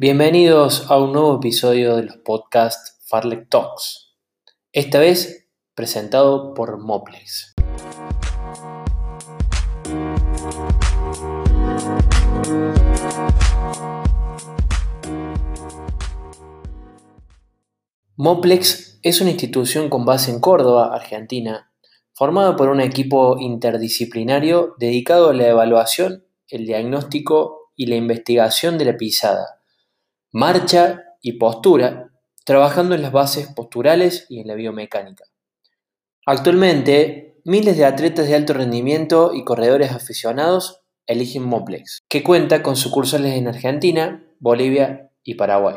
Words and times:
Bienvenidos 0.00 0.88
a 0.92 0.96
un 0.96 1.12
nuevo 1.12 1.38
episodio 1.38 1.96
de 1.96 2.04
los 2.04 2.18
podcasts 2.18 3.00
Farlek 3.08 3.48
Talks, 3.48 4.14
esta 4.70 5.00
vez 5.00 5.50
presentado 5.74 6.54
por 6.54 6.78
Moplex. 6.78 7.56
Moplex 18.14 19.00
es 19.02 19.20
una 19.20 19.30
institución 19.30 19.90
con 19.90 20.04
base 20.04 20.30
en 20.30 20.38
Córdoba, 20.38 20.94
Argentina, 20.94 21.72
formada 22.12 22.54
por 22.54 22.68
un 22.68 22.80
equipo 22.80 23.36
interdisciplinario 23.40 24.76
dedicado 24.78 25.30
a 25.30 25.34
la 25.34 25.48
evaluación, 25.48 26.24
el 26.46 26.66
diagnóstico 26.66 27.72
y 27.74 27.86
la 27.86 27.96
investigación 27.96 28.78
de 28.78 28.84
la 28.84 28.96
pisada, 28.96 29.57
marcha 30.32 31.04
y 31.22 31.38
postura, 31.38 32.10
trabajando 32.44 32.94
en 32.94 33.02
las 33.02 33.12
bases 33.12 33.48
posturales 33.48 34.26
y 34.28 34.40
en 34.40 34.48
la 34.48 34.54
biomecánica. 34.54 35.24
Actualmente, 36.26 37.40
miles 37.44 37.78
de 37.78 37.86
atletas 37.86 38.28
de 38.28 38.34
alto 38.34 38.52
rendimiento 38.52 39.32
y 39.34 39.44
corredores 39.44 39.92
aficionados 39.92 40.82
eligen 41.06 41.44
Moplex, 41.44 42.00
que 42.08 42.22
cuenta 42.22 42.62
con 42.62 42.76
sucursales 42.76 43.34
en 43.34 43.48
Argentina, 43.48 44.22
Bolivia 44.38 45.10
y 45.24 45.34
Paraguay. 45.34 45.76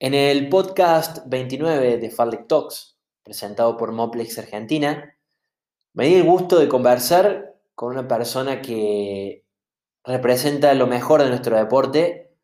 En 0.00 0.14
el 0.14 0.48
podcast 0.48 1.26
29 1.26 1.98
de 1.98 2.10
Farlek 2.10 2.46
Talks, 2.46 2.96
presentado 3.22 3.76
por 3.76 3.92
Moplex 3.92 4.38
Argentina, 4.38 5.14
me 5.92 6.06
di 6.06 6.14
el 6.14 6.24
gusto 6.24 6.58
de 6.58 6.68
conversar 6.68 7.56
con 7.74 7.90
una 7.90 8.08
persona 8.08 8.62
que 8.62 9.44
representa 10.08 10.72
lo 10.72 10.86
mejor 10.86 11.22
de 11.22 11.28
nuestro 11.28 11.56
deporte 11.56 12.34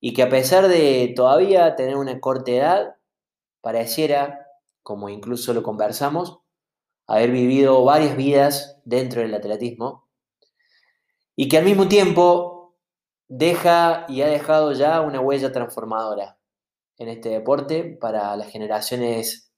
y 0.00 0.12
que 0.12 0.22
a 0.22 0.28
pesar 0.28 0.68
de 0.68 1.12
todavía 1.16 1.74
tener 1.74 1.96
una 1.96 2.20
corta 2.20 2.50
edad, 2.52 2.96
pareciera, 3.62 4.46
como 4.82 5.08
incluso 5.08 5.54
lo 5.54 5.62
conversamos, 5.62 6.40
haber 7.06 7.30
vivido 7.30 7.82
varias 7.84 8.16
vidas 8.16 8.80
dentro 8.84 9.22
del 9.22 9.34
atletismo 9.34 10.08
y 11.34 11.48
que 11.48 11.58
al 11.58 11.64
mismo 11.64 11.88
tiempo 11.88 12.76
deja 13.28 14.04
y 14.08 14.22
ha 14.22 14.28
dejado 14.28 14.72
ya 14.72 15.00
una 15.00 15.20
huella 15.20 15.52
transformadora 15.52 16.38
en 16.98 17.08
este 17.08 17.30
deporte 17.30 17.96
para 17.98 18.36
las 18.36 18.48
generaciones 18.48 19.52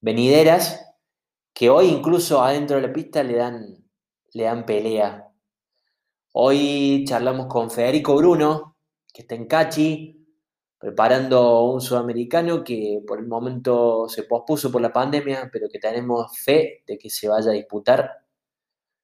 venideras 0.00 0.84
que 1.54 1.70
hoy 1.70 1.86
incluso 1.86 2.42
adentro 2.42 2.76
de 2.76 2.82
la 2.88 2.92
pista 2.92 3.22
le 3.22 3.36
dan, 3.36 3.88
le 4.32 4.44
dan 4.44 4.66
pelea. 4.66 5.29
Hoy 6.32 7.04
charlamos 7.08 7.46
con 7.48 7.72
Federico 7.72 8.14
Bruno, 8.14 8.76
que 9.12 9.22
está 9.22 9.34
en 9.34 9.46
Cachi, 9.46 10.28
preparando 10.78 11.64
un 11.64 11.80
sudamericano 11.80 12.62
que 12.62 13.02
por 13.04 13.18
el 13.18 13.26
momento 13.26 14.08
se 14.08 14.22
pospuso 14.22 14.70
por 14.70 14.80
la 14.80 14.92
pandemia, 14.92 15.50
pero 15.52 15.68
que 15.68 15.80
tenemos 15.80 16.38
fe 16.38 16.84
de 16.86 16.98
que 16.98 17.10
se 17.10 17.28
vaya 17.28 17.50
a 17.50 17.54
disputar 17.54 18.24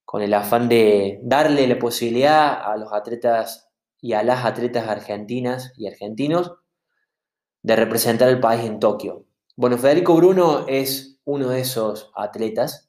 con 0.04 0.22
el 0.22 0.32
afán 0.34 0.68
de 0.68 1.18
darle 1.20 1.66
la 1.66 1.80
posibilidad 1.80 2.62
a 2.64 2.76
los 2.76 2.92
atletas 2.92 3.70
y 4.00 4.12
a 4.12 4.22
las 4.22 4.44
atletas 4.44 4.86
argentinas 4.88 5.72
y 5.76 5.88
argentinos 5.88 6.52
de 7.62 7.74
representar 7.74 8.28
al 8.28 8.38
país 8.38 8.64
en 8.64 8.78
Tokio. 8.78 9.24
Bueno, 9.56 9.78
Federico 9.78 10.14
Bruno 10.14 10.64
es 10.68 11.18
uno 11.24 11.48
de 11.48 11.60
esos 11.60 12.12
atletas. 12.14 12.88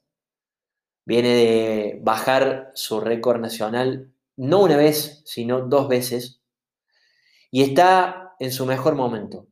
Viene 1.04 1.30
de 1.30 2.00
bajar 2.04 2.70
su 2.74 3.00
récord 3.00 3.40
nacional 3.40 4.12
no 4.38 4.62
una 4.62 4.76
vez, 4.76 5.20
sino 5.26 5.60
dos 5.68 5.88
veces. 5.88 6.40
Y 7.50 7.62
está 7.62 8.34
en 8.38 8.52
su 8.52 8.64
mejor 8.64 8.94
momento. 8.94 9.46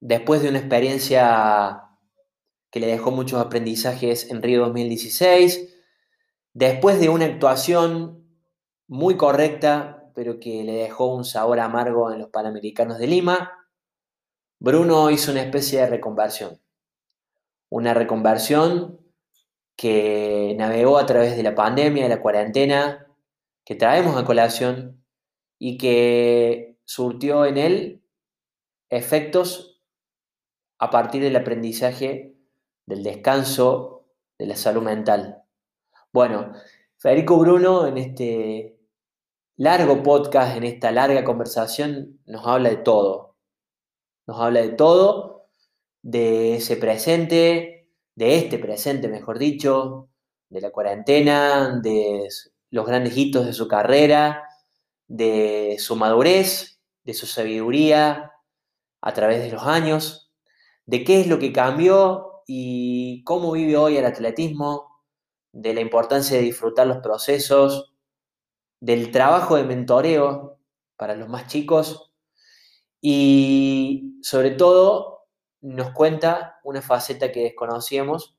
Después 0.00 0.42
de 0.42 0.50
una 0.50 0.58
experiencia 0.58 1.82
que 2.70 2.80
le 2.80 2.86
dejó 2.86 3.10
muchos 3.10 3.40
aprendizajes 3.40 4.30
en 4.30 4.42
Río 4.42 4.60
2016, 4.60 5.74
después 6.52 7.00
de 7.00 7.08
una 7.08 7.24
actuación 7.24 8.24
muy 8.86 9.16
correcta 9.16 10.00
pero 10.14 10.38
que 10.38 10.64
le 10.64 10.72
dejó 10.72 11.14
un 11.14 11.24
sabor 11.24 11.60
amargo 11.60 12.12
en 12.12 12.18
los 12.18 12.28
Panamericanos 12.28 12.98
de 12.98 13.06
Lima, 13.06 13.52
Bruno 14.58 15.10
hizo 15.10 15.32
una 15.32 15.42
especie 15.42 15.80
de 15.80 15.86
reconversión. 15.86 16.60
Una 17.70 17.94
reconversión 17.94 18.99
que 19.80 20.54
navegó 20.58 20.98
a 20.98 21.06
través 21.06 21.38
de 21.38 21.42
la 21.42 21.54
pandemia, 21.54 22.02
de 22.02 22.10
la 22.10 22.20
cuarentena, 22.20 23.06
que 23.64 23.76
traemos 23.76 24.14
a 24.14 24.26
colación 24.26 25.02
y 25.58 25.78
que 25.78 26.76
surtió 26.84 27.46
en 27.46 27.56
él 27.56 28.04
efectos 28.90 29.80
a 30.78 30.90
partir 30.90 31.22
del 31.22 31.34
aprendizaje, 31.34 32.36
del 32.84 33.02
descanso, 33.02 34.04
de 34.38 34.48
la 34.48 34.56
salud 34.56 34.82
mental. 34.82 35.44
Bueno, 36.12 36.52
Federico 36.98 37.38
Bruno 37.38 37.86
en 37.86 37.96
este 37.96 38.78
largo 39.56 40.02
podcast, 40.02 40.58
en 40.58 40.64
esta 40.64 40.92
larga 40.92 41.24
conversación, 41.24 42.20
nos 42.26 42.46
habla 42.46 42.68
de 42.68 42.76
todo. 42.76 43.38
Nos 44.26 44.38
habla 44.38 44.60
de 44.60 44.72
todo, 44.72 45.48
de 46.02 46.56
ese 46.56 46.76
presente, 46.76 47.79
de 48.14 48.38
este 48.38 48.58
presente, 48.58 49.08
mejor 49.08 49.38
dicho, 49.38 50.08
de 50.48 50.60
la 50.60 50.70
cuarentena, 50.70 51.80
de 51.82 52.28
los 52.70 52.86
grandes 52.86 53.16
hitos 53.16 53.46
de 53.46 53.52
su 53.52 53.68
carrera, 53.68 54.44
de 55.08 55.76
su 55.78 55.96
madurez, 55.96 56.80
de 57.04 57.14
su 57.14 57.26
sabiduría 57.26 58.32
a 59.00 59.14
través 59.14 59.42
de 59.42 59.50
los 59.50 59.62
años, 59.64 60.32
de 60.86 61.04
qué 61.04 61.20
es 61.20 61.26
lo 61.26 61.38
que 61.38 61.52
cambió 61.52 62.42
y 62.46 63.22
cómo 63.24 63.52
vive 63.52 63.76
hoy 63.76 63.96
el 63.96 64.04
atletismo, 64.04 64.90
de 65.52 65.74
la 65.74 65.80
importancia 65.80 66.36
de 66.36 66.42
disfrutar 66.42 66.86
los 66.86 66.98
procesos, 66.98 67.92
del 68.80 69.10
trabajo 69.10 69.56
de 69.56 69.64
mentoreo 69.64 70.58
para 70.96 71.14
los 71.14 71.28
más 71.28 71.46
chicos 71.48 72.12
y 73.00 74.18
sobre 74.22 74.50
todo 74.52 75.19
nos 75.60 75.92
cuenta 75.92 76.60
una 76.64 76.82
faceta 76.82 77.32
que 77.32 77.42
desconocíamos, 77.42 78.36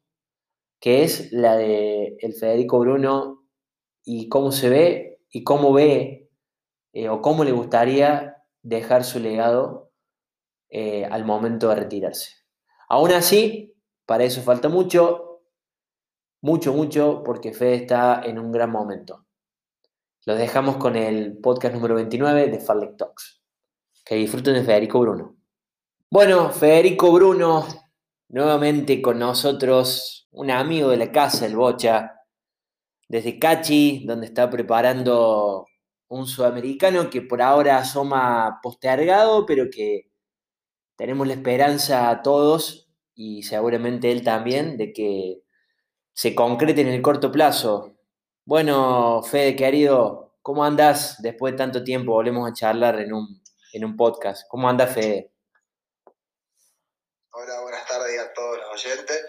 que 0.79 1.03
es 1.03 1.31
la 1.31 1.55
de 1.55 2.17
el 2.19 2.33
Federico 2.33 2.79
Bruno 2.79 3.45
y 4.03 4.29
cómo 4.29 4.51
se 4.51 4.69
ve 4.69 5.21
y 5.29 5.43
cómo 5.43 5.73
ve 5.73 6.29
eh, 6.93 7.09
o 7.09 7.21
cómo 7.21 7.43
le 7.43 7.51
gustaría 7.51 8.37
dejar 8.63 9.03
su 9.03 9.19
legado 9.19 9.91
eh, 10.69 11.05
al 11.05 11.25
momento 11.25 11.69
de 11.69 11.75
retirarse. 11.75 12.31
Aún 12.89 13.11
así, 13.11 13.75
para 14.05 14.23
eso 14.23 14.41
falta 14.41 14.69
mucho, 14.69 15.43
mucho, 16.41 16.73
mucho, 16.73 17.23
porque 17.23 17.53
Fede 17.53 17.75
está 17.75 18.21
en 18.23 18.39
un 18.39 18.51
gran 18.51 18.71
momento. 18.71 19.25
Los 20.25 20.37
dejamos 20.37 20.77
con 20.77 20.95
el 20.95 21.37
podcast 21.39 21.73
número 21.73 21.95
29 21.95 22.47
de 22.49 22.59
Farlek 22.59 22.97
Talks. 22.97 23.41
Que 24.05 24.15
disfruten 24.15 24.53
de 24.55 24.63
Federico 24.63 24.99
Bruno. 24.99 25.40
Bueno, 26.11 26.51
Federico 26.51 27.11
Bruno, 27.13 27.65
nuevamente 28.29 29.01
con 29.01 29.17
nosotros, 29.19 30.27
un 30.31 30.51
amigo 30.51 30.89
de 30.89 30.97
la 30.97 31.11
casa, 31.11 31.45
el 31.45 31.55
Bocha, 31.55 32.13
desde 33.09 33.39
Cachi, 33.39 34.05
donde 34.05 34.27
está 34.27 34.49
preparando 34.49 35.65
un 36.09 36.27
sudamericano 36.27 37.09
que 37.09 37.21
por 37.21 37.41
ahora 37.41 37.77
asoma 37.77 38.59
postergado, 38.61 39.45
pero 39.45 39.69
que 39.71 40.11
tenemos 40.97 41.27
la 41.27 41.33
esperanza 41.35 42.09
a 42.09 42.21
todos 42.23 42.89
y 43.15 43.43
seguramente 43.43 44.11
él 44.11 44.23
también 44.23 44.77
de 44.77 44.93
que 44.93 45.43
se 46.13 46.35
concrete 46.35 46.81
en 46.81 46.89
el 46.89 47.01
corto 47.01 47.31
plazo 47.31 47.95
bueno, 48.45 49.23
Fede, 49.23 49.55
querido, 49.55 50.35
¿cómo 50.41 50.63
andas? 50.65 51.21
Después 51.21 51.53
de 51.53 51.57
tanto 51.59 51.83
tiempo 51.83 52.13
volvemos 52.13 52.49
a 52.49 52.53
charlar 52.53 52.99
en 52.99 53.13
un, 53.13 53.41
en 53.73 53.85
un 53.85 53.95
podcast. 53.97 54.47
¿Cómo 54.49 54.69
andas, 54.69 54.93
Fede? 54.93 55.30
Hola, 57.33 57.61
buenas 57.61 57.85
tardes 57.87 58.19
a 58.19 58.33
todos 58.33 58.57
los 58.57 58.85
oyentes. 58.85 59.25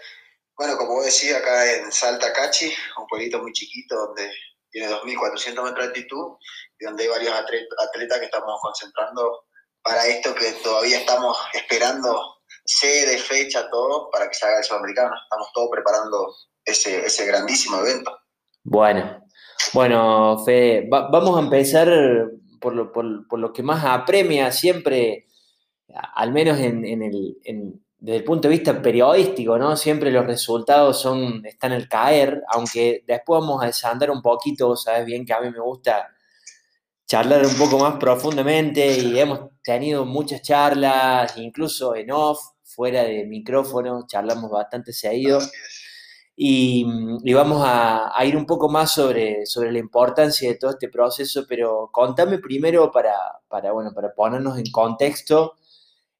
Bueno, 0.57 0.77
como 0.77 0.95
vos 0.95 1.05
decís, 1.05 1.33
acá 1.33 1.71
en 1.73 1.89
Salta 1.89 2.33
Cachi, 2.33 2.69
un 2.97 3.07
pueblito 3.07 3.41
muy 3.41 3.53
chiquito 3.53 3.95
donde 3.95 4.29
tiene 4.69 4.89
2.400 4.89 5.63
metros 5.63 5.75
de 5.75 5.83
altitud 5.85 6.35
y 6.79 6.85
donde 6.85 7.03
hay 7.03 7.09
varios 7.09 7.33
atletas 7.33 8.19
que 8.19 8.25
estamos 8.25 8.59
concentrando 8.61 9.45
para 9.81 10.05
esto 10.05 10.35
que 10.35 10.51
todavía 10.63 10.99
estamos 10.99 11.37
esperando 11.53 12.19
sede, 12.65 13.17
fecha, 13.17 13.69
todo, 13.69 14.09
para 14.11 14.27
que 14.27 14.35
se 14.35 14.47
haga 14.47 14.57
el 14.57 14.63
sudamericano. 14.65 15.15
Estamos 15.23 15.47
todos 15.53 15.69
preparando 15.71 16.35
ese, 16.65 17.25
grandísimo 17.25 17.77
evento. 17.79 18.17
Bueno, 18.63 19.25
bueno, 19.73 20.43
Fede, 20.45 20.87
vamos 20.89 21.37
a 21.37 21.41
empezar 21.41 21.87
por 22.59 22.75
lo, 22.75 22.91
por, 22.91 23.39
lo, 23.39 23.53
que 23.53 23.63
más 23.63 23.85
apremia 23.85 24.51
siempre, 24.51 25.27
al 26.15 26.33
menos 26.33 26.59
en, 26.59 27.01
el, 27.01 27.79
desde 28.03 28.17
el 28.17 28.25
punto 28.25 28.49
de 28.49 28.55
vista 28.55 28.81
periodístico, 28.81 29.57
¿no? 29.57 29.77
Siempre 29.77 30.11
los 30.11 30.25
resultados 30.25 30.99
son, 30.99 31.41
están 31.45 31.71
al 31.71 31.87
caer, 31.87 32.43
aunque 32.49 33.01
después 33.07 33.39
vamos 33.39 33.63
a 33.63 33.67
desandar 33.67 34.11
un 34.11 34.21
poquito, 34.21 34.75
sabes 34.75 35.05
bien 35.05 35.25
que 35.25 35.31
a 35.31 35.39
mí 35.39 35.49
me 35.49 35.61
gusta 35.61 36.09
charlar 37.07 37.45
un 37.45 37.55
poco 37.55 37.79
más 37.79 37.95
profundamente 37.95 38.97
y 38.97 39.17
hemos 39.17 39.51
tenido 39.63 40.03
muchas 40.03 40.41
charlas, 40.41 41.37
incluso 41.37 41.95
en 41.95 42.11
off, 42.11 42.41
fuera 42.61 43.03
de 43.03 43.23
micrófono, 43.23 44.05
charlamos 44.05 44.51
bastante 44.51 44.91
seguido. 44.91 45.39
Y, 46.35 46.83
vamos 47.33 47.63
a, 47.65 48.13
ir 48.25 48.35
un 48.35 48.45
poco 48.45 48.67
más 48.67 48.91
sobre, 48.91 49.45
sobre 49.45 49.71
la 49.71 49.79
importancia 49.79 50.49
de 50.49 50.55
todo 50.55 50.71
este 50.71 50.89
proceso, 50.89 51.45
pero 51.47 51.89
contame 51.89 52.39
primero 52.39 52.91
para, 52.91 53.13
para, 53.47 53.71
bueno, 53.71 53.93
para 53.93 54.13
ponernos 54.13 54.57
en 54.57 54.69
contexto, 54.71 55.53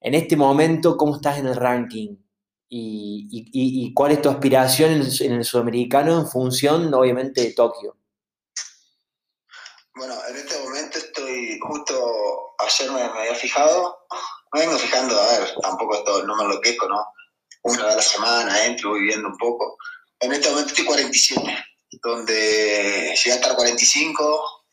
en 0.04 0.14
este 0.14 0.36
momento, 0.36 0.96
cómo 0.96 1.16
estás 1.16 1.40
en 1.40 1.48
el 1.48 1.56
ranking 1.56 2.16
y, 2.70 3.94
cuál 3.94 4.12
es 4.12 4.22
tu 4.22 4.30
aspiración 4.30 4.92
en 4.92 5.02
el, 5.02 5.32
el, 5.32 5.46
sudamericano 5.46 6.20
en 6.20 6.28
función, 6.28 6.94
obviamente, 6.94 7.42
de 7.42 7.54
Tokio. 7.54 7.98
Bueno, 9.96 10.16
en 10.30 10.36
este 10.36 10.60
momento 10.60 10.98
estoy, 10.98 11.60
justo 11.68 12.56
ayer 12.60 12.92
me, 12.92 13.02
había 13.02 13.36
fijado, 13.36 14.06
me 14.54 14.62
vengo 14.62 14.78
fijando, 14.78 15.20
a 15.20 15.40
ver, 15.40 15.54
tampoco 15.62 15.96
esto, 15.96 16.24
no 16.26 16.36
me 16.36 16.44
enloquezco, 16.44 16.88
¿no? 16.88 17.06
Una 17.64 17.86
vez 17.86 17.94
a 17.94 17.98
la 17.98 18.02
semana 18.02 18.66
entro, 18.66 18.92
voy 18.92 19.04
viendo 19.04 19.28
un 19.28 19.38
poco 19.38 19.78
en 20.24 20.32
este 20.32 20.50
momento 20.50 20.70
estoy 20.70 20.86
47, 20.86 21.66
donde 22.02 23.14
llegué 23.14 23.32
a 23.32 23.36
estar 23.36 23.56
45 23.56 24.64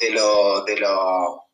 de 0.00 0.10
los 0.10 0.64
de 0.64 0.76
lo, 0.78 1.47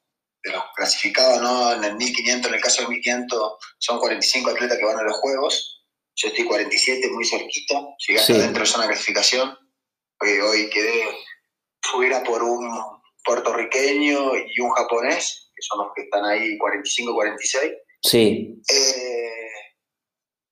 de 0.45 0.53
los 0.53 0.63
clasificados, 0.77 1.41
¿no? 1.41 1.73
En 1.73 1.85
el 1.85 1.97
1500, 1.97 2.49
en 2.49 2.55
el 2.55 2.61
caso 2.61 2.83
del 2.83 2.91
1500, 2.91 3.53
son 3.79 3.99
45 3.99 4.51
atletas 4.51 4.79
que 4.79 4.85
van 4.85 4.99
a 4.99 5.03
los 5.03 5.17
Juegos. 5.17 5.83
Yo 6.17 6.29
estoy 6.29 6.45
47, 6.45 7.09
muy 7.11 7.25
cerquita. 7.25 7.81
Llegué 8.07 8.21
hasta 8.21 8.35
dentro 8.35 8.61
de 8.61 8.67
zona 8.67 8.85
de 8.85 8.91
clasificación. 8.91 9.59
Hoy, 10.21 10.39
hoy 10.39 10.71
quedé 10.71 11.09
fuera 11.83 12.23
por 12.23 12.43
un 12.43 12.71
puertorriqueño 13.25 14.37
y 14.37 14.61
un 14.61 14.71
japonés, 14.71 15.51
que 15.55 15.63
son 15.63 15.87
los 15.87 15.95
que 15.95 16.03
están 16.03 16.25
ahí 16.25 16.59
45-46. 16.59 17.75
Sí. 18.03 18.63
Eh, 18.69 19.51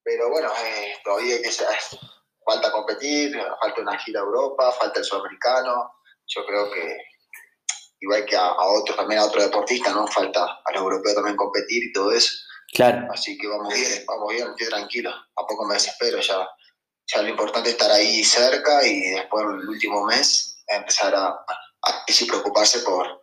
pero 0.02 0.30
bueno, 0.30 0.50
eh, 0.64 0.94
todavía 1.04 1.40
que 1.42 1.52
ser 1.52 1.68
falta 2.44 2.72
competir, 2.72 3.38
falta 3.60 3.82
una 3.82 3.98
gira 3.98 4.20
a 4.20 4.24
Europa, 4.24 4.72
falta 4.72 4.98
el 4.98 5.04
sudamericano. 5.04 5.92
Yo 6.26 6.46
creo 6.46 6.70
que 6.72 6.96
igual 8.02 8.26
que 8.26 8.36
a, 8.36 8.52
otros, 8.52 8.96
también 8.96 9.20
a 9.20 9.24
otros 9.24 9.44
deportistas, 9.44 9.94
¿no? 9.94 10.06
Falta 10.08 10.42
a 10.42 10.72
los 10.72 10.82
europeos 10.82 11.14
también 11.14 11.36
competir 11.36 11.84
y 11.84 11.92
todo 11.92 12.12
eso. 12.12 12.32
Claro. 12.74 13.06
Así 13.12 13.38
que 13.38 13.46
vamos 13.46 13.72
bien, 13.72 14.04
vamos 14.06 14.34
bien, 14.34 14.48
estoy 14.48 14.66
tranquilo. 14.66 15.10
A 15.10 15.46
poco 15.46 15.64
me 15.66 15.74
desespero 15.74 16.20
ya. 16.20 16.48
Ya 17.06 17.22
lo 17.22 17.28
importante 17.28 17.68
es 17.68 17.74
estar 17.74 17.90
ahí 17.92 18.24
cerca 18.24 18.86
y 18.86 19.10
después 19.10 19.44
el 19.44 19.68
último 19.68 20.04
mes 20.04 20.62
empezar 20.66 21.14
a, 21.14 21.28
a, 21.28 22.04
preocuparse 22.26 22.80
por, 22.80 23.22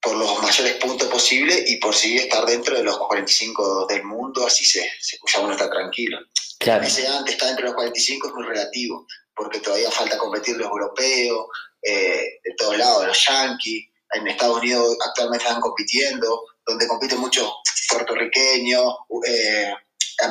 por 0.00 0.16
los 0.16 0.42
mayores 0.42 0.74
puntos 0.74 1.08
posibles 1.08 1.68
y 1.68 1.76
por 1.76 1.94
seguir 1.94 2.22
estar 2.22 2.44
dentro 2.46 2.76
de 2.76 2.84
los 2.84 2.98
45 2.98 3.86
del 3.86 4.04
mundo, 4.04 4.46
así 4.46 4.64
se, 4.64 4.88
se 5.00 5.18
ya 5.32 5.40
uno 5.40 5.52
está 5.52 5.68
tranquilo. 5.70 6.18
Claro. 6.58 6.84
Ese 6.84 7.06
antes 7.06 7.34
está 7.34 7.50
entre 7.50 7.64
los 7.64 7.74
45 7.74 8.28
es 8.28 8.34
muy 8.34 8.44
relativo, 8.44 9.06
porque 9.34 9.60
todavía 9.60 9.90
falta 9.90 10.18
competir 10.18 10.56
los 10.56 10.68
europeos, 10.68 11.46
eh, 11.82 12.40
de 12.42 12.54
todos 12.56 12.76
lados, 12.76 13.06
los 13.06 13.26
yankees, 13.26 13.84
en 14.12 14.28
Estados 14.28 14.58
Unidos 14.58 14.96
actualmente 15.04 15.44
están 15.44 15.60
compitiendo, 15.60 16.44
donde 16.66 16.86
compiten 16.86 17.20
muchos 17.20 17.52
puertorriqueños, 17.90 18.94
eh, 19.26 19.72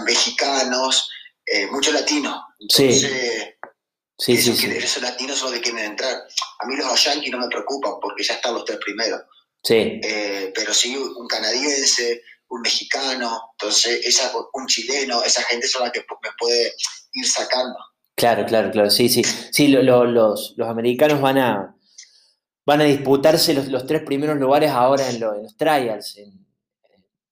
mexicanos, 0.06 1.10
eh, 1.45 1.68
muchos 1.68 1.94
latinos. 1.94 2.39
Entonces, 2.60 3.01
sí. 4.18 4.38
Sí, 4.38 4.38
sí, 4.38 4.68
esos 4.72 5.04
latinos 5.04 5.38
son 5.38 5.51
los 5.51 5.60
que 5.60 5.69
quieren 5.69 5.92
entrar. 5.92 6.16
A 6.60 6.66
mí 6.66 6.77
los 6.77 7.04
yankees 7.04 7.31
no 7.31 7.38
me 7.38 7.50
preocupan 7.50 7.95
porque 8.01 8.24
ya 8.24 8.36
están 8.36 8.54
los 8.54 8.63
tres 8.63 8.80
primeros. 8.80 9.22
Sí. 9.62 10.00
pero 10.54 10.74
sí 10.74 10.95
un 10.95 11.28
canadiense, 11.28 12.21
un 12.50 12.62
mexicano, 12.62 13.50
entonces 13.54 14.06
esa, 14.06 14.31
un 14.54 14.68
chileno, 14.68 15.24
esa 15.24 15.42
gente 15.44 15.66
es 15.66 15.80
la 15.80 15.92
que 15.92 16.00
me 16.00 16.30
puede 16.38 16.74
ir 17.13 17.28
sacando. 17.28 17.75
Claro, 18.16 18.45
claro, 18.45 18.71
claro, 18.71 18.89
sí, 18.89 19.10
sí. 19.10 19.24
Sí, 19.51 19.68
los, 19.68 20.07
los, 20.56 20.69
americanos 20.69 21.19
van 21.19 21.38
a, 21.38 21.75
van 22.65 22.81
a 22.81 22.85
disputarse 22.85 23.53
los, 23.53 23.67
los 23.67 23.85
tres 23.85 24.03
primeros 24.03 24.38
lugares 24.38 24.71
ahora 24.71 25.07
en, 25.07 25.15
en 25.15 25.44
los 25.44 25.56
trials, 25.56 26.17
en, 26.17 26.45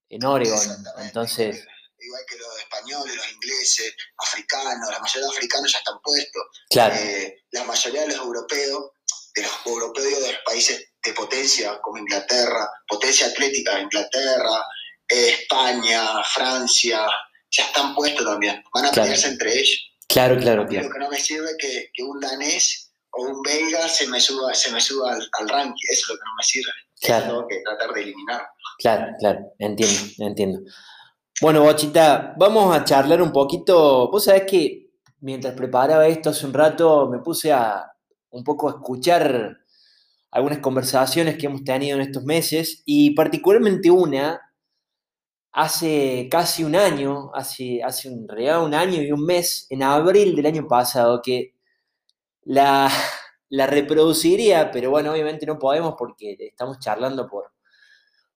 en 0.09 0.25
Oregon. 0.25 0.59
Entonces... 0.99 1.65
Igual 1.97 2.21
que 2.27 2.37
los 2.37 2.59
españoles, 2.59 3.15
los 3.15 3.31
ingleses, 3.31 3.95
africanos, 4.17 4.89
la 4.91 4.99
mayoría 4.99 5.21
de 5.21 5.27
los 5.27 5.37
africanos 5.37 5.71
ya 5.71 5.77
están 5.77 6.01
puestos. 6.01 6.43
Claro. 6.69 6.95
Eh, 6.95 7.45
la 7.51 7.63
mayoría 7.63 8.01
de 8.01 8.07
los 8.07 8.17
europeos, 8.17 8.91
de 9.33 9.41
los 9.41 9.51
europeos 9.65 10.21
de 10.21 10.33
los 10.33 10.41
países 10.45 10.91
de 11.01 11.13
potencia, 11.13 11.79
como 11.81 11.97
Inglaterra, 11.99 12.69
potencia 12.87 13.27
atlética, 13.27 13.79
Inglaterra, 13.79 14.65
España, 15.07 16.23
Francia, 16.25 17.07
ya 17.49 17.63
están 17.63 17.95
puestos 17.95 18.25
también. 18.25 18.61
Van 18.73 18.85
a 18.85 18.91
pelearse 18.91 19.27
entre 19.27 19.53
ellos. 19.53 19.79
Claro, 20.07 20.37
claro, 20.37 20.67
claro. 20.67 20.87
Lo 20.87 20.93
que 20.93 20.99
no 20.99 21.09
me 21.09 21.19
sirve 21.19 21.51
es 21.51 21.57
que, 21.57 21.89
que, 21.93 22.03
un 22.03 22.19
danés 22.19 22.92
o 23.13 23.23
un 23.23 23.41
belga 23.41 23.87
se 23.87 24.07
me 24.07 24.19
suba, 24.19 24.53
se 24.53 24.71
me 24.71 24.81
suba 24.81 25.13
al, 25.13 25.49
ranking. 25.49 25.87
Eso 25.89 26.03
es 26.03 26.09
lo 26.09 26.15
que 26.15 26.21
no 26.25 26.35
me 26.35 26.43
sirve. 26.43 26.71
Claro. 27.01 27.25
tengo 27.25 27.47
que 27.47 27.61
tratar 27.63 27.93
de 27.93 28.01
eliminar. 28.01 28.41
Claro, 28.79 29.13
claro, 29.19 29.39
entiendo, 29.59 30.01
entiendo. 30.19 30.59
Bueno, 31.41 31.63
Bochita, 31.63 32.33
vamos 32.37 32.75
a 32.75 32.83
charlar 32.83 33.21
un 33.21 33.31
poquito. 33.31 34.09
Vos 34.09 34.25
sabés 34.25 34.43
que 34.43 34.91
mientras 35.19 35.53
preparaba 35.53 36.07
esto 36.07 36.29
hace 36.29 36.45
un 36.45 36.53
rato 36.53 37.09
me 37.09 37.19
puse 37.19 37.51
a 37.51 37.91
un 38.31 38.43
poco 38.43 38.67
a 38.67 38.71
escuchar 38.71 39.57
algunas 40.31 40.59
conversaciones 40.59 41.37
que 41.37 41.45
hemos 41.45 41.63
tenido 41.63 41.97
en 41.97 42.01
estos 42.01 42.23
meses 42.23 42.81
y 42.85 43.11
particularmente 43.11 43.91
una 43.91 44.41
hace 45.51 46.27
casi 46.31 46.63
un 46.63 46.75
año, 46.75 47.29
hace, 47.35 47.83
hace 47.83 48.09
un, 48.09 48.27
un 48.27 48.73
año 48.73 49.01
y 49.01 49.11
un 49.11 49.23
mes, 49.23 49.67
en 49.69 49.83
abril 49.83 50.35
del 50.35 50.47
año 50.47 50.67
pasado, 50.67 51.21
que 51.21 51.52
la, 52.45 52.89
la 53.49 53.67
reproduciría, 53.67 54.71
pero 54.71 54.89
bueno, 54.89 55.11
obviamente 55.11 55.45
no 55.45 55.59
podemos 55.59 55.95
porque 55.97 56.35
estamos 56.39 56.79
charlando 56.79 57.27
por, 57.27 57.51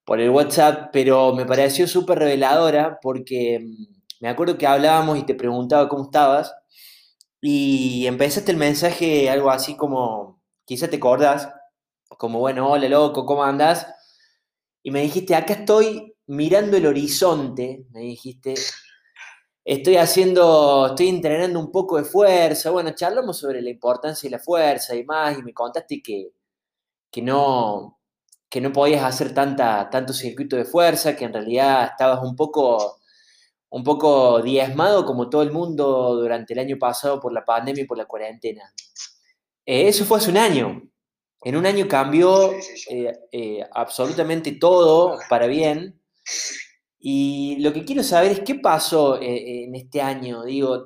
por 0.05 0.19
el 0.21 0.29
WhatsApp, 0.29 0.89
pero 0.93 1.33
me 1.33 1.45
pareció 1.45 1.87
súper 1.87 2.19
reveladora 2.19 2.99
porque 3.01 3.59
mm, 3.59 3.85
me 4.21 4.29
acuerdo 4.29 4.57
que 4.57 4.67
hablábamos 4.67 5.17
y 5.19 5.23
te 5.23 5.35
preguntaba 5.35 5.89
cómo 5.89 6.05
estabas 6.05 6.53
y 7.41 8.07
empezaste 8.07 8.51
el 8.51 8.57
mensaje 8.57 9.29
algo 9.29 9.51
así 9.51 9.75
como, 9.75 10.41
quizá 10.65 10.89
te 10.89 10.97
acordás, 10.97 11.49
como 12.17 12.39
bueno, 12.39 12.69
hola 12.69 12.89
loco, 12.89 13.25
¿cómo 13.25 13.43
andas? 13.43 13.87
Y 14.83 14.91
me 14.91 15.01
dijiste, 15.01 15.35
acá 15.35 15.53
estoy 15.53 16.15
mirando 16.27 16.77
el 16.77 16.85
horizonte, 16.87 17.85
me 17.91 18.01
dijiste, 18.01 18.55
estoy 19.67 19.97
haciendo, 19.97 20.87
estoy 20.87 21.09
entrenando 21.09 21.59
un 21.59 21.71
poco 21.71 21.97
de 21.97 22.05
fuerza, 22.05 22.71
bueno, 22.71 22.91
charlamos 22.91 23.37
sobre 23.37 23.61
la 23.61 23.69
importancia 23.69 24.29
de 24.29 24.37
la 24.37 24.41
fuerza 24.41 24.95
y 24.95 25.03
más, 25.03 25.37
y 25.37 25.43
me 25.43 25.53
contaste 25.53 26.01
que, 26.01 26.31
que 27.11 27.21
no, 27.21 27.99
que 28.49 28.61
no 28.61 28.71
podías 28.71 29.03
hacer 29.03 29.33
tanta, 29.33 29.89
tanto 29.89 30.13
circuito 30.13 30.55
de 30.55 30.63
fuerza, 30.63 31.17
que 31.17 31.25
en 31.25 31.33
realidad 31.33 31.83
estabas 31.91 32.23
un 32.23 32.33
poco, 32.37 33.01
un 33.69 33.83
poco 33.83 34.41
diezmado 34.41 35.05
como 35.05 35.29
todo 35.29 35.41
el 35.41 35.51
mundo 35.51 36.15
durante 36.15 36.53
el 36.53 36.59
año 36.59 36.77
pasado 36.79 37.19
por 37.19 37.33
la 37.33 37.43
pandemia 37.43 37.83
y 37.83 37.87
por 37.87 37.97
la 37.97 38.05
cuarentena. 38.05 38.73
Eh, 39.65 39.89
eso 39.89 40.05
fue 40.05 40.19
hace 40.19 40.31
un 40.31 40.37
año. 40.37 40.81
En 41.43 41.57
un 41.57 41.65
año 41.65 41.89
cambió 41.89 42.53
eh, 42.89 43.19
eh, 43.33 43.65
absolutamente 43.73 44.53
todo 44.53 45.19
para 45.29 45.47
bien. 45.47 46.01
Y 47.09 47.55
lo 47.61 47.71
que 47.71 47.85
quiero 47.85 48.03
saber 48.03 48.33
es 48.33 48.39
qué 48.41 48.55
pasó 48.55 49.15
eh, 49.21 49.63
en 49.63 49.73
este 49.75 50.01
año. 50.01 50.43
Digo, 50.43 50.83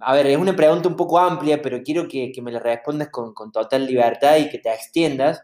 a 0.00 0.12
ver, 0.12 0.26
es 0.26 0.36
una 0.36 0.54
pregunta 0.54 0.86
un 0.86 0.96
poco 0.96 1.18
amplia, 1.18 1.62
pero 1.62 1.82
quiero 1.82 2.06
que, 2.06 2.30
me 2.42 2.52
la 2.52 2.58
respondas 2.58 3.08
con, 3.08 3.32
total 3.50 3.86
libertad 3.86 4.36
y 4.36 4.50
que 4.50 4.58
te 4.58 4.68
extiendas. 4.70 5.40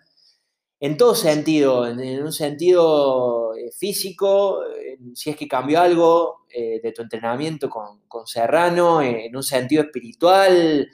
En 0.81 0.99
todo 0.99 1.15
sentido, 1.15 1.87
en, 1.87 2.23
un 2.23 2.33
sentido 2.35 3.55
eh, 3.57 3.71
físico, 3.73 4.61
si 5.15 5.31
es 5.31 5.37
que 5.37 5.49
cambió 5.49 5.81
algo 5.81 6.45
eh, 6.51 6.81
de 6.83 6.93
tu 6.93 7.01
entrenamiento 7.01 7.71
con, 7.71 8.03
con 8.07 8.27
Serrano, 8.27 9.01
en 9.01 9.35
un 9.35 9.43
sentido 9.43 9.85
espiritual, 9.85 10.87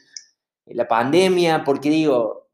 la 0.66 0.86
pandemia, 0.86 1.64
porque 1.64 1.90
digo, 1.90 2.46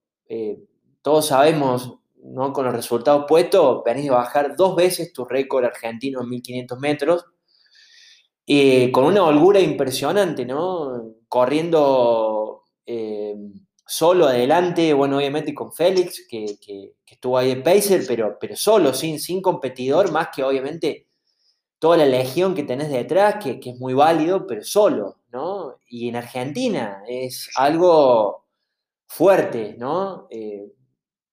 todos 1.03 1.27
sabemos 1.27 1.99
¿no? 2.33 2.53
con 2.53 2.65
los 2.65 2.75
resultados 2.75 3.25
puestos, 3.29 3.83
venís 3.85 4.11
a 4.11 4.15
bajar 4.15 4.57
dos 4.57 4.77
veces 4.77 5.13
tu 5.13 5.25
récord 5.25 5.65
argentino 5.65 6.23
en 6.23 6.29
1500 6.29 6.79
metros, 6.79 7.25
eh, 8.47 8.93
con 8.93 9.05
una 9.05 9.25
holgura 9.25 9.61
impresionante, 9.61 10.47
¿no? 10.47 11.15
Corriendo 11.29 12.65
eh, 12.87 13.35
solo 13.87 14.27
adelante, 14.27 14.93
bueno, 14.95 15.17
obviamente 15.17 15.55
con 15.55 15.73
Félix, 15.73 16.27
que, 16.29 16.59
estuvo 17.07 17.39
ahí 17.39 17.51
en 17.53 17.63
Pacer, 17.63 18.05
pero, 18.07 18.37
pero 18.41 18.57
solo, 18.57 18.93
sin, 18.95 19.19
sin 19.21 19.41
competidor, 19.43 20.13
más 20.13 20.29
que 20.35 20.45
obviamente 20.45 21.07
toda 21.79 21.97
la 21.99 22.07
legión 22.07 22.55
que 22.55 22.63
tenés 22.63 22.91
detrás, 22.91 23.37
que, 23.43 23.61
es 23.63 23.79
muy 23.79 23.95
válido, 23.95 24.47
pero 24.47 24.63
solo, 24.65 25.21
¿no? 25.31 25.79
Y 25.89 26.09
en 26.09 26.17
Argentina 26.17 27.03
es 27.07 27.51
algo 27.57 28.47
fuerte, 29.07 29.77
¿no? 29.79 30.27
Eh, 30.31 30.73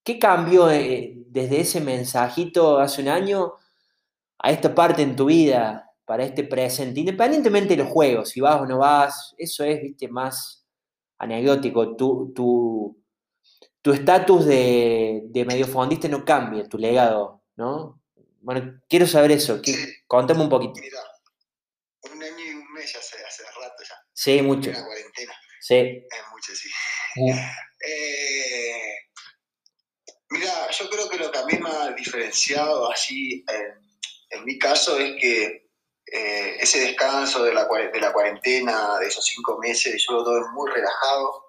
¿Qué 0.04 0.20
cambió 0.20 0.70
eh, 0.70 1.14
desde 1.28 1.62
ese 1.62 1.80
mensajito 1.82 2.80
hace 2.80 3.02
un 3.02 3.08
año 3.08 3.54
a 4.40 4.52
esta 4.52 4.76
parte 4.76 5.02
en 5.02 5.16
tu 5.16 5.26
vida, 5.26 5.92
para 6.06 6.26
este 6.26 6.44
presente? 6.44 7.00
Independientemente 7.00 7.76
de 7.76 7.84
los 7.84 7.92
juegos, 7.92 8.30
si 8.30 8.42
vas 8.42 8.62
o 8.62 8.66
no 8.66 8.80
vas, 8.80 9.34
eso 9.38 9.64
es, 9.64 9.82
viste, 9.82 10.10
más 10.10 10.66
anecdótico. 11.18 11.96
Tu, 11.96 12.34
tu, 13.82 13.92
estatus 13.94 14.46
de, 14.46 15.24
de 15.26 16.10
no 16.10 16.26
cambia, 16.26 16.68
tu 16.68 16.78
legado, 16.78 17.42
¿no? 17.56 18.02
Bueno, 18.42 18.82
quiero 18.90 19.08
saber 19.08 19.32
eso. 19.32 19.62
Contame 20.06 20.44
un 20.44 20.50
poquito. 20.50 20.74
Mira, 20.82 21.00
un 22.14 22.22
año 22.22 22.46
y 22.46 22.56
un 22.56 22.74
mes 22.74 22.94
hace, 22.94 23.16
hace 23.26 23.44
rato 23.44 23.84
ya. 23.88 23.96
Sí, 24.12 24.42
mucho. 24.42 24.70
la 24.72 24.84
cuarentena. 24.84 25.34
Sí. 25.62 25.76
Es 25.76 26.24
mucho, 26.32 26.54
sí. 26.54 26.70
Eh, 27.86 28.73
mira, 30.34 30.70
yo 30.72 30.90
creo 30.90 31.10
que 31.10 31.18
lo 31.18 31.32
que 31.32 31.38
a 31.38 31.46
mí 31.46 31.58
me 31.60 31.70
ha 31.70 31.92
diferenciado 31.92 32.92
así, 32.92 33.46
en, 34.32 34.46
mi 34.46 34.58
caso, 34.58 34.98
es 34.98 35.14
que 35.22 35.70
eh, 36.12 36.58
ese 36.60 36.82
descanso 36.82 37.44
de 37.44 37.54
la, 37.54 37.68
cuarentena, 37.68 38.98
de 39.00 39.08
esos 39.08 39.26
cinco 39.26 39.58
meses, 39.60 40.04
yo 40.06 40.16
lo 40.16 40.24
doy 40.24 40.42
muy 40.54 40.70
relajado. 40.72 41.46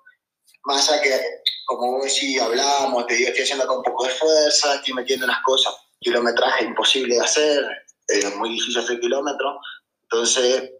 Más 0.64 0.88
allá 0.88 1.02
que, 1.02 1.20
como 1.66 1.92
vos 1.92 2.04
decís, 2.04 2.40
hablamos, 2.40 3.06
te 3.06 3.14
digo, 3.14 3.28
estoy 3.28 3.44
haciendo 3.44 3.66
con 3.66 3.78
un 3.78 3.84
poco 3.84 4.04
de 4.04 4.10
fuerza, 4.10 4.76
estoy 4.76 4.94
metiendo 4.94 5.26
las 5.26 5.42
cosas 5.44 5.74
kilometraje 6.04 6.64
imposible 6.64 7.14
de 7.16 7.20
hacer, 7.22 7.64
es 8.08 8.36
muy 8.36 8.50
difícil 8.50 8.78
hacer 8.78 9.00
kilómetros, 9.00 9.56
entonces 10.02 10.70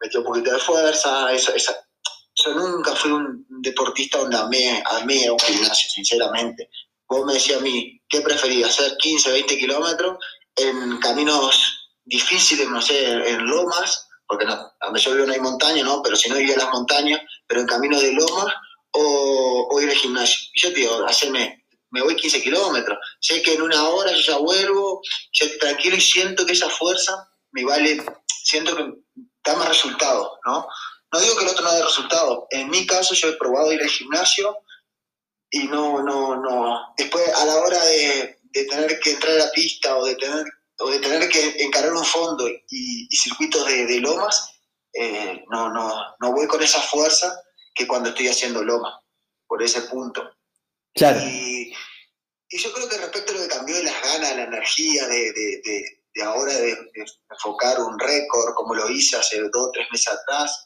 metí 0.00 0.16
un 0.18 0.24
poquito 0.24 0.52
de 0.52 0.58
fuerza, 0.58 1.32
esa. 1.32 1.52
yo 2.34 2.54
nunca 2.54 2.94
fui 2.94 3.10
un 3.10 3.46
deportista 3.62 4.18
donde 4.18 4.36
amé, 4.36 4.82
amé 4.86 5.26
a 5.26 5.32
un 5.32 5.38
gimnasio, 5.38 5.90
sinceramente. 5.90 6.68
Vos 7.08 7.24
me 7.26 7.34
decías 7.34 7.60
a 7.60 7.62
mí, 7.62 8.00
¿qué 8.08 8.20
preferías? 8.20 8.70
¿Hacer 8.70 8.96
15, 8.98 9.32
20 9.32 9.58
kilómetros 9.58 10.18
en 10.56 10.98
caminos 10.98 11.90
difíciles, 12.04 12.68
no 12.68 12.80
sé, 12.80 13.12
en 13.28 13.46
lomas? 13.46 14.08
Porque 14.26 14.46
no, 14.46 14.72
donde 14.80 15.00
yo 15.00 15.12
vivo 15.12 15.26
no 15.26 15.32
hay 15.32 15.40
montaña, 15.40 15.84
¿no? 15.84 16.02
Pero 16.02 16.16
si 16.16 16.28
no 16.28 16.38
iría 16.38 16.54
a 16.54 16.64
las 16.64 16.72
montañas, 16.72 17.20
pero 17.46 17.60
en 17.60 17.66
caminos 17.66 18.00
de 18.00 18.12
lomas, 18.12 18.54
o, 18.92 19.68
o 19.70 19.80
ir 19.80 19.90
al 19.90 19.96
gimnasio. 19.96 20.38
Y 20.54 20.60
yo 20.60 20.72
te 20.72 20.80
digo, 20.80 21.04
hacerme 21.06 21.64
me 21.94 22.02
voy 22.02 22.16
15 22.16 22.42
kilómetros. 22.42 22.98
Sé 23.20 23.40
que 23.40 23.54
en 23.54 23.62
una 23.62 23.88
hora 23.88 24.10
yo 24.12 24.18
ya 24.18 24.36
vuelvo, 24.38 25.00
yo 25.32 25.58
tranquilo 25.58 25.96
y 25.96 26.00
siento 26.00 26.44
que 26.44 26.52
esa 26.52 26.68
fuerza 26.68 27.30
me 27.52 27.64
vale, 27.64 28.04
siento 28.42 28.74
que 28.76 28.84
da 29.44 29.54
más 29.54 29.68
resultados, 29.68 30.28
¿no? 30.44 30.66
No 31.12 31.20
digo 31.20 31.36
que 31.36 31.44
el 31.44 31.50
otro 31.50 31.64
no 31.64 31.72
dé 31.72 31.84
resultados. 31.84 32.38
En 32.50 32.68
mi 32.68 32.84
caso 32.84 33.14
yo 33.14 33.28
he 33.28 33.36
probado 33.36 33.72
ir 33.72 33.80
al 33.80 33.88
gimnasio 33.88 34.56
y 35.50 35.68
no, 35.68 36.02
no, 36.02 36.36
no. 36.36 36.94
Después 36.96 37.28
a 37.34 37.44
la 37.44 37.56
hora 37.56 37.84
de, 37.84 38.38
tener 38.52 38.98
que 39.00 39.12
entrar 39.12 39.32
a 39.34 39.44
la 39.46 39.50
pista 39.52 39.96
o 39.96 40.04
de 40.04 40.14
tener, 40.16 40.44
o 40.78 40.90
de 40.90 40.98
tener 40.98 41.28
que 41.28 41.62
encarar 41.62 41.92
un 41.92 42.04
fondo 42.04 42.48
y, 42.48 43.08
circuitos 43.16 43.66
de, 43.66 44.00
lomas, 44.00 44.52
eh, 44.92 45.44
no, 45.50 45.70
no, 45.72 45.92
no 46.20 46.32
voy 46.32 46.46
con 46.46 46.62
esa 46.62 46.80
fuerza 46.80 47.40
que 47.74 47.86
cuando 47.86 48.10
estoy 48.10 48.28
haciendo 48.28 48.62
loma, 48.62 49.00
por 49.46 49.62
ese 49.62 49.82
punto. 49.82 50.22
Claro. 50.94 51.20
Y, 51.20 51.72
yo 52.50 52.72
creo 52.72 52.88
que 52.88 52.98
respecto 52.98 53.32
a 53.32 53.36
lo 53.36 53.42
que 53.42 53.48
cambió 53.48 53.76
de 53.76 53.82
las 53.82 54.00
ganas, 54.00 54.36
la 54.36 54.44
energía 54.44 55.08
de, 55.08 55.32
de, 55.32 56.22
ahora 56.22 56.52
de, 56.52 56.76
enfocar 57.30 57.80
un 57.80 57.98
récord, 57.98 58.54
como 58.54 58.74
lo 58.74 58.88
hice 58.90 59.16
hace 59.16 59.40
dos 59.40 59.68
o 59.68 59.70
tres 59.72 59.88
meses 59.90 60.08
atrás, 60.08 60.64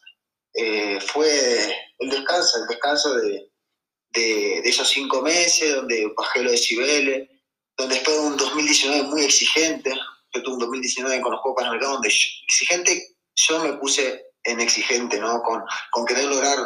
eh, 0.53 0.99
fue 1.01 1.75
el 1.99 2.11
descanso, 2.11 2.59
el 2.59 2.67
descanso 2.67 3.15
de, 3.15 3.51
esos 4.13 4.89
cinco 4.89 5.23
meses, 5.23 5.75
donde 5.75 6.13
bajé 6.17 6.43
los 6.43 6.53
decibeles, 6.53 7.29
donde 7.77 7.95
después 7.95 8.17
de 8.17 8.23
un 8.23 8.37
2019 8.37 9.03
muy 9.05 9.25
exigente, 9.25 9.95
yo 10.35 10.43
tuve 10.43 10.55
un 10.55 10.61
2019 10.61 11.21
con 11.21 11.33
los 11.33 11.41
Juegos 11.41 11.57
Panamericanos, 11.57 11.95
donde 11.97 12.09
exigente, 12.09 13.17
yo 13.35 13.61
me 13.61 13.73
puse 13.75 14.27
en 14.45 14.61
exigente, 14.61 15.19
¿no? 15.19 15.43
Con, 15.43 15.63
con 15.91 16.05
querer 16.05 16.25
lograr 16.25 16.59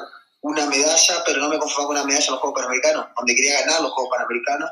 una 0.42 0.66
medalla, 0.66 1.22
pero 1.24 1.40
no 1.40 1.48
me 1.48 1.58
conformaba 1.58 1.88
con 1.88 1.96
una 1.96 2.06
medalla 2.06 2.26
en 2.26 2.32
los 2.32 2.40
Juegos 2.40 2.56
Panamericanos, 2.56 3.06
donde 3.16 3.34
quería 3.34 3.60
ganar 3.60 3.82
los 3.82 3.92
Juegos 3.92 4.12
Panamericanos. 4.16 4.70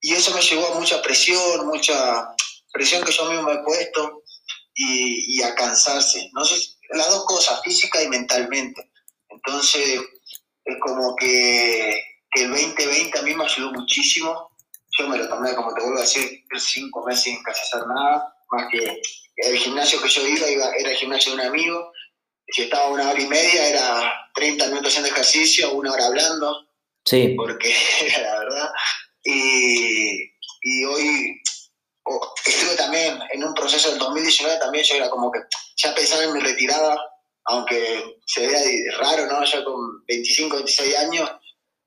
Y 0.00 0.12
eso 0.12 0.34
me 0.34 0.42
llevó 0.42 0.66
a 0.68 0.78
mucha 0.78 1.02
presión, 1.02 1.66
mucha 1.66 2.28
presión 2.72 3.02
que 3.04 3.12
yo 3.12 3.24
mismo 3.26 3.44
me 3.44 3.54
he 3.54 3.64
puesto 3.64 4.22
y, 4.74 5.42
a 5.42 5.54
cansarse. 5.54 6.30
No 6.32 6.44
sé, 6.44 6.56
las 6.90 7.08
dos 7.08 7.24
cosas, 7.24 7.62
física 7.62 8.02
y 8.02 8.08
mentalmente. 8.08 8.90
Entonces, 9.28 10.00
es 10.64 10.76
como 10.80 11.14
que, 11.16 12.02
el 12.32 12.50
2020 12.50 13.18
a 13.18 13.22
mí 13.22 13.34
me 13.34 13.44
ayudó 13.44 13.72
muchísimo. 13.72 14.50
Yo 14.98 15.08
me 15.08 15.18
lo 15.18 15.28
tomé, 15.28 15.54
como 15.54 15.72
te 15.72 15.82
vuelvo 15.82 15.98
a 15.98 16.02
decir, 16.02 16.44
cinco 16.58 17.04
meses 17.04 17.24
sin 17.24 17.42
casi 17.42 17.60
hacer 17.62 17.86
nada, 17.86 18.34
más 18.50 18.66
que 18.70 19.00
el 19.36 19.56
gimnasio 19.56 20.00
que 20.00 20.08
yo 20.08 20.26
iba, 20.26 20.48
iba 20.48 20.72
era 20.78 20.90
el 20.90 20.96
gimnasio 20.96 21.32
de 21.32 21.42
un 21.42 21.46
amigo. 21.46 21.92
Si 22.48 22.62
estaba 22.62 22.88
una 22.88 23.10
hora 23.10 23.20
y 23.20 23.26
media, 23.26 23.68
era 23.68 24.12
30 24.34 24.66
minutos 24.66 24.88
haciendo 24.88 25.10
ejercicio, 25.10 25.72
una 25.72 25.92
hora 25.92 26.06
hablando. 26.06 26.68
Sí. 27.04 27.34
Porque, 27.36 27.74
la 28.22 28.38
verdad. 28.38 28.70
Y, 29.22 30.30
y 30.62 30.84
hoy 30.84 31.40
estuve 32.44 32.76
también 32.76 33.18
en 33.32 33.44
un 33.44 33.54
proceso 33.54 33.90
del 33.90 33.98
2019, 33.98 34.58
también 34.58 34.84
yo 34.84 34.94
era 34.96 35.08
como 35.08 35.30
que 35.30 35.40
ya 35.76 35.94
pensaba 35.94 36.24
en 36.24 36.32
mi 36.32 36.40
retirada, 36.40 36.96
aunque 37.44 38.20
se 38.26 38.46
vea 38.46 38.60
raro, 38.98 39.26
¿no? 39.26 39.44
Yo 39.44 39.64
con 39.64 40.04
25, 40.06 40.56
26 40.56 40.96
años 40.96 41.30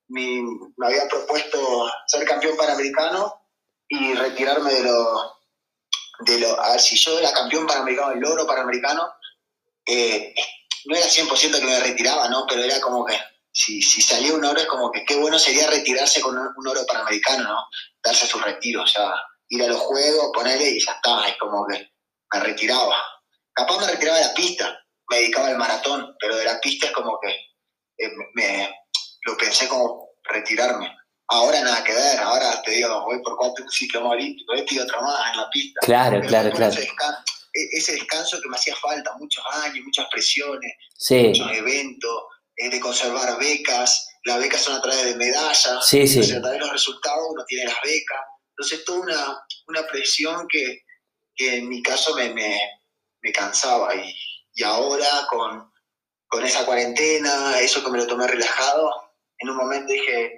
me 0.09 0.41
había 0.85 1.07
propuesto 1.07 1.91
ser 2.07 2.25
campeón 2.25 2.55
panamericano 2.55 3.33
y 3.87 4.13
retirarme 4.13 4.73
de 4.73 4.83
lo, 4.83 5.37
de 6.19 6.39
lo... 6.39 6.59
A 6.61 6.71
ver, 6.71 6.79
si 6.79 6.95
yo 6.95 7.19
era 7.19 7.31
campeón 7.33 7.65
panamericano, 7.67 8.11
el 8.11 8.25
oro 8.25 8.45
panamericano, 8.45 9.07
eh, 9.85 10.33
no 10.85 10.95
era 10.95 11.05
100% 11.05 11.59
que 11.59 11.65
me 11.65 11.79
retiraba, 11.79 12.29
¿no? 12.29 12.45
Pero 12.47 12.63
era 12.63 12.79
como 12.79 13.05
que 13.05 13.17
si, 13.51 13.81
si 13.81 14.01
salía 14.01 14.33
un 14.33 14.45
oro 14.45 14.59
es 14.59 14.67
como 14.67 14.91
que 14.91 15.03
qué 15.03 15.15
bueno 15.15 15.39
sería 15.39 15.67
retirarse 15.67 16.21
con 16.21 16.37
un, 16.37 16.67
oro 16.67 16.85
panamericano, 16.85 17.43
¿no? 17.43 17.67
Darse 18.03 18.27
su 18.27 18.39
retiro, 18.39 18.83
o 18.83 18.87
sea, 18.87 19.11
ir 19.49 19.63
a 19.63 19.67
los 19.67 19.79
juegos, 19.79 20.31
ponerle 20.33 20.69
y 20.69 20.79
ya 20.79 20.93
está, 20.93 21.27
es 21.27 21.37
como 21.37 21.65
que 21.65 21.91
me 22.33 22.39
retiraba. 22.39 22.95
Capaz 23.53 23.79
me 23.79 23.87
retiraba 23.87 24.19
de 24.19 24.25
la 24.25 24.33
pista, 24.33 24.79
me 25.09 25.17
dedicaba 25.17 25.47
al 25.47 25.57
maratón, 25.57 26.15
pero 26.19 26.35
de 26.35 26.45
la 26.45 26.59
pista 26.59 26.87
es 26.87 26.91
como 26.91 27.19
que 27.21 27.29
eh, 27.29 28.11
me, 28.33 28.69
lo 29.25 29.37
pensé 29.37 29.67
como 29.67 30.09
retirarme. 30.23 30.93
Ahora 31.29 31.61
nada 31.61 31.83
que 31.83 31.93
ver, 31.93 32.19
ahora 32.19 32.61
te 32.61 32.71
digo, 32.71 33.03
voy 33.03 33.21
por 33.21 33.35
cuatro 33.37 33.69
ciclos 33.69 34.03
olímpicos, 34.03 34.59
este 34.59 34.75
y 34.75 34.79
otro 34.79 35.01
más 35.01 35.31
en 35.31 35.37
la 35.37 35.49
pista. 35.49 35.79
Claro, 35.81 36.21
claro, 36.21 36.51
claro. 36.51 36.75
E-, 36.79 37.77
ese 37.77 37.93
descanso 37.93 38.39
que 38.41 38.47
me 38.47 38.55
hacía 38.55 38.75
falta, 38.75 39.13
muchos 39.17 39.43
años, 39.63 39.83
muchas 39.83 40.07
presiones, 40.09 40.73
muchos 41.09 41.51
eventos, 41.51 42.23
eh, 42.55 42.69
de 42.69 42.79
conservar 42.79 43.37
becas, 43.39 44.07
las 44.23 44.39
becas 44.39 44.61
son 44.61 44.75
a 44.75 44.81
través 44.81 45.03
de 45.05 45.15
medallas, 45.15 45.85
sí, 45.85 46.07
sí. 46.07 46.19
a 46.19 46.41
través 46.41 46.59
de 46.59 46.65
los 46.65 46.71
resultados 46.71 47.27
uno 47.29 47.43
tiene 47.45 47.65
las 47.65 47.81
becas, 47.83 48.19
entonces 48.51 48.85
toda 48.85 48.99
una, 48.99 49.45
una 49.67 49.87
presión 49.87 50.47
que, 50.47 50.83
que, 51.35 51.57
en 51.57 51.69
mi 51.69 51.83
caso 51.83 52.15
me, 52.15 52.33
me, 52.33 52.59
me 53.21 53.31
cansaba 53.31 53.93
y, 53.95 54.13
y 54.57 54.63
ahora 54.63 55.07
con, 55.29 55.71
con, 56.27 56.43
esa 56.43 56.65
cuarentena, 56.65 57.59
eso 57.59 57.83
que 57.83 57.91
me 57.91 57.99
lo 57.99 58.07
tomé 58.07 58.27
relajado, 58.27 58.91
en 59.37 59.49
un 59.51 59.57
momento 59.57 59.93
dije, 59.93 60.35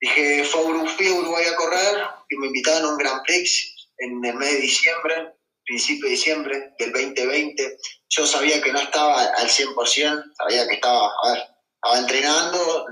dije, 0.00 0.44
fui 0.44 1.08
a 1.08 1.14
Uruguay 1.14 1.44
a 1.44 1.56
correr 1.56 2.06
y 2.30 2.36
me 2.38 2.46
invitaron 2.46 2.86
a 2.86 2.92
un 2.92 2.98
Grand 2.98 3.22
Prix 3.22 3.90
en 3.98 4.24
el 4.24 4.34
mes 4.34 4.52
de 4.52 4.60
diciembre 4.60 5.36
principio 5.66 6.04
de 6.04 6.12
diciembre 6.12 6.74
del 6.78 6.92
2020. 6.92 7.78
Yo 8.08 8.26
sabía 8.26 8.62
que 8.62 8.72
no 8.72 8.78
estaba 8.78 9.20
al 9.20 9.48
100%, 9.48 10.32
sabía 10.38 10.66
que 10.66 10.74
estaba, 10.74 11.10
a 11.22 11.32
ver, 11.32 11.42
estaba 11.74 11.98
entrenando, 11.98 12.86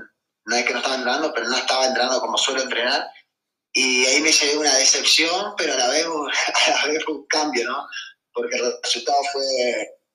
no 0.45 0.55
es 0.55 0.65
que 0.65 0.73
no 0.73 0.79
estaba 0.79 0.95
entrenando, 0.95 1.33
pero 1.33 1.47
no 1.47 1.57
estaba 1.57 1.85
entrenando 1.87 2.19
como 2.19 2.37
suelo 2.37 2.61
entrenar. 2.61 3.07
Y 3.73 4.05
ahí 4.05 4.21
me 4.21 4.31
llevé 4.31 4.57
una 4.57 4.75
decepción, 4.75 5.53
pero 5.57 5.73
a 5.73 5.77
la 5.77 5.87
vez, 5.89 6.05
a 6.05 6.85
la 6.85 6.93
vez 6.93 7.07
un 7.07 7.25
cambio, 7.27 7.67
¿no? 7.67 7.87
Porque 8.35 8.57
el 8.57 8.73
resultado 8.83 9.17
fue 9.31 9.43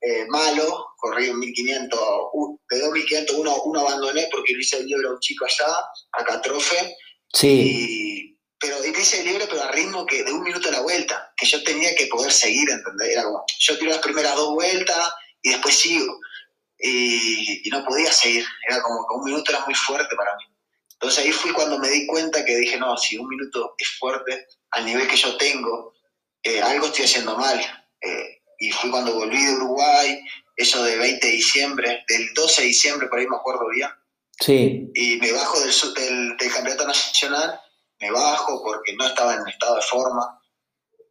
eh, 0.02 0.26
malo, 0.28 0.86
corrí 0.98 1.28
un 1.28 1.40
1500, 1.40 2.00
de 2.70 2.78
2500 2.78 3.36
uno, 3.36 3.62
uno 3.64 3.80
abandoné 3.80 4.28
porque 4.30 4.52
lo 4.52 4.60
hice 4.60 4.76
el 4.76 4.86
libro 4.86 5.08
a 5.08 5.12
un 5.14 5.20
chico 5.20 5.46
allá, 5.46 5.74
a 6.12 6.24
Catrofe. 6.24 6.96
Sí 7.32 8.30
pero 8.60 8.84
hice 8.84 9.20
el 9.20 9.26
libro, 9.26 9.46
pero 9.48 9.62
a 9.62 9.72
ritmo 9.72 10.04
que 10.04 10.22
de 10.22 10.32
un 10.32 10.42
minuto 10.42 10.68
a 10.68 10.72
la 10.72 10.82
vuelta, 10.82 11.32
que 11.34 11.46
yo 11.46 11.64
tenía 11.64 11.94
que 11.94 12.06
poder 12.08 12.30
seguir, 12.30 12.68
¿entendés? 12.68 13.08
Era 13.08 13.24
como, 13.24 13.42
yo 13.58 13.78
tiro 13.78 13.90
las 13.90 14.00
primeras 14.00 14.36
dos 14.36 14.52
vueltas 14.52 15.10
y 15.40 15.50
después 15.50 15.74
sigo. 15.74 16.20
Y, 16.78 17.68
no 17.70 17.82
podía 17.84 18.12
seguir, 18.12 18.44
era 18.68 18.82
como 18.82 19.06
que 19.06 19.14
un 19.14 19.24
minuto 19.24 19.50
era 19.50 19.64
muy 19.64 19.74
fuerte 19.74 20.14
para 20.14 20.36
mí. 20.36 20.44
Entonces 20.92 21.24
ahí 21.24 21.32
fui 21.32 21.52
cuando 21.52 21.78
me 21.78 21.88
di 21.88 22.06
cuenta 22.06 22.44
que 22.44 22.56
dije, 22.58 22.76
no, 22.76 22.96
si 22.98 23.16
un 23.16 23.28
minuto 23.28 23.74
es 23.78 23.88
fuerte, 23.98 24.46
al 24.72 24.84
nivel 24.84 25.08
que 25.08 25.16
yo 25.16 25.38
tengo, 25.38 25.94
eh, 26.42 26.60
algo 26.60 26.86
estoy 26.86 27.06
haciendo 27.06 27.38
mal. 27.38 27.58
Eh, 28.00 28.40
y 28.58 28.70
fui 28.70 28.90
cuando 28.90 29.14
volví 29.14 29.42
de 29.42 29.54
Uruguay, 29.54 30.22
eso 30.56 30.82
de 30.84 30.96
20 30.96 31.26
de 31.26 31.32
diciembre, 31.32 32.04
del 32.08 32.34
12 32.34 32.62
de 32.62 32.68
diciembre, 32.68 33.08
por 33.08 33.18
ahí 33.18 33.26
me 33.26 33.36
acuerdo 33.36 33.68
bien. 33.68 33.88
Sí. 34.38 34.90
Y 34.94 35.16
me 35.16 35.32
bajo 35.32 35.58
del, 35.60 35.72
del, 35.94 36.36
del 36.36 36.52
campeonato 36.52 36.86
nacional, 36.86 37.60
me 38.00 38.10
bajo 38.10 38.62
porque 38.62 38.94
no 38.96 39.06
estaba 39.06 39.34
en 39.34 39.48
estado 39.48 39.76
de 39.76 39.82
forma. 39.82 40.40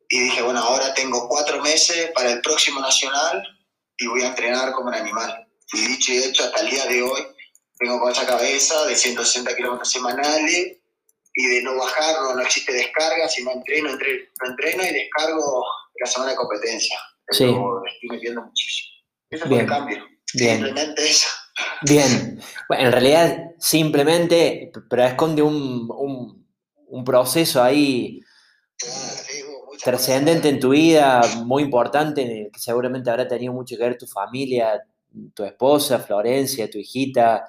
Y 0.10 0.19
dije, 0.22 0.41
bueno, 0.41 0.60
ahora 0.60 0.93
tengo 0.93 1.27
cuatro 1.27 1.62
meses 1.62 2.12
para 2.13 2.31
el 2.31 2.41
próximo 2.41 2.79
nacional 2.79 3.43
y 3.98 4.08
voy 4.08 4.24
a 4.24 4.29
entrenar 4.29 4.72
como 4.74 4.89
un 4.89 4.96
animal. 4.96 5.48
Y 5.74 5.81
dicho 5.88 6.13
y 6.13 6.17
hecho, 6.17 6.43
hasta 6.43 6.62
el 6.62 6.69
día 6.69 6.86
de 6.86 7.01
hoy, 7.03 7.22
vengo 7.79 8.00
con 8.00 8.12
esa 8.12 8.25
cabeza 8.25 8.86
de 8.86 8.96
160 8.96 9.55
kilómetros 9.55 9.91
semanales 9.91 10.77
y 11.34 11.46
de 11.46 11.62
no 11.62 11.75
bajar, 11.75 12.15
no, 12.22 12.36
no 12.36 12.41
existe 12.41 12.74
descarga, 12.74 13.29
si 13.29 13.43
no 13.43 13.51
entreno, 13.51 13.89
entreno, 13.91 14.24
entreno 14.46 14.84
y 14.84 14.93
descargo 14.93 15.65
la 16.00 16.08
semana 16.08 16.32
de 16.32 16.38
competencia. 16.38 16.98
Sí. 17.32 17.46
Estoy 17.46 18.10
metiendo 18.10 18.41
muchísimo. 18.44 18.89
Eso 19.29 19.46
fue 19.48 19.60
el 19.62 19.68
cambio. 19.68 20.03
Bien. 20.34 20.58
Simplemente 20.63 21.01
eso. 21.10 21.27
Bien. 21.84 22.39
Bueno, 22.68 22.86
en 22.86 22.91
realidad, 22.91 23.38
simplemente, 23.60 24.72
pero 24.89 25.03
esconde 25.03 25.41
un, 25.41 25.89
un, 25.96 26.48
un 26.88 27.03
proceso 27.03 27.62
ahí 27.62 28.22
sí, 28.77 29.44
trascendente 29.84 30.41
cosas. 30.41 30.53
en 30.53 30.60
tu 30.60 30.70
vida, 30.70 31.22
muy 31.46 31.63
importante, 31.63 32.50
que 32.51 32.60
seguramente 32.60 33.10
habrá 33.10 33.27
tenido 33.27 33.53
mucho 33.53 33.75
que 33.77 33.84
ver 33.84 33.98
tu 33.98 34.08
familia, 34.08 34.82
tu 35.34 35.44
esposa, 35.44 36.00
Florencia, 36.00 36.70
tu 36.70 36.77
hijita, 36.77 37.46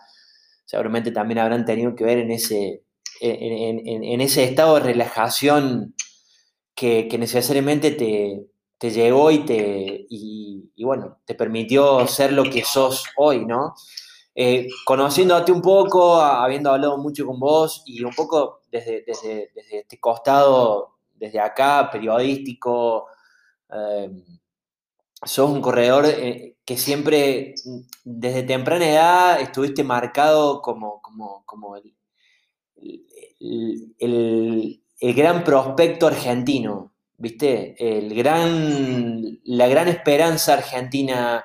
seguramente 0.64 1.10
también 1.12 1.38
habrán 1.38 1.64
tenido 1.64 1.94
que 1.94 2.04
ver 2.04 2.18
en 2.18 2.30
ese, 2.30 2.82
en, 3.20 3.52
en- 3.52 3.86
en- 3.88 4.04
en 4.04 4.20
ese 4.20 4.44
estado 4.44 4.74
de 4.76 4.80
relajación 4.80 5.94
que, 6.80 7.16
necesariamente 7.18 7.90
te, 7.92 8.46
te 8.78 8.90
llegó 8.90 9.30
y 9.30 9.44
te, 9.44 10.06
y, 10.08 10.70
bueno, 10.84 11.18
te 11.26 11.34
permitió 11.34 12.06
ser 12.06 12.32
lo 12.32 12.44
que 12.44 12.64
sos 12.64 13.04
hoy, 13.16 13.44
¿no? 13.46 13.74
Eh, 14.34 14.68
conociéndote 14.86 15.52
un 15.52 15.60
poco, 15.62 16.16
habiendo 16.20 16.72
hablado 16.72 16.96
mucho 16.98 17.26
con 17.26 17.38
vos 17.40 17.82
y 17.86 18.02
un 18.04 18.14
poco 18.14 18.62
desde, 18.70 19.02
desde, 19.06 19.50
desde 19.54 19.80
este 19.80 19.98
costado, 20.00 20.96
desde 21.14 21.40
acá, 21.40 21.90
periodístico, 21.90 23.06
eh, 23.72 24.10
sos 25.24 25.50
un 25.50 25.60
corredor 25.60 26.04
eh, 26.06 26.56
que 26.64 26.76
siempre, 26.76 27.54
desde 28.04 28.42
temprana 28.42 28.88
edad, 28.88 29.40
estuviste 29.40 29.84
marcado 29.84 30.62
como, 30.62 31.00
como, 31.02 31.42
como 31.46 31.76
el- 31.76 31.94
el 35.00 35.14
gran 35.14 35.42
prospecto 35.42 36.06
argentino, 36.06 36.92
¿viste? 37.16 37.74
El 37.78 38.14
gran, 38.14 39.40
la 39.44 39.66
gran 39.66 39.88
esperanza 39.88 40.52
argentina 40.52 41.44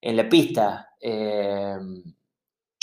en 0.00 0.16
la 0.16 0.28
pista. 0.28 0.90
Eh, 1.00 1.76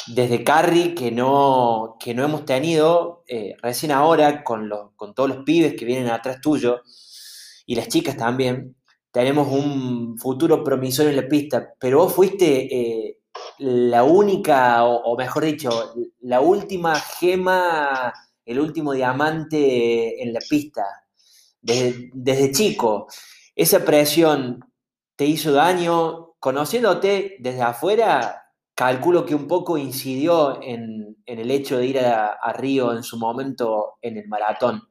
desde 0.07 0.43
Carry 0.43 0.95
que 0.95 1.11
no, 1.11 1.95
que 1.99 2.13
no 2.13 2.25
hemos 2.25 2.45
tenido, 2.45 3.23
eh, 3.27 3.55
recién 3.61 3.91
ahora 3.91 4.43
con, 4.43 4.67
los, 4.67 4.91
con 4.95 5.13
todos 5.13 5.29
los 5.29 5.45
pibes 5.45 5.75
que 5.75 5.85
vienen 5.85 6.09
atrás 6.09 6.41
tuyo 6.41 6.81
y 7.65 7.75
las 7.75 7.87
chicas 7.87 8.17
también, 8.17 8.75
tenemos 9.11 9.47
un 9.47 10.17
futuro 10.17 10.63
promisorio 10.63 11.11
en 11.11 11.17
la 11.17 11.27
pista, 11.27 11.73
pero 11.79 11.99
vos 11.99 12.13
fuiste 12.13 12.75
eh, 12.75 13.19
la 13.59 14.03
única, 14.03 14.83
o, 14.83 15.03
o 15.03 15.17
mejor 15.17 15.45
dicho, 15.45 15.93
la 16.21 16.41
última 16.41 16.95
gema, 16.95 18.11
el 18.45 18.59
último 18.59 18.93
diamante 18.93 20.21
en 20.21 20.33
la 20.33 20.39
pista, 20.47 20.83
desde, 21.61 22.51
chico. 22.51 23.07
Esa 23.55 23.85
presión 23.85 24.59
te 25.15 25.25
hizo 25.25 25.53
daño, 25.53 26.33
conociéndote 26.39 27.37
desde 27.39 27.61
afuera, 27.61 28.43
calculo 28.75 29.25
que 29.25 29.35
un 29.35 29.47
poco 29.47 29.77
incidió 29.77 30.61
en, 30.61 31.17
el 31.25 31.51
hecho 31.51 31.77
de 31.77 31.85
ir 31.85 31.99
a, 31.99 32.53
Río 32.53 32.93
en 32.93 33.03
su 33.03 33.17
momento 33.17 33.97
en 34.01 34.17
el 34.17 34.27
maratón. 34.27 34.81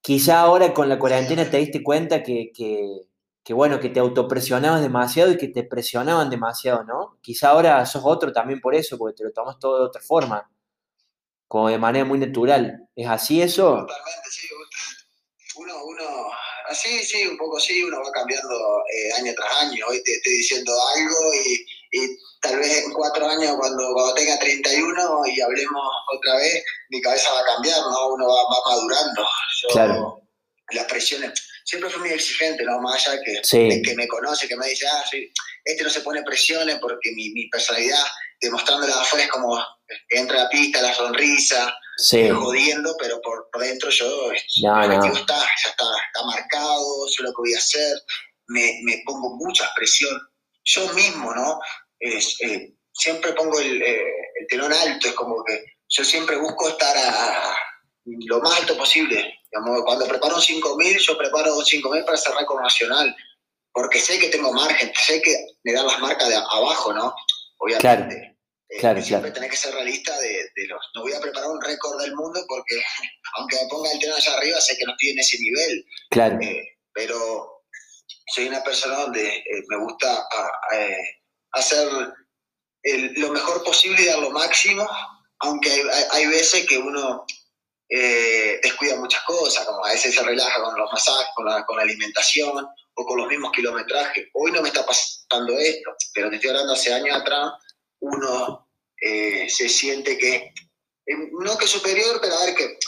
Quizá 0.00 0.40
ahora 0.40 0.74
con 0.74 0.88
la 0.88 0.98
cuarentena 0.98 1.48
te 1.48 1.58
diste 1.58 1.82
cuenta 1.82 2.22
que, 2.22 2.50
que, 2.52 3.02
que, 3.44 3.54
bueno, 3.54 3.78
que 3.78 3.88
te 3.88 4.00
autopresionabas 4.00 4.82
demasiado 4.82 5.30
y 5.30 5.38
que 5.38 5.48
te 5.48 5.62
presionaban 5.62 6.28
demasiado, 6.28 6.82
¿no? 6.84 7.18
Quizá 7.22 7.50
ahora 7.50 7.86
sos 7.86 8.02
otro 8.04 8.32
también 8.32 8.60
por 8.60 8.74
eso, 8.74 8.98
porque 8.98 9.18
te 9.18 9.24
lo 9.24 9.32
tomas 9.32 9.58
todo 9.60 9.78
de 9.78 9.86
otra 9.86 10.02
forma, 10.02 10.50
como 11.52 11.68
de 11.68 11.76
manera 11.76 12.06
muy 12.06 12.18
natural. 12.18 12.88
¿Es 12.96 13.06
así 13.06 13.42
eso? 13.42 13.84
Totalmente, 13.86 14.30
sí. 14.30 14.48
Uno, 15.56 15.84
uno, 15.84 16.30
así, 16.70 17.04
sí, 17.04 17.26
un 17.26 17.36
poco 17.36 17.60
sí, 17.60 17.84
uno 17.84 17.98
va 18.02 18.10
cambiando 18.10 18.54
eh, 18.90 19.12
año 19.18 19.34
tras 19.36 19.52
año. 19.64 19.84
Hoy 19.86 20.02
te 20.02 20.14
estoy 20.14 20.32
diciendo 20.32 20.72
algo 20.96 21.34
y, 21.44 21.66
y 22.00 22.08
tal 22.40 22.56
vez 22.58 22.82
en 22.86 22.92
cuatro 22.94 23.28
años, 23.28 23.54
cuando, 23.58 23.92
cuando 23.92 24.14
tenga 24.14 24.38
31 24.38 25.26
y 25.26 25.40
hablemos 25.42 25.82
otra 26.16 26.36
vez, 26.36 26.64
mi 26.88 27.02
cabeza 27.02 27.30
va 27.34 27.40
a 27.40 27.44
cambiar, 27.54 27.80
¿no? 27.80 28.08
Uno 28.14 28.28
va, 28.28 28.44
va 28.44 28.70
madurando. 28.74 29.22
Yo, 29.62 29.68
Claro. 29.72 30.18
Las 30.70 30.86
presiones, 30.86 31.32
siempre 31.66 31.90
fui 31.90 32.00
muy 32.00 32.12
exigente, 32.12 32.64
¿no? 32.64 32.80
Más 32.80 33.06
allá 33.06 33.20
que, 33.22 33.40
Sí. 33.44 33.68
de 33.68 33.82
que 33.82 33.94
me 33.94 34.08
conoce, 34.08 34.48
que 34.48 34.56
me 34.56 34.68
dice, 34.68 34.86
ah, 34.86 35.04
sí, 35.10 35.30
este 35.64 35.84
no 35.84 35.90
se 35.90 36.00
pone 36.00 36.22
presiones 36.22 36.78
porque 36.80 37.12
mi, 37.14 37.28
mi 37.34 37.46
personalidad, 37.50 38.02
demostrándola 38.40 38.94
de 38.94 39.00
afuera, 39.02 39.24
es 39.26 39.30
como 39.30 39.62
entra 40.08 40.40
a 40.40 40.44
la 40.44 40.48
pista, 40.48 40.82
la 40.82 40.94
sonrisa, 40.94 41.74
Sí, 41.96 42.28
jodiendo, 42.30 42.96
pero 42.98 43.20
por, 43.20 43.48
por 43.52 43.62
dentro 43.62 43.90
yo, 43.90 44.32
No, 44.62 44.82
el 44.82 44.88
no. 44.88 45.04
está, 45.04 45.38
ya 45.38 45.70
está, 45.70 45.84
está 46.06 46.24
marcado, 46.24 47.06
sé 47.08 47.22
lo 47.22 47.30
que 47.30 47.42
voy 47.42 47.54
a 47.54 47.58
hacer, 47.58 47.96
me, 48.48 48.80
me 48.84 49.02
pongo 49.04 49.36
mucha 49.36 49.70
presión. 49.76 50.18
Yo 50.64 50.92
mismo, 50.94 51.34
¿no? 51.34 51.60
Es, 52.00 52.36
eh, 52.40 52.72
siempre 52.92 53.32
pongo 53.32 53.60
el, 53.60 53.82
eh, 53.82 54.04
el 54.40 54.46
telón 54.48 54.72
alto, 54.72 55.08
es 55.08 55.14
como 55.14 55.44
que 55.44 55.64
yo 55.88 56.04
siempre 56.04 56.36
busco 56.36 56.68
estar 56.68 56.96
a, 56.96 57.54
lo 58.04 58.40
más 58.40 58.60
alto 58.60 58.76
posible. 58.76 59.34
Digamos, 59.50 59.82
cuando 59.84 60.08
preparo 60.08 60.36
un 60.36 60.42
5.000, 60.42 60.98
yo 60.98 61.18
preparo 61.18 61.56
un 61.56 61.64
5.000 61.64 62.04
para 62.04 62.16
cerrar 62.16 62.46
con 62.46 62.62
Nacional, 62.62 63.14
porque 63.72 64.00
sé 64.00 64.18
que 64.18 64.28
tengo 64.28 64.52
margen, 64.52 64.92
sé 64.94 65.20
que 65.20 65.36
me 65.64 65.72
dan 65.72 65.86
las 65.86 66.00
marcas 66.00 66.28
de 66.28 66.36
abajo, 66.36 66.92
¿no? 66.92 67.14
Obviamente. 67.58 68.31
Claro, 68.80 69.02
siempre 69.02 69.30
claro. 69.30 69.34
tenés 69.34 69.50
que 69.50 69.56
ser 69.56 69.74
realista 69.74 70.18
de, 70.18 70.28
de 70.54 70.66
los. 70.68 70.80
No 70.94 71.02
voy 71.02 71.12
a 71.12 71.20
preparar 71.20 71.50
un 71.50 71.60
récord 71.60 72.00
del 72.00 72.14
mundo 72.14 72.40
porque, 72.48 72.80
aunque 73.38 73.56
me 73.62 73.68
ponga 73.68 73.90
el 73.92 73.98
tren 73.98 74.12
allá 74.12 74.34
arriba, 74.36 74.60
sé 74.60 74.76
que 74.76 74.84
no 74.84 74.92
estoy 74.92 75.10
en 75.10 75.18
ese 75.18 75.38
nivel. 75.38 75.84
claro, 76.10 76.38
Eh, 76.40 76.78
pero 76.92 77.64
soy 78.34 78.48
una 78.48 78.62
persona 78.62 78.96
donde 78.96 79.26
eh, 79.28 79.44
me 79.68 79.78
gusta 79.78 80.12
a- 80.12 80.50
a, 80.72 80.80
eh, 80.80 81.22
hacer 81.52 81.88
el- 82.82 83.12
lo 83.16 83.30
mejor 83.30 83.62
posible 83.64 84.02
y 84.02 84.06
dar 84.06 84.18
lo 84.18 84.30
máximo, 84.30 84.88
aunque 85.40 85.70
hay, 85.70 85.80
hay- 85.80 86.04
hay 86.12 86.26
veces 86.26 86.66
que 86.66 86.78
uno 86.78 87.24
eh, 87.94 88.58
descuida 88.62 88.96
muchas 88.96 89.22
cosas, 89.24 89.66
como 89.66 89.84
a 89.84 89.90
veces 89.92 90.14
se 90.14 90.22
relaja 90.22 90.62
con 90.62 90.78
los 90.78 90.90
masajes, 90.90 91.26
con 91.34 91.44
la, 91.44 91.62
con 91.66 91.76
la 91.76 91.82
alimentación 91.82 92.66
o 92.94 93.04
con 93.06 93.18
los 93.18 93.28
mismos 93.28 93.52
kilometrajes. 93.52 94.28
Hoy 94.32 94.50
no 94.50 94.62
me 94.62 94.68
está 94.68 94.86
pasando 94.86 95.58
esto, 95.58 95.90
pero 96.14 96.30
te 96.30 96.36
estoy 96.36 96.50
hablando 96.50 96.72
hace 96.72 96.90
años 96.94 97.14
atrás, 97.20 97.50
uno 98.02 98.68
eh, 99.00 99.48
se 99.48 99.68
siente 99.68 100.18
que, 100.18 100.34
eh, 100.34 101.30
no 101.32 101.56
que 101.56 101.66
superior, 101.66 102.18
pero 102.20 102.34
a 102.34 102.46
ver 102.46 102.54
que, 102.54 102.78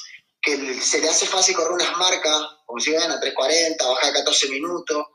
que 0.43 0.81
se 0.81 1.01
le 1.01 1.09
hace 1.09 1.27
fácil 1.27 1.55
correr 1.55 1.73
unas 1.73 1.97
marcas, 1.97 2.37
como 2.67 2.81
si 2.81 2.93
vayan 2.93 3.13
a 3.13 3.21
3.40, 3.21 3.77
bajar 3.79 4.13
14 4.13 4.49
minutos, 4.49 5.07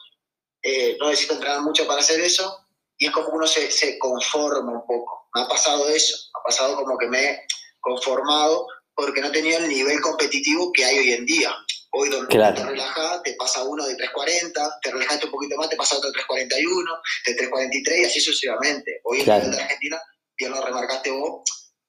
eh, 0.62 0.98
no 1.00 1.10
necesito 1.10 1.36
entrenar 1.36 1.62
mucho 1.62 1.86
para 1.86 2.02
hacer 2.02 2.20
eso, 2.22 2.66
y 2.98 3.08
es 3.08 3.12
como 3.12 3.30
uno 3.30 3.48
se, 3.48 3.72
se 3.72 3.98
conforma 3.98 4.72
un 4.72 4.86
poco. 4.86 5.30
Me 5.34 5.42
ha 5.42 5.48
pasado 5.48 5.88
eso, 5.90 6.18
me 6.34 6.40
ha 6.40 6.44
pasado 6.44 6.76
como 6.76 6.98
que 6.98 7.08
me 7.08 7.24
he 7.24 7.42
conformado 7.80 8.68
porque 8.96 9.22
no 9.22 9.32
tenía 9.32 9.58
el 9.58 9.70
nivel 9.70 10.02
competitivo 10.02 10.72
que 10.74 10.84
hay 10.84 10.98
hoy 11.00 11.14
en 11.14 11.26
día. 11.26 11.56
Hoy 11.92 12.10
donde 12.10 12.28
Claro. 12.28 12.56
te 12.56 12.66
relajas, 12.66 13.24
te 13.24 13.34
pasa 13.34 13.64
uno 13.64 13.86
de 13.88 13.96
3.40, 13.98 14.80
te 14.82 14.92
relajaste 14.92 15.26
un 15.26 15.32
poquito 15.32 15.56
más, 15.58 15.70
te 15.70 15.76
pasa 15.76 15.98
otro 15.98 16.12
de 16.12 16.20
3.41, 16.20 17.00
de 17.26 17.36
3.43 17.36 18.02
y 18.02 18.06
así 18.06 18.20
sucesivamente. 18.20 19.02
Hoy 19.04 19.24
Claro. 19.24 19.44
el 19.44 19.50
nivel 19.50 19.58
de 19.58 19.64
Argentina, 19.64 20.02
bien 20.38 20.52
lo 20.52 20.62
remarcaste 20.66 21.10
vos, 21.12 21.42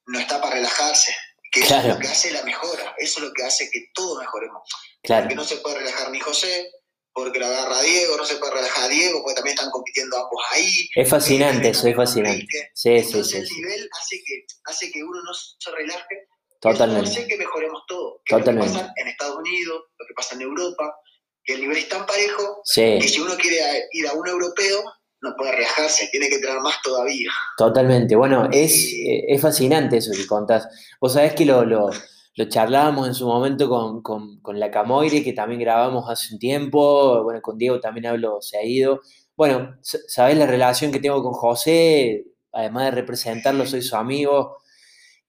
no 0.07 0.19
está 0.19 0.41
para 0.41 0.55
relajarse. 0.55 1.15
Que 1.53 1.61
eso 1.61 1.69
Claro. 1.69 1.89
es 1.89 1.95
lo 1.95 2.01
que 2.01 2.09
hace 2.09 2.31
la 2.31 2.43
mejora, 2.45 2.95
eso 2.99 3.19
es 3.21 3.27
lo 3.27 3.33
que 3.33 3.43
hace 3.45 3.69
que 3.71 3.87
todos 3.93 4.19
mejoremos. 4.21 4.63
Porque 5.03 5.35
no 5.35 5.45
se 5.45 5.57
puede 5.57 5.79
relajar 5.79 6.11
ni 6.11 6.21
José, 6.21 6.71
porque 7.13 7.41
lo 7.41 7.47
agarra 7.47 7.83
Diego, 7.83 8.17
no 8.17 8.25
se 8.25 8.37
puede 8.37 8.53
relajar 8.55 8.85
a 8.85 8.89
Diego, 8.89 9.21
porque 9.23 9.35
también 9.35 9.57
están 9.57 9.71
compitiendo 9.71 10.17
ambos 10.17 10.41
ahí. 10.53 10.89
Es 10.95 11.09
fascinante 11.11 11.67
Eh, 11.67 11.71
eso, 11.73 11.89
es 11.89 11.97
fascinante. 11.97 12.71
Sí, 12.73 12.89
Entonces 12.91 13.31
sí, 13.33 13.37
el 13.39 13.47
sí. 13.49 13.55
nivel 13.57 13.89
hace 14.01 14.23
que, 14.25 14.47
hace 14.65 14.91
que 14.93 15.03
uno 15.03 15.21
no 15.23 15.35
se 15.35 15.71
relaje. 15.73 16.29
Totalmente. 16.61 17.27
Que 17.27 17.37
mejoremos 17.37 17.83
todo. 17.89 18.21
Que 18.25 18.37
Totalmente. 18.37 18.69
Lo 18.69 18.75
que 18.75 18.81
pasa 18.81 18.93
en 18.97 19.09
Estados 19.09 19.37
Unidos, 19.37 19.83
lo 19.99 20.07
que 20.07 20.15
pasa 20.15 20.35
en 20.35 20.41
Europa, 20.43 20.95
que 21.43 21.55
el 21.55 21.61
nivel 21.63 21.79
es 21.79 21.89
tan 21.89 22.05
parejo 22.07 22.61
Sí, 22.65 22.99
que 23.01 23.09
si 23.09 23.21
uno 23.21 23.35
quiere 23.37 23.57
ir 23.93 24.07
a 24.09 24.13
un 24.13 24.29
europeo, 24.29 24.83
no 25.23 25.35
puede 25.37 25.53
relajarse, 25.53 26.09
tiene 26.11 26.29
que 26.29 26.37
entrenar 26.37 26.61
más 26.63 26.77
todavía. 26.83 27.31
totalmente. 27.57 28.15
Bueno, 28.17 28.49
es, 28.53 28.93
eh, 28.93 29.25
es 29.29 29.41
fascinante 29.41 29.99
eso 29.99 30.13
que 30.13 30.27
contás. 30.27 30.69
Vos 31.01 31.13
sabés 31.15 31.35
que 31.35 31.45
lo, 31.45 31.65
lo- 31.65 31.91
lo 32.37 32.45
charlábamos 32.49 33.07
en 33.09 33.15
su 33.15 33.27
momento 33.27 33.69
con, 33.69 34.03
con, 34.03 34.59
la 34.59 34.71
Camoire, 34.71 35.23
que 35.23 35.33
también 35.35 35.61
grabamos 35.61 36.09
hace 36.09 36.33
un 36.35 36.39
tiempo, 36.39 37.23
bueno, 37.25 37.43
con 37.43 37.59
Diego 37.59 37.81
también 37.81 38.07
hablo 38.07 38.39
se 38.41 38.57
ha 38.57 38.65
ido. 38.65 39.01
Bueno, 39.37 39.77
sabés 39.83 40.37
la 40.39 40.47
relación 40.47 40.93
que 40.93 41.01
tengo 41.01 41.23
con 41.23 41.33
José, 41.33 42.25
además 42.53 42.87
de 42.87 42.91
representarlo, 42.93 43.67
soy 43.67 43.83
su 43.83 43.97
amigo, 43.97 44.59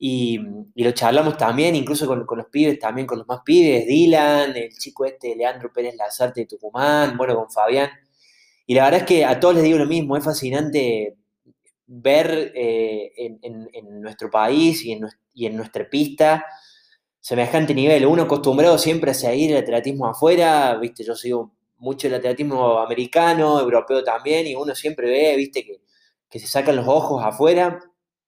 y, 0.04 0.40
lo 0.84 0.92
charlamos 0.94 1.38
también, 1.38 1.76
incluso 1.76 2.08
con, 2.08 2.26
los 2.28 2.48
pibes, 2.48 2.80
también 2.80 3.06
con 3.06 3.20
los 3.20 3.28
más 3.28 3.42
pibes, 3.46 3.86
Dylan, 3.86 4.58
el 4.58 4.76
chico 4.76 5.06
este, 5.06 5.36
Leandro 5.36 5.72
Pérez 5.72 5.96
Lazarte 5.96 6.42
de 6.42 6.48
Tucumán, 6.48 7.16
bueno, 7.18 7.36
con 7.36 7.52
Fabián. 7.52 7.92
Y 8.66 8.74
la 8.74 8.86
verdad 8.86 9.02
es 9.02 9.06
que 9.06 9.24
a 9.24 9.40
todos 9.40 9.54
les 9.54 9.64
digo 9.64 9.78
lo 9.78 9.86
mismo, 9.86 10.18
es 10.18 10.24
fascinante 10.24 11.18
ver 11.86 12.52
eh, 12.56 13.12
en, 13.16 14.02
nuestro 14.02 14.32
país 14.32 14.84
y 14.86 14.94
en, 14.94 15.06
y 15.36 15.46
en 15.46 15.56
nuestra 15.56 15.88
pista 15.88 16.48
semejante 17.20 17.76
nivel. 17.76 18.08
Uno 18.08 18.24
acostumbrado 18.24 18.80
siempre 18.80 19.12
a 19.12 19.14
seguir 19.14 19.52
el 19.52 19.58
atletismo 19.58 20.08
afuera, 20.08 20.76
viste, 20.80 21.04
yo 21.04 21.14
sigo 21.16 21.54
mucho 21.78 22.08
el 22.08 22.16
atletismo 22.16 22.80
americano, 22.80 23.60
europeo 23.60 24.04
también, 24.04 24.48
y 24.48 24.56
uno 24.56 24.74
siempre 24.74 25.08
ve, 25.12 25.36
viste, 25.38 25.64
que, 25.64 25.82
que 26.28 26.40
se 26.40 26.48
sacan 26.48 26.76
los 26.76 26.88
ojos 26.88 27.24
afuera 27.24 27.80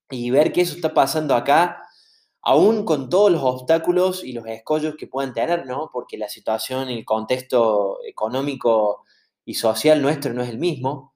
y 0.10 0.30
ver 0.32 0.54
que 0.54 0.62
eso 0.62 0.76
está 0.76 0.94
pasando 0.94 1.36
acá, 1.36 1.84
aún 2.42 2.86
con 2.86 3.10
todos 3.10 3.32
los 3.32 3.42
obstáculos 3.42 4.24
y 4.24 4.34
los 4.34 4.46
escollos 4.48 4.96
que 4.98 5.08
puedan 5.08 5.34
tener, 5.34 5.66
¿no? 5.66 5.90
Porque 5.92 6.18
la 6.18 6.30
situación 6.30 6.90
el 6.90 7.06
contexto 7.06 8.00
económico 8.06 9.04
y 9.46 9.56
social 9.56 10.02
nuestro 10.02 10.34
no 10.34 10.44
es 10.44 10.50
el 10.50 10.60
mismo, 10.60 11.14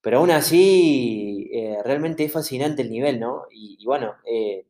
pero 0.00 0.18
aún 0.18 0.30
así 0.30 1.48
eh, 1.52 1.78
realmente 1.84 2.24
es 2.24 2.32
fascinante 2.32 2.82
el 2.82 2.90
nivel, 2.90 3.18
¿no? 3.20 3.44
Y, 3.50 3.84
bueno, 3.84 4.14
eh, 4.24 4.66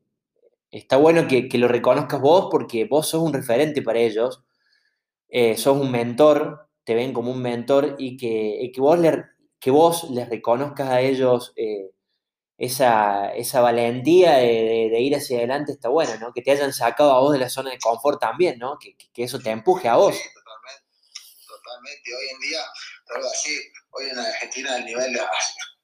está 0.70 0.96
bueno 0.96 1.26
que, 1.28 1.48
lo 1.58 1.68
reconozcas 1.68 2.20
vos 2.20 2.48
porque 2.50 2.84
vos 2.86 3.08
sos 3.08 3.22
un 3.22 3.32
referente 3.34 3.82
para 3.82 3.98
ellos, 3.98 4.42
eh, 5.28 5.56
sos 5.56 5.76
un 5.78 5.90
mentor, 5.90 6.68
te 6.84 6.94
ven 6.94 7.12
como 7.12 7.32
un 7.32 7.42
mentor 7.42 7.96
y 7.98 8.16
que, 8.16 8.70
que, 8.72 8.80
que 9.60 9.70
vos 9.70 10.10
les 10.10 10.28
reconozcas 10.28 10.88
a 10.90 11.00
ellos 11.00 11.52
esa, 12.58 13.28
esa 13.34 13.60
valentía 13.60 14.36
de, 14.36 15.00
ir 15.00 15.14
hacia 15.14 15.38
adelante 15.38 15.72
está 15.72 15.88
buena, 15.88 16.16
¿no? 16.16 16.32
Que 16.32 16.42
te 16.42 16.52
hayan 16.52 16.72
sacado 16.72 17.12
a 17.12 17.20
vos 17.20 17.32
de 17.32 17.38
la 17.38 17.50
zona 17.50 17.70
de 17.70 17.78
confort 17.78 18.20
también, 18.20 18.58
¿no? 18.58 18.78
Que, 18.78 18.96
que 18.96 19.24
eso 19.24 19.38
te 19.38 19.50
empuje 19.50 19.88
a 19.88 19.96
vos. 19.96 20.14
Sí, 20.14 20.22
totalmente, 20.34 20.84
totalmente. 21.46 22.14
Hoy 22.14 22.28
en 22.32 22.40
día, 22.40 22.60
algo 23.14 23.28
así, 23.28 23.50
hoy 23.90 24.10
en 24.10 24.18
Argentina 24.18 24.76
el 24.76 24.84
nivel, 24.86 25.18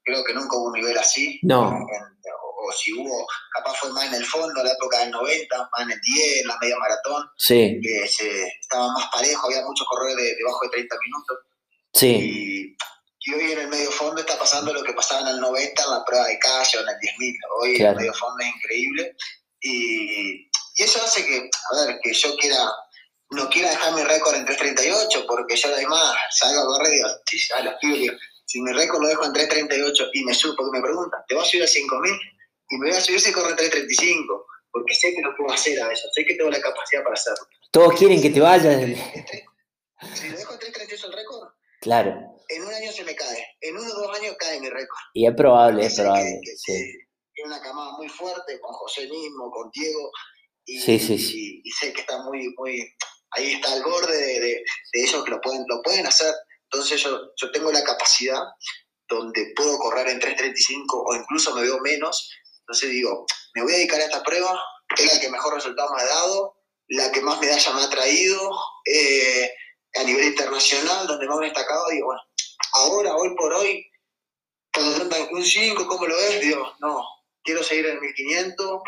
creo 0.03 0.25
que 0.25 0.33
nunca 0.33 0.57
hubo 0.57 0.69
un 0.69 0.73
nivel 0.73 0.97
así. 0.97 1.39
No. 1.43 1.69
o, 1.69 2.73
si 2.73 2.93
hubo, 2.95 3.27
capaz 3.53 3.75
fue 3.75 3.93
más 3.93 4.07
en 4.07 4.15
el 4.15 4.25
fondo, 4.25 4.61
en 4.61 4.67
la 4.67 4.73
época 4.73 5.01
del 5.01 5.11
90, 5.11 5.59
más 5.59 5.83
en 5.83 5.91
el 5.91 6.01
10, 6.01 6.41
en 6.41 6.49
la 6.49 6.59
media 6.59 6.77
maratón. 6.79 7.27
Sí. 7.37 7.79
Que 7.83 8.09
se, 8.09 8.47
estaba 8.61 8.89
más 8.93 9.09
parejo, 9.13 9.47
había 9.47 9.63
muchos 9.63 9.87
corredores 9.87 10.17
de, 10.17 10.37
debajo 10.37 10.61
de 10.65 10.71
30 10.71 10.97
minutos. 11.05 11.39
Sí. 11.93 12.09
Y 12.09 12.52
hoy 13.31 13.53
en 13.53 13.59
el 13.61 13.69
medio 13.69 13.91
fondo 13.93 14.21
está 14.21 14.37
pasando 14.37 14.73
lo 14.73 14.83
que 14.83 14.93
pasaba 14.93 15.21
en 15.23 15.37
el 15.37 15.41
90 15.41 15.83
en 15.83 15.91
la 15.91 16.05
prueba 16.05 16.27
de 16.27 16.39
calle 16.39 16.79
o 16.79 16.81
en 16.81 16.89
el 16.89 16.97
10.000. 16.97 17.39
Hoy 17.61 17.77
el 17.81 17.97
medio 17.97 18.15
fondo 18.15 18.43
es 18.43 18.49
increíble. 18.57 19.17
Y, 19.61 20.43
y, 20.43 20.83
eso 20.83 21.01
hace 21.05 21.25
que, 21.25 21.37
a 21.39 21.87
ver, 21.87 22.01
que 22.03 22.13
yo 22.13 22.37
quiera, 22.37 22.69
no 23.31 23.49
quiera 23.49 23.71
dejar 23.71 23.95
mi 23.95 24.03
récord 24.03 24.35
en 24.35 24.47
3.38, 24.47 25.25
porque 25.27 25.57
yo 25.57 25.69
además 25.69 26.15
salgo 26.31 26.63
a 26.63 26.67
correr 26.67 26.95
y 26.95 26.97
digo, 26.97 27.09
si, 27.27 27.53
a 27.53 27.61
los 27.61 27.75
pibes, 27.81 28.13
si 28.45 28.61
mi 28.61 28.73
récord 28.73 29.03
lo 29.03 29.09
dejo 29.09 29.25
en 29.25 29.33
3.38 29.33 30.11
y 30.15 30.25
me 30.25 30.35
subo, 30.35 30.57
porque 30.57 30.79
me 30.79 30.83
preguntan, 30.83 31.21
¿te 31.29 31.37
vas 31.37 31.47
a 31.47 31.51
subir 31.51 31.63
a 31.63 31.67
5.000? 31.67 32.21
Y 32.71 32.77
me 32.79 32.89
voy 32.89 32.97
a 32.97 33.01
subir 33.01 33.21
si 33.21 33.33
corro 33.33 33.51
en 33.51 33.57
3.35, 33.57 34.47
porque 34.73 34.95
sé 34.95 35.15
que 35.15 35.23
lo 35.23 35.37
puedo 35.37 35.53
hacer 35.53 35.81
a 35.81 35.93
eso, 35.93 36.09
sé 36.13 36.25
que 36.25 36.35
tengo 36.35 36.51
la 36.51 36.61
capacidad 36.61 37.05
para 37.05 37.15
hacerlo. 37.15 37.47
Todos 37.71 37.97
quieren 37.97 38.21
que 38.21 38.31
te 38.31 38.41
vayas. 38.41 38.83
Si 40.15 40.29
lo 40.29 40.37
dejo 40.37 40.55
en 40.55 40.59
3.38 40.59 41.05
el 41.05 41.13
récord, 41.13 41.49
claro 41.81 42.42
en 42.49 42.63
un 42.63 42.73
año 42.73 42.93
se 42.93 43.05
me 43.05 43.15
cae, 43.15 43.47
en 43.61 43.77
uno 43.77 43.91
o 43.91 44.07
dos 44.07 44.19
años 44.19 44.37
cae 44.39 44.61
mi 44.61 44.69
récord. 44.69 45.01
Y 45.15 45.27
es 45.27 45.35
probable, 45.35 45.87
es 45.87 45.95
probable. 45.95 46.41
sí. 46.57 46.99
Es 47.35 47.47
una 47.47 47.63
camada 47.63 47.93
muy 47.97 48.09
fuerte 48.09 48.61
con 48.61 48.73
José 48.75 49.09
mismo, 49.09 49.51
con 49.51 49.71
Diego. 49.73 50.11
Y, 50.67 50.79
sí, 50.79 50.99
sí, 50.99 51.19
sí. 51.19 51.63
Y, 51.65 51.71
sé 51.71 51.93
que 51.93 52.03
está 52.03 52.23
muy, 52.23 52.55
muy, 52.59 52.95
ahí 53.31 53.53
está 53.53 53.73
al 53.73 53.83
borde 53.83 54.17
de, 54.17 54.41
de, 54.41 54.65
ellos 54.93 55.25
que 55.25 55.31
lo 55.31 55.41
pueden, 55.41 55.65
lo 55.67 55.81
pueden 55.83 56.07
hacer. 56.07 56.33
Entonces 56.71 57.03
yo, 57.03 57.19
yo 57.37 57.51
tengo 57.51 57.73
la 57.73 57.83
capacidad 57.83 58.41
donde 59.09 59.53
puedo 59.57 59.79
correr 59.79 60.09
en 60.09 60.21
3.35 60.21 60.85
o 60.91 61.15
incluso 61.15 61.55
me 61.55 61.63
veo 61.63 61.79
menos. 61.81 62.31
Entonces 62.61 62.91
digo, 62.91 63.27
me 63.55 63.63
voy 63.63 63.73
a 63.73 63.77
dedicar 63.77 64.01
a 64.01 64.05
esta 64.05 64.23
prueba, 64.23 64.59
es 64.97 65.13
la 65.13 65.21
que 65.21 65.31
mejor 65.31 65.55
resultado 65.55 65.91
me 65.95 66.03
ha 66.03 66.07
dado, 66.07 66.57
la 66.89 67.13
que 67.13 67.21
más 67.21 67.41
medalla 67.41 67.73
me 67.73 67.83
ha 67.83 67.91
traído 67.91 68.51
eh, 68.85 69.51
a 69.95 70.05
nivel 70.05 70.27
internacional, 70.27 71.07
donde 71.07 71.27
más 71.27 71.39
me 71.39 71.47
he 71.47 71.49
destacado. 71.51 71.89
Digo, 71.91 72.07
bueno, 72.07 72.23
ahora, 72.75 73.15
hoy 73.17 73.35
por 73.37 73.53
hoy, 73.53 73.87
cuando 74.73 75.17
un 75.33 75.45
5, 75.45 75.87
¿cómo 75.87 76.07
lo 76.07 76.17
ves? 76.17 76.41
Dios, 76.41 76.69
no, 76.81 77.05
quiero 77.43 77.63
seguir 77.63 77.87
en 77.87 78.01
1500, 78.01 78.81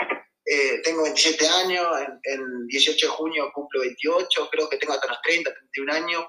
eh, 0.46 0.80
tengo 0.82 1.02
27 1.02 1.46
años, 1.46 1.86
en, 2.24 2.66
18 2.66 3.06
de 3.06 3.12
junio 3.12 3.50
cumplo 3.54 3.80
28, 3.80 4.48
creo 4.50 4.68
que 4.68 4.76
tengo 4.76 4.92
hasta 4.92 5.08
los 5.08 5.20
30, 5.22 5.50
31 5.72 5.92
años, 5.92 6.24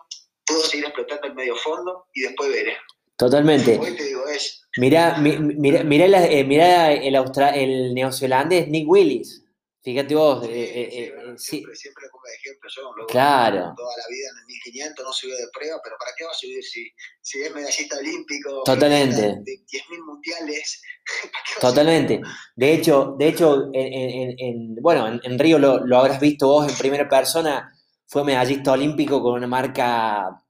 puedo 0.45 0.61
seguir 0.61 0.85
explotando 0.85 1.27
el 1.27 1.35
medio 1.35 1.55
fondo 1.55 2.07
y 2.13 2.21
después 2.21 2.49
veré. 2.49 2.77
Totalmente. 3.17 3.77
Hoy 3.77 3.95
te 3.95 4.03
digo 4.03 4.27
es. 4.27 4.61
Mira, 4.77 5.17
mira, 5.17 5.83
mira, 5.83 6.25
eh, 6.25 6.43
mira 6.43 6.91
el, 6.91 7.15
el 7.15 7.93
neozelandés 7.93 8.67
Nick 8.67 8.87
Willis. 8.87 9.44
Fíjate 9.85 10.15
vos. 10.15 10.43
Sí, 10.43 10.51
eh, 10.51 10.63
eh, 10.63 11.13
eh 11.15 11.33
siempre, 11.37 11.75
siempre, 11.75 12.05
pongo 12.11 12.23
de 12.25 12.33
ejemplo 12.33 12.69
yo. 12.75 12.81
Luego, 12.95 13.07
claro. 13.07 13.71
Toda 13.77 13.95
la 13.95 14.07
vida 14.09 14.29
en 14.31 14.37
el 14.39 14.45
1500 14.47 15.05
no 15.05 15.13
subió 15.13 15.35
de 15.35 15.47
prueba, 15.53 15.79
pero 15.83 15.95
¿para 15.99 16.11
qué 16.17 16.23
va 16.23 16.31
a 16.31 16.33
subir 16.33 16.63
si, 16.63 16.91
si 17.21 17.41
es 17.43 17.53
medallista 17.53 17.95
olímpico? 17.99 18.63
Totalmente. 18.63 19.21
De 19.21 19.59
10.000 19.61 20.03
mundiales. 20.03 20.81
Totalmente. 21.61 22.19
De 22.55 22.73
hecho, 22.73 23.15
de 23.19 23.27
hecho 23.27 23.69
en, 23.73 24.35
en, 24.39 24.75
bueno, 24.81 25.19
en, 25.21 25.37
Río 25.37 25.59
lo, 25.59 25.85
lo, 25.85 25.99
habrás 25.99 26.19
visto 26.19 26.47
vos 26.47 26.67
en 26.67 26.75
primera 26.75 27.07
persona. 27.07 27.71
Fue 28.07 28.23
medallista 28.23 28.71
olímpico 28.71 29.21
con 29.21 29.33
una 29.33 29.45
marca 29.45 30.43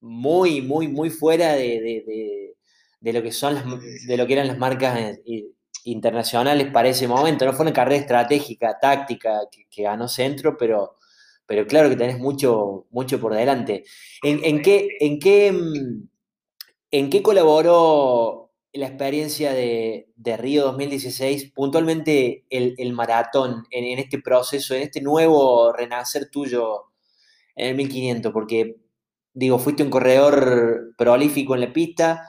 muy, 0.00 0.60
muy, 0.60 0.88
muy 0.88 1.08
fuera 1.08 1.54
de, 1.54 1.80
de, 1.80 2.04
de, 2.06 2.56
de 3.00 3.12
lo 3.14 3.22
que 3.22 3.32
son 3.32 3.54
las, 3.54 3.64
de 4.06 4.16
lo 4.18 4.26
que 4.26 4.34
eran 4.34 4.46
las 4.46 4.58
marcas 4.58 5.18
internacionales 5.90 6.70
para 6.72 6.88
ese 6.88 7.08
momento. 7.08 7.44
No 7.44 7.52
fue 7.52 7.64
una 7.64 7.72
carrera 7.72 8.00
estratégica, 8.00 8.78
táctica 8.80 9.40
que, 9.70 9.82
ganó 9.82 10.08
centro, 10.08 10.56
pero, 10.58 10.96
pero 11.46 11.66
claro 11.66 11.88
que 11.88 11.96
tenés 11.96 12.18
mucho, 12.18 12.86
mucho 12.90 13.20
por 13.20 13.34
delante. 13.34 13.84
¿En, 14.22 14.62
qué, 14.62 14.88
en, 15.00 15.18
qué, 15.18 15.54
¿En 16.90 17.10
qué 17.10 17.22
colaboró 17.22 18.52
la 18.72 18.86
experiencia 18.86 19.52
de, 19.52 20.08
Río 20.38 20.64
2016, 20.64 21.52
puntualmente 21.52 22.44
el, 22.50 22.92
maratón, 22.92 23.64
en, 23.70 23.98
este 23.98 24.20
proceso, 24.20 24.74
en 24.74 24.82
este 24.82 25.00
nuevo 25.00 25.72
renacer 25.72 26.30
tuyo 26.30 26.92
en 27.56 27.68
el 27.68 27.76
1500? 27.76 28.32
Porque, 28.32 28.76
digo, 29.32 29.58
fuiste 29.58 29.82
un 29.82 29.90
corredor 29.90 30.94
prolífico 30.96 31.54
en 31.54 31.60
la 31.62 31.72
pista, 31.72 32.26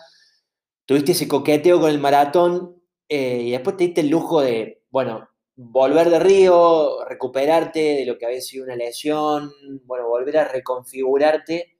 tuviste 0.86 1.12
ese 1.12 1.28
coqueteo 1.28 1.80
con 1.80 1.89
el 1.89 2.00
maratón, 2.00 2.79
eh, 3.10 3.41
y 3.41 3.52
después 3.52 3.76
te 3.76 3.86
diste 3.86 4.02
el 4.02 4.10
lujo 4.10 4.41
de, 4.41 4.84
bueno, 4.91 5.28
volver 5.56 6.10
de 6.10 6.19
Río, 6.19 7.04
recuperarte 7.06 7.80
de 7.80 8.06
lo 8.06 8.17
que 8.17 8.26
había 8.26 8.41
sido 8.41 8.65
una 8.65 8.76
lesión, 8.76 9.52
bueno, 9.86 10.08
volver 10.08 10.38
a 10.38 10.48
reconfigurarte. 10.48 11.76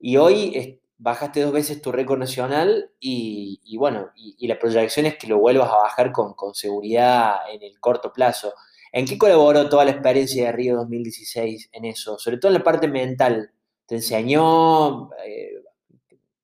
Y 0.00 0.16
hoy 0.18 0.80
bajaste 0.98 1.42
dos 1.42 1.52
veces 1.52 1.80
tu 1.80 1.92
récord 1.92 2.18
nacional 2.18 2.90
y, 3.00 3.76
bueno, 3.78 4.10
y, 4.16 4.46
la 4.48 4.58
proyección 4.58 5.06
es 5.06 5.16
que 5.16 5.28
lo 5.28 5.38
vuelvas 5.38 5.70
a 5.70 5.76
bajar 5.76 6.12
con, 6.12 6.34
seguridad 6.54 7.36
en 7.52 7.62
el 7.62 7.78
corto 7.80 8.12
plazo. 8.12 8.52
¿En 8.92 9.06
qué 9.06 9.16
colaboró 9.18 9.68
toda 9.68 9.84
la 9.84 9.92
experiencia 9.92 10.46
de 10.46 10.52
Río 10.52 10.76
2016 10.76 11.70
en 11.72 11.84
eso? 11.84 12.18
Sobre 12.18 12.38
todo 12.38 12.50
en 12.50 12.58
la 12.58 12.64
parte 12.64 12.88
mental. 12.88 13.52
¿Te 13.86 13.96
enseñó? 13.96 15.10
Eh, 15.24 15.62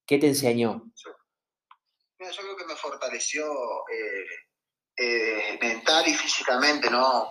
¿Qué 0.07 0.18
te 0.18 0.29
enseñó? 0.29 0.90
Yo 2.30 2.42
creo 2.42 2.56
que 2.56 2.66
me 2.66 2.76
fortaleció 2.76 3.44
eh, 3.92 4.26
eh, 4.96 5.58
mental 5.60 6.06
y 6.06 6.14
físicamente, 6.14 6.90
¿no? 6.90 7.30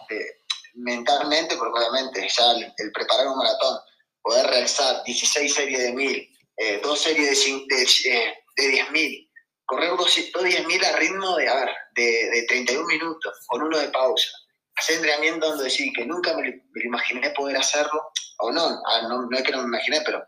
mentalmente, 0.75 1.56
porque 1.56 1.79
obviamente 1.79 2.27
ya 2.27 2.51
el, 2.51 2.91
preparar 2.91 3.27
un 3.27 3.38
maratón, 3.38 3.77
poder 4.21 4.47
realizar 4.47 5.03
16 5.03 5.53
series 5.53 5.79
de 5.79 5.93
1000, 5.93 6.29
eh, 6.58 6.79
dos 6.82 6.99
series 6.99 7.45
de, 7.45 7.75
de, 7.75 8.34
de 8.56 8.84
10.000, 8.84 9.32
correr 9.65 9.89
dos, 9.91 10.15
dos 10.34 10.43
10.000 10.43 10.86
a 10.86 10.95
ritmo 10.97 11.36
de, 11.38 11.47
a 11.47 11.56
ver, 11.56 11.69
de, 11.95 12.29
de 12.32 12.45
31 12.47 12.86
minutos, 12.86 13.34
con 13.47 13.62
uno 13.62 13.77
de 13.77 13.89
pausa. 13.89 14.29
Hacer 14.75 14.95
entrenamiento 14.95 15.47
donde 15.47 15.65
decir 15.65 15.91
que 15.95 16.06
nunca 16.06 16.34
me, 16.36 16.41
me, 16.41 16.84
imaginé 16.84 17.29
poder 17.32 17.58
hacerlo, 17.58 18.12
o 18.39 18.51
no, 18.51 18.82
no, 19.03 19.27
no 19.29 19.38
es 19.38 19.43
que 19.43 19.51
no 19.51 19.60
me 19.60 19.67
imaginé, 19.67 20.01
pero 20.03 20.23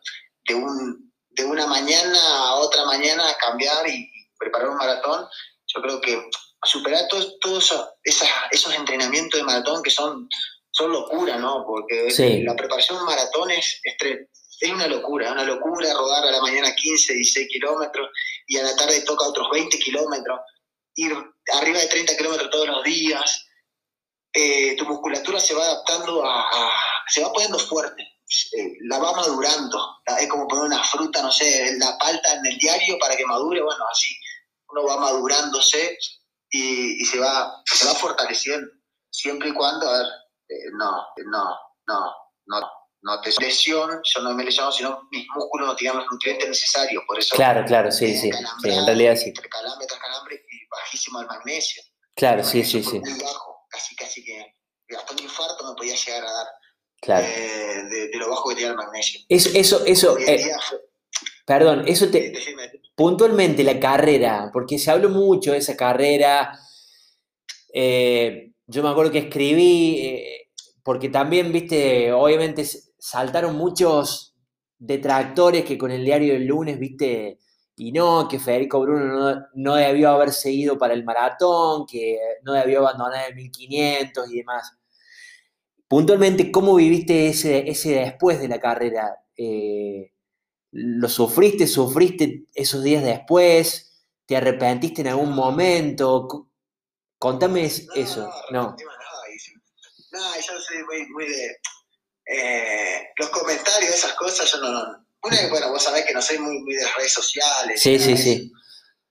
de, 0.47 0.53
un, 0.53 1.11
de 1.29 1.45
una 1.45 1.65
mañana 1.65 2.19
a 2.21 2.55
otra 2.55 2.85
mañana 2.85 3.23
cambiar 3.39 3.89
y, 3.89 4.11
preparar 4.45 4.69
un 4.69 4.77
maratón, 4.77 5.27
yo 5.67 5.81
creo 5.81 6.01
que 6.01 6.29
superar 6.63 7.07
todos, 7.09 7.37
todos 7.39 7.63
esos, 8.03 8.29
esos 8.51 8.73
entrenamientos 8.73 9.39
de 9.39 9.45
maratón 9.45 9.83
que 9.83 9.89
son 9.89 10.27
son 10.75 10.91
locura, 10.91 11.37
¿no? 11.37 11.63
Porque 11.65 12.43
la 12.43 12.55
preparación 12.55 13.03
maratón 13.05 13.49
es, 13.51 13.79
es, 13.81 14.71
una 14.71 14.87
locura, 14.87 15.31
una 15.31 15.45
locura 15.45 15.93
rodar 15.93 16.25
a 16.25 16.31
la 16.31 16.41
mañana 16.41 16.75
15, 16.75 17.13
16 17.13 17.47
kilómetros 17.49 18.09
y 18.47 18.57
a 18.57 18.63
la 18.63 18.75
tarde 18.75 19.01
toca 19.03 19.25
otros 19.25 19.47
20 19.51 19.79
kilómetros, 19.79 20.39
ir 20.95 21.13
arriba 21.53 21.79
de 21.79 21.87
30 21.87 22.17
kilómetros 22.17 22.49
todos 22.49 22.67
los 22.67 22.83
días. 22.83 23.47
Eh, 24.33 24.75
tu 24.75 24.85
musculatura 24.85 25.39
se 25.39 25.53
va 25.53 25.63
adaptando 25.63 26.25
a, 26.25 26.45
se 27.07 27.21
va 27.21 27.31
poniendo 27.31 27.57
fuerte, 27.57 28.03
eh, 28.03 28.73
la 28.81 28.99
va 28.99 29.13
madurando, 29.13 30.01
es 30.19 30.27
como 30.27 30.45
poner 30.45 30.65
una 30.65 30.83
fruta, 30.83 31.21
no 31.21 31.31
sé, 31.31 31.77
la 31.77 31.97
palta 31.97 32.33
en 32.33 32.45
el 32.45 32.57
diario 32.57 32.97
para 32.99 33.15
que 33.15 33.25
madure, 33.25 33.61
bueno, 33.61 33.85
así 33.89 34.13
uno 34.75 34.87
va 34.87 34.99
madurándose 34.99 35.97
y, 36.49 37.03
se, 37.05 37.19
va, 37.19 37.61
se 37.65 37.85
va 37.85 37.93
fortaleciendo, 37.95 38.67
siempre 39.09 39.49
y 39.49 39.53
cuando, 39.53 39.89
a 39.89 39.97
ver, 39.97 40.07
eh, 40.49 40.55
no, 40.73 41.05
no, 41.25 41.57
no, 41.87 42.13
no, 42.45 42.71
no 43.01 43.21
te 43.21 43.31
lesión, 43.41 44.01
yo 44.03 44.21
no 44.21 44.33
me 44.33 44.43
lesiono, 44.43 44.71
sino 44.71 45.07
mis 45.11 45.25
músculos 45.35 45.67
no 45.67 45.75
tienen 45.75 45.97
los 45.97 46.07
nutrientes 46.11 46.47
necesarios, 46.47 47.03
por 47.07 47.19
eso... 47.19 47.35
Claro, 47.35 47.65
claro, 47.65 47.91
sí, 47.91 48.15
sí, 48.15 48.29
en 48.29 48.85
realidad 48.85 49.15
sí. 49.15 49.29
Entre 49.29 49.49
calambre 49.49 49.87
tras 49.87 49.99
calambre 49.99 50.35
y 50.35 50.67
bajísimo 50.69 51.21
el 51.21 51.27
magnesio. 51.27 51.83
Claro, 52.15 52.43
sí, 52.43 52.63
sí, 52.63 52.83
sí. 52.83 52.99
Muy 52.99 53.19
bajo, 53.19 53.65
casi, 53.69 53.95
casi 53.95 54.23
que 54.23 54.53
hasta 54.95 55.13
un 55.13 55.19
infarto 55.19 55.67
me 55.67 55.75
podía 55.75 55.95
llegar 55.95 56.25
a 56.25 56.31
dar. 56.31 56.47
Claro. 57.01 57.25
Eh, 57.25 57.83
de, 57.89 58.17
lo 58.17 58.29
bajo 58.29 58.49
que 58.49 58.55
tenía 58.55 58.71
el 58.71 58.77
magnesio. 58.77 59.21
Eso, 59.27 59.49
eso, 59.53 59.85
eso... 59.85 60.17
Eh, 60.19 60.51
perdón, 61.45 61.83
eso 61.87 62.09
te... 62.09 62.33
Puntualmente 62.95 63.63
la 63.63 63.77
carrera, 63.79 64.49
porque 64.53 64.79
se 64.79 64.91
habló 64.91 65.09
mucho 65.09 65.51
de 65.51 65.59
esa 65.59 65.75
carrera... 65.75 66.59
Eh, 67.73 68.53
yo 68.67 68.83
me 68.83 68.89
acuerdo 68.89 69.11
que 69.11 69.19
escribí, 69.19 69.99
eh, 69.99 70.49
porque 70.83 71.09
también, 71.09 71.51
viste, 71.51 72.11
obviamente 72.13 72.65
saltaron 72.97 73.55
muchos 73.55 74.35
detractores 74.77 75.65
que 75.65 75.77
con 75.77 75.91
el 75.91 76.03
diario 76.03 76.33
del 76.33 76.45
lunes, 76.45 76.79
viste, 76.79 77.39
y 77.75 77.91
no, 77.91 78.27
que 78.27 78.39
Federico 78.39 78.79
Bruno 78.81 79.47
no, 79.53 79.75
debió 79.75 80.09
haber 80.11 80.31
seguido 80.31 80.77
para 80.77 80.93
el 80.93 81.03
maratón, 81.03 81.85
que 81.85 82.17
no 82.43 82.53
debió 82.53 82.79
abandonar 82.79 83.29
el 83.29 83.35
1500 83.35 84.31
y 84.31 84.37
demás. 84.37 84.71
Puntualmente, 85.87 86.51
¿cómo 86.51 86.75
viviste 86.75 87.27
ese, 87.27 87.69
ese 87.69 87.95
después 87.95 88.39
de 88.39 88.47
la 88.47 88.59
carrera? 88.59 89.17
Eh, 89.37 90.11
¿Lo 90.77 91.07
sufriste, 91.07 91.67
sufriste 91.67 92.47
esos 92.53 92.83
días 92.83 93.01
después? 93.01 93.93
¿Te 94.25 94.35
arrepentiste 94.35 95.01
en 95.01 95.07
algún 95.07 95.33
momento? 95.33 96.49
Contame 97.17 97.63
eso. 97.65 98.29
No, 98.51 98.75
no. 98.75 98.77
yo 100.11 100.59
soy 100.59 100.83
muy, 101.13 101.27
de. 101.29 101.61
Eh, 102.27 103.07
los 103.17 103.29
comentarios 103.29 103.95
esas 103.95 104.15
cosas, 104.15 104.51
yo 104.51 104.57
no. 104.57 105.07
Una, 105.23 105.47
bueno, 105.49 105.71
vos 105.71 105.81
sabés 105.81 106.05
que 106.05 106.13
no 106.13 106.21
soy 106.21 106.39
muy, 106.39 106.59
muy 106.59 106.75
de 106.75 106.85
redes 106.97 107.13
sociales. 107.13 107.79
Sí, 107.81 107.97
sí, 107.97 108.17
sí. 108.17 108.51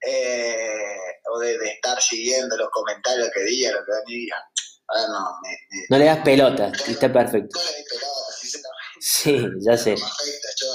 Eh, 0.07 0.97
o 1.33 1.39
de, 1.39 1.55
estar 1.67 1.99
siguiendo 1.99 2.55
los 2.57 2.69
comentarios 2.69 3.31
que 3.33 3.43
diga, 3.43 3.71
lo 3.71 3.79
que 3.79 3.91
diga. 4.05 4.37
A 4.87 4.99
ver, 4.99 5.09
no, 5.09 5.39
no 5.89 5.97
le 5.97 6.05
das 6.05 6.19
pelota, 6.19 6.71
está 6.87 7.11
perfecto. 7.11 7.57
No 7.57 7.65
le 7.65 7.71
das 7.71 7.85
pelota, 7.89 8.31
sinceramente. 8.39 8.99
Sí, 8.99 9.47
ya 9.61 9.75
sé. 9.75 9.95
yo, 9.95 10.67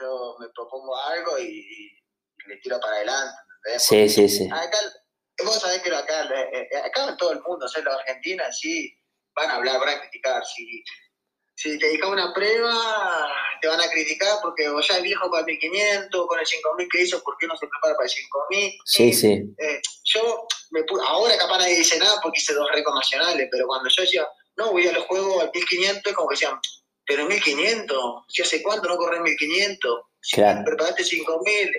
yo 0.00 0.36
me 0.38 0.48
propongo 0.50 0.96
algo 0.96 1.38
y, 1.38 1.66
le 2.46 2.56
tiro 2.56 2.80
para 2.80 2.96
adelante. 2.96 3.36
Sí, 3.78 4.08
sí, 4.08 4.28
sí. 4.28 4.48
Acá, 4.50 4.78
vos 5.44 5.60
sabés 5.60 5.82
que 5.82 5.94
acá, 5.94 6.24
eh, 6.24 6.68
eh, 6.70 6.76
acá 6.78 7.08
en 7.08 7.16
todo 7.16 7.32
el 7.32 7.42
mundo, 7.42 7.66
o 7.66 7.68
sea, 7.68 7.82
los 7.82 7.94
argentinos 7.94 8.58
sí 8.58 8.92
van 9.34 9.50
a 9.50 9.56
hablar, 9.56 9.78
van 9.78 9.90
a 9.90 10.00
criticar. 10.00 10.42
Si, 10.44 10.82
si 11.54 11.78
te 11.78 11.86
dedicas 11.86 12.08
una 12.08 12.32
prueba, 12.32 13.28
te 13.60 13.68
van 13.68 13.80
a 13.80 13.90
criticar 13.90 14.38
porque 14.42 14.68
vos 14.68 14.86
ya 14.88 14.96
es 14.96 15.02
viejo 15.02 15.30
para 15.30 15.40
el 15.40 15.46
1500, 15.46 16.26
con 16.26 16.38
el 16.38 16.46
5000 16.46 16.88
que 16.88 17.02
hizo, 17.02 17.22
¿por 17.22 17.36
qué 17.38 17.46
no 17.46 17.56
se 17.56 17.66
prepara 17.66 17.94
para 17.94 18.06
el 18.06 18.10
5000? 18.10 18.72
Sí, 18.84 19.12
sí. 19.12 19.54
Eh, 19.58 19.82
yo, 20.04 20.46
me 20.70 20.80
ahora 21.06 21.36
capaz 21.36 21.58
nadie 21.58 21.76
dice 21.76 21.98
nada 21.98 22.18
porque 22.22 22.38
hice 22.40 22.54
dos 22.54 22.68
récords 22.72 22.96
nacionales, 22.96 23.48
pero 23.50 23.66
cuando 23.66 23.88
yo 23.88 24.02
decía, 24.02 24.26
no, 24.56 24.72
voy 24.72 24.86
a 24.86 24.92
los 24.92 25.04
juegos 25.04 25.42
al 25.42 25.50
1500, 25.54 26.12
como 26.14 26.28
que 26.28 26.34
decían, 26.34 26.58
pero 27.10 27.26
1500, 27.26 28.24
si 28.28 28.40
hace 28.40 28.62
cuánto 28.62 28.88
no 28.88 28.96
corres 28.96 29.20
1500? 29.20 30.00
Si 30.20 30.36
claro. 30.36 30.62
preparaste 30.64 31.02
5000, 31.02 31.70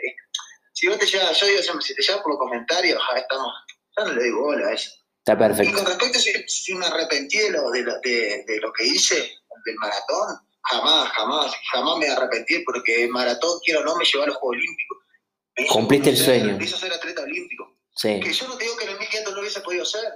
si 0.73 0.87
vos 0.87 0.99
te 0.99 1.05
llevas, 1.05 1.39
yo 1.39 1.47
digo 1.47 1.61
si 1.79 1.95
te 1.95 2.01
llevas 2.01 2.21
por 2.21 2.33
los 2.33 2.39
comentarios, 2.39 3.01
ya 3.09 3.17
estamos, 3.17 3.53
ya 3.95 4.03
no 4.03 4.11
le 4.11 4.23
digo 4.25 4.41
bola 4.41 4.67
a 4.67 4.73
eso. 4.73 4.91
Está 5.19 5.37
perfecto. 5.37 5.71
Y 5.71 5.73
con 5.73 5.85
respecto 5.85 6.17
a 6.17 6.21
si, 6.21 6.75
me 6.75 6.85
arrepentí 6.85 7.37
de 7.37 7.51
lo, 7.51 7.71
de, 7.71 7.81
de, 7.81 8.59
lo 8.59 8.73
que 8.73 8.87
hice, 8.87 9.15
del 9.15 9.75
maratón, 9.77 10.37
jamás, 10.63 11.09
jamás, 11.13 11.55
jamás 11.71 11.97
me 11.97 12.09
arrepentí 12.09 12.59
porque 12.65 13.05
el 13.05 13.09
maratón, 13.11 13.57
quiero 13.63 13.79
o 13.79 13.83
no, 13.85 13.95
me 13.95 14.03
llevó 14.03 14.25
a 14.25 14.27
los 14.27 14.35
Juegos 14.35 14.57
Olímpicos. 14.57 14.97
Cumpliste 15.69 16.09
el 16.09 16.17
sueño. 16.17 16.57
Me 16.57 16.65
hizo 16.65 16.77
ser 16.77 16.91
atleta 16.91 17.21
olímpico. 17.21 17.77
Sí. 17.95 18.19
Que 18.19 18.33
yo 18.33 18.49
no 18.49 18.57
te 18.57 18.65
digo 18.65 18.75
que 18.75 18.83
en 18.83 18.89
el 18.89 18.99
1500 18.99 19.33
no 19.33 19.39
hubiese 19.39 19.61
podido 19.61 19.85
ser, 19.85 20.11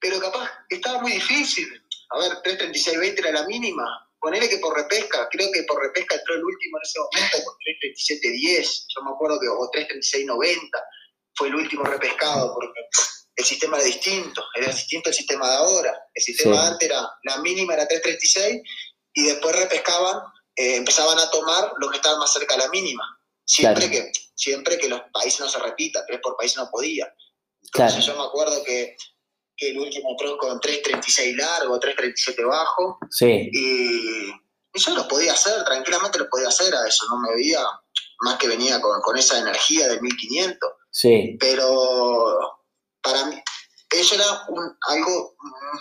pero 0.00 0.18
capaz 0.18 0.50
estaba 0.68 1.00
muy 1.00 1.12
difícil. 1.12 1.68
A 2.10 2.18
ver, 2.18 2.58
3.36.20 2.58 3.18
era 3.18 3.30
la 3.30 3.46
mínima, 3.46 4.05
ponele 4.20 4.48
que 4.48 4.58
por 4.58 4.76
repesca, 4.76 5.28
creo 5.30 5.50
que 5.52 5.62
por 5.64 5.80
repesca 5.80 6.16
entró 6.16 6.34
el 6.34 6.44
último 6.44 6.78
en 6.78 6.82
ese 6.82 6.98
momento 6.98 7.44
con 7.44 7.54
3.37.10, 7.54 8.84
yo 8.88 9.02
me 9.02 9.10
acuerdo 9.10 9.40
que, 9.40 9.48
o 9.48 9.70
3.36.90, 9.70 10.68
fue 11.34 11.48
el 11.48 11.54
último 11.54 11.84
repescado, 11.84 12.54
porque 12.54 12.80
el 13.36 13.44
sistema 13.44 13.76
era 13.76 13.86
distinto, 13.86 14.42
era 14.54 14.72
distinto 14.72 15.10
el 15.10 15.14
sistema 15.14 15.48
de 15.50 15.56
ahora. 15.56 15.98
El 16.14 16.22
sistema 16.22 16.66
antes 16.66 16.88
era, 16.88 17.06
la 17.24 17.36
mínima 17.38 17.74
era 17.74 17.86
3.36 17.86 18.62
y 19.12 19.22
después 19.26 19.54
repescaban, 19.54 20.22
eh, 20.56 20.76
empezaban 20.76 21.18
a 21.18 21.30
tomar 21.30 21.72
los 21.78 21.90
que 21.90 21.98
estaban 21.98 22.18
más 22.18 22.32
cerca 22.32 22.56
de 22.56 22.62
la 22.62 22.68
mínima. 22.70 23.04
Siempre, 23.44 23.90
que, 23.90 24.10
siempre 24.34 24.78
que 24.78 24.88
los 24.88 25.02
países 25.12 25.40
no 25.40 25.48
se 25.48 25.58
repitan, 25.58 26.04
tres 26.06 26.20
por 26.22 26.36
país 26.36 26.56
no 26.56 26.68
podía. 26.70 27.06
Entonces 27.62 28.04
yo 28.04 28.16
me 28.16 28.24
acuerdo 28.24 28.64
que 28.64 28.96
el 29.58 29.78
último 29.78 30.16
pro 30.16 30.36
con 30.36 30.60
3.36 30.60 31.36
largo, 31.36 31.80
3.37 31.80 32.46
bajo. 32.46 32.98
Sí. 33.10 33.48
Y, 33.52 34.32
yo 34.78 34.94
lo 34.94 35.08
podía 35.08 35.32
hacer, 35.32 35.64
tranquilamente 35.64 36.18
lo 36.18 36.28
podía 36.28 36.48
hacer 36.48 36.74
a 36.74 36.86
eso, 36.86 37.06
no 37.08 37.18
me 37.20 37.34
veía, 37.34 37.60
más 38.20 38.36
que 38.36 38.46
venía 38.46 38.78
con, 38.78 39.16
esa 39.16 39.38
energía 39.38 39.88
del 39.88 40.02
1500. 40.02 40.70
Sí. 40.90 41.36
Pero 41.40 42.38
para 43.00 43.24
mí, 43.24 43.42
eso 43.90 44.14
era 44.16 44.44
un, 44.48 44.76
algo, 44.88 45.34
mm, 45.38 45.78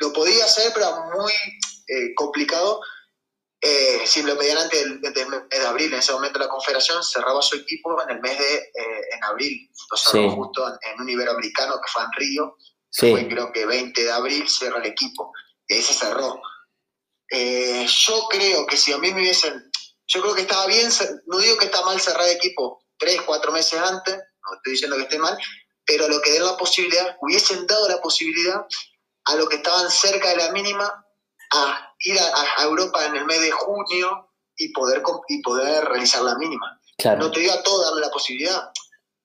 lo 0.00 0.12
podía 0.12 0.44
hacer, 0.44 0.72
pero 0.74 0.86
muy 1.16 1.32
eh, 1.32 2.14
complicado. 2.14 2.80
Eh, 3.62 4.02
si 4.04 4.22
lo 4.22 4.36
pedían 4.36 4.58
antes 4.58 4.82
del, 4.82 5.00
mes 5.00 5.48
de 5.48 5.66
abril, 5.66 5.90
en 5.94 6.00
ese 6.00 6.12
momento 6.12 6.38
la 6.38 6.48
confederación 6.48 7.02
cerraba 7.02 7.40
su 7.40 7.56
equipo 7.56 7.98
en 8.02 8.10
el 8.10 8.20
mes 8.20 8.38
de 8.38 8.56
eh, 8.56 9.00
en 9.14 9.24
abril, 9.24 9.70
lo 10.12 10.30
justo 10.32 10.68
en, 10.68 10.74
en, 10.82 11.00
un 11.00 11.08
iberoamericano 11.08 11.76
que 11.76 11.90
fue 11.90 12.02
en 12.02 12.12
Río, 12.12 12.56
fue 12.96 13.28
creo 13.28 13.52
que 13.52 13.66
20 13.66 14.02
de 14.02 14.12
abril, 14.12 14.48
cierra 14.48 14.78
el 14.78 14.86
equipo. 14.86 15.32
Y 15.66 15.74
ahí 15.74 15.82
se 15.82 15.94
cerró. 15.94 16.40
Eh, 17.30 17.86
yo 17.88 18.26
creo 18.30 18.66
que 18.66 18.76
si 18.76 18.92
a 18.92 18.98
mí 18.98 19.12
me 19.12 19.20
hubiesen. 19.20 19.70
Yo 20.06 20.20
creo 20.20 20.34
que 20.34 20.42
estaba 20.42 20.66
bien, 20.66 20.90
no 21.26 21.38
digo 21.38 21.56
que 21.56 21.64
está 21.64 21.82
mal 21.82 21.98
cerrar 21.98 22.28
el 22.28 22.36
equipo 22.36 22.84
tres, 22.98 23.20
cuatro 23.22 23.52
meses 23.52 23.78
antes, 23.78 24.14
no 24.14 24.56
estoy 24.56 24.72
diciendo 24.72 24.96
que 24.96 25.02
esté 25.02 25.18
mal, 25.18 25.36
pero 25.84 26.08
lo 26.08 26.20
que 26.20 26.32
den 26.32 26.44
la 26.44 26.56
posibilidad, 26.56 27.16
hubiesen 27.20 27.66
dado 27.66 27.88
la 27.88 28.00
posibilidad 28.00 28.66
a 29.26 29.34
los 29.36 29.48
que 29.48 29.56
estaban 29.56 29.90
cerca 29.90 30.30
de 30.30 30.36
la 30.36 30.52
mínima 30.52 31.06
a 31.52 31.94
ir 32.00 32.18
a, 32.18 32.62
Europa 32.62 33.04
en 33.06 33.16
el 33.16 33.24
mes 33.26 33.40
de 33.40 33.50
junio 33.50 34.30
y 34.56 34.72
poder, 34.72 35.02
y 35.28 35.42
poder 35.42 35.84
realizar 35.84 36.22
la 36.22 36.36
mínima. 36.36 36.80
No 37.18 37.30
te 37.30 37.40
digo 37.40 37.52
a 37.52 37.62
todos 37.62 37.84
darle 37.84 38.00
la 38.00 38.10
posibilidad, 38.10 38.70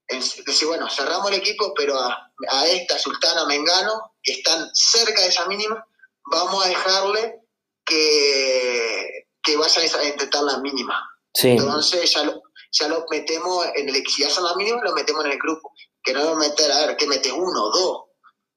decir, 0.09 0.67
bueno, 0.67 0.89
cerramos 0.89 1.31
el 1.31 1.37
equipo, 1.37 1.73
pero 1.75 1.99
a, 1.99 2.67
esta 2.67 2.97
Sultana 2.97 3.45
Mengano, 3.45 4.13
que 4.23 4.33
están 4.33 4.69
cerca 4.73 5.21
de 5.21 5.27
esa 5.27 5.45
mínima, 5.45 5.85
vamos 6.25 6.65
a 6.65 6.69
dejarle 6.69 7.41
que, 7.85 9.27
que 9.43 9.55
vayan 9.55 9.99
a 9.99 10.03
intentar 10.05 10.43
la 10.43 10.57
mínima. 10.59 10.99
Entonces 11.33 12.11
ya 12.11 12.23
lo, 12.23 12.41
ya 12.71 12.87
lo 12.87 13.05
metemos 13.09 13.67
en 13.75 13.89
el 13.89 14.07
si 14.07 14.23
hacen 14.23 14.43
la 14.43 14.55
mínima, 14.55 14.81
lo 14.83 14.93
metemos 14.93 15.25
en 15.25 15.31
el 15.31 15.37
grupo. 15.37 15.73
Que 16.01 16.13
no 16.13 16.35
meter, 16.35 16.71
a 16.71 16.87
ver, 16.87 16.97
que 16.97 17.07
metes 17.07 17.31
uno 17.31 17.69
dos, 17.69 18.03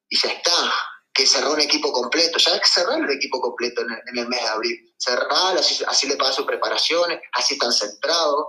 y 0.08 0.18
ya 0.18 0.30
está. 0.30 0.72
Que 1.12 1.26
cerró 1.26 1.52
un 1.52 1.60
equipo 1.60 1.92
completo, 1.92 2.38
ya 2.38 2.52
hay 2.54 2.60
que 2.60 2.66
cerrar 2.66 2.98
el 2.98 3.10
equipo 3.10 3.40
completo 3.40 3.82
en 3.82 4.18
el, 4.18 4.28
mes 4.28 4.40
de 4.40 4.48
abril. 4.48 4.94
Cerrar, 4.96 5.58
así, 5.58 5.84
así 5.86 6.08
le 6.08 6.16
paga 6.16 6.32
sus 6.32 6.46
preparaciones, 6.46 7.20
así 7.32 7.54
están 7.54 7.72
centrados 7.72 8.46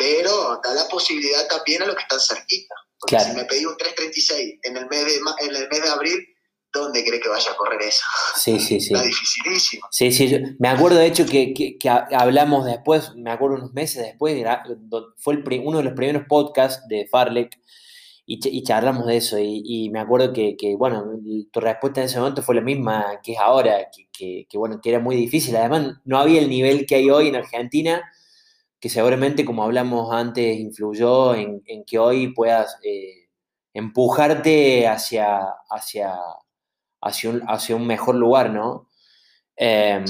pero 0.00 0.58
da 0.64 0.74
la 0.74 0.88
posibilidad 0.88 1.46
también 1.46 1.82
a 1.82 1.86
los 1.86 1.94
que 1.94 2.02
están 2.02 2.20
cerquita. 2.20 2.74
Porque 2.98 3.20
si 3.20 3.32
me 3.32 3.44
pedí 3.44 3.66
un 3.66 3.74
3.36 3.74 4.60
en 4.62 4.76
el 4.76 4.86
mes 4.88 5.04
de, 5.04 5.16
en 5.16 5.56
el 5.56 5.68
mes 5.68 5.82
de 5.82 5.88
abril, 5.88 6.26
¿dónde 6.72 7.04
cree 7.04 7.20
que 7.20 7.28
vaya 7.28 7.52
a 7.52 7.56
correr 7.56 7.82
eso? 7.82 8.02
Sí, 8.36 8.58
sí, 8.58 8.80
sí. 8.80 8.94
Está 8.94 9.06
dificilísimo. 9.06 9.86
Sí, 9.90 10.10
sí. 10.10 10.40
me 10.58 10.68
acuerdo 10.68 10.98
de 10.98 11.06
hecho 11.06 11.26
que, 11.26 11.52
que, 11.54 11.88
hablamos 11.88 12.64
después, 12.64 13.14
me 13.14 13.30
acuerdo 13.30 13.56
unos 13.56 13.72
meses 13.74 14.02
después, 14.02 14.42
fue 15.18 15.34
el, 15.34 15.60
uno 15.64 15.78
de 15.78 15.84
los 15.84 15.94
primeros 15.94 16.24
podcasts 16.28 16.86
de 16.88 17.06
Farlek 17.10 17.58
y, 18.26 18.62
charlamos 18.62 19.06
de 19.06 19.16
eso. 19.16 19.38
Y, 19.38 19.90
me 19.90 20.00
acuerdo 20.00 20.32
que, 20.32 20.56
bueno, 20.78 21.04
tu 21.50 21.60
respuesta 21.60 22.00
en 22.00 22.06
ese 22.06 22.18
momento 22.18 22.42
fue 22.42 22.54
la 22.54 22.60
misma 22.60 23.20
que 23.22 23.32
es 23.32 23.38
ahora, 23.38 23.88
que, 24.12 24.46
bueno, 24.54 24.80
que 24.80 24.90
era 24.90 25.00
muy 25.00 25.16
difícil. 25.16 25.56
Además, 25.56 25.96
no 26.04 26.18
había 26.18 26.40
el 26.40 26.48
nivel 26.48 26.86
que 26.86 26.94
hay 26.94 27.10
hoy 27.10 27.28
en 27.28 27.36
Argentina, 27.36 28.02
que 28.80 28.88
seguramente, 28.88 29.44
como 29.44 29.62
hablamos 29.62 30.12
antes, 30.12 30.58
influyó 30.58 31.34
en, 31.34 31.62
que 31.86 31.98
hoy 31.98 32.32
puedas 32.32 32.78
eh, 32.82 33.28
empujarte 33.74 34.88
hacia, 34.88 35.40
hacia, 35.70 36.14
hacia, 37.00 37.30
un, 37.30 37.42
hacia 37.46 37.76
un 37.76 37.86
mejor 37.86 38.14
lugar, 38.14 38.50
¿no? 38.50 38.88
Em, 39.56 40.04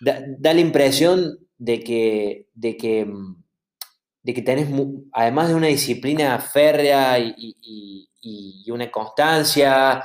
da, 0.00 0.20
da, 0.38 0.52
la 0.52 0.60
impresión 0.60 1.38
de 1.56 1.80
que, 1.80 2.48
de 2.54 2.76
que 2.76 3.06
de 4.24 4.32
que 4.32 4.42
tenés, 4.42 4.68
además 5.12 5.48
de 5.48 5.54
una 5.54 5.66
disciplina 5.68 6.38
férrea 6.40 7.18
y, 7.18 8.08
una 8.68 8.90
constancia, 8.90 10.02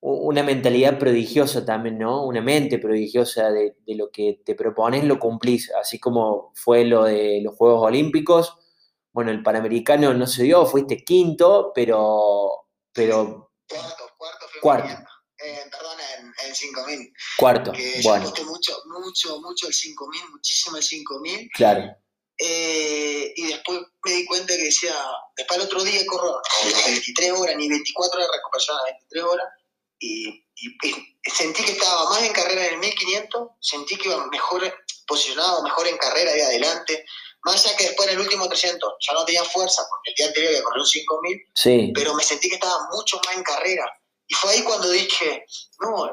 una 0.00 0.42
mentalidad 0.42 0.98
prodigiosa 0.98 1.64
también, 1.64 1.98
¿no? 1.98 2.24
Una 2.24 2.40
mente 2.40 2.78
prodigiosa 2.78 3.50
de, 3.50 3.74
lo 3.86 4.10
que 4.10 4.40
te 4.44 4.54
propones, 4.54 5.04
lo 5.04 5.18
cumplís, 5.18 5.72
así 5.80 5.98
como 5.98 6.52
fue 6.54 6.84
lo 6.84 7.04
de 7.04 7.40
los 7.42 7.56
Juegos 7.56 7.82
Olímpicos. 7.84 8.56
Bueno, 9.12 9.30
el 9.30 9.42
Panamericano 9.42 10.14
no 10.14 10.26
se 10.26 10.44
dio, 10.44 10.66
fuiste 10.66 11.04
quinto, 11.04 11.72
pero... 11.74 12.68
pero 12.92 13.50
cuarto, 13.68 14.04
cuarto. 14.16 14.46
cuarto. 14.62 15.02
Eh, 15.44 15.62
perdón, 15.70 15.98
en, 16.18 16.48
en 16.48 16.54
5000. 16.54 17.12
Cuarto, 17.36 17.72
que 17.72 18.00
bueno. 18.02 18.32
Yo 18.34 18.44
mucho, 18.44 18.72
mucho, 18.86 19.40
mucho 19.40 19.66
el 19.68 19.74
5000, 19.74 20.30
muchísimo 20.30 20.76
el 20.76 20.82
5000. 20.82 21.48
Claro 21.54 21.96
eh, 22.38 23.32
y 23.34 23.46
después 23.48 23.80
me 24.04 24.12
di 24.12 24.24
cuenta 24.24 24.54
que 24.56 24.62
decía, 24.62 24.94
después 25.36 25.58
el 25.58 25.66
otro 25.66 25.82
día 25.82 26.00
corro 26.06 26.40
23 26.86 27.32
horas, 27.32 27.56
ni 27.56 27.68
24 27.68 28.16
horas 28.16 28.30
de 28.30 28.36
recuperación 28.36 28.76
a 28.78 28.84
23 28.84 29.24
horas, 29.24 29.46
y, 29.98 30.44
sentí 31.32 31.62
que 31.64 31.72
estaba 31.72 32.10
más 32.10 32.22
en 32.22 32.32
carrera 32.32 32.66
en 32.66 32.74
el 32.74 32.80
1500, 32.80 33.48
sentí 33.60 33.96
que 33.96 34.08
iba 34.08 34.26
mejor 34.26 34.62
posicionado, 35.06 35.62
mejor 35.62 35.86
en 35.86 35.96
carrera 35.96 36.32
ahí 36.32 36.40
adelante, 36.40 37.04
más 37.44 37.64
allá 37.64 37.76
que 37.76 37.84
después 37.84 38.08
en 38.08 38.14
el 38.14 38.20
último 38.20 38.48
300 38.48 38.94
ya 39.00 39.14
no 39.14 39.24
tenía 39.24 39.44
fuerza, 39.44 39.82
porque 39.88 40.10
el 40.10 40.14
día 40.16 40.26
anterior 40.26 40.50
había 40.50 40.64
corrido 40.64 40.82
un 40.82 40.88
5000, 40.88 41.38
sí. 41.54 41.92
pero 41.94 42.14
me 42.14 42.22
sentí 42.22 42.48
que 42.48 42.56
estaba 42.56 42.88
mucho 42.92 43.20
más 43.24 43.36
en 43.36 43.42
carrera. 43.42 43.84
Y 44.26 44.34
fue 44.34 44.52
ahí 44.52 44.62
cuando 44.62 44.90
dije, 44.90 45.44
no, 45.80 46.10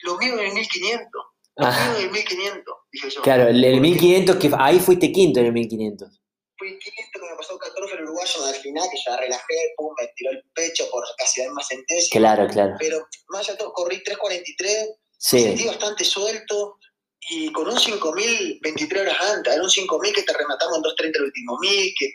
lo 0.00 0.16
mío 0.16 0.34
en 0.34 0.46
el 0.46 0.52
1500 0.54 1.22
el 1.58 2.10
1500, 2.10 2.74
dije 2.92 3.10
yo. 3.10 3.22
Claro, 3.22 3.48
el, 3.48 3.80
1500, 3.80 4.36
que 4.36 4.50
ahí 4.58 4.80
fuiste 4.80 5.12
quinto 5.12 5.40
en 5.40 5.46
el 5.46 5.52
1500. 5.52 6.20
Fui 6.58 6.78
quinto, 6.78 7.20
que 7.20 7.30
me 7.30 7.36
pasó 7.36 7.52
un 7.54 7.58
14 7.60 7.94
el 7.94 8.02
uruguayo 8.04 8.44
al 8.44 8.54
final, 8.54 8.88
que 8.90 8.98
ya 9.06 9.16
relajé, 9.16 9.74
pum, 9.76 9.94
me 9.98 10.08
tiró 10.16 10.32
el 10.32 10.42
pecho 10.54 10.88
por 10.90 11.04
casi 11.16 11.42
dar 11.42 11.52
más 11.52 11.68
sentencia. 11.68 12.18
Claro, 12.18 12.48
claro. 12.48 12.74
Pero 12.78 13.06
más 13.28 13.42
allá 13.42 13.52
de 13.52 13.58
todo, 13.58 13.72
corrí 13.72 14.02
3.43, 14.02 14.96
sí. 15.18 15.36
me 15.36 15.42
sentí 15.42 15.66
bastante 15.66 16.04
suelto, 16.04 16.78
y 17.30 17.52
con 17.52 17.68
un 17.68 17.78
5000 17.78 18.58
23 18.62 19.02
horas 19.02 19.20
antes, 19.20 19.52
era 19.52 19.62
un 19.62 19.70
5000 19.70 20.14
que 20.14 20.22
te 20.22 20.32
rematamos 20.32 20.78
en 20.78 20.82
2.30 20.82 21.16
el 21.16 21.24
último 21.24 21.58
1000, 21.60 21.94
que 21.98 22.14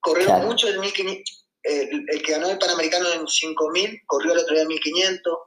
corrieron 0.00 0.44
mucho 0.46 0.68
el 0.68 0.78
1500. 0.78 1.46
El, 1.62 2.06
el, 2.08 2.22
que 2.22 2.32
ganó 2.32 2.48
el 2.48 2.58
Panamericano 2.58 3.12
en 3.12 3.28
5000 3.28 4.00
corrió 4.06 4.32
el 4.32 4.38
otro 4.38 4.54
día 4.54 4.62
en 4.62 4.68
1500, 4.68 5.38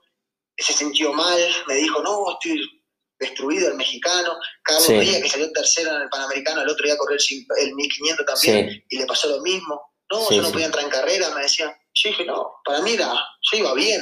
se 0.57 0.73
sintió 0.73 1.11
mal, 1.11 1.39
me 1.67 1.75
dijo, 1.75 2.03
no, 2.03 2.31
estoy 2.31 2.82
destruido 3.23 3.69
el 3.69 3.75
mexicano. 3.75 4.37
Carlos 4.63 4.87
Díaz, 4.87 5.21
que 5.21 5.29
salió 5.29 5.51
tercero 5.51 5.95
en 5.95 6.03
el 6.03 6.09
Panamericano, 6.09 6.61
el 6.61 6.69
otro 6.69 6.85
día 6.85 6.97
corrió 6.97 7.17
el, 7.17 7.73
1500 7.75 8.25
también 8.25 8.83
y 8.89 8.97
le 8.97 9.05
pasó 9.05 9.29
lo 9.29 9.41
mismo. 9.41 9.81
No, 10.11 10.29
yo 10.29 10.41
no 10.41 10.51
podía 10.51 10.67
entrar 10.67 10.83
en 10.83 10.91
carrera, 10.91 11.33
me 11.35 11.41
decían. 11.41 11.73
Yo 11.95 12.09
dije, 12.09 12.25
no, 12.25 12.53
para 12.65 12.81
mí 12.81 12.93
era, 12.93 13.13
yo 13.51 13.57
iba 13.57 13.73
bien. 13.73 14.01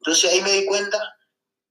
Entonces 0.00 0.32
ahí 0.32 0.40
me 0.42 0.52
di 0.52 0.66
cuenta 0.66 0.98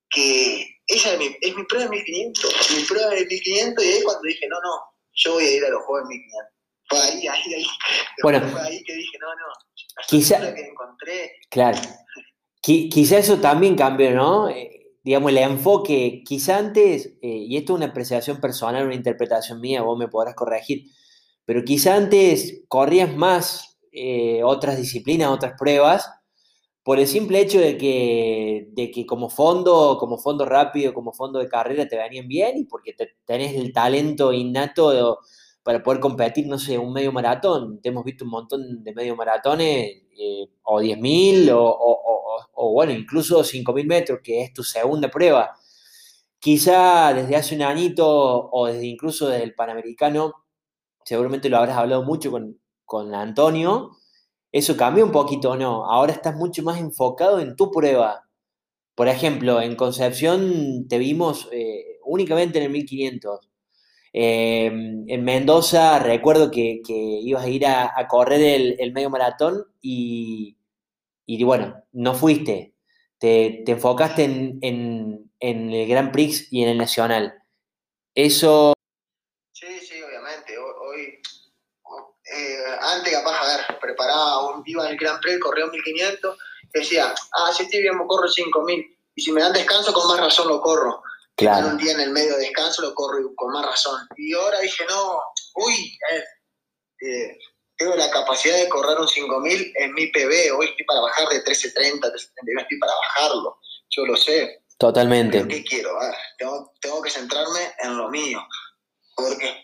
que 0.10 0.65
esa 0.88 1.13
es 1.13 1.19
mi, 1.19 1.36
es 1.41 1.56
mi 1.56 1.63
prueba 1.63 1.86
de 1.86 1.91
1500, 1.91 2.71
mi 2.78 2.84
prueba 2.84 3.10
de 3.12 3.26
1500 3.26 3.84
y 3.84 3.88
ahí 3.88 4.04
cuando 4.04 4.21
dije, 4.24 4.48
no, 4.48 4.58
no, 4.62 4.82
yo 5.13 5.34
voy 5.34 5.45
a 5.45 5.52
ir 5.52 5.65
a 5.65 5.69
los 5.69 5.84
Juegos 5.84 6.10
1500. 6.10 6.56
Fue 6.88 7.00
ahí, 7.00 7.28
ahí, 7.28 7.54
ahí. 7.54 7.65
Bueno, 8.21 8.48
fue 8.50 8.62
ahí 8.62 8.84
que 8.84 8.93
dije, 8.93 9.17
no, 9.19 9.28
no, 9.28 9.54
quizá, 10.08 10.54
que 10.54 10.62
encontré. 10.62 11.36
Claro. 11.50 11.80
Quizá 12.62 13.17
eso 13.17 13.39
también 13.39 13.76
cambió, 13.76 14.12
¿no? 14.12 14.50
Eh, 14.50 14.85
digamos, 15.06 15.32
el 15.32 15.38
enfoque, 15.38 16.24
quizá 16.26 16.58
antes, 16.58 17.13
eh, 17.22 17.28
y 17.28 17.58
esto 17.58 17.74
es 17.74 17.78
una 17.78 17.86
apreciación 17.88 18.41
personal, 18.41 18.86
una 18.88 18.96
interpretación 18.96 19.62
mía, 19.62 19.84
vos 19.84 20.00
me 20.00 20.08
podrás 20.08 20.34
corregir, 20.34 20.88
pero 21.46 21.63
quizá 21.63 21.96
antes 21.96 22.63
corrías 22.68 23.15
más 23.15 23.78
eh, 23.91 24.41
otras 24.44 24.78
disciplinas, 24.78 25.30
otras 25.30 25.54
pruebas, 25.60 26.10
por 26.84 27.00
el 27.00 27.08
simple 27.08 27.39
hecho 27.39 27.60
de 27.60 27.78
que, 27.78 28.70
de 28.74 28.91
que 28.91 29.06
como 29.06 29.30
fondo, 29.30 29.98
como 30.00 30.18
fondo 30.18 30.44
rápido, 30.46 30.94
como 30.94 31.13
fondo 31.13 31.39
de 31.39 31.50
carrera 31.50 31.88
te 31.88 31.98
venían 31.98 32.28
bien 32.28 32.58
y 32.58 32.65
porque 32.65 32.96
tenés 33.26 33.56
el 33.56 33.74
talento 33.74 34.34
innato 34.34 35.20
para 35.63 35.82
poder 35.84 36.00
competir, 36.00 36.48
no 36.48 36.60
sé, 36.60 36.78
un 36.78 36.94
medio 36.94 37.12
maratón. 37.12 37.82
Te 37.82 37.89
hemos 37.89 38.06
visto 38.06 38.24
un 38.26 38.32
montón 38.32 38.84
de 38.84 38.94
medio 38.94 39.15
maratones, 39.15 40.04
eh, 40.18 40.48
o 40.63 40.80
10.000, 40.80 41.50
o, 41.52 41.60
o 41.63 42.14
o 42.54 42.74
bueno, 42.74 42.91
incluso 42.93 43.43
5.000 43.43 43.86
metros, 43.86 44.19
que 44.24 44.41
es 44.43 44.54
tu 44.54 44.63
segunda 44.63 45.10
prueba. 45.10 45.56
Quizá 46.39 47.13
desde 47.13 47.36
hace 47.36 47.56
un 47.56 47.63
añito 47.63 48.08
o 48.52 48.67
desde 48.67 48.86
incluso 48.86 49.28
desde 49.28 49.43
el 49.43 49.56
Panamericano, 49.56 50.34
seguramente 51.04 51.50
lo 51.50 51.58
habrás 51.58 51.78
hablado 51.78 52.04
mucho 52.04 52.32
con, 52.32 52.60
con 52.86 53.15
Antonio, 53.15 53.91
eso 54.52 54.78
cambió 54.78 55.06
un 55.06 55.12
poquito, 55.12 55.58
¿no? 55.58 55.86
Ahora 55.86 56.13
estás 56.13 56.36
mucho 56.36 56.63
más 56.63 56.80
enfocado 56.80 57.39
en 57.41 57.56
tu 57.56 57.71
prueba. 57.71 58.24
Por 58.95 59.10
ejemplo, 59.10 59.62
en 59.62 59.76
Concepción 59.76 60.88
te 60.88 60.98
vimos 60.98 61.50
eh, 61.52 62.00
únicamente 62.06 62.60
en 62.60 62.65
el 62.65 62.71
1500. 62.71 63.50
Eh, 64.13 64.67
en 65.08 65.24
Mendoza 65.26 66.00
recuerdo 66.00 66.52
que, 66.52 66.82
ibas 66.88 67.43
a 67.43 67.50
ir 67.50 67.65
a, 67.67 68.08
correr 68.08 68.41
el, 68.41 68.76
el, 68.80 68.93
medio 68.93 69.10
maratón 69.10 69.65
y, 69.82 70.56
y 71.25 71.43
bueno, 71.43 71.83
no 71.91 72.13
fuiste, 72.13 72.75
te, 73.19 73.69
enfocaste 73.69 74.23
en, 74.23 75.31
el 75.39 75.88
Grand 75.88 76.11
Prix 76.11 76.47
y 76.51 76.63
en 76.63 76.69
el 76.69 76.77
Nacional. 76.77 77.33
Eso... 78.13 78.73
Sí, 79.51 79.79
sí, 79.79 80.01
obviamente. 80.01 80.57
Hoy, 80.57 81.21
eh, 82.35 82.57
antes 82.81 83.13
capaz, 83.13 83.41
a 83.41 83.57
ver, 83.57 83.79
preparaba, 83.79 84.55
un, 84.55 84.63
iba 84.65 84.85
en 84.85 84.91
el 84.91 84.97
Grand 84.97 85.21
Prix, 85.21 85.39
corría 85.39 85.65
un 85.65 85.71
1500, 85.71 86.38
decía, 86.73 87.13
ah, 87.33 87.51
si 87.55 87.63
estoy 87.63 87.81
bien, 87.81 87.97
corro 88.07 88.27
5000. 88.27 88.97
Y 89.15 89.21
si 89.21 89.31
me 89.31 89.41
dan 89.41 89.53
descanso, 89.53 89.93
con 89.93 90.07
más 90.07 90.19
razón 90.19 90.47
lo 90.47 90.61
corro. 90.61 91.01
Claro. 91.35 91.67
Un 91.67 91.77
día 91.77 91.93
en 91.93 92.01
el 92.01 92.11
medio 92.11 92.33
de 92.33 92.41
descanso 92.41 92.81
lo 92.81 92.93
corro 92.93 93.33
con 93.35 93.51
más 93.51 93.65
razón. 93.65 94.07
Y 94.17 94.33
ahora 94.33 94.59
dije, 94.59 94.85
no, 94.89 95.21
uy, 95.55 95.97
eh, 96.11 96.23
eh 97.01 97.38
tengo 97.77 97.95
la 97.95 98.09
capacidad 98.09 98.57
de 98.57 98.69
correr 98.69 98.97
un 98.99 99.07
5000 99.07 99.73
en 99.75 99.93
mi 99.93 100.07
PB, 100.07 100.55
hoy 100.57 100.67
estoy 100.67 100.85
para 100.85 101.01
bajar 101.01 101.27
de 101.29 101.35
1330, 101.35 102.07
1332, 102.07 102.61
estoy 102.63 102.79
para 102.79 102.93
bajarlo, 102.95 103.59
yo 103.89 104.05
lo 104.05 104.15
sé. 104.15 104.63
Totalmente. 104.77 105.45
¿Qué 105.47 105.63
quiero? 105.63 105.99
A 105.99 106.07
ver, 106.07 106.15
tengo, 106.79 107.01
que 107.01 107.09
centrarme 107.09 107.73
en 107.79 107.97
lo 107.97 108.09
mío, 108.09 108.41
porque 109.15 109.63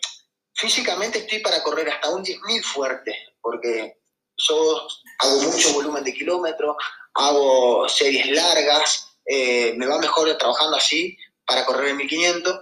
físicamente 0.54 1.18
estoy 1.18 1.40
para 1.40 1.62
correr 1.62 1.88
hasta 1.88 2.10
un 2.10 2.24
10.000 2.24 2.62
fuerte, 2.62 3.16
porque 3.40 3.98
yo 4.36 4.88
hago 5.18 5.40
mucho 5.42 5.72
volumen 5.72 6.04
de 6.04 6.14
kilómetros, 6.14 6.76
hago 7.14 7.88
series 7.88 8.30
largas, 8.30 9.16
eh, 9.26 9.74
me 9.76 9.86
va 9.86 9.98
mejor 9.98 10.36
trabajando 10.36 10.76
así 10.76 11.16
para 11.46 11.64
correr 11.64 11.88
en 11.88 11.96
1500, 11.98 12.60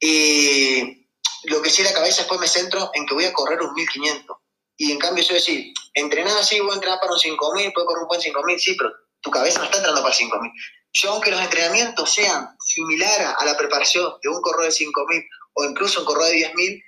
y 0.00 1.06
lo 1.44 1.62
que 1.62 1.70
sí 1.70 1.82
la 1.82 1.92
cabeza 1.92 2.22
después 2.22 2.40
me 2.40 2.48
centro 2.48 2.90
en 2.94 3.06
que 3.06 3.14
voy 3.14 3.24
a 3.24 3.32
correr 3.32 3.60
un 3.60 3.72
1500 3.72 4.36
y 4.76 4.92
en 4.92 4.98
cambio 4.98 5.24
yo 5.24 5.34
decir, 5.34 5.72
entrenar 5.94 6.36
así, 6.36 6.60
voy 6.60 6.72
a 6.72 6.74
entrenar 6.74 7.00
para 7.00 7.12
un 7.12 7.18
5000, 7.18 7.72
puedo 7.72 7.86
correr 7.86 8.02
un 8.02 8.08
buen 8.08 8.20
5000, 8.20 8.60
sí, 8.60 8.74
pero 8.76 8.92
tu 9.20 9.30
cabeza 9.30 9.58
no 9.58 9.64
está 9.64 9.78
entrando 9.78 10.02
para 10.02 10.14
5000. 10.14 10.52
Yo, 10.92 11.12
aunque 11.12 11.30
los 11.30 11.40
entrenamientos 11.40 12.14
sean 12.14 12.56
similares 12.60 13.28
a 13.38 13.44
la 13.44 13.56
preparación 13.56 14.14
de 14.22 14.28
un 14.28 14.40
corredor 14.40 14.66
de 14.66 14.72
5000 14.72 15.24
o 15.54 15.64
incluso 15.64 16.00
un 16.00 16.06
corredor 16.06 16.30
de 16.30 16.38
10000, 16.38 16.82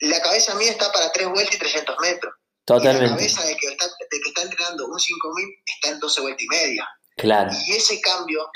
la 0.00 0.20
cabeza 0.20 0.54
mía 0.56 0.70
está 0.70 0.92
para 0.92 1.12
3 1.12 1.28
vueltas 1.28 1.54
y 1.54 1.58
300 1.58 1.96
metros. 2.00 2.34
Totalmente. 2.64 3.04
Y 3.04 3.08
la 3.08 3.16
cabeza 3.16 3.44
de 3.44 3.56
que, 3.56 3.66
está, 3.68 3.86
de 3.86 4.20
que 4.20 4.28
está 4.28 4.42
entrenando 4.42 4.86
un 4.86 4.98
5000 4.98 5.48
está 5.64 5.88
en 5.90 6.00
12 6.00 6.20
vueltas 6.20 6.42
y 6.42 6.48
media. 6.48 6.88
Claro. 7.16 7.50
Y 7.66 7.72
ese 7.72 8.00
cambio, 8.00 8.48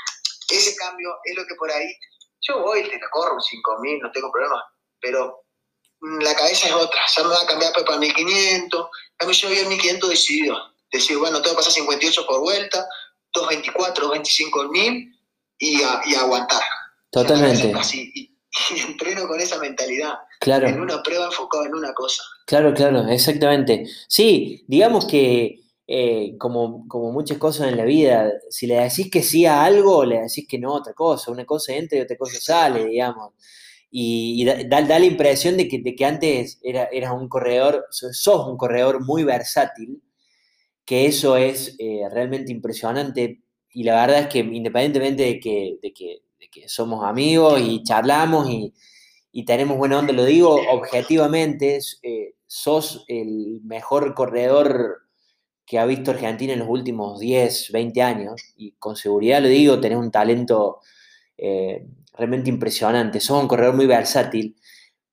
ese 0.49 0.75
cambio 0.75 1.09
es 1.23 1.35
lo 1.35 1.45
que 1.45 1.55
por 1.55 1.71
ahí, 1.71 1.87
yo 2.41 2.61
voy, 2.61 2.83
te 2.83 2.99
corro 3.11 3.35
un 3.35 3.41
5000, 3.41 3.99
no 3.99 4.11
tengo 4.11 4.31
problema, 4.31 4.63
pero 4.99 5.46
la 6.01 6.35
cabeza 6.35 6.67
es 6.67 6.73
otra, 6.73 6.99
ya 7.15 7.23
me 7.23 7.29
va 7.29 7.41
a 7.41 7.45
cambiar 7.45 7.73
para 7.73 7.97
1500, 7.97 8.87
a 9.19 9.25
mí 9.25 9.33
yo 9.33 9.47
había 9.47 9.67
1500 9.67 10.09
decidido, 10.09 10.57
decir, 10.91 11.17
bueno, 11.17 11.41
tengo 11.41 11.55
que 11.55 11.57
pasar 11.57 11.73
58 11.73 12.25
por 12.27 12.41
vuelta, 12.41 12.87
224, 13.33 14.09
25 14.09 14.63
mil 14.69 15.13
y, 15.59 15.81
y 15.81 16.15
aguantar. 16.15 16.63
Totalmente. 17.11 17.73
y, 17.93 18.33
entreno 18.87 19.27
con 19.27 19.39
esa 19.39 19.59
mentalidad. 19.59 20.13
Claro. 20.39 20.67
En 20.67 20.79
una 20.79 21.01
prueba 21.03 21.25
enfocado 21.25 21.65
en 21.65 21.75
una 21.75 21.93
cosa. 21.93 22.23
Claro, 22.45 22.73
claro, 22.73 23.07
exactamente. 23.07 23.87
Sí, 24.07 24.63
digamos 24.67 25.05
que 25.05 25.59
eh, 25.85 26.35
como, 26.37 26.87
como 26.87 27.11
muchas 27.11 27.37
cosas 27.37 27.67
en 27.67 27.77
la 27.77 27.85
vida, 27.85 28.31
si 28.49 28.67
le 28.67 28.75
decís 28.75 29.09
que 29.11 29.21
sí 29.21 29.45
a 29.45 29.63
algo, 29.63 30.05
le 30.05 30.21
decís 30.21 30.47
que 30.47 30.57
no 30.57 30.73
a 30.73 30.79
otra 30.79 30.93
cosa, 30.93 31.31
una 31.31 31.45
cosa 31.45 31.73
entra 31.73 31.97
y 31.97 32.01
otra 32.01 32.17
cosa 32.17 32.39
sale, 32.39 32.85
digamos. 32.85 33.33
Y, 33.99 34.45
da, 34.45 34.81
la 34.81 35.03
impresión 35.03 35.57
de 35.57 35.67
que, 35.67 35.79
de 35.79 35.95
que 35.95 36.05
antes 36.05 36.59
era, 36.61 36.83
eras 36.91 37.13
un 37.13 37.27
corredor, 37.27 37.87
sos 37.89 38.47
un 38.47 38.55
corredor 38.55 39.03
muy 39.03 39.23
versátil, 39.23 40.03
que 40.85 41.07
eso 41.07 41.35
es 41.35 41.75
eh, 41.79 42.01
realmente 42.11 42.51
impresionante. 42.51 43.41
Y 43.71 43.83
la 43.85 43.99
verdad 43.99 44.19
es 44.19 44.27
que 44.27 44.39
independientemente 44.39 45.23
de 45.23 45.39
que, 45.39 45.79
de 45.81 45.93
que, 45.93 46.19
de 46.39 46.47
que 46.47 46.69
somos 46.69 47.03
amigos 47.05 47.59
y 47.59 47.81
charlamos 47.81 48.47
y, 48.51 48.71
y, 49.31 49.45
tenemos 49.45 49.79
buena 49.79 49.97
onda, 49.97 50.13
lo 50.13 50.25
digo 50.25 50.59
objetivamente, 50.69 51.79
eh, 52.03 52.35
sos 52.45 53.03
el 53.07 53.61
mejor 53.63 54.13
corredor 54.13 55.07
que 55.65 55.79
ha 55.79 55.87
visto 55.87 56.11
Argentina 56.11 56.53
en 56.53 56.59
los 56.59 56.69
últimos 56.69 57.19
10, 57.19 57.71
20 57.71 58.01
años, 58.03 58.53
y 58.57 58.73
con 58.73 58.95
seguridad 58.95 59.41
lo 59.41 59.47
digo, 59.47 59.79
tenés 59.79 59.97
un 59.97 60.11
talento 60.11 60.81
eh, 61.37 61.85
realmente 62.13 62.49
impresionante, 62.49 63.19
sos 63.19 63.41
un 63.41 63.47
corredor 63.47 63.75
muy 63.75 63.85
versátil, 63.85 64.55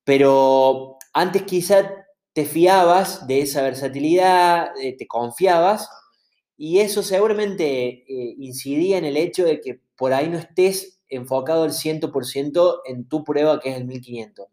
pero 0.05 0.99
antes 1.12 1.43
quizá 1.43 1.91
te 2.33 2.45
fiabas 2.45 3.27
de 3.27 3.41
esa 3.41 3.62
versatilidad, 3.62 4.70
eh, 4.81 4.97
te 4.97 5.07
confiabas, 5.07 5.89
y 6.57 6.81
eso 6.81 7.03
seguramente 7.03 8.05
eh, 8.09 8.35
incidía 8.39 8.99
en 8.99 9.05
el 9.05 9.16
hecho 9.16 9.45
de 9.45 9.61
que 9.61 9.81
por 9.97 10.12
ahí 10.12 10.29
no 10.29 10.39
estés 10.39 11.01
enfocado 11.09 11.64
al 11.64 11.72
100% 11.72 12.81
en 12.87 13.09
tu 13.09 13.25
prueba 13.25 13.61
que 13.61 13.70
es 13.70 13.77
el 13.77 13.85
1500. 13.87 14.47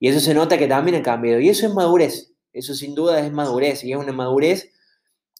Y 0.00 0.08
eso 0.08 0.20
se 0.20 0.34
nota 0.34 0.58
que 0.58 0.66
también 0.66 0.96
ha 0.96 1.02
cambiado, 1.02 1.40
y 1.40 1.48
eso 1.48 1.66
es 1.66 1.74
madurez, 1.74 2.32
eso 2.52 2.74
sin 2.74 2.94
duda 2.94 3.20
es 3.20 3.32
madurez, 3.32 3.84
y 3.84 3.92
es 3.92 3.98
una 3.98 4.12
madurez 4.12 4.70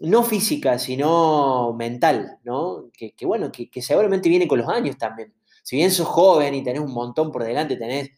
no 0.00 0.24
física, 0.24 0.78
sino 0.78 1.72
mental, 1.74 2.38
¿no? 2.44 2.90
Que, 2.92 3.14
bueno, 3.22 3.50
que, 3.52 3.82
seguramente 3.82 4.28
viene 4.28 4.48
con 4.48 4.58
los 4.58 4.68
años 4.68 4.98
también. 4.98 5.32
Si 5.64 5.76
bien 5.76 5.90
sos 5.90 6.06
joven 6.06 6.54
y 6.54 6.62
tenés 6.62 6.82
un 6.82 6.92
montón 6.92 7.32
por 7.32 7.42
delante, 7.42 7.76
tenés 7.76 8.10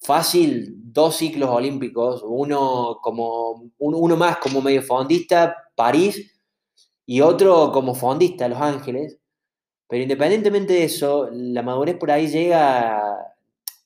fácil 0.00 0.74
dos 0.76 1.16
ciclos 1.16 1.48
olímpicos, 1.48 2.22
uno, 2.24 2.98
como, 3.02 3.72
uno 3.78 4.16
más 4.16 4.36
como 4.36 4.60
medio 4.60 4.82
fondista, 4.82 5.56
París, 5.74 6.38
y 7.06 7.22
otro 7.22 7.72
como 7.72 7.94
fondista, 7.94 8.48
Los 8.48 8.60
Ángeles. 8.60 9.18
Pero 9.88 10.02
independientemente 10.02 10.74
de 10.74 10.84
eso, 10.84 11.30
la 11.32 11.62
madurez 11.62 11.96
por 11.96 12.10
ahí 12.10 12.28
llega, 12.28 13.16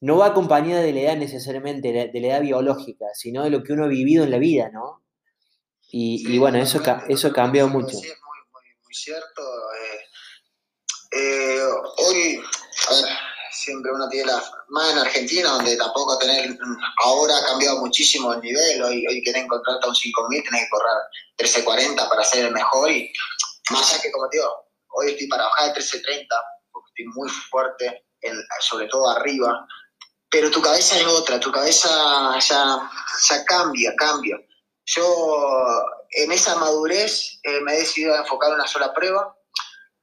no 0.01 0.17
va 0.17 0.27
acompañada 0.27 0.83
de 0.83 0.93
la 0.93 1.01
edad 1.03 1.17
necesariamente, 1.17 1.93
de 2.13 2.21
la 2.21 2.27
edad 2.27 2.43
biológica, 2.43 3.07
sino 3.15 3.45
de 3.45 3.51
lo 3.51 3.63
que 3.63 3.73
uno 3.73 3.85
ha 3.85 3.89
vivido 3.89 4.25
en 4.25 4.33
la 4.33 4.39
vida, 4.39 4.71
¿no? 4.71 5.03
Y, 5.95 6.37
bueno, 6.39 6.59
eso, 6.59 6.83
eso 7.09 7.33
cambió 7.33 7.69
mucho. 7.69 7.91
Sí, 7.91 8.09
es 8.09 8.19
muy, 8.27 8.39
muy, 8.51 8.63
muy 8.83 8.95
cierto. 8.95 9.43
Eh, 9.79 10.01
eh, 11.21 11.61
hoy, 11.99 12.41
a 12.89 12.95
ver, 12.95 13.05
siempre 13.51 13.93
uno 13.93 14.09
tiene 14.09 14.33
la. 14.33 14.43
Más 14.69 14.93
en 14.93 14.99
Argentina, 14.99 15.51
donde 15.51 15.77
tampoco 15.77 16.19
tener. 16.19 16.57
Ahora 17.05 17.37
ha 17.37 17.45
cambiado 17.45 17.79
muchísimo 17.79 18.33
el 18.33 18.41
nivel. 18.41 18.83
Hoy, 18.83 19.07
hoy 19.07 19.23
querés 19.23 19.45
encontrarte 19.45 19.85
a 19.85 19.89
un 19.89 19.95
5000, 19.95 20.43
tenés 20.45 20.63
que 20.63 20.71
correr 20.71 21.95
13.40 21.97 22.09
para 22.09 22.25
ser 22.25 22.47
el 22.47 22.53
mejor. 22.53 22.91
Y 22.91 23.13
más 23.71 23.93
allá 23.93 24.03
que, 24.03 24.11
como 24.11 24.29
te 24.29 24.39
digo, 24.39 24.51
hoy 24.95 25.11
estoy 25.11 25.27
para 25.29 25.45
bajar 25.45 25.75
de 25.75 25.81
13.30, 25.81 26.27
porque 26.73 26.91
estoy 26.91 27.13
muy 27.15 27.29
fuerte, 27.29 28.05
sobre 28.61 28.87
todo 28.89 29.09
arriba. 29.11 29.67
Pero 30.31 30.51
tu 30.51 30.63
cabeza 30.63 30.99
es 30.99 31.07
otra, 31.07 31.39
tu 31.39 31.53
cabeza 31.53 32.39
ya, 32.39 32.91
ya 33.29 33.45
cambia, 33.45 33.95
cambia. 33.97 34.39
Yo 34.87 35.85
en 36.11 36.33
esa 36.33 36.57
madurez 36.57 37.39
eh, 37.43 37.61
me 37.61 37.75
he 37.75 37.81
decidido 37.81 38.15
a 38.15 38.19
enfocar 38.19 38.51
en 38.51 38.57
una 38.57 38.67
sola 38.67 38.93
prueba. 38.93 39.37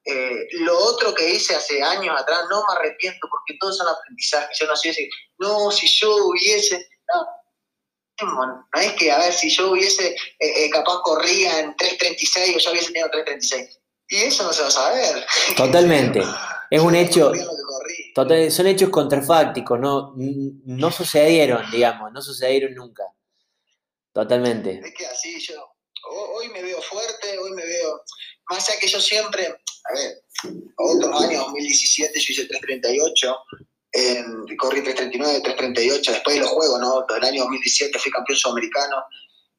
Eh, 0.05 0.47
lo 0.61 0.77
otro 0.77 1.13
que 1.13 1.29
hice 1.29 1.55
hace 1.55 1.83
años 1.83 2.19
atrás 2.19 2.41
no 2.49 2.63
me 2.67 2.75
arrepiento 2.75 3.27
porque 3.29 3.57
todos 3.59 3.77
son 3.77 3.87
aprendizajes. 3.87 4.57
Yo 4.59 4.67
no 4.67 4.75
sé 4.75 4.93
si, 4.93 5.09
no, 5.37 5.71
si 5.71 5.87
yo 5.87 6.15
hubiese, 6.27 6.87
no, 7.13 8.65
no 8.73 8.81
es 8.81 8.93
que, 8.93 9.11
a 9.11 9.19
ver, 9.19 9.33
si 9.33 9.49
yo 9.49 9.71
hubiese, 9.71 10.15
eh, 10.39 10.69
capaz 10.69 11.01
corría 11.03 11.59
en 11.59 11.75
3.36 11.75 12.55
o 12.55 12.59
yo 12.59 12.71
hubiese 12.71 12.91
tenido 12.91 13.09
3.36. 13.09 13.79
Y 14.09 14.15
eso 14.17 14.43
no 14.43 14.53
se 14.53 14.61
va 14.61 14.67
a 14.67 14.71
saber. 14.71 15.25
Totalmente. 15.57 16.23
Es 16.69 16.81
un 16.81 16.95
hecho. 16.95 17.31
son 18.49 18.67
hechos 18.67 18.89
contrafácticos, 18.89 19.79
no, 19.79 20.13
no 20.15 20.91
sucedieron, 20.91 21.69
digamos, 21.71 22.11
no 22.11 22.21
sucedieron 22.21 22.73
nunca. 22.73 23.03
Totalmente. 24.11 24.81
Es 24.83 24.93
que 24.93 25.05
así 25.05 25.39
yo, 25.39 25.73
hoy 26.09 26.49
me 26.49 26.61
veo 26.61 26.81
fuerte, 26.81 27.37
hoy 27.37 27.51
me 27.51 27.65
veo, 27.65 28.01
más 28.49 28.67
allá 28.67 28.79
que 28.79 28.87
yo 28.87 28.99
siempre, 28.99 29.61
a 29.89 29.93
ver, 29.93 30.23
otros 30.77 31.21
años, 31.23 31.43
2017 31.45 32.19
yo 32.19 32.33
hice 32.33 32.45
338, 32.45 33.35
corrí 34.57 34.83
339, 34.83 35.41
338, 35.41 36.11
después 36.11 36.35
de 36.35 36.41
los 36.41 36.49
Juegos, 36.51 36.79
¿no? 36.79 37.05
El 37.15 37.23
año 37.23 37.41
2017 37.41 37.97
fui 37.97 38.11
campeón 38.11 38.37
sudamericano, 38.37 38.97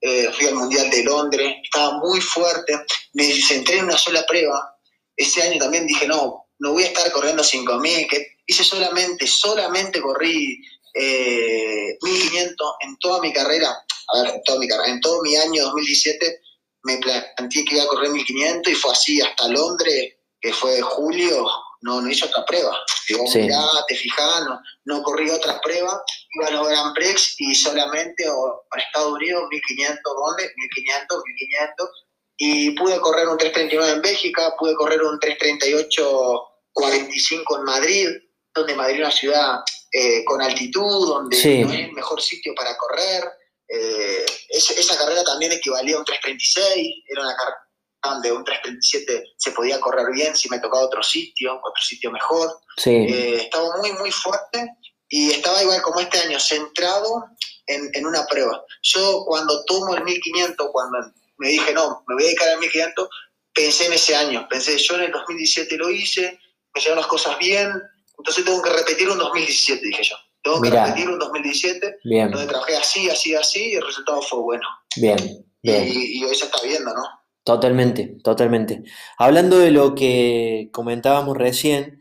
eh, 0.01 0.31
fui 0.33 0.47
al 0.47 0.55
Mundial 0.55 0.89
de 0.91 1.03
Londres, 1.03 1.55
estaba 1.63 1.99
muy 1.99 2.21
fuerte, 2.21 2.75
me 3.15 3.25
centré 3.43 3.79
en 3.79 3.85
una 3.85 3.99
sola 3.99 4.25
prueba, 4.27 4.77
ese 5.17 5.43
año 5.43 5.59
también 5.59 5.87
dije, 5.87 6.07
no, 6.07 6.47
no 6.61 6.73
voy 6.73 6.85
a 6.85 6.87
estar 6.87 7.11
corriendo 7.13 7.43
5.000, 7.43 8.09
que 8.09 8.37
hice 8.47 8.65
solamente, 8.65 9.27
solamente 9.27 10.01
corrí 10.01 10.63
eh, 10.95 11.99
1.500 12.01 12.55
en 12.81 12.97
toda 12.99 13.21
mi 13.21 13.33
carrera, 13.33 13.77
a 14.13 14.23
ver, 14.23 14.35
en 14.35 14.43
toda 14.45 14.59
mi 14.61 14.69
carrera, 14.69 14.93
en 14.93 15.01
todo 15.01 15.23
mi 15.23 15.37
año 15.37 15.65
2017 15.65 16.41
me 16.83 16.97
planteé 16.99 17.65
que 17.65 17.75
iba 17.75 17.85
a 17.85 17.89
correr 17.89 18.11
1500 18.11 18.73
y 18.73 18.77
fue 18.77 18.93
así 18.93 19.21
hasta 19.21 19.49
Londres, 19.49 20.15
que 20.41 20.53
fue 20.53 20.81
julio, 20.81 21.47
no, 21.83 22.01
no 22.01 22.11
hice 22.11 22.27
otra 22.27 22.45
prueba. 22.45 22.77
Digo, 23.09 23.25
ya 23.33 23.63
te 23.89 23.95
fijás, 23.95 24.45
no, 24.45 24.61
no, 24.85 25.03
corrí 25.03 25.31
otra 25.31 25.61
prueba, 25.61 26.03
iba 26.35 26.47
a 26.47 26.51
los 26.51 26.69
Grand 26.69 26.95
Prix 26.95 27.35
y 27.39 27.55
solamente 27.55 28.29
o, 28.29 28.65
para 28.71 28.83
Estados 28.83 29.13
Unidos 29.13 29.45
1500, 29.51 30.01
¿dónde? 30.05 30.53
1500, 30.57 31.23
1500. 31.25 31.91
Y 32.37 32.71
pude 32.71 32.99
correr 33.01 33.29
un 33.29 33.37
339 33.37 33.97
en 33.97 34.03
Bélgica, 34.03 34.55
pude 34.59 34.75
correr 34.75 35.03
un 35.03 35.19
338 35.19 36.47
45 36.73 37.59
en 37.59 37.65
Madrid, 37.65 38.09
donde 38.55 38.75
Madrid 38.75 38.95
es 38.95 39.01
una 39.01 39.11
ciudad 39.11 39.61
eh, 39.93 40.25
con 40.25 40.41
altitud, 40.41 41.09
donde 41.09 41.37
no 41.37 41.73
es 41.73 41.81
el 41.81 41.93
mejor 41.93 42.23
sitio 42.23 42.55
para 42.55 42.77
correr. 42.77 43.25
Eh, 43.69 44.25
esa 44.49 44.97
carrera 44.97 45.23
también 45.25 45.53
equivalía 45.53 45.97
a 45.97 45.99
un 45.99 46.05
336, 46.05 47.05
era 47.09 47.23
una 47.23 47.37
carrera 47.37 47.70
donde 48.03 48.33
un 48.33 48.45
337 48.45 49.35
se 49.37 49.53
podía 49.53 49.81
correr 49.81 50.07
bien 50.13 50.35
si 50.35 50.49
me 50.49 50.59
tocaba 50.59 50.85
otro 50.85 51.03
sitio, 51.03 51.55
otro 51.55 51.83
sitio 51.83 52.11
mejor. 52.11 52.61
Eh, 52.85 53.43
estaba 53.43 53.77
muy, 53.79 53.93
muy 53.93 54.11
fuerte 54.11 54.67
y 55.09 55.31
estaba 55.31 55.63
igual 55.63 55.83
como 55.83 56.01
este 56.01 56.19
año, 56.19 56.39
centrado 56.39 57.25
en, 57.67 58.07
una 58.07 58.27
prueba. 58.27 58.65
Yo 58.83 59.25
cuando 59.27 59.65
tomo 59.65 59.95
el 59.95 60.05
1500, 60.05 60.69
cuando 60.73 60.99
me 61.39 61.49
dije, 61.49 61.73
no, 61.73 62.03
me 62.07 62.15
voy 62.15 62.25
a 62.25 62.27
dedicar 62.27 62.49
al 62.49 62.59
1500, 62.59 63.09
pensé 63.55 63.87
en 63.87 63.93
ese 63.93 64.17
año, 64.17 64.47
pensé, 64.49 64.77
yo 64.79 64.95
en 64.97 65.03
el 65.03 65.13
2017 65.13 65.77
lo 65.77 65.91
hice, 65.91 66.39
me 66.75 66.81
llegaron 66.81 66.99
las 66.99 67.07
cosas 67.07 67.39
bien, 67.39 67.73
entonces 68.19 68.45
tengo 68.45 68.63
que 68.63 68.71
repetir 68.71 69.09
un 69.09 69.19
2017, 69.19 69.87
dije 69.87 70.03
yo. 70.05 70.17
Tengo 70.43 70.63
que 70.63 70.71
repetir 70.71 71.09
un 71.09 71.19
2017, 71.19 71.99
donde 72.03 72.47
trabajé 72.47 72.77
así, 72.77 73.11
así, 73.11 73.35
así, 73.35 73.73
y 73.73 73.75
el 73.75 73.85
resultado 73.85 74.23
fue 74.23 74.39
bueno. 74.41 74.67
Bien, 74.97 75.47
bien. 75.63 75.87
Y, 75.87 76.25
hoy 76.25 76.35
se 76.35 76.47
está 76.47 76.63
viendo, 76.63 76.95
¿no? 76.95 77.03
Totalmente, 77.45 78.19
totalmente. 78.23 78.83
Hablando 79.19 79.59
de 79.59 79.71
lo 79.71 79.95
que 79.95 80.69
comentábamos 80.73 81.37
recién, 81.37 81.99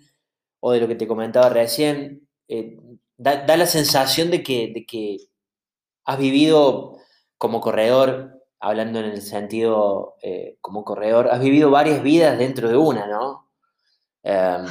o 0.60 0.72
de 0.74 0.82
lo 0.82 0.88
que 0.88 0.96
te 0.96 1.08
comentaba 1.08 1.50
recién, 1.50 2.28
eh, 2.48 2.78
da, 3.18 3.46
la 3.58 3.66
sensación 3.66 4.32
de 4.32 4.44
que, 4.44 4.72
de 4.74 4.86
que 4.86 5.18
has 6.06 6.20
vivido 6.20 6.98
como 7.38 7.62
corredor, 7.62 8.44
hablando 8.60 9.00
en 9.00 9.06
el 9.06 9.22
sentido 9.22 10.16
eh, 10.22 10.58
como 10.62 10.84
corredor, 10.84 11.30
has 11.32 11.40
vivido 11.42 11.72
varias 11.72 12.04
vidas 12.04 12.38
dentro 12.38 12.70
de 12.70 12.78
una, 12.78 13.08
¿no? 13.08 13.50
Em, 14.24 14.66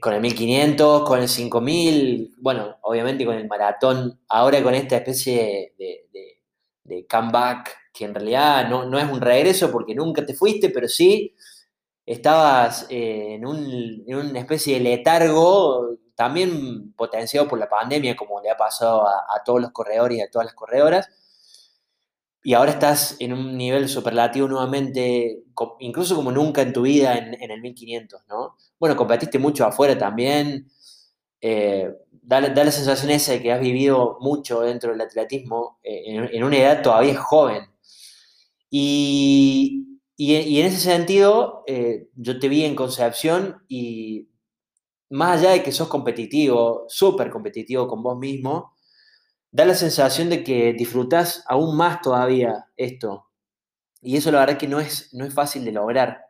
con 0.00 0.14
el 0.14 0.20
1500, 0.20 1.04
con 1.04 1.20
el 1.20 1.28
5000, 1.28 2.34
bueno, 2.38 2.76
obviamente 2.82 3.24
con 3.26 3.36
el 3.36 3.46
maratón, 3.48 4.20
ahora 4.28 4.62
con 4.62 4.74
esta 4.74 4.96
especie 4.96 5.74
de, 5.78 7.06
comeback, 7.08 7.76
que 7.94 8.04
en 8.04 8.14
realidad 8.14 8.68
no, 8.68 8.98
es 8.98 9.10
un 9.10 9.20
regreso 9.20 9.70
porque 9.70 9.94
nunca 9.94 10.26
te 10.26 10.34
fuiste, 10.34 10.68
pero 10.70 10.88
sí 10.88 11.34
estabas 12.04 12.86
eh, 12.90 13.34
en, 13.36 13.46
una 13.46 14.38
especie 14.38 14.74
de 14.74 14.80
letargo, 14.80 15.96
también 16.14 16.92
potenciado 16.94 17.48
por 17.48 17.58
la 17.58 17.68
pandemia, 17.68 18.16
como 18.16 18.40
le 18.42 18.50
ha 18.50 18.56
pasado 18.56 19.06
a, 19.08 19.42
todos 19.44 19.60
los 19.62 19.70
corredores 19.70 20.18
y 20.18 20.20
a 20.20 20.30
todas 20.30 20.46
las 20.46 20.54
corredoras 20.54 21.08
y 22.46 22.52
ahora 22.52 22.72
estás 22.72 23.16
en 23.20 23.32
un 23.32 23.56
nivel 23.56 23.88
superlativo 23.88 24.46
nuevamente, 24.46 25.44
incluso 25.80 26.14
como 26.14 26.30
nunca 26.30 26.60
en 26.60 26.74
tu 26.74 26.82
vida 26.82 27.16
en, 27.16 27.50
el 27.50 27.60
1500, 27.62 28.20
¿no? 28.28 28.56
Bueno, 28.78 28.96
competiste 28.96 29.38
mucho 29.38 29.64
afuera 29.64 29.96
también, 29.96 30.68
eh, 31.40 31.90
da, 32.22 32.40
la 32.42 32.70
sensación 32.70 33.10
esa 33.10 33.32
de 33.32 33.42
que 33.42 33.50
has 33.50 33.60
vivido 33.60 34.18
mucho 34.20 34.60
dentro 34.60 34.92
del 34.92 35.00
atletismo 35.00 35.78
eh, 35.82 36.02
en, 36.32 36.44
una 36.44 36.58
edad 36.58 36.82
todavía 36.82 37.16
joven. 37.18 37.66
Y 38.70 39.84
y, 40.16 40.60
en 40.60 40.66
ese 40.66 40.78
sentido, 40.78 41.64
eh, 41.66 42.08
yo 42.14 42.38
te 42.38 42.48
vi 42.48 42.64
en 42.64 42.76
Concepción 42.76 43.64
y 43.68 44.28
más 45.10 45.40
allá 45.40 45.50
de 45.52 45.62
que 45.62 45.72
sos 45.72 45.88
competitivo, 45.88 46.84
súper 46.88 47.30
competitivo 47.30 47.88
con 47.88 48.02
vos 48.02 48.18
mismo, 48.18 48.74
da 49.50 49.64
la 49.64 49.74
sensación 49.74 50.30
de 50.30 50.44
que 50.44 50.72
disfrutas 50.72 51.44
aún 51.48 51.76
más 51.76 52.00
todavía 52.00 52.66
esto. 52.76 53.28
Y 54.02 54.16
eso 54.16 54.30
la 54.32 54.40
verdad 54.40 54.58
que 54.58 54.68
no 54.68 54.80
es, 54.80 55.12
no 55.14 55.24
es 55.24 55.34
fácil 55.34 55.64
de 55.64 55.72
lograr. 55.72 56.20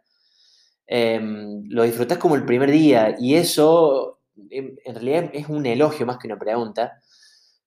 Em, 0.86 1.64
lo 1.70 1.82
disfrutas 1.84 2.18
como 2.18 2.36
el 2.36 2.44
primer 2.44 2.70
día 2.70 3.16
y 3.18 3.36
eso 3.36 4.20
en, 4.50 4.76
realidad 4.84 5.30
es 5.32 5.48
un 5.48 5.64
elogio 5.66 6.06
más 6.06 6.18
que 6.18 6.28
una 6.28 6.38
pregunta. 6.38 7.00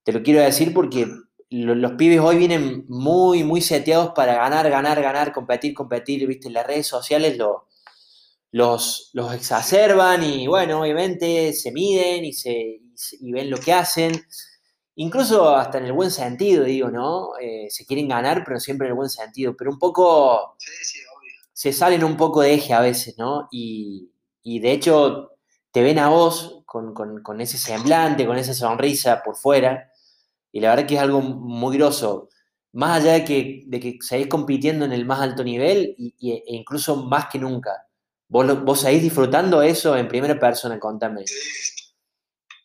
Te 0.04 0.12
lo 0.12 0.22
quiero 0.22 0.40
decir 0.40 0.74
porque 0.74 1.06
los 1.50 1.92
pibes 1.92 2.20
hoy 2.20 2.36
vienen 2.36 2.84
muy, 2.88 3.42
muy 3.42 3.62
seteados 3.62 4.12
para 4.14 4.34
ganar, 4.34 4.68
ganar, 4.68 5.00
ganar, 5.00 5.32
competir, 5.32 5.72
competir, 5.72 6.26
viste, 6.26 6.50
las 6.50 6.66
redes 6.66 6.86
sociales 6.86 7.38
los, 8.50 9.10
los 9.14 9.34
exacerban 9.34 10.22
y 10.22 10.46
bueno, 10.46 10.82
obviamente 10.82 11.52
se 11.54 11.72
miden 11.72 12.24
y, 12.24 12.32
se, 12.34 12.80
ven 13.22 13.50
lo 13.50 13.58
que 13.58 13.72
hacen. 13.72 14.12
Incluso 14.96 15.56
hasta 15.56 15.78
en 15.78 15.86
el 15.86 15.92
buen 15.92 16.10
sentido, 16.10 16.64
digo, 16.64 16.90
¿no? 16.90 17.30
Eh, 17.40 17.68
se 17.70 17.86
quieren 17.86 18.08
ganar, 18.08 18.42
pero 18.44 18.58
siempre 18.58 18.88
en 18.88 18.92
el 18.92 18.96
buen 18.96 19.10
sentido. 19.10 19.54
Pero 19.56 19.70
un 19.70 19.78
poco... 19.78 20.56
Se 21.52 21.72
salen 21.72 22.04
un 22.04 22.16
poco 22.16 22.42
de 22.42 22.54
eje 22.54 22.72
a 22.72 22.80
veces, 22.80 23.16
¿no? 23.18 23.48
Y, 23.50 24.10
de 24.44 24.72
hecho 24.72 25.32
te 25.70 25.82
ven 25.82 25.98
a 25.98 26.08
vos 26.08 26.62
con, 26.64 26.94
con 26.94 27.40
ese 27.40 27.58
semblante, 27.58 28.26
con 28.26 28.38
esa 28.38 28.54
sonrisa 28.54 29.22
por 29.22 29.36
fuera 29.36 29.87
y 30.52 30.60
la 30.60 30.70
verdad 30.70 30.86
que 30.86 30.94
es 30.94 31.00
algo 31.00 31.20
muy 31.20 31.76
groso. 31.76 32.28
Más 32.72 33.00
allá 33.00 33.12
de 33.14 33.24
que, 33.24 33.62
de 33.66 33.80
que 33.80 33.98
seguís 34.00 34.28
compitiendo 34.28 34.84
en 34.84 34.92
el 34.92 35.06
más 35.06 35.20
alto 35.20 35.42
nivel 35.42 35.94
y, 35.96 36.32
e 36.32 36.42
incluso 36.48 36.96
más 36.96 37.26
que 37.30 37.38
nunca. 37.38 37.86
¿Vos, 38.28 38.64
¿Vos 38.64 38.80
seguís 38.80 39.02
disfrutando 39.02 39.62
eso 39.62 39.96
en 39.96 40.06
primera 40.06 40.38
persona? 40.38 40.78
Contame. 40.78 41.24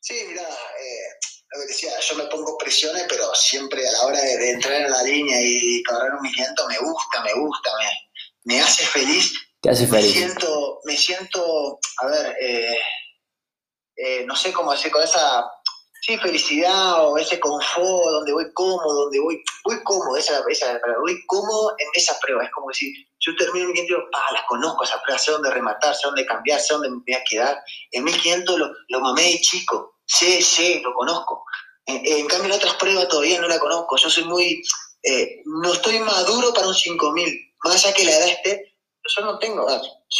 Sí, 0.01 0.15
mira, 0.27 0.41
eh, 0.41 1.29
lo 1.51 1.61
que 1.61 1.67
decía, 1.67 1.91
yo 1.99 2.15
me 2.17 2.25
pongo 2.25 2.57
presiones, 2.57 3.05
pero 3.07 3.33
siempre 3.33 3.87
a 3.87 3.91
la 3.91 4.01
hora 4.01 4.21
de, 4.21 4.51
entrar 4.51 4.81
en 4.81 4.91
la 4.91 5.03
línea 5.03 5.37
y 5.41 5.81
correr 5.83 6.11
un 6.11 6.17
movimiento 6.17 6.67
me 6.67 6.77
gusta, 6.79 7.23
me 7.23 7.33
gusta, 7.33 7.71
me, 7.79 8.53
me 8.55 8.61
hace 8.61 8.85
feliz. 8.85 9.33
Te 9.61 9.69
hace 9.69 9.87
feliz. 9.87 10.07
Me 10.07 10.11
siento, 10.11 10.79
me 10.83 10.97
siento 10.97 11.79
a 12.01 12.07
ver, 12.07 12.35
eh, 12.41 12.77
eh, 13.95 14.25
no 14.25 14.35
sé 14.35 14.51
cómo 14.51 14.71
decir, 14.71 14.91
con 14.91 15.03
esa 15.03 15.45
sí, 16.03 16.17
felicidad 16.17 17.07
o 17.07 17.17
ese 17.17 17.39
confort, 17.39 18.11
donde 18.11 18.33
voy 18.33 18.51
cómodo, 18.53 19.03
donde 19.03 19.19
voy, 19.21 19.41
voy 19.63 19.81
cómodo, 19.83 20.17
esa, 20.17 20.43
voy 20.99 21.25
cómodo 21.27 21.73
en 21.79 21.87
esa 21.93 22.19
prueba. 22.19 22.43
Es 22.43 22.51
como 22.51 22.67
decir, 22.67 22.93
yo 23.19 23.33
termino 23.37 23.67
en 23.67 23.71
1500, 23.71 24.09
ah, 24.13 24.33
las 24.33 24.43
conozco 24.43 24.83
esa 24.83 25.01
prueba, 25.01 25.17
sé 25.17 25.31
dónde 25.31 25.49
rematar, 25.49 25.95
sé 25.95 26.01
dónde 26.05 26.25
cambiar, 26.25 26.59
sé 26.59 26.73
dónde 26.73 26.89
me 26.89 26.97
voy 26.97 27.13
a 27.13 27.23
quedar. 27.23 27.63
En 27.91 28.03
1500 28.03 28.59
lo, 28.59 28.69
lo 28.89 28.99
mamé 28.99 29.23
de 29.23 29.39
chico, 29.39 29.99
sé, 30.05 30.41
sé, 30.41 30.81
lo 30.83 30.93
conozco. 30.93 31.45
En, 31.85 32.27
cambio, 32.27 32.47
en 32.47 32.57
otras 32.57 32.75
pruebas 32.75 33.07
todavía 33.07 33.39
no 33.39 33.47
la 33.47 33.59
conozco. 33.59 33.95
Yo 33.95 34.09
soy 34.09 34.25
muy, 34.25 34.61
eh, 35.03 35.41
no 35.45 35.71
estoy 35.71 35.99
maduro 35.99 36.53
para 36.53 36.67
un 36.67 36.75
5000, 36.75 37.53
más 37.63 37.75
allá 37.75 37.93
que 37.93 38.03
la 38.03 38.11
edad 38.11 38.27
esté, 38.27 38.73
yo 39.05 39.25
no 39.25 39.37
tengo, 39.37 39.67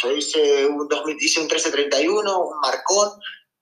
yo 0.02 0.12
hice 0.12 0.66
un 0.66 0.86
2000, 0.88 1.16
hice 1.18 1.40
un 1.40 1.46
1331, 1.46 2.38
un 2.38 2.60
marcón, 2.60 3.10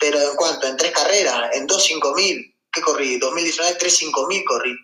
pero 0.02 0.20
en 0.20 0.34
cuanto, 0.34 0.66
en 0.66 0.76
tres 0.76 0.90
carreras, 0.90 1.50
en 1.54 1.64
dos 1.64 1.84
cinco 1.84 2.12
mil, 2.12 2.36
¿qué 2.72 2.80
corrí? 2.80 3.20
2019, 3.20 3.76
tres 3.78 3.98
cinco 3.98 4.26
mil 4.26 4.42
corrí. 4.44 4.74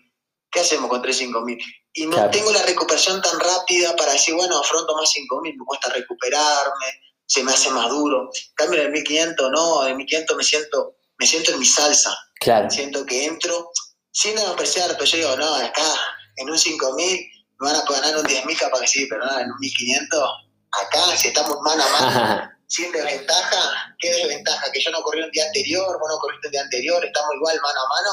¿Qué 0.49 0.61
hacemos 0.61 0.89
con 0.89 1.01
tres 1.01 1.17
cinco 1.17 1.41
mil? 1.41 1.59
Y 1.91 2.05
no 2.05 2.29
tengo 2.29 2.53
la 2.53 2.63
recuperación 2.63 3.21
tan 3.21 3.37
rápida 3.37 3.97
para 3.97 4.13
decir, 4.13 4.33
bueno, 4.33 4.57
afronto 4.57 4.95
más 4.95 5.11
cinco 5.11 5.41
mil, 5.41 5.57
me 5.57 5.65
cuesta 5.65 5.89
recuperarme, 5.89 6.85
se 7.25 7.43
me 7.43 7.51
hace 7.51 7.69
más 7.69 7.89
duro. 7.89 8.29
En 8.33 8.55
cambio, 8.55 8.79
en 8.79 8.85
el 8.85 8.91
1500 8.93 9.51
no, 9.51 9.83
en 9.83 9.89
el 9.89 9.95
1500 9.97 10.37
me 10.37 10.43
siento, 10.43 10.95
me 11.17 11.27
siento 11.27 11.51
en 11.51 11.59
mi 11.59 11.65
salsa. 11.65 12.17
Claro. 12.39 12.69
Siento 12.69 13.05
que 13.05 13.25
entro, 13.25 13.71
sin 14.13 14.39
apreciar, 14.39 14.89
pero 14.93 15.03
yo 15.03 15.17
digo, 15.17 15.35
no, 15.35 15.53
acá, 15.55 15.95
en 16.37 16.49
un 16.49 16.57
5000 16.57 17.19
me 17.59 17.67
van 17.67 17.75
a 17.75 17.83
ganar 17.83 18.15
un 18.15 18.23
10.000 18.23 18.57
capaz 18.57 18.79
que 18.79 18.87
sí, 18.87 19.05
pero 19.09 19.25
no, 19.25 19.37
en 19.37 19.51
un 19.51 19.59
1500, 19.59 20.29
acá, 20.81 21.17
si 21.17 21.27
estamos 21.27 21.57
mano 21.61 21.83
a 21.83 21.89
mano. 21.89 22.51
sin 22.69 22.91
desventaja, 22.91 23.95
¿qué 23.97 24.11
desventaja? 24.11 24.71
Que 24.71 24.79
yo 24.79 24.91
no 24.91 25.01
corrí 25.01 25.23
un 25.23 25.31
día 25.31 25.45
anterior, 25.45 25.99
vos 25.99 26.09
no 26.09 26.19
corriste 26.19 26.47
un 26.47 26.51
día 26.51 26.61
anterior, 26.61 27.03
estamos 27.03 27.35
igual 27.35 27.59
mano 27.61 27.79
a 27.79 27.89
mano, 27.89 28.11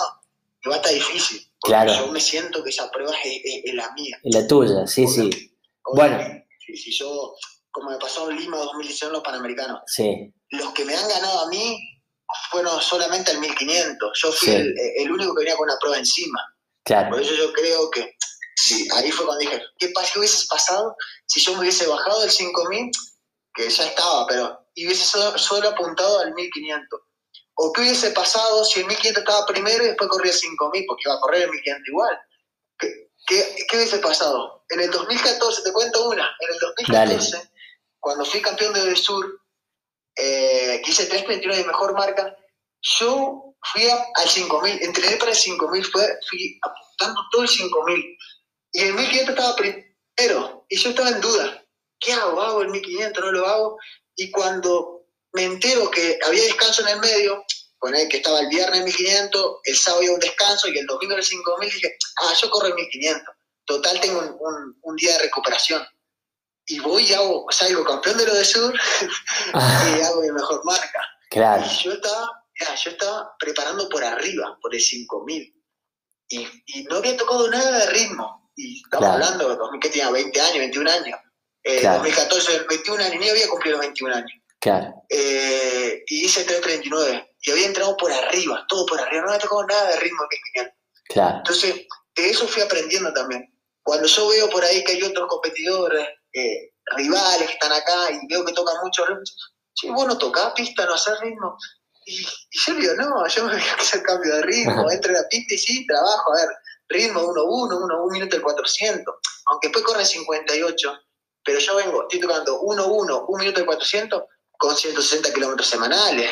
y 0.65 0.69
va 0.69 0.75
a 0.75 0.79
estar 0.79 0.95
difícil. 0.95 1.47
Claro. 1.61 1.93
Yo 1.93 2.07
me 2.09 2.21
siento 2.21 2.65
que 2.65 2.71
esa 2.71 2.91
prueba 2.91 3.13
es, 3.23 3.75
la 3.75 3.93
mía. 3.93 4.19
Es 4.23 4.35
la 4.35 4.47
tuya, 4.47 4.87
sí, 4.87 5.07
sí. 5.07 5.53
bueno. 5.93 6.19
Si, 6.59 6.91
yo, 6.91 7.35
como 7.71 7.91
me 7.91 7.99
pasó 7.99 8.31
en 8.31 8.39
Lima 8.39 8.57
2019 8.57 9.13
los 9.13 9.23
Panamericanos, 9.23 9.83
sí. 9.87 10.33
los 10.51 10.73
que 10.73 10.85
me 10.85 10.97
han 10.97 11.09
ganado 11.09 11.41
a 11.41 11.49
mí 11.49 11.79
fueron 12.51 12.81
solamente 12.81 13.33
el 13.33 13.41
1500. 13.41 14.19
Yo 14.23 14.33
fui 14.33 14.51
el, 14.51 15.13
único 15.13 15.35
que 15.35 15.41
venía 15.41 15.57
con 15.57 15.69
una 15.69 15.79
prueba 15.79 15.99
encima. 15.99 16.41
Claro. 16.83 17.11
Por 17.11 17.21
eso 17.21 17.35
yo 17.35 17.53
creo 17.53 17.91
que, 17.91 18.17
sí, 18.57 18.89
ahí 18.95 19.13
fue 19.13 19.27
cuando 19.27 19.41
dije, 19.41 19.61
¿qué, 19.79 19.93
¿qué 19.93 20.19
hubiese 20.19 20.47
pasado 20.49 20.97
si 21.27 21.41
yo 21.41 21.53
me 21.53 21.61
hubiese 21.61 21.87
bajado 21.87 22.23
del 22.23 22.31
5000? 22.31 22.91
Que 23.57 23.71
ya 23.71 23.87
estaba, 23.87 24.27
pero 24.27 24.67
y 24.75 24.87
hubiese 24.87 25.05
solo, 25.05 25.69
apuntado 25.69 26.21
al 26.21 26.35
1500. 26.35 27.01
¿O 27.55 27.73
qué 27.73 27.81
hubiese 27.81 28.11
pasado 28.11 28.63
si 28.65 28.81
el 28.81 28.87
1500 28.87 29.23
estaba 29.23 29.47
primero 29.47 29.83
y 29.83 29.89
después 29.89 30.11
corría 30.11 30.33
5000? 30.33 30.85
Porque 30.87 31.03
iba 31.07 31.15
a 31.15 31.21
correr 31.21 31.45
el 31.45 31.51
1500 31.51 31.89
igual. 31.89 32.21
¿Qué, 32.79 33.09
qué, 33.27 33.77
hubiese 33.77 33.99
pasado? 33.99 34.65
En 34.69 34.81
el 34.81 34.91
2014, 34.91 35.63
te 35.63 35.73
cuento 35.73 36.11
una, 36.11 36.31
en 36.41 36.55
el 36.55 36.59
2014, 36.61 37.51
cuando 37.99 38.25
fui 38.27 38.43
campeón 38.43 38.75
de 38.75 38.95
Sur, 38.95 39.41
eh, 40.15 40.83
que 40.85 40.91
hice 40.91 41.09
3.21 41.09 41.57
de 41.57 41.65
mejor 41.65 41.95
marca, 41.95 42.37
yo 43.01 43.55
fui 43.73 43.89
al 43.89 44.29
5000, 44.29 44.83
entrené 44.83 45.17
para 45.17 45.31
el 45.31 45.37
5000, 45.37 45.85
fui 45.85 46.61
apuntando 46.63 47.21
todo 47.33 47.43
el 47.43 47.49
5000. 47.49 48.19
Y 48.73 48.81
el 48.81 48.95
1500 48.95 49.31
estaba 49.31 49.57
primero, 49.57 50.67
y 50.69 50.77
yo 50.77 50.91
estaba 50.91 51.09
en 51.09 51.21
duda 51.21 51.66
¿qué 52.01 52.13
hago? 52.13 52.41
¿Hago 52.41 52.63
el 52.63 52.71
1500? 52.71 53.25
¿No 53.25 53.33
lo 53.33 53.47
hago? 53.47 53.79
Y 54.15 54.31
cuando 54.31 55.07
me 55.33 55.45
entero 55.45 55.91
que 55.91 56.19
había 56.25 56.43
descanso 56.43 56.83
en 56.83 56.89
el 56.89 57.01
medio, 57.01 57.45
el 57.95 58.09
que 58.09 58.17
estaba 58.19 58.41
el 58.41 58.49
viernes 58.49 58.85
1500, 58.85 59.57
el 59.65 59.77
sábado 59.77 60.01
había 60.01 60.15
un 60.15 60.21
descanso 60.21 60.69
y 60.69 60.79
el 60.79 60.87
domingo 60.87 61.15
el 61.15 61.23
5000, 61.23 61.71
dije, 61.71 61.99
ah, 62.23 62.35
yo 62.41 62.51
corro 62.51 62.69
el 62.69 62.75
1500. 62.75 63.35
Total, 63.65 64.01
tengo 64.01 64.21
un, 64.83 64.97
día 64.97 65.13
de 65.13 65.25
recuperación. 65.25 65.85
Y 66.67 66.81
voy 66.81 67.05
y 67.05 67.15
hago, 67.15 67.47
salgo 67.51 67.85
campeón 67.85 68.19
de 68.19 68.27
lo 68.27 68.35
de 68.35 68.45
Sur 68.45 68.75
y 69.55 70.01
hago 70.03 70.21
mi 70.21 70.31
mejor 70.31 70.65
marca. 70.65 71.01
Claro. 71.31 71.65
Y 71.65 71.85
yo 71.85 71.93
estaba, 71.93 72.45
yo 72.85 72.91
estaba 72.91 73.37
preparando 73.39 73.89
por 73.89 74.03
arriba, 74.05 74.59
por 74.61 74.75
el 74.75 74.81
5000. 74.81 75.53
Y, 76.29 76.49
y 76.67 76.85
no 76.85 76.97
había 76.97 77.17
tocado 77.17 77.49
nada 77.49 77.79
de 77.79 77.87
ritmo. 77.91 78.51
Y 78.57 78.83
estamos 78.83 79.09
hablando 79.09 79.49
de 79.49 79.81
que 79.81 79.91
tenía 79.91 80.11
20 80.11 80.41
años, 80.41 80.59
21 80.59 80.91
años. 80.91 81.21
Eh, 81.69 81.83
2014, 81.83 82.65
21 82.69 83.03
años, 83.03 83.19
ni 83.19 83.29
había 83.29 83.49
cumplido 83.49 83.81
21 83.81 84.15
años. 84.15 84.31
Claro. 84.61 85.03
Eh, 85.09 86.05
y 86.07 86.25
hice 86.25 86.45
339. 86.45 87.35
Y 87.43 87.51
había 87.51 87.67
entrado 87.67 87.97
por 87.97 88.13
arriba, 88.13 88.65
todo 88.69 88.87
por 88.87 89.01
arriba. 89.01 89.23
No 89.23 89.29
había 89.31 89.41
tocado 89.41 89.67
nada 89.67 89.91
de 89.91 89.97
ritmo 89.99 90.23
en 90.55 90.71
Claro. 91.09 91.39
Entonces, 91.39 91.87
de 92.15 92.31
eso 92.31 92.47
fui 92.47 92.63
aprendiendo 92.63 93.13
también. 93.13 93.53
Cuando 93.83 94.07
yo 94.07 94.29
veo 94.29 94.49
por 94.49 94.65
ahí 94.65 94.85
que 94.85 94.93
hay 94.93 95.03
otros 95.03 95.27
competidores, 95.29 96.07
eh, 96.33 96.73
rivales 96.97 97.49
que 97.49 97.55
están 97.55 97.73
acá 97.73 98.13
y 98.13 98.27
veo 98.29 98.45
que 98.45 98.53
tocan 98.53 98.77
mucho 98.85 99.05
ritmo, 99.05 99.23
sí, 99.75 99.91
vos 99.91 100.07
no 100.07 100.17
tocás 100.19 100.53
pista, 100.55 100.87
no 100.87 100.95
haces 100.95 101.19
ritmo. 101.21 101.57
Y, 102.05 102.25
yo 102.65 102.75
digo, 102.75 102.95
no, 102.95 103.27
yo 103.27 103.45
me 103.45 103.55
voy 103.55 103.61
a 103.61 103.75
hacer 103.75 104.03
cambio 104.03 104.37
de 104.37 104.43
ritmo, 104.43 104.89
entro 104.91 105.11
a 105.11 105.23
la 105.23 105.29
pista 105.29 105.55
y 105.55 105.59
sí, 105.59 105.87
trabajo, 105.87 106.33
a 106.33 106.37
ver, 106.37 106.49
ritmo 106.91 107.23
1-1, 107.23 107.85
1 107.85 108.07
minuto 108.13 108.37
el 108.37 108.43
400. 108.43 109.15
Aunque 109.47 109.69
después 109.69 109.85
corre 109.85 110.05
58, 110.05 111.06
pero 111.47 111.61
yo 111.61 111.77
vengo, 111.77 112.03
estoy 112.03 112.21
tocando 112.21 112.61
1-1, 112.61 113.25
1 113.29 113.39
minuto 113.39 113.61
de 113.61 113.67
400 113.67 114.25
con 114.59 114.77
160 114.77 115.33
kilómetros 115.33 115.69
semanales. 115.69 116.29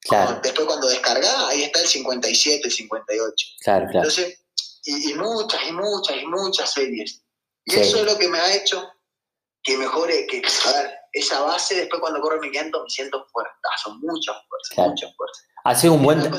Claro. 0.00 0.40
Después 0.42 0.66
cuando 0.66 0.88
descarga, 0.88 1.48
ahí 1.48 1.62
está 1.62 1.80
el 1.80 1.86
57, 1.86 2.62
el 2.64 2.72
58. 2.72 3.46
Claro, 3.60 3.86
claro. 3.86 3.98
Entonces, 3.98 4.40
y, 4.84 5.14
muchas, 5.14 5.60
y 5.68 5.72
muchas, 5.72 6.16
y 6.16 6.26
muchas 6.26 6.72
series. 6.72 7.22
Y 7.64 7.76
eso 7.76 7.98
es 7.98 8.04
lo 8.04 8.18
que 8.18 8.28
me 8.28 8.38
ha 8.38 8.54
hecho 8.54 8.90
que 9.62 9.76
mejore, 9.76 10.26
que, 10.26 10.42
a 10.66 10.72
ver, 10.72 10.94
esa 11.12 11.40
base, 11.40 11.76
después 11.76 12.00
cuando 12.00 12.20
corro 12.20 12.40
mi 12.40 12.50
canto 12.50 12.82
me 12.82 12.90
siento 12.90 13.26
fuerte, 13.30 13.52
son 13.82 14.00
muchas 14.00 14.36
fuerzas, 14.48 14.88
muchas 14.88 15.14
fuerzas. 15.16 15.46
Hace 15.64 15.88
un 15.88 16.02
buen... 16.02 16.30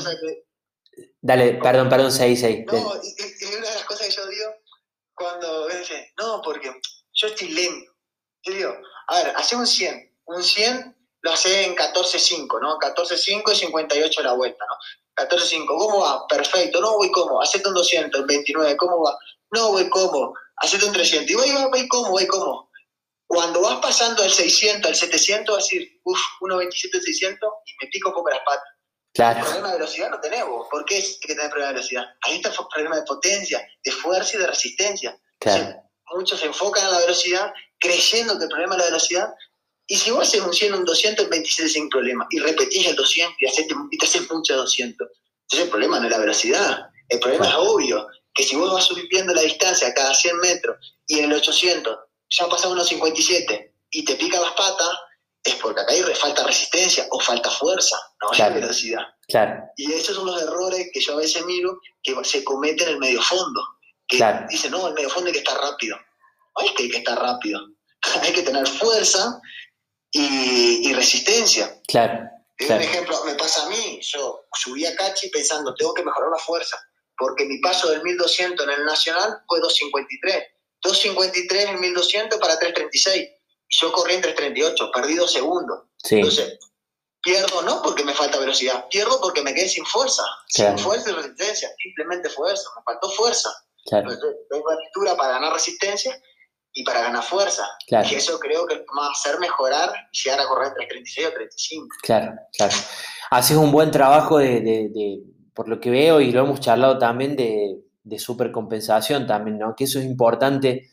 Dale, 1.22 1.54
perdón, 1.54 1.88
perdón, 1.88 2.12
6, 2.12 2.40
6. 2.40 2.66
No, 2.66 2.76
y, 2.76 3.54
una 3.54 3.68
de 3.68 3.74
las 3.74 3.84
cosas 3.84 4.06
que 4.08 4.12
yo 4.12 4.26
digo 4.26 4.50
cuando 5.14 5.68
me 5.68 5.78
dicen, 5.78 6.04
no, 6.18 6.42
porque 6.42 6.72
yo 7.12 7.26
estoy 7.28 7.48
lento. 7.48 7.89
Yo 8.42 8.52
digo, 8.52 8.76
a 9.08 9.16
ver, 9.16 9.34
hace 9.36 9.56
un 9.56 9.66
100. 9.66 10.18
Un 10.26 10.42
100 10.42 10.96
lo 11.22 11.32
hace 11.32 11.64
en 11.64 11.76
14.5, 11.76 12.60
¿no? 12.60 12.78
14.5 12.78 13.52
y 13.52 13.56
58 13.56 14.22
la 14.22 14.32
vuelta, 14.32 14.64
¿no? 14.66 15.24
14.5, 15.24 15.66
¿cómo 15.66 16.00
va? 16.00 16.26
Perfecto, 16.26 16.80
no 16.80 16.96
voy 16.96 17.10
como, 17.10 17.42
hacete 17.42 17.68
un 17.68 17.74
200, 17.74 18.26
29, 18.26 18.76
¿cómo 18.76 19.02
va? 19.02 19.18
No 19.50 19.72
voy 19.72 19.88
como, 19.90 20.34
hacete 20.56 20.86
un 20.86 20.92
300, 20.92 21.30
y 21.30 21.34
voy, 21.34 21.50
voy, 21.50 21.70
voy 21.70 21.88
como, 21.88 22.10
voy 22.10 22.26
como. 22.26 22.70
Cuando 23.26 23.60
vas 23.60 23.78
pasando 23.80 24.22
al 24.22 24.30
600, 24.30 24.88
al 24.88 24.96
700, 24.96 25.54
vas 25.54 25.62
a 25.62 25.66
decir, 25.66 26.00
uff, 26.04 26.20
1.27, 26.40 27.00
600 27.00 27.50
y 27.66 27.84
me 27.84 27.90
pico 27.90 28.08
un 28.08 28.14
poco 28.14 28.30
las 28.30 28.40
patas. 28.40 28.68
Claro. 29.12 29.44
Problema 29.44 29.68
de 29.68 29.78
velocidad 29.78 30.10
no 30.10 30.20
tenemos. 30.20 30.66
¿Por 30.70 30.84
qué 30.84 30.98
es 30.98 31.18
que 31.20 31.34
tenés 31.34 31.48
problema 31.48 31.68
de 31.68 31.74
velocidad? 31.74 32.04
Ahí 32.22 32.36
está 32.36 32.48
el 32.48 32.56
problema 32.72 32.96
de 32.96 33.02
potencia, 33.02 33.64
de 33.84 33.92
fuerza 33.92 34.36
y 34.36 34.40
de 34.40 34.46
resistencia. 34.46 35.20
Claro. 35.38 35.82
muchos 36.14 36.40
se 36.40 36.46
enfocan 36.46 36.84
en 36.84 36.90
la 36.90 36.98
velocidad 36.98 37.52
creyendo 37.80 38.38
que 38.38 38.44
el 38.44 38.50
problema 38.50 38.74
es 38.74 38.78
la 38.80 38.86
velocidad. 38.86 39.28
Y 39.86 39.96
si 39.96 40.10
vos 40.12 40.28
haces 40.28 40.40
un 40.40 40.52
100, 40.52 40.74
un 40.74 40.84
200, 40.84 41.24
el 41.24 41.30
26 41.30 41.72
sin 41.72 41.88
problema, 41.88 42.26
y 42.30 42.38
repetís 42.38 42.86
el 42.86 42.94
200 42.94 43.34
y, 43.40 43.46
haces, 43.46 43.66
y 43.90 43.98
te 43.98 44.06
haces 44.06 44.30
mucho 44.30 44.56
200, 44.56 45.08
entonces 45.08 45.64
el 45.64 45.68
problema 45.70 45.98
no 45.98 46.06
es 46.06 46.12
la 46.12 46.18
velocidad. 46.18 46.86
El 47.08 47.18
problema 47.18 47.48
es 47.48 47.54
obvio, 47.56 48.06
que 48.32 48.44
si 48.44 48.54
vos 48.54 48.72
vas 48.72 48.84
subiendo 48.84 49.34
la 49.34 49.42
distancia 49.42 49.92
cada 49.92 50.14
100 50.14 50.38
metros 50.38 50.94
y 51.08 51.18
en 51.18 51.24
el 51.24 51.32
800 51.38 51.98
ya 52.30 52.48
pasado 52.48 52.72
unos 52.74 52.86
57 52.88 53.74
y 53.90 54.04
te 54.04 54.14
pica 54.14 54.40
las 54.40 54.52
patas, 54.52 54.90
es 55.42 55.54
porque 55.56 55.80
acá 55.80 55.92
hay 55.92 56.02
falta 56.14 56.44
resistencia 56.44 57.06
o 57.10 57.18
falta 57.18 57.50
fuerza, 57.50 57.96
no 58.22 58.28
Claro. 58.28 58.54
hay 58.54 58.60
velocidad. 58.60 59.02
Claro. 59.26 59.64
Y 59.76 59.92
esos 59.92 60.14
son 60.14 60.26
los 60.26 60.40
errores 60.40 60.90
que 60.92 61.00
yo 61.00 61.14
a 61.14 61.16
veces 61.16 61.44
miro 61.44 61.80
que 62.02 62.14
se 62.22 62.44
cometen 62.44 62.86
en 62.88 62.94
el 62.94 63.00
medio 63.00 63.20
fondo. 63.22 63.60
Que 64.06 64.18
Claro. 64.18 64.46
dicen, 64.48 64.70
no, 64.70 64.86
el 64.86 64.94
medio 64.94 65.10
fondo 65.10 65.26
hay 65.28 65.32
que 65.32 65.38
estar 65.40 65.58
rápido. 65.58 65.96
No 66.58 66.64
es 66.66 66.72
que 66.72 66.82
hay 66.84 66.90
que 66.90 66.98
estar 66.98 67.18
rápido. 67.18 67.60
hay 68.22 68.32
que 68.32 68.42
tener 68.42 68.66
fuerza 68.66 69.40
y, 70.10 70.88
y 70.88 70.92
resistencia. 70.94 71.80
Claro. 71.88 72.14
Doy 72.58 72.66
Claro. 72.66 72.82
Un 72.82 72.88
ejemplo, 72.88 73.24
me 73.24 73.34
pasa 73.34 73.64
a 73.64 73.68
mí. 73.70 74.00
Yo 74.02 74.44
subí 74.54 74.84
a 74.84 74.94
Cachi 74.96 75.30
pensando, 75.30 75.74
tengo 75.74 75.94
que 75.94 76.04
mejorar 76.04 76.30
la 76.30 76.38
fuerza. 76.38 76.78
Porque 77.16 77.44
mi 77.44 77.58
paso 77.60 77.90
del 77.90 78.02
1200 78.02 78.66
en 78.66 78.72
el 78.72 78.84
Nacional 78.84 79.42
fue 79.46 79.60
253. 79.60 80.44
253 80.82 81.64
en 81.66 81.80
1200 81.80 82.38
para 82.38 82.58
336. 82.58 83.28
Y 83.68 83.76
yo 83.80 83.92
corrí 83.92 84.14
en 84.14 84.22
338, 84.22 84.90
perdí 84.92 85.14
dos 85.14 85.32
segundos. 85.32 85.84
Sí. 85.98 86.16
Entonces, 86.16 86.58
pierdo 87.22 87.62
no 87.62 87.82
porque 87.82 88.04
me 88.04 88.14
falta 88.14 88.38
velocidad, 88.38 88.86
pierdo 88.90 89.20
porque 89.20 89.42
me 89.42 89.54
quedé 89.54 89.68
sin 89.68 89.84
fuerza, 89.84 90.22
Claro. 90.54 90.76
sin 90.76 90.84
fuerza 90.84 91.10
y 91.10 91.12
resistencia, 91.12 91.70
simplemente 91.82 92.30
fue 92.30 92.52
eso, 92.52 92.70
me 92.76 92.82
faltó 92.84 93.10
fuerza. 93.10 93.50
Claro. 93.86 94.10
Entonces, 94.10 94.40
Tengo 94.48 94.70
altura 94.70 95.16
para 95.16 95.34
ganar 95.34 95.52
resistencia 95.52 96.20
y 96.72 96.84
para 96.84 97.02
ganar 97.02 97.22
fuerza. 97.22 97.64
Claro. 97.86 98.08
Y 98.10 98.14
eso 98.14 98.38
creo 98.38 98.66
que 98.66 98.76
va 98.98 99.06
a 99.06 99.10
hacer 99.10 99.38
mejorar 99.40 99.90
y 100.12 100.18
llegar 100.22 100.40
a 100.40 100.46
correr 100.46 100.72
336 100.74 101.26
o 101.26 101.32
35. 101.32 101.86
Claro, 102.02 102.32
claro. 102.56 102.72
Haces 103.30 103.56
un 103.56 103.72
buen 103.72 103.90
trabajo 103.90 104.38
de, 104.38 104.60
de- 104.60 104.88
de- 104.88 105.20
por 105.54 105.68
lo 105.68 105.80
que 105.80 105.90
veo, 105.90 106.20
y 106.20 106.30
lo 106.32 106.40
hemos 106.44 106.60
charlado 106.60 106.96
también, 106.98 107.36
de, 107.36 107.80
de 108.04 108.18
supercompensación 108.18 109.26
también, 109.26 109.58
¿no? 109.58 109.74
Que 109.76 109.84
eso 109.84 109.98
es 109.98 110.04
importante 110.06 110.88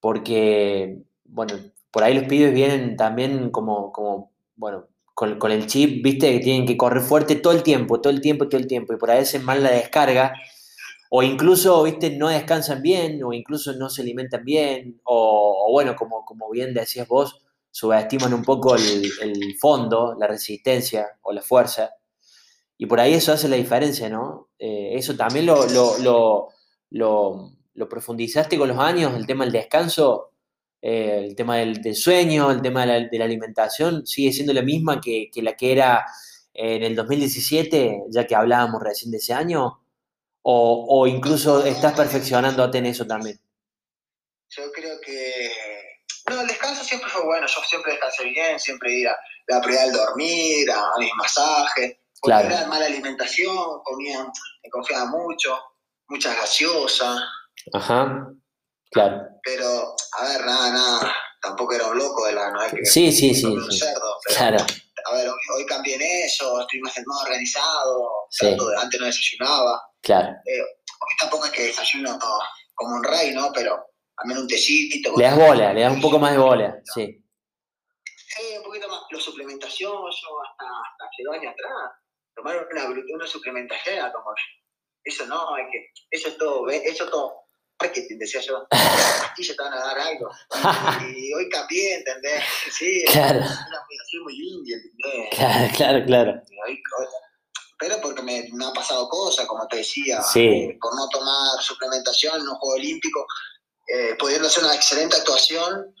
porque, 0.00 0.98
bueno, 1.24 1.54
por 1.90 2.02
ahí 2.02 2.14
los 2.14 2.24
pibes 2.24 2.52
vienen 2.52 2.96
también 2.96 3.50
como, 3.50 3.92
como 3.92 4.32
bueno, 4.56 4.88
con, 5.14 5.38
con 5.38 5.52
el 5.52 5.66
chip, 5.66 6.02
viste, 6.04 6.32
que 6.32 6.40
tienen 6.40 6.66
que 6.66 6.76
correr 6.76 7.02
fuerte 7.02 7.36
todo 7.36 7.52
el 7.52 7.62
tiempo, 7.62 8.00
todo 8.00 8.12
el 8.12 8.20
tiempo, 8.20 8.48
todo 8.48 8.60
el 8.60 8.66
tiempo, 8.66 8.92
y 8.92 8.96
por 8.96 9.10
ahí 9.10 9.20
hacen 9.20 9.44
mal 9.44 9.62
la 9.62 9.70
descarga, 9.70 10.34
o 11.14 11.22
incluso, 11.22 11.82
viste, 11.82 12.10
no 12.16 12.28
descansan 12.28 12.80
bien, 12.82 13.22
o 13.22 13.32
incluso 13.34 13.74
no 13.74 13.90
se 13.90 14.00
alimentan 14.02 14.44
bien, 14.44 15.00
o, 15.04 15.68
bueno, 15.70 15.94
como, 15.94 16.24
como 16.24 16.50
bien 16.50 16.72
decías 16.72 17.06
vos, 17.08 17.42
subestiman 17.70 18.32
un 18.34 18.42
poco 18.44 18.76
el, 18.76 19.10
fondo, 19.60 20.16
la 20.18 20.26
resistencia 20.26 21.06
o 21.22 21.32
la 21.32 21.42
fuerza. 21.42 21.90
Y 22.78 22.86
por 22.86 23.00
ahí 23.00 23.14
eso 23.14 23.32
hace 23.32 23.48
la 23.48 23.56
diferencia, 23.56 24.08
¿no? 24.10 24.50
Eh, 24.58 24.92
eso 24.94 25.16
también 25.16 25.46
lo, 25.46 25.66
lo- 26.90 27.50
lo 27.74 27.88
profundizaste 27.88 28.58
con 28.58 28.68
los 28.68 28.78
años, 28.78 29.14
el 29.16 29.26
tema 29.26 29.44
del 29.44 29.52
descanso, 29.52 30.32
eh, 30.80 31.24
el 31.26 31.34
tema 31.36 31.56
del, 31.56 31.80
del 31.80 31.94
sueño, 31.94 32.50
el 32.50 32.60
tema 32.62 32.82
de 32.82 32.86
la, 32.86 33.08
de 33.08 33.18
la 33.18 33.24
alimentación, 33.24 34.06
sigue 34.06 34.32
siendo 34.32 34.52
la 34.52 34.62
misma 34.62 35.00
que, 35.00 35.30
que 35.32 35.42
la 35.42 35.54
que 35.54 35.72
era 35.72 36.04
en 36.54 36.82
el 36.82 36.94
2017, 36.94 38.02
ya 38.10 38.26
que 38.26 38.34
hablábamos 38.34 38.82
recién 38.82 39.10
de 39.10 39.18
ese 39.18 39.32
año, 39.32 39.78
o, 40.42 40.86
o 40.88 41.06
incluso 41.06 41.64
estás 41.64 41.94
perfeccionándote 41.94 42.78
en 42.78 42.86
eso 42.86 43.06
también. 43.06 43.40
Yo 44.50 44.70
creo 44.72 45.00
que... 45.00 45.50
No, 46.28 46.40
el 46.40 46.46
descanso 46.46 46.84
siempre 46.84 47.10
fue 47.10 47.24
bueno, 47.24 47.46
yo 47.46 47.60
siempre 47.68 47.92
descansé 47.92 48.24
bien, 48.24 48.58
siempre 48.60 48.92
iba 48.92 49.16
la 49.48 49.60
prioridad 49.60 49.84
al 49.86 49.92
dormir, 49.92 50.70
a, 50.70 50.78
a 50.80 50.98
mis 50.98 51.12
masajes, 51.16 51.96
Claro. 52.20 52.46
era 52.48 52.66
mala 52.68 52.86
alimentación, 52.86 53.56
comía, 53.82 54.20
me 54.62 54.70
confiaba 54.70 55.06
mucho, 55.06 55.58
muchas 56.08 56.36
gaseosas, 56.36 57.20
Ajá, 57.72 58.28
claro. 58.92 59.22
pero, 59.42 59.96
a 60.20 60.24
ver, 60.28 60.46
nada, 60.46 60.70
nada, 60.70 61.14
tampoco 61.40 61.74
era 61.74 61.88
un 61.88 61.98
loco 61.98 62.24
de 62.26 62.32
la, 62.34 62.52
no 62.52 62.62
es 62.62 62.72
que 62.72 62.84
Sí, 62.84 63.10
sí, 63.10 63.34
sí, 63.34 63.46
un 63.46 63.68
sí. 63.72 63.78
cerdo, 63.80 64.16
pero, 64.24 64.38
Claro, 64.38 64.58
a 65.06 65.14
ver, 65.16 65.28
hoy, 65.28 65.38
hoy 65.56 65.66
cambié 65.66 65.96
en 65.96 66.02
eso, 66.26 66.60
estoy 66.60 66.78
más, 66.80 66.94
más 67.06 67.22
organizado, 67.22 68.08
Sí. 68.30 68.46
de, 68.46 68.56
antes 68.80 69.00
no 69.00 69.06
desayunaba, 69.06 69.82
claro. 70.02 70.36
hoy 70.44 71.16
tampoco 71.18 71.46
es 71.46 71.52
que 71.52 71.62
desayuno 71.64 72.18
como 72.74 72.96
un 72.96 73.04
rey, 73.04 73.32
¿no? 73.34 73.50
Pero 73.52 73.74
al 74.16 74.26
menos 74.28 74.42
un 74.42 74.48
tecito. 74.48 75.14
Le 75.16 75.24
das 75.24 75.36
bola, 75.36 75.72
le 75.72 75.80
das 75.82 75.92
un 75.92 76.00
poco 76.00 76.18
más 76.18 76.32
de 76.32 76.38
bola, 76.38 76.80
sí. 76.94 77.18
Sí, 78.04 78.56
un 78.56 78.64
poquito 78.64 78.88
más. 78.88 79.00
La 79.10 79.20
suplementación, 79.20 79.92
yo 79.92 80.42
hasta, 80.42 80.64
hasta 80.64 81.04
hace 81.04 81.22
dos 81.24 81.34
años 81.34 81.52
atrás, 81.52 81.92
tomar 82.34 82.66
una, 82.72 82.86
una 83.14 83.26
suplementación 83.26 83.96
era 83.96 84.12
como, 84.12 84.30
eso 85.04 85.26
no, 85.26 85.54
hay 85.54 85.64
que, 85.70 85.90
eso 86.10 86.28
es 86.28 86.38
todo, 86.38 86.68
eso 86.70 87.04
es 87.04 87.10
todo 87.10 87.42
marketing, 87.80 88.18
decía 88.18 88.40
yo. 88.40 88.64
Las 88.70 89.20
pastillas 89.22 89.56
te 89.56 89.62
van 89.62 89.72
a 89.74 89.84
dar 89.84 89.98
algo. 89.98 90.30
Y 91.06 91.34
hoy 91.34 91.48
cambié, 91.50 91.94
¿entendés? 91.96 92.42
Sí, 92.70 93.04
Claro, 93.10 93.38
una 93.40 93.48
soy 94.10 94.20
muy 94.22 94.34
india, 94.34 94.76
¿entendés? 94.76 95.28
claro, 95.36 95.74
claro, 95.76 96.04
claro. 96.06 96.42
Y 96.48 96.70
hoy- 96.70 96.82
pero 97.82 98.00
porque 98.00 98.22
me, 98.22 98.48
me 98.52 98.64
ha 98.64 98.72
pasado 98.72 99.08
cosas, 99.08 99.44
como 99.46 99.66
te 99.66 99.78
decía, 99.78 100.22
Sí. 100.22 100.38
eh, 100.46 100.78
por 100.80 100.94
no 100.94 101.08
tomar 101.08 101.60
suplementación 101.60 102.40
en 102.40 102.48
un 102.48 102.54
Juego 102.54 102.76
Olímpico, 102.76 103.26
eh, 103.88 104.14
pudiendo 104.20 104.46
hacer 104.46 104.62
una 104.62 104.74
excelente 104.74 105.16
actuación, 105.16 105.92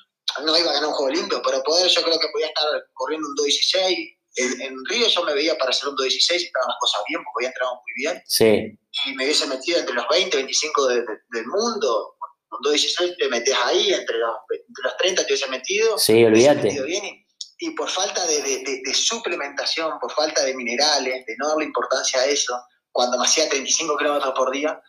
no 0.44 0.56
iba 0.56 0.70
a 0.70 0.74
ganar 0.74 0.88
un 0.90 0.94
Juego 0.94 1.10
Olímpico, 1.12 1.42
pero 1.44 1.60
poder 1.64 1.88
yo 1.90 2.02
creo 2.02 2.20
que 2.20 2.28
podía 2.32 2.46
estar 2.46 2.66
corriendo 2.94 3.26
un 3.28 3.34
2.16. 3.34 4.16
En, 4.36 4.62
en 4.62 4.74
Río 4.88 5.08
yo 5.08 5.24
me 5.24 5.34
veía 5.34 5.58
para 5.58 5.70
hacer 5.70 5.88
un 5.88 5.96
2.16 5.96 6.40
y 6.40 6.44
estaban 6.44 6.68
las 6.68 6.78
cosas 6.80 7.02
bien, 7.08 7.20
porque 7.24 7.44
había 7.44 7.48
entrenado 7.48 7.74
muy 7.74 7.92
bien, 7.96 8.22
Sí, 8.26 8.78
y 9.06 9.14
me 9.16 9.24
hubiese 9.24 9.46
metido 9.48 9.80
entre 9.80 9.94
los 9.96 10.06
20, 10.08 10.36
25 10.36 10.86
de- 10.86 11.00
de- 11.00 11.18
del 11.32 11.46
mundo. 11.48 12.14
Con 12.48 12.60
2.16 12.62 13.16
te 13.18 13.28
metes 13.28 13.54
ahí, 13.64 13.92
entre 13.92 14.18
los, 14.18 14.30
entre 14.50 14.84
los 14.84 14.96
30 14.98 15.22
te 15.26 15.32
hubiese 15.32 15.48
metido. 15.48 15.98
sí, 15.98 16.12
hubiese 16.12 16.28
olvídate. 16.28 16.62
metido 16.62 16.84
bien 16.86 17.04
y, 17.04 17.21
y 17.64 17.70
por 17.70 17.88
falta 17.88 18.26
de, 18.26 18.42
de- 18.42 18.58
de- 18.58 18.80
de 18.84 18.94
suplementación, 18.94 19.98
por 20.00 20.12
falta 20.12 20.42
de 20.44 20.54
minerales, 20.54 21.24
de 21.26 21.34
no 21.38 21.48
darle 21.48 21.64
importancia 21.66 22.20
a 22.20 22.26
eso, 22.26 22.54
cuando 22.90 23.18
me 23.18 23.24
hacía 23.24 23.48
35 23.48 23.96
kilómetros 23.96 24.34
por 24.36 24.50
día, 24.52 24.80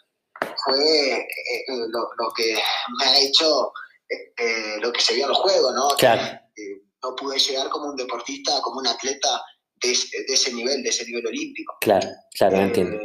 fue 0.66 1.14
eh, 1.14 1.20
eh, 1.20 1.64
lo, 1.90 2.10
lo 2.18 2.34
que 2.36 2.56
me 3.00 3.06
ha 3.06 3.20
hecho 3.20 3.72
eh, 4.10 4.78
lo 4.82 4.92
que 4.92 5.02
se 5.02 5.14
vio 5.14 5.24
en 5.26 5.30
los 5.30 5.40
juegos, 5.40 5.74
¿no? 5.74 5.88
Claro. 5.98 6.22
Eh, 6.56 6.82
no 7.02 7.16
pude 7.16 7.38
llegar 7.40 7.70
como 7.70 7.90
un 7.90 7.96
deportista, 7.96 8.62
como 8.62 8.80
un 8.80 8.88
atleta 8.88 9.42
de, 9.82 9.92
ese- 9.92 10.24
de 10.28 10.34
ese 10.34 10.54
nivel, 10.54 10.82
de 10.84 10.90
ese 10.90 11.06
nivel 11.06 11.26
olímpico. 11.28 11.78
Claro, 11.82 12.08
claro, 12.38 12.58
entiendo. 12.58 12.98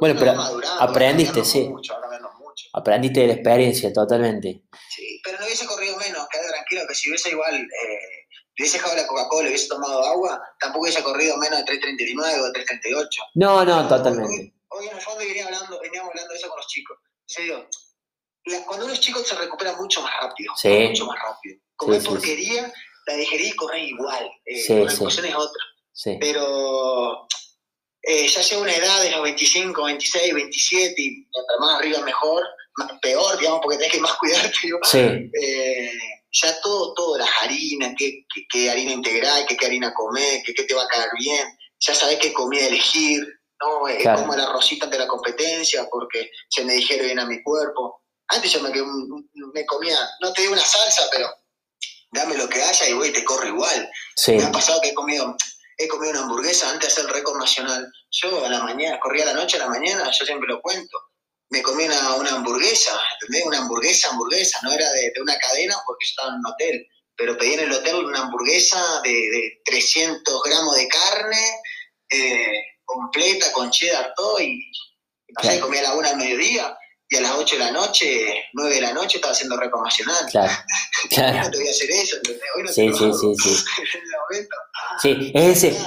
Bueno, 0.00 0.18
pero 0.18 0.34
madurando, 0.34 0.80
aprendiste, 0.82 1.44
sí. 1.44 1.68
Mucho, 1.68 1.94
mucho. 2.38 2.64
Aprendiste 2.72 3.20
de 3.20 3.26
la 3.28 3.32
experiencia, 3.34 3.92
totalmente. 3.92 4.62
Sí, 4.94 5.20
pero 5.24 5.38
no 5.38 5.46
hubiese 5.46 5.66
corrido 5.66 5.96
menos, 5.96 6.26
quedé 6.30 6.46
tranquilo, 6.48 6.82
que 6.88 6.94
si 6.94 7.08
hubiese 7.08 7.30
igual, 7.30 7.54
eh, 7.56 8.17
hubiese 8.58 8.78
dejado 8.78 8.96
la 8.96 9.06
Coca-Cola 9.06 9.48
y 9.48 9.50
hubiese 9.52 9.68
tomado 9.68 10.04
agua, 10.06 10.42
tampoco 10.60 10.82
hubiese 10.84 11.02
corrido 11.02 11.36
menos 11.38 11.58
de 11.58 11.64
3.39 11.64 12.40
o 12.40 12.52
3.38. 12.52 13.08
No, 13.34 13.64
no, 13.64 13.86
totalmente. 13.88 14.52
Hoy, 14.68 14.80
hoy 14.80 14.86
en 14.88 14.96
el 14.96 15.02
fondo 15.02 15.20
venía 15.20 15.44
hablando, 15.46 15.80
veníamos 15.80 16.10
hablando 16.10 16.32
de 16.32 16.38
eso 16.38 16.48
con 16.48 16.56
los 16.58 16.66
chicos. 16.66 16.98
Cuando 18.66 18.86
unos 18.86 19.00
chicos 19.00 19.26
se 19.26 19.34
recuperan 19.36 19.76
mucho 19.76 20.00
más 20.02 20.12
rápido, 20.20 20.52
Sí. 20.56 20.68
mucho 20.68 21.06
más 21.06 21.18
rápido. 21.22 21.58
Comer 21.76 22.00
Sí, 22.00 22.08
porquería, 22.08 22.72
la 23.06 23.14
digerí 23.14 23.48
y 23.48 23.52
correr 23.56 23.82
igual. 23.84 24.28
Eh, 24.46 24.62
Sí, 24.62 24.74
la 24.74 24.90
sí. 24.90 24.96
ecuación 24.96 25.26
es 25.26 25.34
otra. 25.34 25.62
Sí, 25.92 26.16
Pero 26.20 27.26
eh, 28.02 28.26
ya 28.26 28.40
llega 28.40 28.62
una 28.62 28.74
edad 28.74 29.02
de 29.02 29.10
los 29.10 29.22
25, 29.22 29.84
26, 29.84 30.32
27, 30.34 30.94
y 31.02 31.10
mientras 31.10 31.60
más 31.60 31.78
arriba 31.78 32.00
mejor, 32.00 32.42
más, 32.76 32.90
peor, 33.02 33.38
digamos, 33.38 33.60
porque 33.62 33.76
tenés 33.78 33.92
que 33.92 34.00
más 34.00 34.14
cuidarte. 34.18 34.58
digo. 34.62 34.78
sí, 34.84 34.98
Eh, 34.98 35.90
ya 36.32 36.60
todo, 36.60 36.94
todo, 36.94 37.18
las 37.18 37.28
harinas, 37.40 37.94
qué, 37.96 38.24
qué, 38.32 38.42
qué 38.50 38.70
harina 38.70 38.92
integral, 38.92 39.46
qué, 39.46 39.56
qué 39.56 39.66
harina 39.66 39.92
comer, 39.94 40.42
qué, 40.44 40.54
qué 40.54 40.64
te 40.64 40.74
va 40.74 40.84
a 40.84 40.88
caer 40.88 41.10
bien, 41.18 41.46
ya 41.80 41.94
sabés 41.94 42.18
qué 42.18 42.32
comida 42.32 42.66
elegir, 42.66 43.26
¿no? 43.60 43.82
Claro. 44.00 44.20
como 44.20 44.34
el 44.34 44.40
arrocito 44.40 44.84
ante 44.84 44.98
la 44.98 45.08
competencia, 45.08 45.86
porque 45.90 46.30
se 46.48 46.64
me 46.64 46.74
dijeron 46.74 47.06
bien 47.06 47.18
a 47.18 47.26
mi 47.26 47.42
cuerpo. 47.42 48.02
Antes 48.28 48.52
yo 48.52 48.60
me, 48.60 48.70
me 48.70 49.66
comía, 49.66 49.96
no 50.20 50.32
te 50.32 50.42
digo 50.42 50.52
una 50.52 50.64
salsa, 50.64 51.08
pero 51.10 51.28
dame 52.12 52.36
lo 52.36 52.48
que 52.48 52.62
haya 52.62 52.88
y 52.88 52.92
voy 52.92 53.08
y 53.08 53.12
te 53.12 53.24
corro 53.24 53.46
igual. 53.46 53.90
sí, 54.16 54.32
Me 54.32 54.44
ha 54.44 54.52
pasado 54.52 54.80
que 54.80 54.90
he 54.90 54.94
comido, 54.94 55.34
he 55.76 55.88
comido 55.88 56.12
una 56.12 56.22
hamburguesa 56.22 56.70
antes 56.70 56.88
de 56.88 56.92
hacer 56.92 57.04
el 57.06 57.14
récord 57.14 57.38
nacional. 57.38 57.90
Yo 58.10 58.44
a 58.44 58.48
la 58.48 58.62
mañana, 58.62 58.98
corría 59.00 59.24
a 59.24 59.32
la 59.32 59.34
noche 59.34 59.56
a 59.56 59.60
la 59.60 59.68
mañana, 59.68 60.10
yo 60.10 60.24
siempre 60.24 60.48
lo 60.48 60.60
cuento. 60.60 60.98
Me 61.50 61.62
comí 61.62 61.84
una, 61.84 62.14
una 62.14 62.34
hamburguesa, 62.34 62.98
¿entendés? 63.14 63.46
Una 63.46 63.58
hamburguesa, 63.58 64.10
hamburguesa, 64.10 64.58
no 64.62 64.72
era 64.72 64.90
de, 64.92 65.12
de 65.14 65.22
una 65.22 65.36
cadena 65.38 65.76
porque 65.86 66.06
yo 66.06 66.10
estaba 66.10 66.28
en 66.28 66.34
un 66.36 66.46
hotel. 66.46 66.86
pero 67.16 67.36
pedí 67.36 67.54
en 67.54 67.60
el 67.60 67.72
hotel 67.72 68.04
una 68.04 68.20
hamburguesa 68.20 69.00
de, 69.02 69.60
300 69.64 70.42
gramos 70.42 70.76
de 70.76 70.88
carne, 70.88 71.60
eh, 72.10 72.52
completa, 72.84 73.52
con 73.52 73.70
cheddar, 73.70 74.12
todo, 74.16 74.40
y 74.40 74.70
no 75.28 75.60
comía 75.60 75.80
a 75.80 75.84
la 75.84 75.94
una 75.94 76.10
al 76.10 76.16
mediodía, 76.16 76.76
y 77.10 77.16
a 77.16 77.20
las 77.22 77.32
8 77.32 77.56
de 77.56 77.64
la 77.64 77.70
noche, 77.70 78.44
9 78.52 78.74
de 78.74 78.80
la 78.82 78.92
noche, 78.92 79.16
estaba 79.16 79.32
haciendo 79.32 79.56
nacional. 79.56 80.26
Claro, 80.30 80.52
claro. 81.10 81.38
No 81.42 81.50
te 81.50 81.58
voy 81.58 81.68
a 81.68 81.70
hacer 81.70 81.90
eso, 81.90 82.16
Hoy 82.56 82.62
no 82.62 82.72
sí, 82.72 82.86
te 82.86 82.92
sí, 82.92 83.12
sí, 83.14 83.34
sí, 85.02 85.16
sí. 85.16 85.32
es 85.34 85.64
ese, 85.64 85.78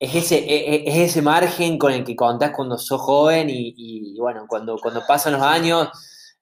es 0.00 0.14
ese, 0.14 0.38
e, 0.38 0.74
e, 0.76 0.88
es, 0.88 1.10
ese 1.10 1.22
margen 1.22 1.78
con 1.78 1.92
el 1.92 2.04
que 2.04 2.16
contás 2.16 2.52
cuando 2.56 2.78
sos 2.78 3.00
joven 3.02 3.48
y, 3.50 4.16
bueno, 4.18 4.46
cuando, 4.48 4.78
cuando 4.78 5.02
pasan 5.06 5.34
los 5.34 5.42
años 5.42 5.90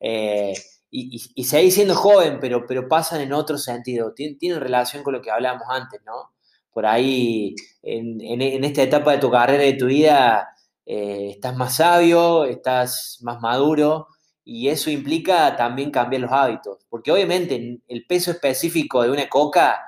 eh, 0.01 0.55
y, 0.91 1.21
y, 1.35 1.45
seguís 1.45 1.75
siendo 1.75 1.97
joven, 1.97 2.39
pero, 2.41 2.65
pero 2.67 2.89
pasan 2.89 3.21
en 3.21 3.33
otro 3.33 3.59
sentido. 3.59 4.15
Tienen, 4.15 4.61
relación 4.61 5.03
con 5.03 5.15
lo 5.15 5.23
que 5.23 5.31
hablábamos 5.33 5.67
antes, 5.71 6.01
¿no? 6.07 6.33
Por 6.73 6.87
ahí, 6.87 7.57
en, 7.83 8.21
en, 8.21 8.65
esta 8.65 8.83
etapa 8.83 9.13
de 9.13 9.19
tu 9.19 9.31
carrera 9.31 9.65
y 9.65 9.73
de 9.73 9.79
tu 9.79 9.87
vida, 9.87 10.49
eh, 10.87 11.31
estás 11.33 11.57
más 11.57 11.77
sabio, 11.77 12.45
estás 12.45 13.19
más 13.23 13.41
maduro 13.41 14.09
y 14.45 14.69
eso 14.69 14.91
implica 14.91 15.57
también 15.57 15.91
cambiar 15.91 16.23
los 16.23 16.33
hábitos. 16.33 16.87
Porque 16.89 17.13
obviamente 17.13 17.81
el 17.89 18.07
peso 18.07 18.31
específico 18.31 19.03
de 19.03 19.11
una 19.11 19.29
coca 19.29 19.83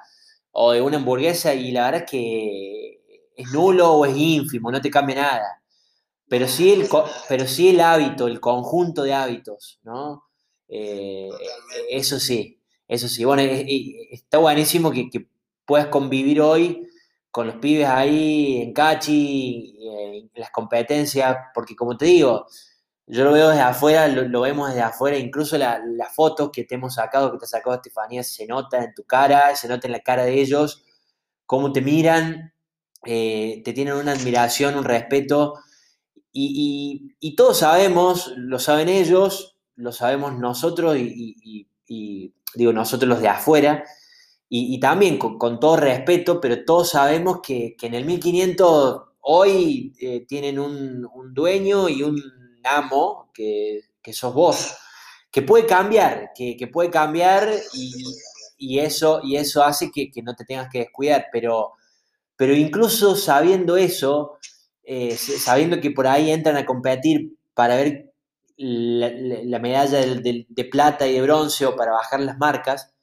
o 0.52 0.72
de 0.72 0.82
una 0.82 0.96
hamburguesa 0.98 1.54
y 1.54 1.72
la 1.72 1.84
verdad 1.84 2.02
es 2.04 2.10
que 2.10 2.99
es 3.36 3.52
nulo 3.52 3.92
o 3.92 4.06
es 4.06 4.16
ínfimo, 4.16 4.70
no 4.70 4.80
te 4.80 4.90
cambia 4.90 5.16
nada. 5.16 5.62
Pero 6.28 6.46
sí 6.46 6.72
el, 6.72 6.88
pero 7.28 7.46
sí 7.46 7.70
el 7.70 7.80
hábito, 7.80 8.28
el 8.28 8.40
conjunto 8.40 9.02
de 9.02 9.14
hábitos, 9.14 9.80
¿no? 9.82 10.24
Eh, 10.68 11.28
eso 11.90 12.20
sí, 12.20 12.60
eso 12.86 13.08
sí. 13.08 13.24
Bueno, 13.24 13.42
está 14.10 14.38
buenísimo 14.38 14.90
que, 14.92 15.08
puedas 15.64 15.86
convivir 15.86 16.40
hoy 16.40 16.88
con 17.30 17.46
los 17.46 17.56
pibes 17.56 17.86
ahí 17.86 18.60
en 18.62 18.72
Cachi, 18.72 19.76
en 19.80 20.30
las 20.34 20.50
competencias, 20.50 21.36
porque 21.54 21.76
como 21.76 21.96
te 21.96 22.06
digo, 22.06 22.46
yo 23.06 23.24
lo 23.24 23.32
veo 23.32 23.48
desde 23.48 23.62
afuera, 23.62 24.06
lo, 24.06 24.40
vemos 24.40 24.68
desde 24.68 24.82
afuera, 24.82 25.16
incluso 25.16 25.58
las 25.58 26.14
fotos 26.14 26.50
que 26.52 26.64
te 26.64 26.76
hemos 26.76 26.94
sacado, 26.94 27.32
que 27.32 27.38
te 27.38 27.44
ha 27.44 27.48
sacado 27.48 27.74
Estefanía, 27.74 28.22
se 28.22 28.46
nota 28.46 28.84
en 28.84 28.94
tu 28.94 29.02
cara, 29.04 29.54
se 29.56 29.66
nota 29.68 29.88
en 29.88 29.92
la 29.92 30.00
cara 30.00 30.24
de 30.24 30.40
ellos, 30.40 30.84
cómo 31.44 31.72
te 31.72 31.80
miran, 31.80 32.52
eh, 33.06 33.62
te 33.64 33.72
tienen 33.72 33.94
una 33.94 34.12
admiración, 34.12 34.76
un 34.76 34.84
respeto, 34.84 35.54
y, 36.32 37.34
todos 37.36 37.58
sabemos, 37.58 38.32
lo 38.36 38.58
saben 38.58 38.88
ellos, 38.88 39.56
lo 39.76 39.92
sabemos 39.92 40.38
nosotros 40.38 40.96
y, 40.96 41.66
digo 42.54 42.72
nosotros 42.72 43.08
los 43.08 43.20
de 43.20 43.28
afuera, 43.28 43.84
y, 44.48 44.78
también 44.80 45.18
con, 45.18 45.60
todo 45.60 45.76
respeto, 45.76 46.40
pero 46.40 46.64
todos 46.64 46.90
sabemos 46.90 47.40
que, 47.42 47.76
en 47.80 47.94
el 47.94 48.04
1500 48.04 49.02
hoy 49.22 49.92
eh, 50.00 50.24
tienen 50.26 50.58
un, 50.58 51.08
dueño 51.32 51.88
y 51.88 52.02
un 52.02 52.20
amo 52.64 53.30
que, 53.32 53.82
sos 54.12 54.34
vos, 54.34 54.76
que 55.30 55.42
puede 55.42 55.66
cambiar, 55.66 56.30
que, 56.34 56.68
puede 56.72 56.90
cambiar 56.90 57.48
y, 58.58 58.78
eso, 58.78 59.20
y 59.22 59.36
eso 59.36 59.62
hace 59.62 59.90
que, 59.90 60.10
no 60.22 60.34
te 60.34 60.44
tengas 60.44 60.68
que 60.68 60.80
descuidar, 60.80 61.26
pero, 61.32 61.74
pero 62.40 62.54
incluso 62.54 63.16
sabiendo 63.16 63.76
eso, 63.76 64.38
eh, 64.82 65.14
sabiendo 65.14 65.78
que 65.78 65.90
por 65.90 66.06
ahí 66.06 66.30
entran 66.30 66.56
a 66.56 66.64
competir 66.64 67.36
para 67.52 67.76
ver 67.76 68.14
la, 68.56 69.58
medalla 69.58 69.98
de, 69.98 70.68
plata 70.72 71.06
y 71.06 71.12
de 71.12 71.20
bronce 71.20 71.66
o 71.66 71.76
para 71.76 71.92
bajar 71.92 72.20
las 72.20 72.38
marcas, 72.38 72.94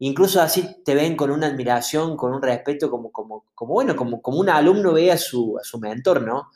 incluso 0.00 0.42
así 0.42 0.82
te 0.84 0.94
ven 0.94 1.16
con 1.16 1.30
una 1.30 1.46
admiración, 1.46 2.14
con 2.14 2.34
un 2.34 2.42
respeto, 2.42 2.90
como, 2.90 3.10
como, 3.10 3.46
como 3.54 3.72
bueno, 3.72 3.96
como, 3.96 4.20
como 4.20 4.38
un 4.38 4.50
alumno 4.50 4.92
ve 4.92 5.10
a 5.10 5.16
su, 5.16 5.56
a 5.58 5.64
su 5.64 5.78
mentor, 5.78 6.20
¿no? 6.20 6.50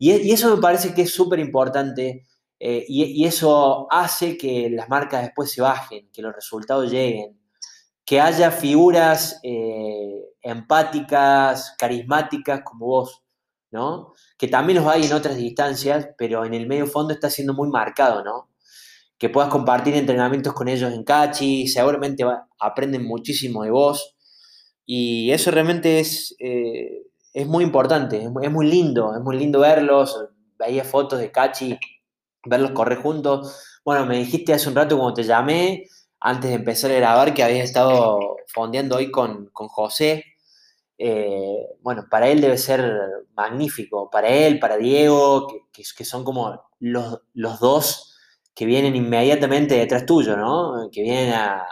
Y, 0.00 0.32
eso 0.32 0.56
me 0.56 0.60
parece 0.60 0.92
que 0.92 1.02
es 1.02 1.12
súper 1.12 1.38
importante 1.38 2.26
eh, 2.58 2.84
y, 2.88 3.24
eso 3.24 3.86
hace 3.88 4.36
que 4.36 4.68
las 4.68 4.88
marcas 4.88 5.22
después 5.22 5.52
se 5.52 5.62
bajen, 5.62 6.10
que 6.12 6.22
los 6.22 6.34
resultados 6.34 6.90
lleguen, 6.90 7.37
que 8.08 8.22
haya 8.22 8.50
figuras 8.50 9.38
eh, 9.42 10.30
empáticas, 10.40 11.74
carismáticas 11.76 12.62
como 12.64 12.86
vos, 12.86 13.22
¿no? 13.70 14.14
Que 14.38 14.48
también 14.48 14.78
los 14.78 14.88
hay 14.88 15.04
en 15.04 15.12
otras 15.12 15.36
distancias, 15.36 16.08
pero 16.16 16.46
en 16.46 16.54
el 16.54 16.66
medio 16.66 16.86
fondo 16.86 17.12
está 17.12 17.28
siendo 17.28 17.52
muy 17.52 17.68
marcado, 17.68 18.24
¿no? 18.24 18.48
Que 19.18 19.28
puedas 19.28 19.50
compartir 19.50 19.94
entrenamientos 19.94 20.54
con 20.54 20.68
ellos 20.68 20.90
en 20.90 21.04
Cachi, 21.04 21.68
seguramente 21.68 22.24
aprenden 22.58 23.04
muchísimo 23.04 23.62
de 23.62 23.72
vos. 23.72 24.16
Y 24.86 25.30
eso 25.30 25.50
realmente 25.50 26.00
es, 26.00 26.34
eh, 26.38 27.02
es 27.34 27.46
muy 27.46 27.62
importante, 27.62 28.24
es 28.24 28.50
muy, 28.50 28.66
lindo, 28.70 29.14
es 29.14 29.20
muy 29.20 29.36
lindo 29.36 29.60
verlos. 29.60 30.18
Veía 30.58 30.82
fotos 30.82 31.18
de 31.18 31.30
Cachi, 31.30 31.78
verlos 32.46 32.70
correr 32.70 33.02
juntos. 33.02 33.80
Bueno, 33.84 34.06
me 34.06 34.16
dijiste 34.16 34.54
hace 34.54 34.70
un 34.70 34.76
rato 34.76 34.96
cuando 34.96 35.12
te 35.12 35.24
llamé, 35.24 35.84
antes 36.20 36.50
de 36.50 36.56
empezar 36.56 36.90
a 36.90 36.94
grabar, 36.94 37.34
que 37.34 37.42
habías 37.42 37.64
estado 37.64 38.36
fondeando 38.48 38.96
hoy 38.96 39.10
con, 39.10 39.50
José. 39.52 40.24
Eh, 40.98 41.66
bueno, 41.80 42.06
para 42.10 42.28
él 42.28 42.40
debe 42.40 42.58
ser 42.58 42.90
magnífico, 43.34 44.10
para 44.10 44.28
él, 44.28 44.58
para 44.58 44.76
Diego, 44.76 45.46
que, 45.72 45.82
que, 45.96 46.04
son 46.04 46.24
como 46.24 46.60
los, 46.80 47.20
los, 47.34 47.60
dos 47.60 48.16
que 48.54 48.66
vienen 48.66 48.96
inmediatamente 48.96 49.76
detrás 49.76 50.06
tuyo, 50.06 50.36
¿no? 50.36 50.88
Que 50.90 51.02
vienen 51.02 51.34
a, 51.34 51.64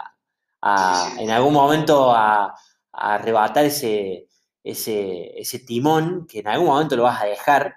en 1.19 1.29
algún 1.29 1.53
momento 1.53 2.11
a, 2.13 2.55
a 2.93 3.13
arrebatar 3.15 3.65
ese, 3.65 4.27
ese, 4.69 5.39
ese 5.39 5.59
timón 5.59 6.27
que 6.27 6.39
en 6.39 6.47
algún 6.47 6.67
momento 6.67 6.95
lo 6.95 7.03
vas 7.03 7.21
a 7.21 7.25
dejar. 7.25 7.75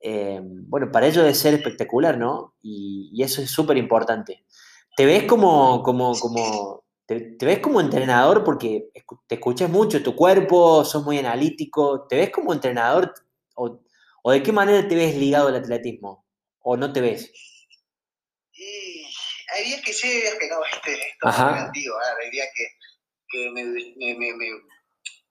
Eh, 0.00 0.40
bueno, 0.42 0.90
para 0.92 1.06
ello 1.06 1.22
debe 1.22 1.34
ser 1.34 1.54
espectacular, 1.54 2.18
¿no? 2.18 2.54
Y, 2.62 3.22
eso 3.22 3.42
es 3.42 3.50
súper 3.50 3.76
importante. 3.76 4.44
¿Te 4.98 5.06
ves 5.06 5.26
como, 5.26 5.80
como, 5.84 6.12
como 6.18 6.84
te, 7.06 7.36
ves 7.46 7.60
como 7.60 7.80
entrenador 7.80 8.42
porque 8.42 8.90
te 9.28 9.36
escuchas 9.36 9.70
mucho 9.70 10.02
tu 10.02 10.16
cuerpo, 10.16 10.84
sos 10.84 11.04
muy 11.04 11.18
analítico, 11.18 12.08
¿te 12.08 12.16
ves 12.16 12.30
como 12.30 12.52
entrenador 12.52 13.14
o, 13.54 13.80
de 14.32 14.42
qué 14.42 14.50
manera 14.50 14.88
te 14.88 14.96
ves 14.96 15.14
ligado 15.14 15.46
al 15.46 15.54
atletismo? 15.54 16.26
¿O 16.58 16.76
no 16.76 16.92
te 16.92 17.00
ves? 17.00 17.32
hay 19.54 19.64
días 19.66 19.82
que 19.82 19.92
sí, 19.92 20.08
hay 20.08 20.20
días 20.20 20.34
que 20.34 20.48
no, 20.48 20.64
este, 20.72 20.94
esto 20.94 21.28
es 21.28 21.38
negativo, 21.38 21.94
hay 22.20 22.30
días 22.30 22.48
que, 22.52 22.66
que 23.28 23.50
me, 23.52 23.64
me, 23.64 24.14
me 24.18 24.50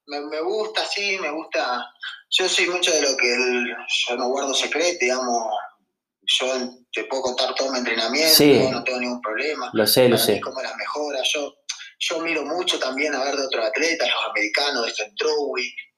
me, 0.06 0.22
me, 0.22 0.40
gusta, 0.40 0.86
sí, 0.86 1.18
me 1.20 1.30
gusta. 1.30 1.86
Yo 2.30 2.48
soy 2.48 2.68
mucho 2.68 2.90
de 2.94 3.02
lo 3.02 3.18
que 3.18 3.36
yo 4.08 4.16
no 4.16 4.30
guardo 4.30 4.54
secreto, 4.54 5.00
digamos. 5.02 5.54
Yo 6.40 6.54
te 6.92 7.04
puedo 7.06 7.24
contar 7.24 7.54
todo 7.56 7.72
mi 7.72 7.80
entrenamiento, 7.80 8.72
no 8.72 8.84
tengo 8.84 9.00
ningún 9.00 9.22
problema. 9.22 9.70
Lo 9.74 9.86
sé, 9.86 10.10
lo 10.10 10.18
sé. 10.18 10.40
Como 10.42 10.62
las 10.62 10.76
mejoras. 10.76 11.28
Yo, 11.34 11.54
yo 12.00 12.20
miro 12.20 12.44
mucho 12.44 12.80
también 12.80 13.14
a 13.16 13.24
ver 13.24 13.36
de 13.36 13.46
otros 13.46 13.66
atletas, 13.66 14.10
los 14.10 14.30
americanos, 14.30 14.86
de. 14.86 14.94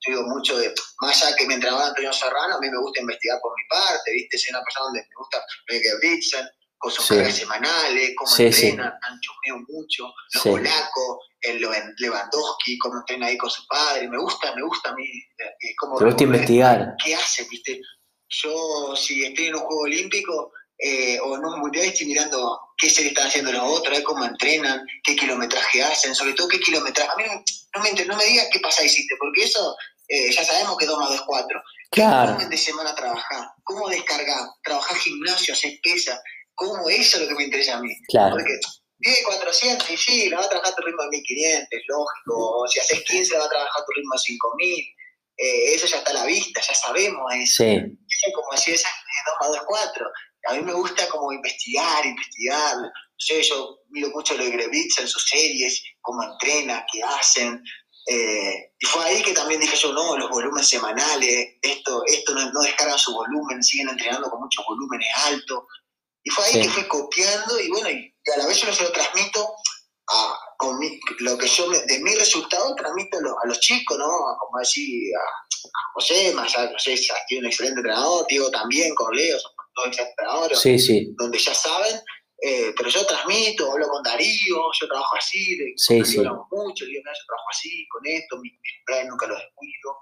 Yo 0.01 0.13
digo 0.13 0.23
mucho 0.29 0.57
de, 0.57 0.73
más 1.01 1.21
allá 1.21 1.35
que 1.35 1.45
me 1.45 1.55
entrenaba 1.55 1.87
Antonio 1.87 2.13
Serrano, 2.13 2.55
a 2.55 2.59
mí 2.61 2.69
me 2.69 2.79
gusta 2.79 3.01
investigar 3.01 3.37
por 3.41 3.51
mi 3.51 3.67
parte, 3.67 4.13
¿viste? 4.13 4.37
Soy 4.37 4.51
una 4.51 4.63
persona 4.63 4.85
donde 4.85 5.01
me 5.01 5.15
gusta 5.17 5.43
Miguel 5.69 5.97
Britsen, 5.99 6.47
con 6.77 6.91
sus 6.91 7.05
cargas 7.05 7.35
semanales, 7.35 8.13
cómo 8.15 8.31
entrenan, 8.37 8.93
han 9.01 9.65
mucho, 9.67 10.13
los 10.33 10.43
polacos, 10.43 11.17
el 11.41 11.59
Lewandowski, 11.59 12.77
cómo 12.77 12.99
entrena 12.99 13.27
ahí 13.27 13.37
con 13.37 13.49
su 13.49 13.67
padre, 13.67 14.07
me 14.07 14.17
gusta, 14.17 14.55
me 14.55 14.63
gusta 14.63 14.89
a 14.89 14.95
mí. 14.95 15.03
Eh, 15.05 15.75
cómo, 15.77 15.97
Te 15.97 16.05
gusta 16.05 16.23
investigar. 16.23 16.95
¿Qué 17.03 17.13
hace, 17.13 17.45
viste? 17.49 17.81
Yo, 18.29 18.95
si 18.95 19.25
estoy 19.25 19.47
en 19.47 19.55
un 19.55 19.61
juego 19.61 19.81
olímpico 19.81 20.53
eh, 20.79 21.19
o 21.19 21.35
en 21.35 21.43
un 21.43 21.59
mundial, 21.59 21.85
estoy 21.85 22.07
mirando 22.07 22.59
qué 22.77 22.89
se 22.89 23.05
están 23.05 23.27
haciendo 23.27 23.51
los 23.51 23.79
otros, 23.79 23.99
cómo 24.01 24.23
entrenan, 24.23 24.85
qué 25.03 25.15
kilometraje 25.15 25.83
hacen, 25.83 26.15
sobre 26.15 26.33
todo 26.33 26.47
qué 26.47 26.59
kilometraje. 26.59 27.11
A 27.11 27.15
mí 27.17 27.23
no 27.75 27.81
me, 27.83 28.05
no 28.05 28.15
me 28.15 28.25
digas 28.25 28.47
qué 28.51 28.59
pasa 28.59 28.85
hiciste, 28.85 29.15
porque 29.19 29.43
eso 29.43 29.75
eh, 30.07 30.31
ya 30.31 30.43
sabemos 30.43 30.77
que 30.77 30.85
2 30.85 30.97
más 30.97 31.09
2 31.09 31.21
4. 31.25 31.61
Claro. 31.91 32.35
¿Cómo 32.35 32.49
de 32.49 32.57
semana 32.57 32.95
trabajar? 32.95 33.47
¿Cómo 33.63 33.89
descargar? 33.89 34.47
¿Trabajar 34.63 34.97
gimnasio, 34.97 35.53
hacer 35.53 35.79
pesa? 35.83 36.21
¿Cómo 36.55 36.89
eso 36.89 37.17
es 37.17 37.23
lo 37.23 37.27
que 37.27 37.35
me 37.35 37.43
interesa 37.43 37.75
a 37.75 37.81
mí? 37.81 37.93
Claro. 38.07 38.35
Porque 38.35 38.57
10, 38.99 39.25
400, 39.25 39.89
y 39.91 39.97
sí, 39.97 40.29
la 40.29 40.39
va 40.39 40.45
a 40.45 40.49
trabajar 40.49 40.73
a 40.73 40.75
tu 40.75 40.81
ritmo 40.81 41.03
de 41.03 41.09
1500, 41.09 41.67
es 41.71 41.81
lógico. 41.87 42.67
Si 42.67 42.79
haces 42.79 43.03
15, 43.03 43.33
la 43.33 43.39
va 43.39 43.45
a 43.45 43.49
trabajar 43.49 43.81
a 43.81 43.85
tu 43.85 43.91
ritmo 43.91 44.13
de 44.13 44.19
5000. 44.19 44.85
Eh, 45.37 45.73
eso 45.73 45.87
ya 45.87 45.97
está 45.97 46.11
a 46.11 46.15
la 46.15 46.25
vista, 46.25 46.59
ya 46.59 46.73
sabemos 46.73 47.33
eso. 47.35 47.63
Sí. 47.63 48.31
Como 48.33 48.57
si 48.57 48.71
es 48.71 48.83
2 48.83 49.35
más 49.39 49.49
2, 49.49 49.61
4. 49.65 50.05
A 50.47 50.53
mí 50.53 50.61
me 50.61 50.73
gusta 50.73 51.07
como 51.09 51.31
investigar, 51.33 52.05
investigar. 52.05 52.77
No 52.77 52.91
sé, 53.17 53.41
yo 53.43 53.79
miro 53.89 54.09
mucho 54.09 54.35
lo 54.37 54.45
de 54.45 54.51
Grevitz 54.51 54.99
en 54.99 55.07
sus 55.07 55.27
series, 55.27 55.83
cómo 56.01 56.23
entrena, 56.23 56.85
qué 56.91 57.01
hacen. 57.03 57.63
Eh, 58.07 58.73
y 58.79 58.85
fue 58.85 59.05
ahí 59.05 59.21
que 59.21 59.33
también 59.33 59.59
dije 59.59 59.75
yo, 59.75 59.93
no, 59.93 60.17
los 60.17 60.29
volúmenes 60.29 60.67
semanales, 60.67 61.57
esto, 61.61 62.03
esto 62.07 62.33
no, 62.33 62.51
no 62.51 62.61
descargan 62.61 62.97
su 62.97 63.13
volumen, 63.13 63.61
siguen 63.61 63.89
entrenando 63.89 64.29
con 64.29 64.39
muchos 64.39 64.65
volúmenes 64.67 65.07
altos. 65.25 65.63
Y 66.23 66.29
fue 66.31 66.45
ahí 66.45 66.61
que 66.61 66.69
fui 66.69 66.87
copiando 66.87 67.59
y 67.59 67.69
bueno, 67.69 67.89
y 67.89 68.13
a 68.33 68.37
la 68.37 68.47
vez 68.47 68.61
yo 68.61 68.73
se 68.73 68.83
lo 68.83 68.91
transmito 68.91 69.55
a, 70.09 70.39
lo 71.19 71.37
que 71.37 71.47
yo 71.47 71.69
de 71.69 71.99
mi 71.99 72.13
resultado 72.15 72.75
transmito 72.75 73.17
a 73.17 73.47
los, 73.47 73.59
chicos, 73.59 73.97
¿no? 73.97 74.07
Como 74.39 74.59
decir 74.59 75.11
a, 75.15 75.91
José, 75.93 76.33
más 76.33 76.55
allá, 76.55 76.71
José 76.71 76.99
tiene 77.27 77.45
un 77.45 77.51
excelente 77.51 77.79
entrenador, 77.79 78.25
Diego 78.27 78.49
también, 78.49 78.93
con 78.95 79.15
Leo, 79.15 79.39
son 79.39 79.51
entrenadores, 79.85 80.59
sí, 80.59 80.79
sí. 80.79 81.13
donde 81.17 81.37
ya 81.37 81.53
saben, 81.53 81.99
eh, 82.41 82.73
pero 82.75 82.89
yo 82.89 83.05
transmito, 83.05 83.71
hablo 83.71 83.87
con 83.89 84.01
Darío, 84.01 84.57
yo 84.79 84.87
trabajo 84.87 85.15
así, 85.17 85.57
de, 85.57 85.73
sí, 85.75 86.03
sí. 86.05 86.17
hablamos 86.19 86.47
mucho, 86.51 86.85
digo, 86.85 87.01
yo 87.05 87.25
trabajo 87.27 87.47
así, 87.49 87.87
con 87.89 88.05
esto, 88.05 88.37
mis, 88.37 88.53
mis 88.53 89.07
nunca 89.09 89.27
los 89.27 89.39
descuido, 89.39 89.97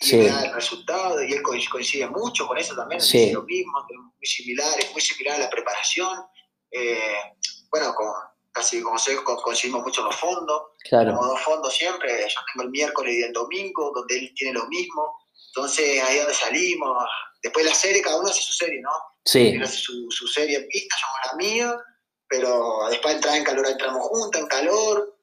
y 0.00 0.16
me 0.16 0.26
da 0.26 0.44
el 0.44 0.54
resultado, 0.54 1.22
y 1.22 1.32
él 1.32 1.42
coincide 1.42 2.08
mucho 2.08 2.46
con 2.46 2.58
eso 2.58 2.74
también, 2.76 3.00
sí. 3.00 3.32
lo 3.32 3.42
mismo, 3.44 3.72
muy 3.88 4.26
similar, 4.26 4.78
es 4.78 4.92
muy 4.92 5.00
similar 5.00 5.36
a 5.36 5.44
la 5.44 5.50
preparación, 5.50 6.18
eh, 6.70 7.16
bueno, 7.70 7.94
con, 7.94 8.08
casi 8.52 8.82
como 8.82 8.98
sé, 8.98 9.16
coincidimos 9.24 9.82
mucho 9.82 10.02
los 10.04 10.16
fondos, 10.16 10.62
claro. 10.84 11.14
como 11.14 11.26
dos 11.26 11.40
fondos 11.40 11.74
siempre, 11.74 12.18
yo 12.20 12.40
tengo 12.52 12.64
el 12.64 12.70
miércoles 12.70 13.14
y 13.14 13.22
el 13.22 13.32
domingo, 13.32 13.92
donde 13.94 14.18
él 14.18 14.32
tiene 14.36 14.52
lo 14.58 14.66
mismo, 14.66 15.10
entonces 15.54 16.02
ahí 16.02 16.16
es 16.16 16.22
donde 16.22 16.34
salimos, 16.34 17.04
después 17.42 17.66
la 17.66 17.74
serie, 17.74 18.02
cada 18.02 18.18
uno 18.18 18.28
hace 18.28 18.42
su 18.42 18.52
serie, 18.52 18.80
¿no? 18.80 18.90
Sí. 19.24 19.48
Él 19.48 19.62
hace 19.62 19.76
su, 19.76 20.10
su 20.10 20.26
serie 20.26 20.58
en 20.58 20.68
pista, 20.68 20.96
yo 21.00 21.30
la 21.30 21.36
mía, 21.36 21.76
pero 22.28 22.88
después 22.90 23.14
entra 23.14 23.36
en 23.36 23.44
calor, 23.44 23.66
entramos 23.66 24.06
juntos, 24.08 24.40
en 24.40 24.46
calor, 24.46 25.18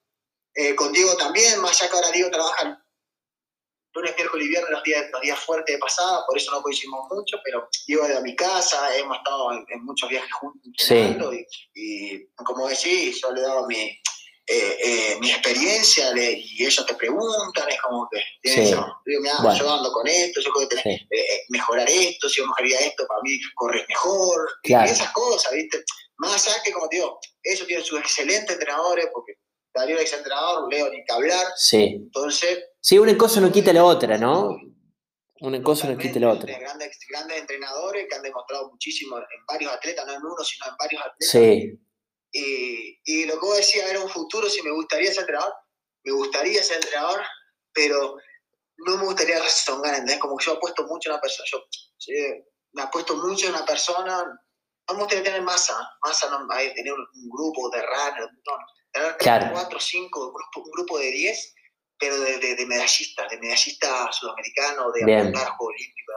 eh, 0.54 0.76
con 0.76 0.92
Diego 0.92 1.16
también, 1.18 1.60
más 1.62 1.82
allá 1.82 1.90
que 1.90 1.98
ahora 1.98 2.12
Diego 2.12 2.32
trabaja 2.32 2.84
lunes, 3.94 4.16
miércoles 4.16 4.46
y 4.46 4.50
viernes, 4.50 4.72
los 4.72 4.84
días, 4.84 5.06
los 5.12 5.22
días 5.22 5.40
fuertes 5.40 5.76
de 5.76 5.80
pasada, 5.80 6.24
por 6.26 6.38
eso 6.38 6.52
no 6.52 6.62
coincidimos 6.62 7.08
mucho, 7.10 7.38
pero 7.44 7.68
Diego 7.88 8.08
de 8.08 8.22
mi 8.22 8.36
casa, 8.36 8.96
hemos 8.96 9.18
estado 9.18 9.52
en, 9.52 9.84
muchos 9.84 10.10
viajes 10.10 10.32
juntos 10.34 10.72
sí. 10.78 11.18
y, 11.74 12.16
y, 12.16 12.28
como 12.36 12.68
decís, 12.68 13.20
yo 13.22 13.32
le 13.32 13.42
he 13.42 13.44
dado 13.44 13.68
mi, 13.68 14.00
eh, 14.52 14.78
eh, 14.84 15.18
mi 15.20 15.30
experiencia 15.32 16.12
le, 16.14 16.32
y 16.40 16.66
ellos 16.66 16.86
te 16.86 16.96
preguntan, 16.96 17.70
es 17.70 17.80
como 17.82 18.08
que, 18.12 18.18
Sí. 18.50 18.62
eso, 18.62 18.86
digo, 19.06 19.22
mira, 19.22 19.36
Bueno. 19.44 19.60
yo 19.60 19.72
ando 19.72 19.92
con 19.92 20.08
esto, 20.08 20.42
yo 20.42 20.52
creo 20.52 20.68
que 20.68 20.76
tenés 20.76 21.00
Sí. 21.00 21.08
que 21.10 21.20
eh, 21.22 21.42
mejorar 21.50 21.88
esto, 21.90 22.28
si 22.28 22.38
yo 22.42 22.48
mejoraría 22.48 22.80
esto, 22.80 23.06
para 23.08 23.22
mí 23.22 23.40
corres 23.56 23.86
mejor, 23.88 24.50
Claro. 24.64 24.88
y 24.88 24.92
esas 24.92 25.12
cosas, 25.12 25.54
¿viste? 25.54 25.84
Más 26.18 26.48
allá 26.48 26.62
que, 26.64 26.72
como 26.72 26.90
te 26.90 26.96
digo, 26.98 27.20
ellos 27.44 27.68
tienen 27.68 27.86
sus 27.86 28.00
excelentes 28.00 28.50
entrenadores, 28.52 29.08
porque 29.14 29.34
Darío 29.74 30.00
es 30.00 30.12
entrenador, 30.12 30.68
Leo 30.74 30.90
ni 30.90 31.04
que 31.06 31.14
hablar, 31.14 31.46
Sí. 31.56 31.84
entonces 31.98 32.66
Sí, 32.82 32.98
una 32.98 33.16
cosa 33.18 33.40
no 33.42 33.52
quita 33.52 33.72
la 33.74 33.84
otra, 33.84 34.18
¿no? 34.18 34.58
Una 35.42 35.62
cosa 35.62 35.88
no 35.88 35.98
quita 35.98 36.20
la 36.20 36.32
otra. 36.32 36.58
Grandes, 36.58 36.98
grandes 37.10 37.38
entrenadores 37.40 38.08
que 38.10 38.16
han 38.16 38.24
demostrado 38.24 38.70
muchísimo 38.72 39.18
en 39.18 39.24
varios 39.48 39.72
atletas, 39.72 40.06
no 40.08 40.14
en 40.14 40.20
uno, 40.26 40.44
sino 40.44 40.66
en 40.68 40.76
varios 40.78 41.02
atletas. 41.02 41.30
Sí, 41.30 41.80
Y, 42.32 43.00
y 43.06 43.26
lo 43.26 43.40
que 43.40 43.46
vos 43.46 43.58
decías 43.58 43.90
era 43.90 44.02
un 44.02 44.10
futuro, 44.10 44.50
si 44.50 44.62
me 44.62 44.72
gustaría 44.72 45.12
ser 45.12 45.22
entrenador, 45.22 45.54
me 46.04 46.12
gustaría 46.14 46.64
ser 46.64 46.78
entrenador, 46.78 47.22
pero 47.74 48.16
no 48.78 48.98
me 48.98 49.06
gustaría 49.06 49.40
rezongar, 49.40 49.94
¿entendés? 49.94 50.20
Como 50.20 50.38
que 50.38 50.46
yo 50.46 50.54
apuesto 50.54 50.84
mucho 50.84 51.10
en 51.10 51.14
una 51.14 51.22
persona, 51.22 51.48
yo 51.52 51.66
me 52.74 52.82
apuesto 52.84 53.16
mucho 53.16 53.48
en 53.48 53.54
una 53.54 53.66
persona, 53.66 54.24
no 54.88 54.94
me 54.94 55.00
gustaría 55.02 55.24
tener 55.24 55.42
masa, 55.42 55.76
masa 56.04 56.30
no, 56.30 56.48
hay, 56.52 56.74
tener 56.74 56.94
un, 56.94 57.00
un 57.00 57.30
grupo 57.30 57.70
de 57.70 57.82
runners, 57.82 58.32
no, 58.46 58.54
tener 58.92 59.18
Claro. 59.18 59.50
cuatro, 59.52 59.80
cinco, 59.80 60.28
un 60.28 60.34
grupo, 60.34 60.62
un 60.62 60.72
grupo 60.72 61.00
de 61.00 61.12
diez, 61.12 61.54
pero 62.00 62.20
de, 62.20 62.38
de, 62.38 62.56
de 62.56 62.66
medallistas, 62.66 63.30
de 63.30 63.38
medallistas 63.40 64.16
sudamericanos, 64.16 64.94
de 64.94 65.04
a 65.04 65.22
Juegos 65.26 65.60
Olímpicos, 65.60 66.16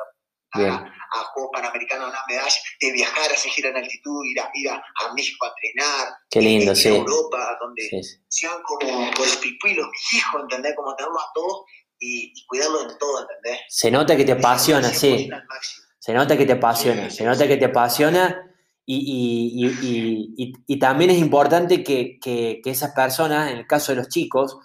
Bien. 0.55 0.70
a, 0.70 0.76
a 0.76 1.24
Juegos 1.32 1.50
Panamericanos, 1.55 2.07
a 2.07 2.11
una 2.11 2.18
medalla, 2.28 2.57
de 2.80 2.92
viajar 2.92 3.30
a 3.30 3.34
gira 3.34 3.68
en 3.70 3.76
altitud, 3.76 4.24
ir 4.24 4.40
a, 4.40 4.50
ir 4.55 4.68
a, 4.70 4.74
a 4.76 5.14
México 5.14 5.46
a 5.46 5.48
entrenar, 5.57 6.09
qué 6.30 6.40
lindo, 6.40 6.72
ir 6.72 6.76
sí. 6.76 6.88
a 6.88 6.96
Europa, 6.96 7.59
donde 7.61 7.82
Sí, 7.88 8.03
sí. 8.03 8.16
sean 8.28 8.62
como 8.64 9.11
los 9.18 9.36
pipuilos, 9.36 9.86
mis 9.90 10.14
hijos, 10.14 10.42
¿entendés? 10.42 10.74
Como 10.76 10.94
tenerlos 10.96 11.22
a 11.22 11.32
todos 11.34 11.62
y, 11.98 12.32
y 12.34 12.46
cuidarlos 12.46 12.92
en 12.92 12.98
todo, 12.98 13.20
¿entendés? 13.22 13.61
Se 13.68 13.90
nota 13.90 14.16
que 14.16 14.24
te 14.24 14.32
apasiona, 14.32 14.88
sí. 14.88 15.28
100% 15.28 15.34
al 15.34 15.46
máximo. 15.46 15.86
Se 15.98 16.12
nota 16.12 16.36
que 16.36 16.46
te 16.46 16.53
apasiona, 16.53 17.11
se 17.11 17.24
nota 17.24 17.46
que 17.46 17.57
te 17.57 17.64
apasiona 17.66 18.48
y, 18.84 18.96
y- 18.96 19.64
y- 19.64 19.86
y- 19.86 20.34
y- 20.36 20.53
y 20.66 20.78
también 20.80 21.11
es 21.11 21.18
importante 21.18 21.84
que, 21.84 22.18
que- 22.20 22.61
que 22.64 22.70
esas 22.70 22.90
personas, 22.92 23.53
en 23.53 23.59
el 23.59 23.66
caso 23.68 23.92
de 23.92 23.98
los 23.98 24.09
chicos, 24.09 24.59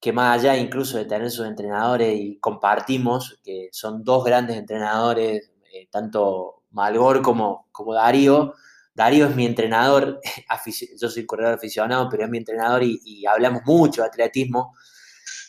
que 0.00 0.12
más 0.12 0.38
allá 0.40 0.56
incluso 0.56 0.98
de 0.98 1.04
tener 1.06 1.30
sus 1.30 1.46
entrenadores 1.46 2.14
y 2.18 2.38
compartimos, 2.38 3.38
que 3.44 3.68
son 3.72 4.04
dos 4.04 4.24
grandes 4.24 4.56
entrenadores, 4.56 5.50
eh, 5.72 5.88
tanto 5.90 6.62
Malgor 6.70 7.22
como, 7.22 7.68
como 7.72 7.94
Darío. 7.94 8.54
Darío 8.94 9.26
es 9.26 9.36
mi 9.36 9.46
entrenador, 9.46 10.20
yo 11.00 11.08
soy 11.10 11.26
corredor 11.26 11.54
aficionado, 11.54 12.08
pero 12.10 12.24
es 12.24 12.30
mi 12.30 12.38
entrenador 12.38 12.82
y, 12.84 13.24
hablamos 13.26 13.62
mucho 13.66 14.02
de 14.02 14.08
atletismo. 14.08 14.74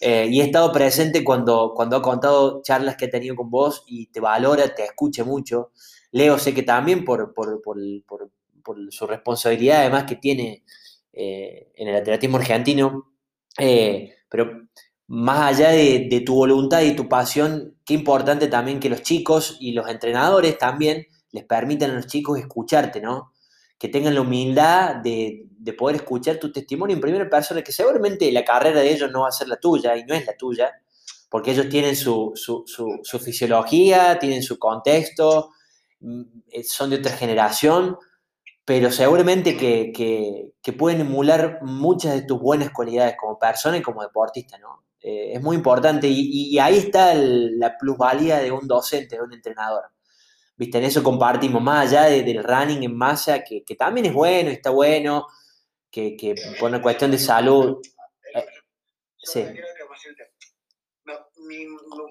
Eh, 0.01 0.27
y 0.31 0.41
he 0.41 0.45
estado 0.45 0.71
presente 0.71 1.23
cuando, 1.23 1.73
cuando 1.75 1.97
ha 1.97 2.01
contado 2.01 2.61
charlas 2.63 2.95
que 2.97 3.05
he 3.05 3.07
tenido 3.09 3.35
con 3.35 3.49
vos 3.49 3.83
y 3.87 4.07
te 4.07 4.19
valora, 4.19 4.73
te 4.75 4.83
escucha 4.85 5.23
mucho. 5.23 5.71
Leo 6.11 6.37
sé 6.37 6.53
que 6.53 6.63
también 6.63 7.03
por, 7.05 7.33
por, 7.33 7.61
por, 7.61 7.77
por- 8.07 8.31
su 8.91 9.07
responsabilidad 9.07 9.79
además 9.81 10.03
que 10.03 10.17
tiene 10.17 10.63
eh, 11.13 11.71
en 11.75 11.87
el 11.87 11.95
atletismo 11.95 12.37
argentino. 12.37 13.13
Pero 14.29 14.67
más 15.07 15.53
allá 15.53 15.69
de, 15.69 16.23
tu 16.25 16.35
voluntad 16.35 16.81
y 16.81 16.95
tu 16.95 17.07
pasión, 17.07 17.77
qué 17.85 17.93
importante 17.93 18.47
también 18.47 18.79
que 18.79 18.89
los 18.89 19.01
chicos 19.01 19.57
y 19.59 19.71
los 19.71 19.87
entrenadores 19.89 20.57
también 20.57 21.07
les 21.31 21.45
permitan 21.45 21.91
a 21.91 21.95
los 21.95 22.07
chicos 22.07 22.37
escucharte, 22.39 23.01
¿no? 23.01 23.31
Que 23.77 23.87
tengan 23.87 24.15
la 24.15 24.21
humildad 24.21 24.97
de, 24.97 25.47
de 25.49 25.73
poder 25.73 25.97
escuchar 25.97 26.37
tu 26.37 26.51
testimonio 26.51 26.95
en 26.95 27.01
primera 27.01 27.29
persona, 27.29 27.61
que 27.61 27.71
seguramente 27.71 28.31
la 28.31 28.43
carrera 28.43 28.81
de 28.81 28.91
ellos 28.91 29.11
no 29.11 29.21
va 29.21 29.29
a 29.29 29.31
ser 29.31 29.47
la 29.47 29.57
tuya 29.57 29.95
y 29.95 30.03
no 30.03 30.13
es 30.13 30.25
la 30.25 30.35
tuya, 30.35 30.71
porque 31.29 31.51
ellos 31.51 31.69
tienen 31.69 31.95
su 31.95 32.33
fisiología, 33.23 34.17
tienen 34.19 34.43
su 34.43 34.57
contexto, 34.59 35.51
mm, 35.99 36.21
eh, 36.51 36.63
son 36.63 36.89
de 36.89 36.97
otra 36.97 37.11
generación, 37.13 37.97
pero 38.67 38.91
seguramente 38.91 39.55
que, 39.55 39.93
que- 39.95 40.51
que 40.61 40.73
pueden 40.73 40.99
emular 41.01 41.59
muchas 41.63 42.13
de 42.15 42.23
tus 42.23 42.37
buenas 42.41 42.71
cualidades 42.71 43.15
como 43.17 43.39
persona 43.39 43.77
y 43.77 43.81
como 43.81 44.03
deportista, 44.03 44.57
¿no? 44.57 44.83
Eh, 44.99 45.31
es 45.35 45.41
muy 45.41 45.55
importante 45.55 46.07
y, 46.09 46.49
y 46.53 46.59
ahí 46.59 46.77
está 46.77 47.13
el- 47.13 47.57
la 47.59 47.77
plusvalía 47.77 48.39
de 48.39 48.51
un 48.51 48.67
docente, 48.67 49.15
de 49.15 49.21
un 49.23 49.33
entrenador. 49.33 49.83
¿Viste? 50.57 50.79
En 50.79 50.83
eso 50.85 51.01
compartimos, 51.03 51.61
más 51.63 51.87
allá 51.87 52.05
de- 52.09 52.23
del 52.23 52.43
running 52.43 52.83
en 52.83 52.97
masa, 52.97 53.41
que, 53.43 53.63
que 53.63 53.75
también 53.75 54.07
es 54.07 54.13
bueno, 54.13 54.49
está 54.49 54.71
bueno, 54.71 55.27
que, 55.91 56.17
que 56.17 56.35
por 56.59 56.69
una 56.69 56.81
cuestión 56.81 57.11
de 57.11 57.19
salud. 57.19 57.77
Yo 58.33 58.41
sí. 59.19 59.43
creo 59.43 59.53
que, 59.77 59.85
por 59.87 59.95
decirte, 59.97 60.23
no, 61.05 61.13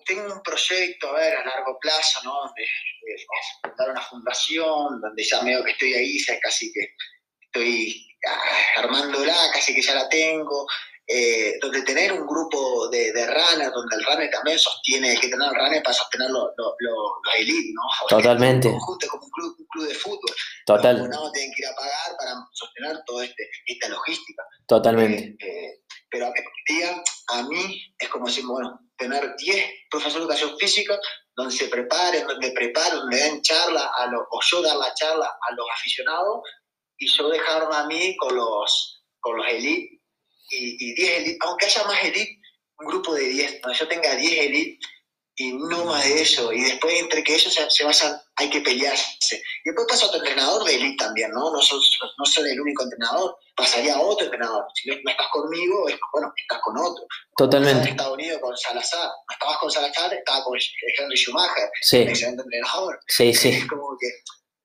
tengo 0.04 0.32
un 0.32 0.42
proyecto, 0.42 1.08
a 1.08 1.20
ver, 1.20 1.36
a 1.36 1.44
largo 1.44 1.78
plazo, 1.80 2.20
¿no? 2.24 2.34
Donde 2.46 2.62
eh, 2.62 3.14
es 3.14 3.26
fundar 3.62 3.90
una 3.90 4.02
fundación, 4.02 5.00
donde 5.00 5.22
ya 5.22 5.42
medio 5.42 5.64
que 5.64 5.72
estoy 5.72 5.94
ahí, 5.94 6.18
ya 6.18 6.38
casi 6.40 6.72
que 6.72 6.94
estoy 7.40 8.08
ah, 8.28 8.80
armándola, 8.82 9.36
casi 9.52 9.74
que 9.74 9.82
ya 9.82 9.94
la 9.94 10.08
tengo. 10.08 10.66
Eh, 11.08 11.54
donde 11.60 11.82
tener 11.82 12.12
un 12.12 12.26
grupo 12.26 12.88
de, 12.88 13.12
de 13.12 13.26
runners, 13.26 13.72
donde 13.72 13.96
el 13.96 14.04
runner 14.04 14.30
también 14.30 14.58
sostiene, 14.58 15.10
hay 15.10 15.16
que 15.18 15.28
tener 15.28 15.48
el 15.48 15.54
runner 15.54 15.82
para 15.82 15.94
sostener 15.94 16.30
los 16.30 16.48
lo, 16.56 16.74
lo- 16.78 17.12
elites, 17.38 17.72
¿no? 17.74 17.82
Totalmente. 18.08 18.70
Conjunto 18.70 19.06
como 19.08 19.24
un 19.24 19.30
club, 19.30 19.56
un 19.58 19.66
club 19.66 19.88
de 19.88 19.94
fútbol. 19.94 20.34
Total, 20.66 20.94
Los 20.96 21.00
abonados 21.06 21.32
tienen 21.32 21.52
que 21.54 21.62
ir 21.62 21.68
a 21.68 21.74
pagar 21.76 22.16
para 22.18 22.32
sostener 22.52 22.96
toda 23.06 23.24
este, 23.24 23.48
esta 23.66 23.88
logística. 23.88 24.42
totalmente. 24.66 25.36
Eh, 25.38 25.46
eh, 25.46 25.82
pero 26.10 26.26
a 26.26 26.32
día, 26.68 27.02
a 27.28 27.42
mí 27.42 27.82
es 27.98 28.08
como 28.08 28.26
decir, 28.26 28.44
bueno, 28.46 28.78
tener 28.96 29.34
10 29.36 29.64
profesores 29.90 30.26
de 30.26 30.34
educación 30.34 30.58
física 30.58 30.98
donde 31.36 31.54
se 31.54 31.68
preparen, 31.68 32.26
donde 32.26 32.50
preparen, 32.52 32.98
donde 33.00 33.16
den 33.18 33.42
charla, 33.42 33.90
a 33.98 34.06
los, 34.06 34.22
o 34.30 34.40
yo 34.42 34.62
dar 34.62 34.76
la 34.76 34.92
charla 34.94 35.26
a 35.26 35.52
los 35.54 35.66
aficionados 35.74 36.40
y 36.98 37.06
yo 37.14 37.28
dejarme 37.28 37.76
a 37.76 37.84
mí 37.84 38.16
con 38.16 38.34
los, 38.34 39.04
con 39.20 39.36
los 39.36 39.46
elites 39.48 39.95
y, 40.50 40.76
y 40.90 40.94
10 40.94 41.16
elites, 41.18 41.38
aunque 41.40 41.66
haya 41.66 41.84
más 41.84 42.02
elites, 42.04 42.38
un 42.78 42.86
grupo 42.86 43.14
de 43.14 43.24
10, 43.24 43.60
donde 43.62 43.78
yo 43.78 43.88
tenga 43.88 44.14
10 44.14 44.46
elites 44.46 44.88
y 45.38 45.52
no 45.52 45.84
más 45.84 46.02
de 46.02 46.22
eso, 46.22 46.50
y 46.50 46.62
después 46.62 46.98
entre 46.98 47.22
que 47.22 47.34
ellos 47.34 47.52
se, 47.52 47.70
se 47.70 47.84
vayan, 47.84 48.18
hay 48.36 48.48
que 48.48 48.62
pelearse. 48.62 49.36
Y 49.64 49.68
después 49.68 49.86
pasa 49.86 50.06
otro 50.06 50.18
entrenador 50.18 50.64
de 50.64 50.74
elite 50.76 50.96
también, 50.96 51.30
¿no? 51.30 51.52
No 51.52 51.60
soy, 51.60 51.78
no 52.16 52.24
soy 52.24 52.52
el 52.52 52.60
único 52.60 52.84
entrenador, 52.84 53.36
pasaría 53.54 53.96
a 53.96 54.00
otro 54.00 54.24
entrenador. 54.24 54.64
Si 54.74 54.88
no, 54.88 54.96
no 55.04 55.10
estás 55.10 55.26
conmigo, 55.30 55.88
es, 55.90 55.96
bueno, 56.10 56.32
estás 56.34 56.58
con 56.64 56.78
otro. 56.78 57.02
En 57.02 57.36
Totalmente. 57.36 57.90
Estados 57.90 58.14
Unidos 58.14 58.40
con 58.40 58.56
Salazar, 58.56 59.08
no 59.08 59.32
estabas 59.34 59.58
con 59.58 59.70
Salazar, 59.70 60.14
estaba 60.14 60.42
con 60.42 60.58
Henry 60.98 61.16
Schumacher, 61.18 61.70
Sí, 61.82 61.98
un 62.00 62.08
excelente 62.08 62.42
entrenador. 62.42 62.98
sí, 63.06 63.34
sí, 63.34 63.48
Es 63.50 63.66
como 63.66 63.94
que 64.00 64.08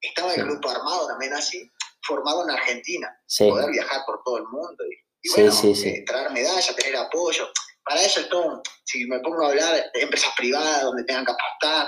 estaba 0.07 0.34
el 0.34 0.43
grupo 0.45 0.69
armado 0.69 1.05
también 1.07 1.34
así, 1.34 1.69
formado 2.07 2.43
en 2.45 2.51
Argentina, 2.51 3.09
sí. 3.27 3.49
poder 3.49 3.71
viajar 3.71 4.03
por 4.05 4.23
todo 4.23 4.38
el 4.38 4.45
mundo 4.45 4.86
y, 4.86 4.95
y 5.24 5.30
bueno, 5.30 5.51
sí, 5.51 5.76
sí. 5.76 5.89
eh, 5.89 6.03
traer 6.05 6.32
medallas, 6.32 6.76
tener 6.76 6.95
apoyo. 6.97 7.49
Para 7.84 8.01
eso 8.03 8.19
es 8.19 8.30
todo, 8.30 8.61
si 8.84 9.05
me 9.05 9.19
pongo 9.19 9.43
a 9.45 9.49
hablar 9.49 9.74
de 9.93 10.01
empresas 10.01 10.32
privadas 10.38 10.84
donde 10.84 11.03
tengan 11.03 11.26
que 11.26 11.32
apostar 11.32 11.88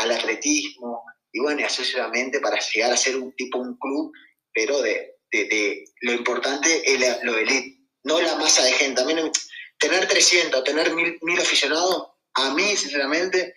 al 0.00 0.10
atletismo 0.10 1.04
y 1.32 1.40
bueno, 1.40 1.60
y 1.60 1.64
así 1.64 1.76
sucesivamente 1.76 2.40
para 2.40 2.58
llegar 2.58 2.92
a 2.92 2.96
ser 2.96 3.16
un 3.16 3.34
tipo, 3.36 3.58
un 3.58 3.76
club, 3.78 4.12
pero 4.52 4.80
de, 4.80 5.16
de, 5.32 5.44
de- 5.46 5.84
lo 6.02 6.12
importante 6.12 6.82
es 6.92 6.98
la- 7.00 7.18
lo 7.22 7.36
elite, 7.36 7.78
no 8.04 8.20
la 8.20 8.36
masa 8.36 8.62
de 8.64 8.72
gente. 8.72 9.02
También 9.02 9.30
tener 9.78 10.06
300, 10.08 10.62
tener 10.64 10.94
mil, 10.94 11.18
mil 11.22 11.38
aficionados, 11.40 12.08
a 12.34 12.54
mí, 12.54 12.76
sinceramente, 12.76 13.54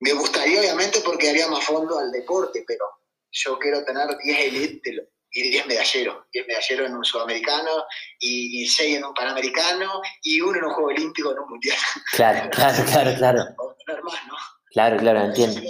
me 0.00 0.12
gustaría, 0.14 0.60
obviamente, 0.60 1.00
porque 1.04 1.28
haría 1.30 1.46
más 1.48 1.64
fondo 1.64 1.98
al 1.98 2.10
deporte, 2.10 2.64
pero 2.66 2.84
yo 3.32 3.58
quiero 3.58 3.84
tener 3.84 4.06
10 4.24 4.38
elites 4.40 4.94
y 5.32 5.50
10 5.50 5.66
medalleros. 5.66 6.16
10 6.32 6.46
medalleros 6.46 6.88
en 6.88 6.96
un 6.96 7.04
sudamericano 7.04 7.84
y, 8.18 8.66
6 8.66 8.96
en 8.96 9.04
un 9.04 9.14
panamericano 9.14 10.00
y 10.22 10.40
uno 10.40 10.58
en 10.58 10.64
un 10.64 10.72
juego 10.72 10.90
olímpico 10.90 11.32
en 11.32 11.38
un 11.38 11.48
mundial. 11.48 11.76
Claro, 12.12 12.50
claro, 12.52 12.84
claro, 12.84 13.14
claro. 13.16 13.42
O 13.58 13.76
tener 13.86 14.02
más, 14.02 14.26
¿no? 14.26 14.34
Claro, 14.70 14.96
claro, 14.98 15.24
entiendo. 15.24 15.60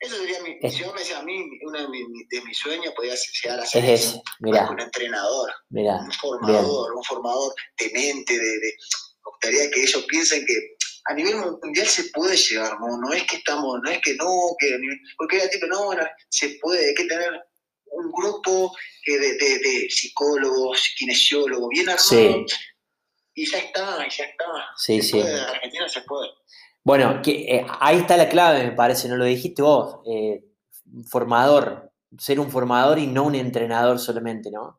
Eso 0.00 0.16
sería, 0.16 0.40
mi, 0.42 0.70
si 0.70 0.84
me 0.84 0.92
decía 0.92 1.18
a 1.18 1.22
mí, 1.24 1.44
uno 1.66 1.80
de, 1.80 2.40
mis 2.42 2.56
sueños 2.56 2.94
podría 2.94 3.14
llegar 3.42 3.58
a 3.58 3.66
ser 3.66 3.84
es 3.84 4.16
un 4.40 4.80
entrenador, 4.80 5.50
un 5.70 6.12
formador, 6.12 6.94
un 6.94 7.02
formador 7.02 7.52
de 7.80 7.90
mente, 7.92 8.32
de, 8.34 8.38
de, 8.38 8.76
me 9.24 9.30
gustaría 9.32 9.70
que 9.72 9.82
ellos 9.82 10.04
piensen 10.08 10.46
que 10.46 10.54
a 11.08 11.14
nivel 11.14 11.36
mundial 11.36 11.86
se 11.86 12.04
puede 12.10 12.36
llegar, 12.36 12.78
no, 12.78 12.98
no 12.98 13.12
es 13.12 13.24
que 13.24 13.36
estamos, 13.36 13.78
no 13.82 13.90
es 13.90 13.98
que 14.04 14.14
no, 14.14 14.54
que 14.60 14.78
porque 15.16 15.38
era 15.38 15.48
tipo, 15.48 15.66
no, 15.66 15.90
se 16.28 16.50
puede, 16.60 16.86
hay 16.86 16.94
que 16.94 17.06
tener 17.06 17.47
un 17.92 18.10
grupo 18.12 18.74
de, 19.06 19.18
de, 19.18 19.36
de 19.36 19.86
psicólogos, 19.90 20.94
kinesiólogos, 20.96 21.68
bien 21.70 21.88
armado, 21.88 22.44
y 23.34 23.46
ya 23.46 23.58
está, 23.58 24.06
y 24.06 24.10
ya 24.10 24.24
está. 24.24 24.44
Sí, 24.76 25.00
sí. 25.00 25.20
Argentina 25.20 25.88
se 25.88 26.02
puede. 26.02 26.28
Bueno, 26.84 27.20
que, 27.22 27.56
eh, 27.56 27.66
ahí 27.80 27.98
está 27.98 28.16
la 28.16 28.28
clave, 28.28 28.64
me 28.64 28.72
parece, 28.72 29.08
no 29.08 29.16
lo 29.16 29.24
dijiste 29.24 29.62
vos, 29.62 30.00
eh, 30.06 30.42
formador, 31.06 31.92
ser 32.16 32.40
un 32.40 32.50
formador 32.50 32.98
y 32.98 33.06
no 33.06 33.24
un 33.24 33.34
entrenador 33.34 33.98
solamente, 33.98 34.50
¿no? 34.50 34.78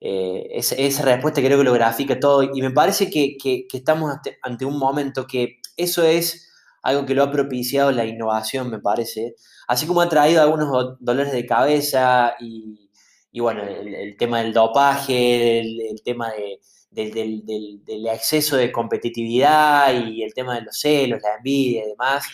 Eh, 0.00 0.48
esa, 0.52 1.02
respuesta 1.02 1.40
creo 1.40 1.58
que 1.58 1.64
lo 1.64 1.72
grafica 1.72 2.20
todo 2.20 2.42
y 2.42 2.60
me 2.60 2.70
parece 2.70 3.10
que, 3.10 3.66
estamos 3.72 4.14
ante, 4.42 4.64
un 4.64 4.78
momento 4.78 5.26
que 5.26 5.60
eso 5.76 6.04
es 6.04 6.50
algo 6.82 7.06
que 7.06 7.14
lo 7.14 7.22
ha 7.22 7.30
propiciado 7.30 7.90
la 7.90 8.04
innovación, 8.04 8.70
me 8.70 8.78
parece, 8.78 9.34
así 9.68 9.86
como 9.86 10.00
ha 10.00 10.08
traído 10.08 10.42
algunos 10.42 10.96
dolores 11.00 11.32
de 11.32 11.46
cabeza 11.46 12.34
y, 12.40 12.90
bueno, 13.40 13.62
el, 13.64 14.16
tema 14.16 14.42
del 14.42 14.52
dopaje, 14.52 15.60
el, 15.60 16.02
tema 16.04 16.32
del, 16.90 18.06
exceso 18.06 18.56
de 18.56 18.70
competitividad 18.72 19.92
y 19.94 20.22
el 20.22 20.32
tema 20.34 20.54
de 20.56 20.62
los 20.62 20.78
celos, 20.78 21.20
la 21.22 21.36
envidia 21.36 21.84
y 21.84 21.88
demás 21.88 22.24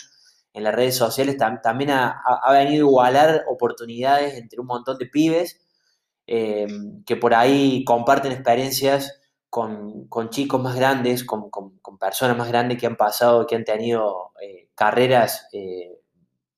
en 0.53 0.64
las 0.64 0.74
redes 0.74 0.97
sociales 0.97 1.37
también 1.62 1.91
ha, 1.91 2.22
venido 2.51 2.87
a 2.87 2.89
igualar 2.89 3.45
oportunidades 3.49 4.35
entre 4.35 4.61
un 4.61 4.66
montón 4.66 4.99
de 4.99 5.07
pibes 5.07 5.61
Em, 6.33 7.03
que 7.05 7.16
por 7.16 7.35
ahí 7.35 7.85
comparten 7.85 8.31
experiencias 8.31 9.20
con, 9.49 10.09
chicos 10.31 10.62
más 10.62 10.76
grandes, 10.76 11.24
con, 11.24 11.51
personas 11.99 12.37
más 12.37 12.47
grandes 12.47 12.78
que 12.78 12.87
han 12.87 12.97
pasado, 12.97 13.49
que 13.49 13.57
han 13.57 13.64
tenido 13.64 14.31
eh, 14.41 14.68
carreras 14.76 15.49
eh, 15.53 15.99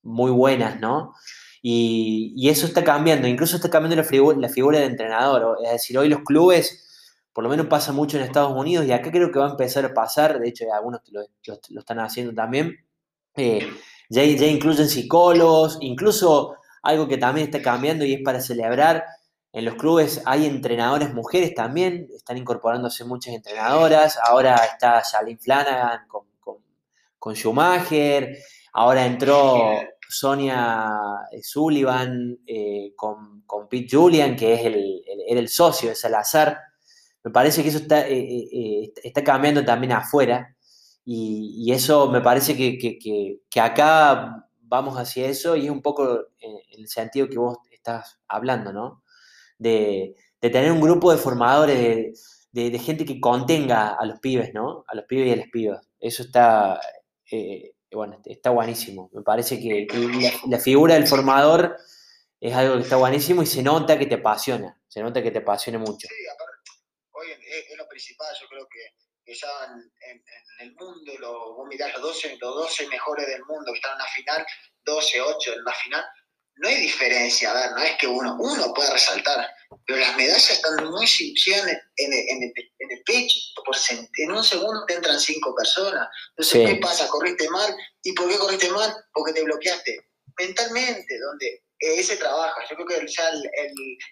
muy 0.03 0.31
buenas, 0.31 0.81
¿no? 0.81 1.15
Y, 1.63 2.49
eso 2.49 2.67
está 2.67 2.83
cambiando, 2.85 3.29
incluso 3.29 3.57
está 3.57 3.71
cambiando 3.71 3.97
la 3.97 4.05
figura, 4.05 4.37
la 4.39 4.49
figura 4.49 4.79
de 4.81 4.87
entrenador, 4.87 5.59
es 5.65 5.71
decir, 5.73 5.97
hoy 5.99 6.09
los 6.09 6.21
clubes, 6.21 7.17
por 7.33 7.45
lo 7.45 7.51
menos 7.51 7.67
pasa 7.67 7.93
mucho 7.93 8.17
en 8.17 8.25
Estados 8.25 8.53
Unidos 8.53 8.87
y 8.87 8.93
acá 8.93 9.11
creo 9.11 9.31
que 9.31 9.39
va 9.39 9.47
a 9.47 9.51
empezar 9.51 9.85
a 9.85 9.95
pasar, 9.95 10.41
de 10.41 10.49
hecho 10.49 10.65
hay 10.65 10.71
algunos 10.71 11.03
que 11.03 11.13
lo, 11.13 11.81
están 11.81 12.01
haciendo 12.01 12.35
también, 12.35 12.77
eh, 13.37 13.71
ya, 14.11 14.25
incluyen 14.25 14.89
psicólogos, 14.89 15.79
incluso 15.81 16.57
algo 16.83 17.09
que 17.09 17.17
también 17.17 17.47
está 17.47 17.63
cambiando 17.63 18.05
y 18.05 18.15
es 18.15 18.21
para 18.25 18.41
celebrar 18.41 19.05
en 19.53 19.67
los 19.67 19.75
clubes 19.75 20.23
hay 20.25 20.47
entrenadoras 20.47 21.13
mujeres 21.13 21.55
también, 21.55 22.09
están 22.15 22.39
incorporándose 22.39 23.05
muchas 23.05 23.35
entrenadoras. 23.35 24.19
Ahora 24.25 24.55
está 24.55 25.03
Charlene 25.03 25.39
Flanagan 25.39 26.09
con, 26.09 26.23
con, 27.19 27.37
Schumacher. 27.37 28.35
Ahora 28.73 29.07
entró 29.07 29.81
Sonia 30.09 30.91
Sullivan 31.43 32.39
eh, 32.47 32.93
con, 32.97 33.43
Pete 33.69 33.89
Julian, 33.91 34.37
que 34.37 34.55
es 34.55 34.65
el, 34.67 35.03
era 35.29 35.41
el 35.41 35.49
socio 35.49 35.91
de 35.91 35.95
Salazar. 35.95 36.59
Me 37.25 37.31
parece 37.31 37.63
que 37.63 37.69
eso 37.69 37.79
está, 37.79 38.09
eh, 38.09 38.49
eh, 38.53 38.93
está 39.03 39.23
cambiando 39.23 39.65
también 39.65 39.93
afuera. 39.93 40.57
Y, 41.05 41.73
eso 41.73 42.11
me 42.11 42.21
parece 42.21 42.57
que, 42.57 42.79
que, 42.79 43.61
acá 43.61 44.47
vamos 44.61 44.97
hacia 44.97 45.27
eso 45.27 45.57
y 45.57 45.65
es 45.67 45.71
un 45.71 45.83
poco 45.83 46.27
el 46.41 46.89
sentido 46.89 47.29
que 47.29 47.39
vos 47.39 47.59
estás 47.71 48.21
hablando, 48.29 48.73
¿no? 48.73 49.03
de, 49.63 50.17
tener 50.41 50.73
un 50.73 50.81
grupo 50.81 51.13
de 51.13 51.19
formadores, 51.19 52.49
de, 52.53 52.79
gente 52.79 53.05
que 53.05 53.21
contenga 53.21 53.89
a 53.89 54.05
los 54.05 54.21
pibes, 54.21 54.53
¿no? 54.53 54.85
A 54.89 54.95
los 54.95 55.05
pibes 55.07 55.29
y 55.29 55.33
a 55.33 55.37
las 55.37 55.49
pibas. 55.49 55.89
Eso 56.01 56.25
está, 56.25 56.81
eh, 57.31 57.72
bueno, 57.97 58.21
está 58.25 58.51
buenísimo. 58.51 59.11
Me 59.13 59.23
parece 59.23 59.61
que, 59.61 59.87
la, 60.49 60.59
figura 60.59 60.95
del 60.95 61.07
formador 61.07 61.77
es 62.41 62.55
algo 62.55 62.77
que 62.77 62.83
está 62.83 62.97
buenísimo 62.97 63.43
y 63.43 63.47
se 63.47 63.63
nota 63.63 63.99
que 63.99 64.07
te 64.07 64.17
apasiona, 64.17 64.81
se 64.89 65.03
nota 65.03 65.23
que 65.23 65.31
te 65.31 65.39
apasiona 65.39 65.79
mucho. 65.79 66.09
Sí, 66.09 66.15
aparte, 66.33 66.71
hoy 67.13 67.27
es, 67.31 67.77
lo 67.77 67.89
principal, 67.89 68.29
yo 68.41 68.49
creo 68.49 68.67
que, 68.69 69.35
ya 69.35 69.49
en, 70.11 70.23
el 70.61 70.75
mundo, 70.75 71.13
lo, 71.19 71.55
vos 71.55 71.69
mirás 71.69 71.93
los 71.95 72.03
12, 72.03 72.39
los 72.41 72.55
12 72.55 72.89
mejores 72.89 73.27
del 73.27 73.45
mundo 73.45 73.73
que 73.73 73.79
están 73.79 73.93
en 73.93 73.99
la 73.99 74.07
final, 74.07 74.47
12, 74.85 75.21
8 75.21 75.53
en 75.55 75.65
la 75.65 75.73
final, 75.73 76.05
no 76.63 76.69
hay 76.69 76.77
diferencia, 76.77 77.51
a 77.51 77.55
ver, 77.55 77.73
no 77.73 77.83
es 77.83 77.97
que 77.99 78.07
uno, 78.07 78.37
uno 78.39 78.73
puede 78.73 78.93
resaltar, 78.93 79.51
pero 79.85 79.99
las 79.99 80.17
medallas 80.17 80.49
están 80.49 80.89
muy 80.89 81.07
en, 81.07 81.69
en, 81.97 82.43
el, 82.43 83.03
pecho, 83.05 83.37
por, 83.65 83.75
en 84.19 84.31
un 84.31 84.45
segundo 84.45 84.85
te 84.87 84.95
entran 84.95 85.19
cinco 85.19 85.53
personas. 85.57 86.09
Entonces, 86.31 86.69
¿qué 86.69 86.77
pasa? 86.77 87.09
¿Corriste 87.09 87.51
mal? 87.51 87.75
¿Y 88.05 88.13
por 88.13 88.29
qué 88.29 88.39
corriste 88.39 88.71
mal? 88.71 88.95
Porque 89.13 89.33
te 89.33 89.43
bloqueaste. 89.43 90.07
Mentalmente, 90.39 91.19
donde 91.19 91.65
ese 91.81 92.17
trabaja, 92.17 92.63
yo 92.71 92.77
creo 92.77 92.87
que 92.87 93.07
ya 93.09 93.29
el, 93.31 93.43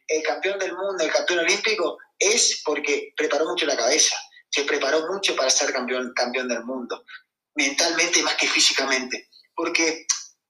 el, 0.09 0.22
campeón 0.24 0.59
del 0.59 0.72
mundo, 0.72 1.05
el 1.05 1.12
campeón 1.12 1.40
olímpico, 1.40 1.98
es 2.18 2.62
porque 2.64 3.12
preparó 3.16 3.46
mucho 3.46 3.64
la 3.64 3.76
cabeza, 3.76 4.16
se 4.51 4.64
preparó 4.64 5.07
mucho 5.07 5.36
para 5.36 5.51
ser 5.51 5.72
campeón, 5.72 6.12
campeón 6.16 6.48
del 6.48 6.64
mundo, 6.64 7.05
mentalmente 7.55 8.22
más 8.22 8.34
que 8.34 8.48
físicamente. 8.48 9.28
Porque 9.55 10.05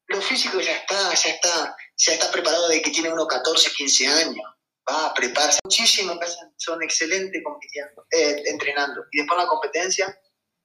lo 0.07 0.21
físico 0.21 0.61
ya 0.61 0.77
está, 0.77 1.15
ya 1.15 1.31
está, 1.31 1.77
ya 2.01 2.15
está 2.15 2.31
preparado 2.31 2.69
de 2.69 2.81
que 2.81 2.91
tiene 2.91 3.13
unos 3.13 3.27
14, 3.27 3.71
15 3.77 4.07
años. 4.07 4.45
Va 4.91 5.07
a 5.07 5.15
prepararse 5.15 5.59
muchísimo, 5.65 6.19
son 6.57 6.83
excelentes 6.83 7.43
compitiendo, 7.45 8.05
eh, 8.11 8.43
entrenando. 8.47 9.03
Y 9.13 9.19
después 9.19 9.39
la 9.39 9.47
competencia, 9.47 10.19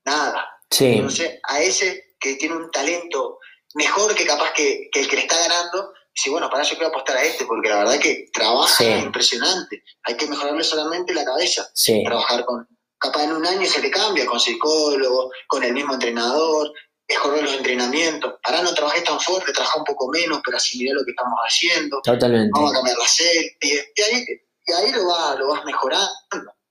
nada. 0.05 0.45
Sí. 0.69 0.85
Entonces, 0.85 1.39
a 1.43 1.61
ese 1.61 2.15
que 2.19 2.35
tiene 2.35 2.55
un 2.55 2.71
talento 2.71 3.39
mejor 3.75 4.15
que 4.15 4.25
capaz 4.25 4.53
que, 4.53 4.89
el 4.93 5.07
que 5.07 5.15
le 5.15 5.23
está 5.23 5.37
ganando, 5.37 5.93
dice, 6.15 6.29
bueno, 6.29 6.49
para 6.49 6.63
eso 6.63 6.75
quiero 6.75 6.87
apostar 6.87 7.17
a 7.17 7.23
este, 7.23 7.45
porque 7.45 7.69
la 7.69 7.79
verdad 7.79 7.99
que 7.99 8.27
trabaja 8.33 8.83
impresionante. 8.97 9.83
Hay 10.03 10.15
que 10.15 10.27
mejorarle 10.27 10.63
solamente 10.63 11.13
la 11.13 11.25
cabeza. 11.25 11.69
Trabajar 12.05 12.45
con, 12.45 12.67
capaz 12.97 13.25
en 13.25 13.33
un 13.33 13.45
año 13.45 13.67
se 13.67 13.81
le 13.81 13.91
cambia, 13.91 14.25
con 14.25 14.39
psicólogo, 14.39 15.29
con 15.47 15.63
el 15.63 15.73
mismo 15.73 15.93
entrenador, 15.93 16.71
mejorar 17.07 17.43
los 17.43 17.53
entrenamientos. 17.53 18.35
Ahora 18.43 18.63
no 18.63 18.73
trabajé 18.73 19.01
tan 19.01 19.19
fuerte, 19.19 19.53
trabajé 19.53 19.79
un 19.79 19.85
poco 19.85 20.09
menos, 20.09 20.41
pero 20.43 20.57
asimilar 20.57 20.95
lo 20.95 21.05
que 21.05 21.11
estamos 21.11 21.39
haciendo. 21.47 22.01
Totalmente. 22.03 22.51
Vamos 22.53 22.71
a 22.71 22.75
cambiar 22.75 22.97
la 22.97 23.07
serie. 23.07 23.57
Y 23.61 24.01
ahí, 24.01 24.25
y 24.65 24.71
ahí 24.73 24.91
lo, 24.91 25.07
vas, 25.07 25.37
lo 25.37 25.47
vas 25.49 25.65
mejorando. 25.65 26.09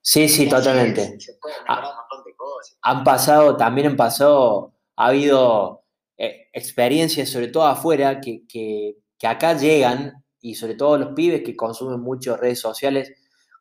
Sí, 0.01 0.29
sí, 0.29 0.49
totalmente. 0.49 1.19
Se, 1.19 1.35
puede 1.35 1.55
mejorar 1.61 1.85
un 1.85 1.97
montón 1.97 2.25
de 2.25 2.37
cosas. 2.37 2.77
Han 2.83 3.05
pasado, 3.05 3.57
también 3.57 3.87
han 3.89 3.97
pasado, 3.97 4.75
ha 4.97 5.07
habido 5.07 5.85
eh, 6.19 6.49
experiencias, 6.53 7.31
sobre 7.31 7.49
todo 7.49 7.67
afuera, 7.67 8.21
que, 8.21 8.47
que, 8.47 8.97
que, 9.19 9.27
acá 9.27 9.57
llegan, 9.57 10.25
y 10.41 10.57
sobre 10.57 10.75
todo 10.75 10.99
los 10.99 11.15
pibes 11.15 11.43
que 11.43 11.57
consumen 11.57 12.01
mucho 12.01 12.37
redes 12.37 12.61
sociales, 12.61 13.13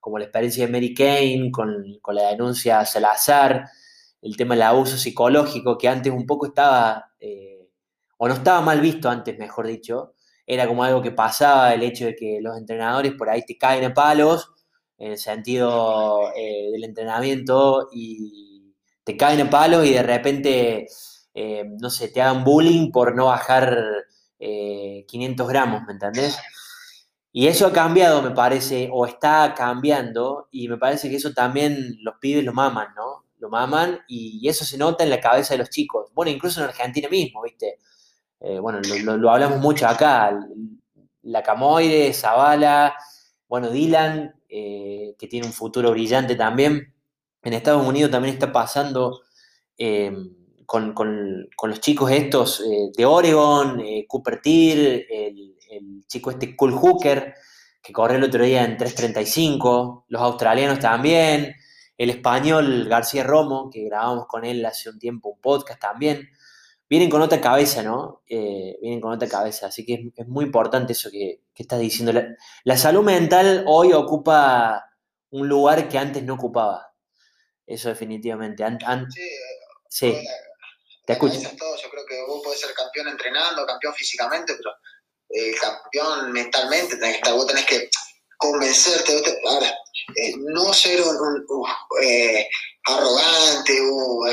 como 0.01 0.17
la 0.17 0.25
experiencia 0.25 0.65
de 0.65 0.71
Mary 0.71 0.93
Kane, 0.93 1.49
con, 1.49 1.99
con 2.01 2.15
la 2.15 2.29
denuncia 2.29 2.79
a 2.79 2.85
Salazar, 2.85 3.69
el 4.23 4.37
tema 4.37 4.55
del 4.55 4.63
abuso 4.63 4.97
psicológico, 4.97 5.77
que 5.77 5.89
antes 5.89 6.11
un 6.13 6.25
poco 6.25 6.47
estaba, 6.47 7.11
eh, 7.19 7.67
o 8.17 8.27
no 8.27 8.33
estaba 8.35 8.61
mal 8.61 8.79
visto 8.79 9.09
antes, 9.09 9.37
mejor 9.37 9.67
dicho, 9.67 10.13
era 10.47 10.67
como 10.67 10.83
algo 10.83 11.01
que 11.01 11.11
pasaba, 11.11 11.73
el 11.73 11.83
hecho 11.83 12.05
de 12.05 12.15
que 12.15 12.39
los 12.41 12.57
entrenadores 12.57 13.13
por 13.13 13.29
ahí 13.29 13.43
te 13.45 13.57
caen 13.57 13.83
a 13.83 13.93
palos, 13.93 14.51
en 14.97 15.11
el 15.13 15.17
sentido 15.17 16.31
eh, 16.35 16.69
del 16.71 16.85
entrenamiento, 16.85 17.89
y 17.91 18.73
te 19.03 19.17
caen 19.17 19.41
a 19.41 19.49
palos 19.49 19.85
y 19.85 19.93
de 19.93 20.03
repente, 20.03 20.87
eh, 21.33 21.65
no 21.79 21.89
sé, 21.89 22.07
te 22.07 22.21
hagan 22.21 22.43
bullying 22.45 22.91
por 22.91 23.15
no 23.15 23.25
bajar 23.25 23.77
500 25.07 25.47
gramos, 25.47 25.83
¿me 25.87 25.93
entendés? 25.93 26.37
Y 27.31 27.47
eso 27.47 27.67
ha 27.67 27.73
cambiado, 27.73 28.21
me 28.21 28.31
parece, 28.31 28.89
o 28.91 29.05
está 29.05 29.53
cambiando, 29.55 30.47
y 30.51 30.67
me 30.67 30.77
parece 30.77 31.09
que 31.09 31.15
eso 31.17 31.33
también 31.33 31.97
los 32.01 32.15
pibes 32.19 32.43
lo 32.43 32.53
maman, 32.53 32.89
¿no? 32.95 33.22
Lo 33.43 33.49
maman 33.49 33.99
y 34.07 34.47
eso 34.47 34.63
se 34.63 34.77
nota 34.77 35.03
en 35.03 35.09
la 35.09 35.19
cabeza 35.19 35.53
de 35.53 35.59
los 35.59 35.69
chicos. 35.69 36.09
Bueno, 36.13 36.31
incluso 36.31 36.61
en 36.61 36.67
Argentina 36.69 37.09
mismo, 37.09 37.43
¿viste? 37.43 37.77
Eh, 38.39 38.59
bueno, 38.59 38.79
lo, 39.03 39.31
hablamos 39.31 39.59
mucho 39.59 39.87
acá. 39.87 40.37
La 41.23 41.43
Camoide, 41.43 42.13
Zavala, 42.13 42.95
bueno, 43.47 43.69
Dylan, 43.69 44.33
eh, 44.49 45.15
que 45.17 45.27
tiene 45.27 45.45
un 45.45 45.53
futuro 45.53 45.91
brillante 45.91 46.35
también. 46.35 46.93
en 47.41 47.53
Estados 47.53 47.85
Unidos 47.85 48.11
también 48.11 48.33
está 48.33 48.51
pasando 48.51 49.21
em, 49.77 50.33
con, 50.65 50.93
los 51.63 51.79
chicos 51.81 52.11
estos 52.11 52.61
eh, 52.61 52.91
de 52.95 53.05
Oregon, 53.05 53.81
Cooper 54.07 54.41
Tier, 54.41 55.05
el, 55.09 56.05
chico 56.07 56.31
este 56.31 56.55
Cool 56.55 56.73
Hooker, 56.73 57.33
que 57.81 57.93
corrió 57.93 58.17
el 58.17 58.23
otro 58.23 58.43
día 58.43 58.63
en 58.63 58.77
3.35, 58.77 60.05
los 60.07 60.21
australianos 60.21 60.79
también, 60.79 61.55
el 61.97 62.09
español 62.09 62.87
García 62.87 63.23
Romo, 63.23 63.69
que 63.71 63.83
grabamos 63.83 64.25
con 64.27 64.45
él 64.45 64.65
hace 64.65 64.89
un 64.89 64.99
tiempo 64.99 65.29
un 65.29 65.41
podcast 65.41 65.79
también, 65.79 66.29
vienen 66.89 67.09
con 67.09 67.21
otra 67.21 67.39
cabeza, 67.39 67.81
¿no? 67.83 68.23
Eh, 68.27 68.77
vienen 68.81 69.01
con 69.01 69.13
otra 69.13 69.27
cabeza, 69.27 69.67
así 69.67 69.85
que 69.85 70.11
es, 70.15 70.27
muy 70.27 70.45
importante 70.45 70.93
eso 70.93 71.09
que, 71.11 71.41
estás 71.55 71.79
diciendo. 71.79 72.13
La, 72.63 72.77
salud 72.77 73.03
mental 73.03 73.63
hoy 73.67 73.93
ocupa 73.93 74.91
un 75.31 75.47
lugar 75.47 75.87
que 75.89 75.97
antes 75.97 76.23
no 76.23 76.35
ocupaba. 76.35 76.93
Eso 77.65 77.89
definitivamente. 77.89 78.63
sí, 79.09 79.21
sí. 79.89 80.23
te 81.05 81.13
escucho. 81.13 81.39
Yo 81.39 81.49
creo 81.49 82.05
que 82.07 82.21
vos 82.27 82.41
podés 82.43 82.59
ser 82.59 82.73
campeón 82.73 83.07
entrenando, 83.07 83.65
campeón 83.65 83.93
físicamente, 83.93 84.53
pero 84.57 84.71
el 85.29 85.55
campeón 85.59 86.31
mentalmente, 86.31 86.97
tenés 86.97 87.13
que 87.13 87.17
estar, 87.17 87.33
vos 87.33 87.47
tenés 87.47 87.65
que 87.65 87.89
convencerte, 88.37 89.39
ahora, 89.47 89.73
eh, 90.15 90.33
no 90.37 90.73
ser 90.73 91.01
un, 91.01 91.45
eh, 92.01 92.47
arrogante, 92.85 93.81
un, 93.81 94.29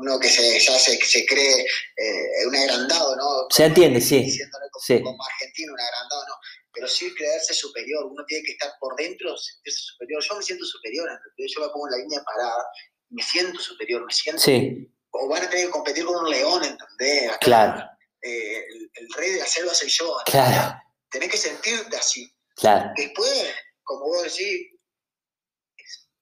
uno 0.00 0.18
que 0.18 0.28
se, 0.28 0.58
ya 0.58 0.78
se, 0.78 0.96
se 0.96 1.26
cree 1.26 1.66
eh, 1.96 2.46
un 2.46 2.56
agrandado, 2.56 3.16
¿no? 3.16 3.46
Se 3.50 3.64
entiende, 3.64 4.00
sí. 4.00 4.38
Como, 4.50 4.84
sí. 4.84 5.02
como 5.02 5.24
argentino, 5.24 5.72
un 5.72 5.80
agrandado, 5.80 6.24
no. 6.28 6.34
Pero 6.72 6.88
sí 6.88 7.12
creerse 7.14 7.52
superior, 7.52 8.06
uno 8.06 8.24
tiene 8.26 8.44
que 8.44 8.52
estar 8.52 8.72
por 8.80 8.96
dentro, 8.96 9.36
sentirse 9.36 9.80
superior. 9.80 10.22
Yo 10.22 10.36
me 10.36 10.42
siento 10.42 10.64
superior, 10.64 11.08
yo 11.36 11.60
me 11.60 11.68
pongo 11.68 11.88
en 11.88 11.92
la 11.92 11.98
línea 11.98 12.22
parada, 12.24 12.64
me 13.10 13.22
siento 13.22 13.60
superior, 13.60 14.04
me 14.04 14.12
siento... 14.12 14.40
Sí. 14.40 14.88
O 15.12 15.28
van 15.28 15.42
a 15.42 15.50
tener 15.50 15.66
que 15.66 15.72
competir 15.72 16.04
con 16.04 16.24
un 16.24 16.30
león, 16.30 16.62
¿entendés? 16.64 17.36
claro. 17.40 17.84
Eh, 18.22 18.64
el, 18.94 19.08
rey 19.16 19.32
de 19.32 19.38
la 19.38 19.46
selva 19.46 19.74
soy 19.74 19.88
yo. 19.88 20.16
Claro. 20.26 20.78
Tenés 21.10 21.30
que 21.30 21.36
sentirte 21.36 21.96
así. 21.96 22.30
Claro. 22.54 22.90
Después, 22.96 23.54
como 23.82 24.06
vos 24.06 24.22
decís, 24.22 24.68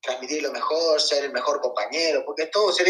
transmitir 0.00 0.42
lo 0.42 0.52
mejor, 0.52 1.00
ser 1.00 1.24
el 1.24 1.32
mejor 1.32 1.60
compañero, 1.60 2.22
porque 2.24 2.46
todo 2.46 2.72
ser 2.72 2.86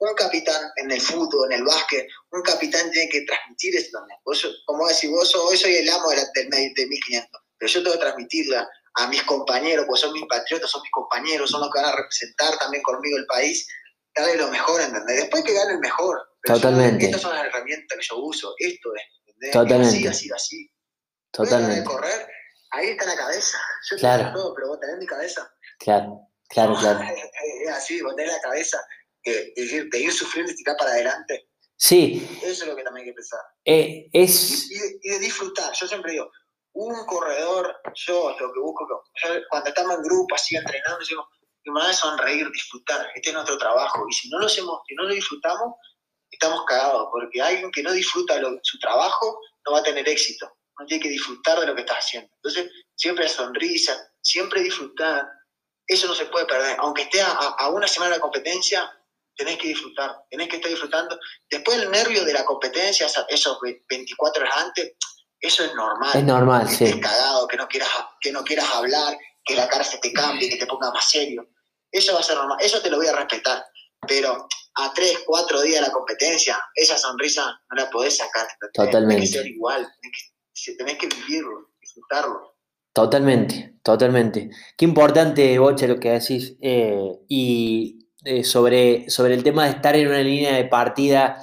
un 0.00 0.14
capitán 0.14 0.70
en 0.76 0.90
el 0.90 1.00
fútbol, 1.00 1.52
en 1.52 1.58
el 1.58 1.64
básquet, 1.64 2.06
un 2.30 2.42
capitán 2.42 2.90
tiene 2.90 3.08
que 3.08 3.22
transmitir 3.22 3.76
eso 3.76 3.90
también. 3.92 4.18
como 4.66 4.86
decir, 4.86 5.10
vos 5.10 5.30
soy, 5.30 5.56
soy 5.56 5.76
el 5.76 5.88
amo 5.88 6.10
del, 6.10 6.20
del, 6.34 6.74
de 6.74 6.86
1500, 6.86 7.42
pero 7.58 7.72
yo 7.72 7.82
tengo 7.82 7.94
que 7.94 8.00
transmitirla 8.00 8.68
a 8.94 9.06
mis 9.08 9.22
compañeros, 9.24 9.86
porque 9.86 10.00
son 10.00 10.12
mis 10.12 10.26
patriotas, 10.26 10.70
son 10.70 10.82
mis 10.82 10.90
compañeros, 10.90 11.50
son 11.50 11.60
los 11.60 11.70
que 11.70 11.80
van 11.80 11.92
a 11.92 11.96
representar 11.96 12.58
también 12.58 12.82
conmigo 12.82 13.16
el 13.16 13.26
país, 13.26 13.66
darle 14.14 14.36
lo 14.36 14.48
mejor, 14.48 14.80
¿entendés? 14.80 15.16
Después 15.16 15.44
que 15.44 15.54
gane 15.54 15.74
el 15.74 15.78
mejor. 15.78 16.18
Totalmente. 16.42 17.04
estas 17.04 17.20
son 17.20 17.34
las 17.34 17.44
herramientas 17.44 17.98
que 17.98 18.06
yo 18.08 18.16
uso, 18.18 18.54
esto 18.58 18.94
es, 18.94 19.02
¿entendés? 19.26 19.52
Totalmente. 19.52 19.96
Así, 19.96 20.06
así, 20.06 20.30
así. 20.34 20.70
Totalmente. 21.30 21.84
correr, 21.84 22.28
ahí 22.70 22.88
está 22.88 23.06
la 23.06 23.16
cabeza. 23.16 23.58
Yo 23.90 23.96
claro. 23.98 24.32
todo, 24.32 24.54
pero 24.54 24.68
vos 24.68 24.80
tenés 24.80 24.98
mi 24.98 25.06
cabeza. 25.06 25.48
Claro, 25.78 26.27
claro, 26.48 26.76
claro. 26.76 27.00
Es 27.62 27.68
así, 27.76 28.00
vos 28.02 28.16
tenés 28.16 28.32
la 28.32 28.40
cabeza 28.40 28.78
de, 29.24 29.52
de, 29.90 30.00
ir 30.00 30.12
sufriendo 30.12 30.52
y 30.52 30.56
tirar 30.56 30.76
para 30.76 30.90
adelante. 30.90 31.48
Sí. 31.76 32.26
Eso 32.42 32.64
es 32.64 32.66
lo 32.66 32.76
que 32.76 32.82
también 32.82 33.04
hay 33.04 33.10
que 33.12 33.14
pensar. 33.14 33.40
Eh, 33.64 34.08
es... 34.12 34.70
Y, 34.70 35.08
de, 35.08 35.18
disfrutar. 35.20 35.72
Yo 35.72 35.86
siempre 35.86 36.12
digo, 36.12 36.30
un 36.72 37.06
corredor, 37.06 37.76
yo 37.94 38.36
lo 38.38 38.52
que 38.52 38.60
busco, 38.60 38.86
cuando 39.50 39.68
estamos 39.68 39.96
en 39.96 40.02
grupo 40.02 40.34
así 40.34 40.56
entrenando, 40.56 41.04
digo, 41.08 41.28
me 41.72 41.80
va 41.80 41.90
a 41.90 41.92
sonreír, 41.92 42.50
disfrutar. 42.50 43.06
Este 43.14 43.30
es 43.30 43.34
nuestro 43.34 43.58
trabajo. 43.58 44.06
Y 44.08 44.12
si 44.12 44.28
no 44.28 44.38
lo 44.38 44.46
hacemos, 44.46 44.80
si 44.86 44.94
no 44.94 45.04
lo 45.04 45.14
disfrutamos, 45.14 45.74
estamos 46.30 46.64
cagados. 46.66 47.08
Porque 47.10 47.40
alguien 47.40 47.70
que 47.70 47.82
no 47.82 47.92
disfruta 47.92 48.40
su 48.62 48.78
trabajo 48.78 49.40
no 49.66 49.72
va 49.72 49.80
a 49.80 49.82
tener 49.82 50.08
éxito. 50.08 50.50
No 50.78 50.86
tiene 50.86 51.02
que 51.02 51.10
disfrutar 51.10 51.60
de 51.60 51.66
lo 51.66 51.74
que 51.74 51.82
está 51.82 51.94
haciendo. 51.94 52.30
Entonces, 52.36 52.70
siempre 52.94 53.28
sonrisa, 53.28 53.96
siempre 54.20 54.62
disfrutar. 54.62 55.26
Eso 55.88 56.06
no 56.06 56.14
se 56.14 56.26
puede 56.26 56.46
perder. 56.46 56.76
Aunque 56.78 57.02
esté 57.02 57.22
a, 57.22 57.32
a 57.32 57.70
una 57.70 57.88
semana 57.88 58.14
de 58.14 58.20
competencia, 58.20 58.88
tenés 59.38 59.56
que 59.56 59.68
disfrutar, 59.68 60.24
tenés 60.28 60.48
que 60.48 60.56
estar 60.56 60.70
disfrutando. 60.70 61.18
Después 61.48 61.78
el 61.78 61.90
nervio 61.90 62.24
de 62.24 62.32
la 62.32 62.44
competencia, 62.44 63.06
esos 63.28 63.58
24 63.88 64.42
horas 64.42 64.56
antes, 64.56 64.92
eso 65.40 65.64
es 65.64 65.74
normal. 65.74 66.10
Es 66.12 66.24
normal, 66.24 66.68
que 66.68 66.74
sí. 66.74 66.84
Estés 66.84 67.00
cagado, 67.00 67.46
que 67.46 67.56
no, 67.56 67.68
quieras, 67.68 67.88
que 68.20 68.32
no 68.32 68.44
quieras 68.44 68.68
hablar, 68.74 69.16
que 69.44 69.54
la 69.54 69.68
cara 69.68 69.84
se 69.84 69.98
te 69.98 70.12
cambie, 70.12 70.50
que 70.50 70.56
te 70.56 70.66
ponga 70.66 70.90
más 70.90 71.08
serio. 71.08 71.48
Eso 71.90 72.12
va 72.12 72.20
a 72.20 72.24
ser 72.24 72.36
normal, 72.36 72.58
eso 72.60 72.82
te 72.82 72.90
lo 72.90 72.98
voy 72.98 73.06
a 73.06 73.14
respetar. 73.14 73.64
Pero 74.06 74.48
a 74.74 74.92
3, 74.92 75.20
4 75.24 75.62
días 75.62 75.80
de 75.80 75.86
la 75.86 75.92
competencia, 75.92 76.60
esa 76.74 76.98
sonrisa 76.98 77.44
no 77.70 77.82
la 77.82 77.88
podés 77.88 78.16
sacar. 78.16 78.48
Totalmente. 78.74 79.14
Tenés 79.14 79.30
que 79.30 79.38
ser 79.38 79.46
igual, 79.46 79.88
tenés 80.76 80.98
que, 80.98 81.06
vivirlo, 81.06 81.70
disfrutarlo. 81.80 82.57
Totalmente, 82.98 83.76
totalmente. 83.84 84.50
Qué 84.76 84.84
importante, 84.84 85.56
Boche, 85.60 85.86
lo 85.86 86.00
que 86.00 86.10
decís. 86.10 86.56
Eh, 86.60 87.20
y 87.28 88.08
eh, 88.24 88.42
sobre, 88.42 89.08
sobre 89.08 89.34
el 89.34 89.44
tema 89.44 89.66
de 89.66 89.70
estar 89.70 89.94
en 89.94 90.08
una 90.08 90.18
línea 90.18 90.56
de 90.56 90.64
partida 90.64 91.40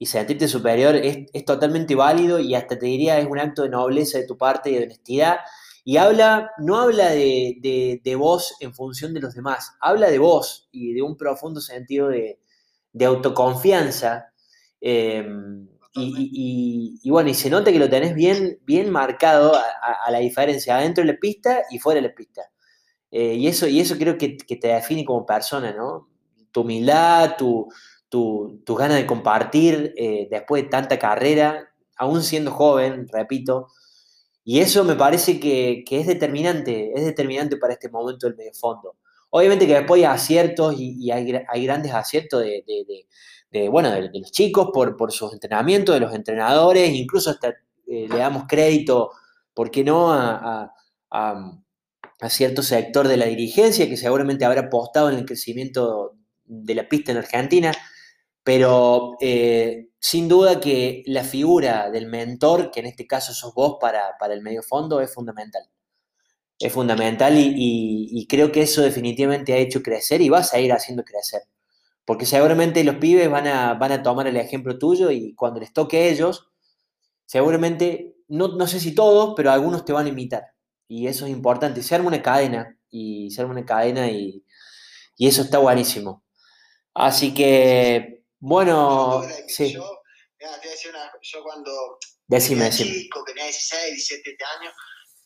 y 0.00 0.06
sentirte 0.06 0.48
superior 0.48 0.96
es, 0.96 1.28
totalmente 1.44 1.94
válido 1.94 2.40
y 2.40 2.56
hasta 2.56 2.76
te 2.76 2.86
diría 2.86 3.20
es 3.20 3.26
un 3.26 3.38
acto 3.38 3.62
de 3.62 3.68
nobleza 3.68 4.18
de 4.18 4.26
tu 4.26 4.36
parte 4.36 4.70
y 4.70 4.74
de 4.74 4.82
honestidad. 4.82 5.36
Y 5.84 5.98
habla, 5.98 6.50
no 6.58 6.76
habla 6.80 7.10
de, 7.10 8.00
de, 8.02 8.16
vos 8.16 8.56
en 8.58 8.74
función 8.74 9.14
de 9.14 9.20
los 9.20 9.34
demás, 9.36 9.76
habla 9.80 10.10
de 10.10 10.18
vos 10.18 10.68
y 10.72 10.92
de 10.92 11.02
un 11.02 11.16
profundo 11.16 11.60
sentido 11.60 12.08
de, 12.08 12.40
autoconfianza. 13.06 14.32
Em, 14.80 15.68
y, 15.96 17.10
bueno, 17.10 17.30
y 17.30 17.34
se 17.34 17.50
nota 17.50 17.72
que 17.72 17.78
lo 17.78 17.88
tenés 17.88 18.14
bien, 18.14 18.58
bien 18.64 18.90
marcado 18.90 19.54
a, 19.54 20.10
la 20.10 20.18
diferencia 20.18 20.76
adentro 20.76 21.04
de 21.04 21.12
la 21.12 21.18
pista 21.18 21.62
y 21.70 21.78
fuera 21.78 22.00
de 22.00 22.08
la 22.08 22.14
pista. 22.14 22.42
Eh, 23.10 23.34
y, 23.34 23.46
eso, 23.46 23.66
y 23.66 23.80
eso 23.80 23.96
creo 23.96 24.18
que, 24.18 24.36
que, 24.36 24.56
te 24.56 24.68
define 24.68 25.04
como 25.04 25.24
persona, 25.24 25.72
¿no? 25.72 26.08
tu 26.56 26.62
humildad, 26.62 27.36
tu, 27.36 27.68
tu, 28.08 28.74
ganas 28.78 28.96
de 28.96 29.06
compartir 29.06 29.92
eh, 29.94 30.26
después 30.30 30.62
de 30.62 30.70
tanta 30.70 30.98
carrera, 30.98 31.68
aún 31.98 32.22
siendo 32.22 32.50
joven, 32.50 33.06
repito. 33.12 33.68
Y 34.42 34.60
eso 34.60 34.82
me 34.84 34.94
parece 34.96 35.38
que, 35.38 35.84
es 35.90 36.06
determinante, 36.06 36.92
es 36.94 37.04
determinante 37.04 37.58
para 37.58 37.74
este 37.74 37.90
momento 37.90 38.26
del 38.26 38.36
medio 38.36 38.54
fondo. 38.54 38.96
Obviamente 39.28 39.66
que 39.66 39.74
después 39.74 39.98
hay 39.98 40.04
aciertos 40.06 40.76
y, 40.78 41.10
hay, 41.10 41.26
grandes 41.66 41.92
aciertos 41.92 42.40
de, 42.40 42.64
bueno, 43.70 43.90
de, 43.90 44.10
los 44.12 44.32
chicos 44.32 44.70
por, 44.72 44.96
por 44.96 45.12
sus 45.12 45.32
entrenamientos, 45.32 45.94
de 45.94 46.00
los 46.00 46.14
entrenadores, 46.14 46.90
incluso 46.90 47.30
hasta 47.30 47.48
eh, 47.86 48.06
le 48.08 48.16
damos 48.16 48.44
crédito, 48.48 49.10
¿por 49.54 49.70
qué 49.70 49.84
no?, 49.84 50.12
a, 50.12 50.72
a 52.20 52.30
cierto 52.30 52.62
sector 52.62 53.08
de 53.08 53.16
la 53.16 53.26
dirigencia 53.26 53.88
que 53.88 53.96
seguramente 53.96 54.44
habrá 54.44 54.62
apostado 54.62 55.10
en 55.10 55.18
el 55.18 55.26
crecimiento 55.26 56.16
de 56.44 56.74
la 56.74 56.88
pista 56.88 57.12
en 57.12 57.18
Argentina, 57.18 57.72
pero 58.42 59.16
eh, 59.20 59.88
sin 59.98 60.28
duda 60.28 60.60
que 60.60 61.02
la 61.06 61.24
figura 61.24 61.90
del 61.90 62.06
mentor, 62.06 62.70
que 62.70 62.80
en 62.80 62.86
este 62.86 63.06
caso 63.06 63.34
sos 63.34 63.54
vos 63.54 63.76
para, 63.80 64.16
el 64.30 64.42
medio 64.42 64.62
fondo, 64.62 65.00
es 65.00 65.12
fundamental. 65.12 65.62
Es 66.58 66.72
fundamental 66.72 67.34
y, 67.36 68.26
creo 68.28 68.50
que 68.50 68.62
eso 68.62 68.82
definitivamente 68.82 69.52
ha 69.52 69.58
hecho 69.58 69.82
crecer 69.82 70.20
y 70.22 70.30
va 70.30 70.38
a 70.38 70.44
seguir 70.44 70.72
haciendo 70.72 71.04
crecer. 71.04 71.42
Porque 72.06 72.24
seguramente 72.24 72.84
los 72.84 72.96
pibes 72.96 73.28
van 73.28 73.48
a, 73.48 73.74
van 73.74 73.92
a 73.92 74.02
tomar 74.02 74.26
el 74.28 74.36
ejemplo 74.36 74.78
tuyo 74.78 75.10
y 75.10 75.34
cuando 75.34 75.60
les 75.60 75.72
toque 75.72 75.98
a 75.98 76.04
ellos, 76.06 76.48
seguramente, 77.26 78.16
no, 78.28 78.48
no 78.48 78.66
sé 78.68 78.78
si 78.80 78.94
todos, 78.94 79.34
pero 79.36 79.50
algunos 79.50 79.84
te 79.84 79.92
van 79.92 80.06
a 80.06 80.10
imitar. 80.10 80.44
Y 80.88 81.08
eso 81.08 81.26
es 81.26 81.32
importante. 81.32 81.82
Se 81.82 81.96
arma 81.96 82.06
una 82.06 82.22
cadena 82.22 82.78
y 82.88 83.30
se 83.32 83.40
arma 83.40 83.54
una 83.54 83.66
cadena 83.66 84.08
y, 84.08 84.44
y 85.16 85.26
eso 85.26 85.42
está 85.42 85.58
buenísimo. 85.58 86.24
Así 86.94 87.34
que, 87.34 88.22
bueno, 88.38 89.22
sí. 89.48 89.72
Yo, 89.72 90.00
te 90.38 90.68
decía 90.68 90.90
una, 90.92 91.10
yo 91.20 91.42
cuando 91.42 91.98
decime, 92.28 92.66
era 92.66 92.70
chico, 92.70 93.24
tenía 93.24 93.44
16, 93.44 93.94
17 93.96 94.44
años, 94.60 94.74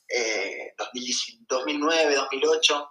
eh, 0.09 0.75
2009, 1.47 2.15
2008, 2.15 2.91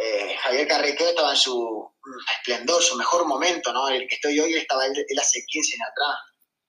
eh, 0.00 0.36
Javier 0.42 0.68
Carrequeo 0.68 1.08
estaba 1.08 1.30
en 1.30 1.36
su 1.36 1.90
esplendor, 2.36 2.82
su 2.82 2.96
mejor 2.96 3.26
momento, 3.26 3.72
¿no? 3.72 3.88
El 3.88 4.06
que 4.08 4.14
estoy 4.16 4.38
hoy 4.40 4.54
estaba 4.54 4.86
él, 4.86 4.92
hace 5.20 5.44
15 5.46 5.74
años 5.74 5.88
atrás. 5.90 6.16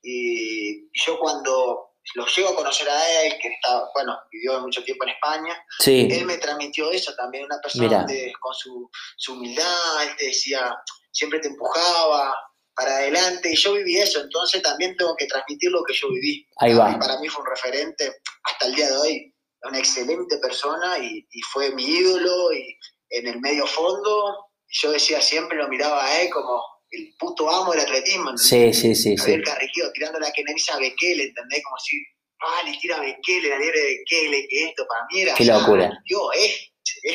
Y 0.01 0.89
yo 1.05 1.19
cuando 1.19 1.91
lo 2.15 2.25
llego 2.25 2.49
a 2.49 2.55
conocer 2.55 2.89
a 2.89 3.23
él, 3.23 3.33
que 3.41 3.49
está, 3.49 3.85
bueno, 3.93 4.17
vivió 4.31 4.59
mucho 4.61 4.83
tiempo 4.83 5.03
en 5.03 5.11
España, 5.11 5.63
él 5.85 6.25
me 6.25 6.37
transmitió 6.37 6.91
eso 6.91 7.13
también, 7.15 7.45
una 7.45 7.59
persona 7.61 8.05
con 8.39 8.53
su, 8.53 8.89
su 9.17 9.33
humildad, 9.33 10.03
él 10.03 10.15
te 10.17 10.25
decía, 10.27 10.75
siempre 11.11 11.39
te 11.39 11.49
empujaba 11.49 12.33
para 12.79 12.95
adelante 12.95 13.51
y 13.51 13.55
yo 13.55 13.73
viví 13.73 13.97
eso, 13.97 14.21
entonces 14.21 14.61
también 14.61 14.95
tengo 14.95 15.15
que 15.17 15.25
transmitir 15.25 15.69
lo 15.69 15.83
que 15.83 15.93
yo 15.93 16.09
viví. 16.09 16.47
Ahí 16.57 16.73
va. 16.73 16.97
Para 16.97 17.19
mí 17.19 17.27
fue 17.27 17.43
un 17.43 17.49
referente 17.49 18.21
hasta 18.43 18.67
el 18.67 18.75
día 18.75 18.87
de 18.87 18.97
hoy, 18.97 19.35
una 19.63 19.79
excelente 19.79 20.37
persona 20.37 20.97
y, 20.97 21.25
fue 21.51 21.71
mi 21.71 21.83
ídolo 21.83 22.53
y 22.53 22.77
en 23.09 23.27
el 23.27 23.39
medio 23.39 23.65
fondo 23.67 24.51
Y 24.67 24.77
yo 24.81 24.91
decía, 24.91 25.21
siempre 25.21 25.57
lo 25.57 25.67
miraba 25.67 26.05
a 26.05 26.21
él 26.21 26.29
como 26.29 26.61
el 26.91 27.13
puto 27.19 27.49
amo 27.49 27.71
del 27.71 27.81
atletismo. 27.81 28.37
Sí, 28.37 28.73
sí, 28.73 28.95
sí. 28.95 29.17
sí. 29.17 29.31
El 29.31 29.43
carriquillo 29.43 29.91
tirando 29.93 30.19
la 30.19 30.31
que 30.31 30.41
a 30.41 30.79
Bekele, 30.79 31.23
¿entendés? 31.23 31.63
Como 31.63 31.77
si, 31.77 31.97
ah, 32.41 32.65
le 32.65 32.77
tira 32.77 32.97
a 32.97 33.01
Bekele, 33.01 33.49
la 33.49 33.59
liebre 33.59 33.79
de 33.79 33.97
Bekele, 33.97 34.47
que 34.49 34.63
esto 34.65 34.85
para 34.87 35.05
mí 35.11 35.21
era. 35.21 35.35
Qué 35.35 35.45
locura. 35.45 35.91
Yo, 36.05 36.31
eh. 36.33 36.55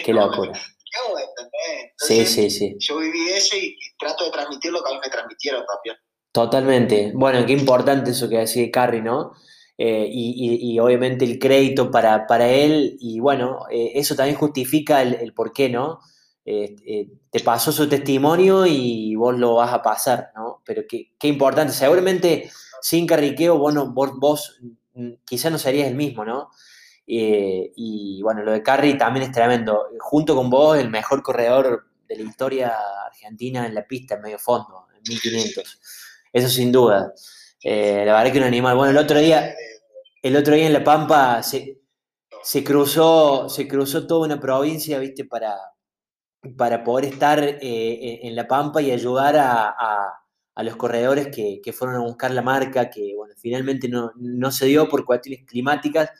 Qué 0.04 0.12
locura. 0.12 0.52
Yo, 0.52 1.18
¿entendés? 1.18 1.92
sí, 1.98 2.26
sí, 2.26 2.50
sí. 2.50 2.76
Yo 2.78 2.98
viví 2.98 3.30
eso 3.30 3.56
y, 3.56 3.76
trato 3.98 4.24
de 4.24 4.30
transmitir 4.30 4.70
lo 4.70 4.82
que 4.82 4.90
a 4.90 4.94
mí 4.94 5.00
me 5.02 5.10
transmitieron 5.10 5.64
también. 5.66 5.96
Totalmente. 6.32 7.12
Bueno, 7.14 7.44
qué 7.46 7.52
importante 7.52 8.10
eso 8.10 8.28
que 8.28 8.38
decía 8.38 8.70
Carrie, 8.70 9.02
¿no? 9.02 9.32
Eh, 9.76 10.08
y, 10.08 10.78
obviamente 10.78 11.24
el 11.24 11.38
crédito 11.38 11.90
para, 11.90 12.26
para 12.26 12.48
él, 12.48 12.96
y 13.00 13.18
bueno, 13.18 13.66
eh, 13.70 13.92
eso 13.94 14.14
también 14.14 14.36
justifica 14.36 15.02
el, 15.02 15.14
el 15.14 15.34
por 15.34 15.52
qué, 15.52 15.68
¿no? 15.68 16.00
Eh, 16.44 17.08
te 17.30 17.40
pasó 17.40 17.72
su 17.72 17.88
testimonio 17.88 18.66
y 18.66 19.14
vos 19.16 19.36
lo 19.36 19.54
vas 19.56 19.72
a 19.72 19.82
pasar, 19.82 20.30
¿no? 20.36 20.62
Pero 20.64 20.82
qué, 20.88 21.14
qué 21.18 21.26
importante, 21.28 21.72
seguramente 21.72 22.50
sin 22.82 23.06
Carriqueo 23.06 23.58
vos, 23.58 23.74
vos, 23.92 24.12
vos 24.18 24.60
mm, 24.94 25.12
quizás 25.24 25.50
no 25.50 25.58
serías 25.58 25.88
el 25.88 25.96
mismo, 25.96 26.24
¿no? 26.24 26.50
y 27.06 28.22
bueno, 28.22 28.42
lo 28.42 28.52
de 28.52 28.62
Carri 28.62 28.96
también 28.96 29.26
es 29.26 29.32
tremendo. 29.32 29.88
Junto 30.00 30.34
con 30.34 30.48
vos, 30.48 30.78
el 30.78 30.88
mejor 30.88 31.22
corredor 31.22 31.86
de 32.08 32.16
la 32.16 32.22
historia 32.22 32.74
argentina 33.06 33.66
en 33.66 33.74
la 33.74 33.86
pista, 33.86 34.14
en 34.14 34.22
medio 34.22 34.38
fondo, 34.38 34.86
en 34.96 35.02
1500. 35.06 35.80
Eso 36.32 36.48
sin 36.48 36.72
duda. 36.72 37.12
Eh, 37.66 38.04
la 38.04 38.12
verdad 38.12 38.30
que 38.30 38.38
un 38.38 38.44
animal. 38.44 38.76
Bueno, 38.76 38.90
el 38.90 38.98
otro 38.98 39.18
día, 39.18 39.54
el 40.22 40.36
otro 40.36 40.54
día 40.54 40.66
en 40.66 40.74
La 40.74 40.84
Pampa 40.84 41.42
se, 41.42 41.78
cruzó, 42.62 43.48
se 43.48 43.66
cruzó 43.66 44.06
toda 44.06 44.26
una 44.26 44.38
provincia, 44.38 44.98
viste, 44.98 45.24
para, 45.24 45.56
para 46.58 46.84
poder 46.84 47.06
estar 47.06 47.42
eh, 47.42 48.20
en 48.22 48.36
La 48.36 48.46
Pampa 48.46 48.82
y 48.82 48.90
ayudar 48.90 49.36
a, 49.38 50.20
los 50.62 50.76
corredores 50.76 51.28
que, 51.28 51.72
fueron 51.72 51.96
a 51.96 52.04
buscar 52.04 52.30
la 52.32 52.42
marca, 52.42 52.90
que 52.90 53.14
bueno, 53.16 53.34
finalmente 53.38 53.88
no, 53.88 54.50
se 54.52 54.66
dio 54.66 54.86
por 54.88 55.06
cuestiones 55.06 55.44
climáticas, 55.46 56.10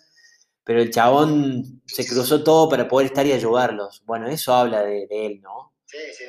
pero 0.64 0.80
el 0.80 0.90
chabón 0.90 1.82
se 1.84 2.06
cruzó 2.06 2.42
todo 2.42 2.70
para 2.70 2.88
poder 2.88 3.08
estar 3.08 3.26
y 3.26 3.32
ayudarlos. 3.32 4.02
Bueno, 4.06 4.28
eso 4.28 4.54
habla 4.54 4.82
de, 4.82 5.06
él, 5.10 5.42
¿no? 5.42 5.74
Sí, 5.84 5.98
sí, 6.16 6.24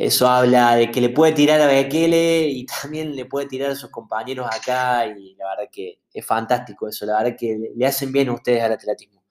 eso 0.00 0.28
habla 0.28 0.76
de 0.76 0.92
que 0.92 1.00
le 1.00 1.08
puede 1.08 1.32
tirar 1.32 1.60
a 1.60 1.66
Bekele 1.66 2.46
y 2.46 2.64
también 2.66 3.16
le 3.16 3.24
puede 3.24 3.48
tirar 3.48 3.72
a 3.72 3.74
sus 3.74 3.90
compañeros 3.90 4.46
acá 4.46 5.04
y 5.08 5.34
la 5.34 5.48
verdad 5.48 5.68
que 5.72 6.02
es 6.14 6.24
fantástico 6.24 6.86
eso, 6.86 7.04
la 7.04 7.18
verdad 7.18 7.36
que 7.36 7.72
le 7.74 7.84
hacen 7.84 8.12
bien 8.12 8.28
a 8.28 8.34
ustedes 8.34 8.62
al 8.62 8.72
atletismo. 8.72 9.24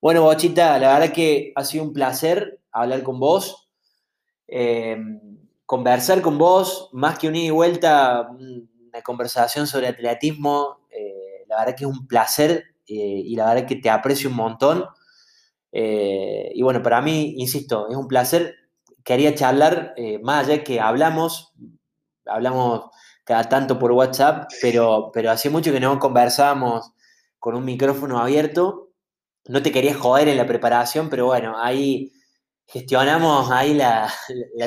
Bueno, 0.00 0.22
Bochita, 0.22 0.80
la 0.80 0.98
verdad 0.98 1.14
que 1.14 1.52
ha 1.54 1.64
sido 1.64 1.84
un 1.84 1.92
placer 1.92 2.60
hablar 2.72 3.04
con 3.04 3.20
vos, 3.20 3.70
eh, 4.48 4.98
conversar 5.64 6.22
con 6.22 6.38
vos, 6.38 6.90
más 6.92 7.16
que 7.16 7.28
un 7.28 7.36
ida 7.36 7.46
y 7.46 7.50
vuelta, 7.50 8.28
una 8.32 9.00
conversación 9.04 9.68
sobre 9.68 9.86
atletismo, 9.86 10.88
eh, 10.90 11.44
la 11.46 11.60
verdad 11.60 11.76
que 11.76 11.84
es 11.84 11.90
un 11.90 12.08
placer 12.08 12.64
eh, 12.88 13.22
y 13.24 13.36
la 13.36 13.46
verdad 13.46 13.68
que 13.68 13.76
te 13.76 13.90
aprecio 13.90 14.28
un 14.28 14.34
montón. 14.36 14.86
y 15.72 16.62
bueno, 16.62 16.82
para 16.82 17.00
mí, 17.00 17.34
insisto, 17.38 17.88
es 17.88 17.96
un 17.96 18.08
placer 18.08 18.63
quería 19.04 19.34
charlar, 19.34 19.94
eh, 19.96 20.18
más 20.18 20.48
allá 20.48 20.64
que 20.64 20.80
hablamos, 20.80 21.52
hablamos 22.26 22.90
cada 23.24 23.48
tanto 23.48 23.78
por 23.78 23.92
WhatsApp, 23.92 24.50
pero, 24.60 25.10
pero 25.12 25.30
hace 25.30 25.50
mucho 25.50 25.72
que 25.72 25.80
no 25.80 25.98
conversábamos 25.98 26.92
con 27.38 27.54
un 27.54 27.64
micrófono 27.64 28.18
abierto. 28.18 28.90
No 29.46 29.62
te 29.62 29.72
quería 29.72 29.94
joder 29.94 30.28
en 30.28 30.38
la 30.38 30.46
preparación, 30.46 31.10
pero 31.10 31.26
bueno, 31.26 31.54
ahí 31.58 32.12
gestionamos 32.66 33.50
ahí 33.50 33.74
la, 33.74 34.10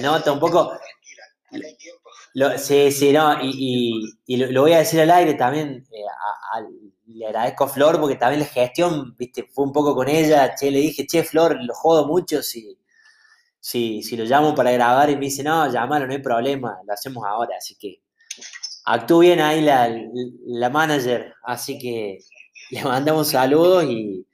nota 0.02 0.32
un 0.32 0.40
poco. 0.40 0.72
sí, 2.58 2.92
sí, 2.92 3.12
no, 3.12 3.40
y, 3.42 4.16
lo, 4.28 4.62
voy 4.62 4.74
a 4.74 4.80
decir 4.80 5.02
al 5.02 5.12
aire 5.12 5.34
también, 5.34 5.88
eh, 5.92 6.04
le 7.08 7.26
agradezco 7.26 7.64
a 7.64 7.70
Flor 7.70 8.00
porque 8.00 8.16
también 8.16 8.42
la 8.42 8.48
gestión, 8.48 9.16
viste, 9.18 9.48
fue 9.52 9.66
un 9.66 9.72
poco 9.72 9.96
con 9.96 10.08
ella, 10.08 10.54
che, 10.56 10.70
le 10.70 10.80
dije, 10.80 11.08
che, 11.08 11.24
Flor, 11.24 11.58
lo 11.60 11.74
jodo 11.74 12.06
mucho 12.06 12.44
si, 12.44 12.78
si, 13.68 14.02
si 14.02 14.16
lo 14.16 14.24
llamo 14.24 14.56
para 14.56 14.72
grabar 14.72 15.10
y 15.10 15.16
me 15.16 15.26
dice, 15.26 15.44
no, 15.44 15.70
llámalo, 15.70 16.08
no 16.08 16.14
hay 16.14 16.22
problema, 16.22 16.80
lo 16.88 16.94
hacemos 16.94 17.26
ahora. 17.26 17.58
Así 17.58 17.76
que 17.76 18.02
actúa 18.86 19.20
bien 19.20 19.42
ahí 19.42 19.60
la, 19.60 19.94
la 20.46 20.70
manager, 20.70 21.34
así 21.44 21.78
que 21.78 22.18
le 22.72 22.84
mandamos 22.86 23.28
saludos 23.28 23.84
y, 23.84 24.26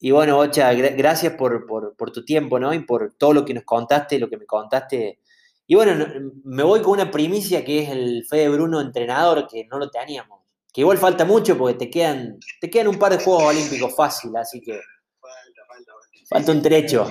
y 0.00 0.10
bueno, 0.12 0.36
Bocha, 0.36 0.72
gracias 0.72 1.34
por, 1.34 1.66
tu 2.14 2.24
tiempo, 2.24 2.58
¿no? 2.58 2.72
Y 2.72 2.78
por 2.86 3.12
todo 3.18 3.34
lo 3.34 3.44
que 3.44 3.52
nos 3.52 3.64
contaste, 3.64 4.18
lo 4.18 4.30
que 4.30 4.38
me 4.38 4.46
contaste. 4.46 5.18
Y 5.66 5.74
bueno, 5.74 6.06
me 6.44 6.62
voy 6.62 6.80
con 6.80 6.92
una 6.92 7.10
primicia 7.10 7.62
que 7.62 7.80
es 7.80 7.90
el 7.90 8.24
Fede 8.26 8.48
Bruno 8.48 8.80
entrenador, 8.80 9.46
que 9.46 9.66
no 9.66 9.78
lo 9.78 9.90
teníamos. 9.90 10.40
Que 10.72 10.80
igual 10.80 10.96
falta 10.96 11.26
mucho 11.26 11.58
porque 11.58 11.78
te 11.78 11.90
quedan, 11.90 12.38
te 12.62 12.70
quedan 12.70 12.88
un 12.88 12.98
par 12.98 13.12
de 13.12 13.22
Juegos 13.22 13.42
Olímpicos 13.42 13.94
fácil, 13.94 14.34
así 14.36 14.58
que... 14.62 14.80
Falta, 15.20 15.66
falta, 15.68 15.92
falta 16.30 16.52
un 16.52 16.62
trecho. 16.62 17.06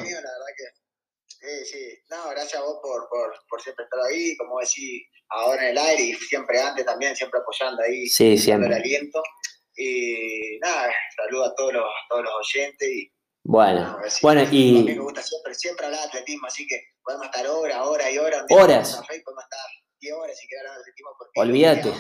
Sí, 1.52 1.66
sí. 1.66 1.98
No, 2.10 2.30
gracias 2.30 2.62
a 2.62 2.66
vos 2.66 2.80
por, 2.82 3.08
por, 3.50 3.62
siempre 3.62 3.86
estar 3.86 4.00
ahí, 4.02 4.36
como 4.38 4.60
decís, 4.60 5.04
ahora 5.30 5.64
en 5.64 5.70
el 5.70 5.78
aire 5.78 6.04
y 6.04 6.14
siempre 6.14 6.60
antes 6.62 6.86
también, 6.86 7.16
siempre 7.16 7.40
apoyando 7.40 7.82
ahí, 7.84 8.08
sí, 8.08 8.38
siempre. 8.38 8.70
el 8.70 8.76
aliento. 8.76 9.22
Y 9.76 10.58
nada, 10.60 10.94
saludo 11.16 11.46
a 11.46 11.56
todos 11.56 11.74
los, 11.74 11.86
todos 12.10 12.24
los 12.24 12.34
oyentes 12.34 12.88
y 12.88 13.12
bueno, 13.44 13.98
bueno, 14.22 14.42
y... 14.52 14.82
A 14.82 14.84
mí 14.84 14.84
me 14.84 15.00
gusta 15.00 15.24
siempre, 15.24 15.56
siempre 15.56 15.86
hablar 15.88 16.02
de 16.02 16.08
atletismo, 16.10 16.46
así 16.48 16.68
que 16.68 16.80
podemos 17.04 17.26
estar 17.26 17.48
horas, 17.48 17.80
horas 17.82 18.14
y 18.14 18.18
horas. 18.20 18.46
Horas. 18.52 19.04
Podemos 19.08 19.44
estar 19.44 19.60
10 20.00 20.14
horas 20.14 20.38
si 20.38 20.48
querés 20.48 20.62
hablar 20.62 20.76
de 20.76 20.82
atletismo. 20.82 21.12
Olvídate. 21.38 21.94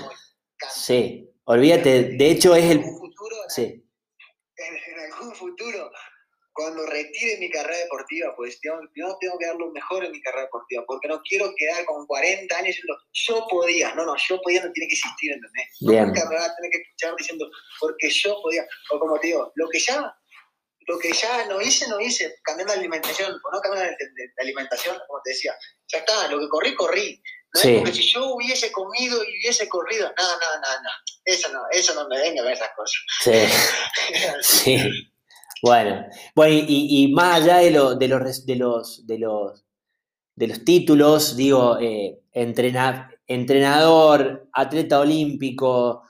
Sí, 0.72 1.30
olvídate. 1.46 2.04
De 2.16 2.30
hecho, 2.30 2.56
es 2.56 2.66
el... 2.66 2.84
Futuro, 2.84 3.36
sí. 3.48 3.84
en 4.56 5.12
algún 5.12 5.34
futuro 5.34 5.92
cuando 6.54 6.86
retire 6.86 7.38
mi 7.38 7.50
carrera 7.50 7.78
deportiva, 7.78 8.34
pues 8.36 8.60
yo, 8.62 8.74
tengo 8.94 9.18
que 9.40 9.46
dar 9.46 9.56
lo 9.56 9.72
mejor 9.72 10.04
en 10.04 10.12
mi 10.12 10.22
carrera 10.22 10.44
deportiva, 10.44 10.84
porque 10.86 11.08
no 11.08 11.22
quiero 11.22 11.54
quedar 11.56 11.86
con 11.86 12.06
40 12.06 12.56
años 12.56 12.68
diciendo, 12.68 12.98
yo 13.14 13.46
podía, 13.50 13.96
no, 13.96 14.06
no, 14.06 14.16
yo 14.28 14.42
podía 14.42 14.64
no 14.64 14.72
tiene 14.72 14.88
que 14.88 14.96
existir, 14.96 15.32
¿entendés? 15.32 15.68
Bien. 15.80 16.08
Nunca 16.08 16.30
me 16.30 16.36
va 16.36 16.46
a 16.46 16.56
tener 16.56 16.72
que 16.72 16.78
escuchar 16.80 17.16
diciendo, 17.18 17.50
porque 17.80 18.10
yo 18.10 18.42
podía, 18.42 18.66
o 18.92 19.00
como 19.00 19.20
te 19.20 19.28
digo, 19.28 19.52
lo 19.56 19.70
que 19.70 19.80
ya, 19.80 20.14
lo 20.88 21.00
que 21.00 21.14
ya 21.14 21.46
no 21.46 21.62
hice, 21.62 21.88
no 21.88 22.00
hice, 22.00 22.36
cambiando 22.44 22.74
la 22.74 22.80
alimentación, 22.80 23.32
o 23.32 23.52
no 23.52 23.62
cambiando 23.62 23.90
la 23.90 24.44
alimentación, 24.44 24.98
como 25.08 25.22
te 25.24 25.32
decía, 25.32 25.56
ya 25.88 26.00
está, 26.00 26.28
lo 26.28 26.40
que 26.40 26.50
corrí, 26.50 26.76
corrí. 26.76 27.22
No 27.54 27.62
es 27.62 27.80
porque 27.80 27.94
si 27.94 28.10
yo 28.10 28.34
hubiese 28.34 28.72
comido 28.72 29.22
y 29.24 29.40
hubiese 29.40 29.68
corrido, 29.68 30.08
no, 30.18 30.24
no, 30.24 30.62
no, 30.62 30.82
no, 30.84 30.90
eso 31.26 31.50
no, 31.52 31.60
eso 31.72 31.94
no 31.96 32.08
me 32.08 32.18
venga 32.18 32.42
a 32.42 32.46
ver 32.46 32.54
esas 32.54 32.70
cosas. 32.76 33.02
Sí, 33.22 34.40
sí. 34.42 35.11
Bueno, 35.62 36.06
bueno 36.36 36.54
y, 36.54 37.06
y, 37.06 37.14
más 37.14 37.42
allá 37.42 37.58
de, 37.58 37.72
lo, 37.72 37.96
de, 37.96 38.08
los, 38.08 38.46
de, 38.46 38.56
los, 38.56 39.06
de, 39.06 39.20
los, 39.20 39.66
de 40.36 40.48
los 40.48 40.66
títulos, 40.66 41.36
digo, 41.36 41.78
eh, 41.80 42.20
entrenador, 42.34 44.50
atleta 44.54 45.00
olímpico, 45.00 46.04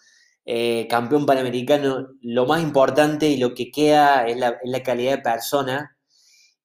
eh, 0.45 0.87
campeón 0.89 1.25
panamericano, 1.25 2.09
lo 2.21 2.45
más 2.45 2.63
importante 2.63 3.27
y 3.27 3.37
lo 3.37 3.53
que 3.53 3.71
queda 3.71 4.25
es 4.27 4.37
la, 4.37 4.49
es 4.63 4.69
la 4.69 4.83
calidad 4.83 5.17
de 5.17 5.21
persona 5.21 5.97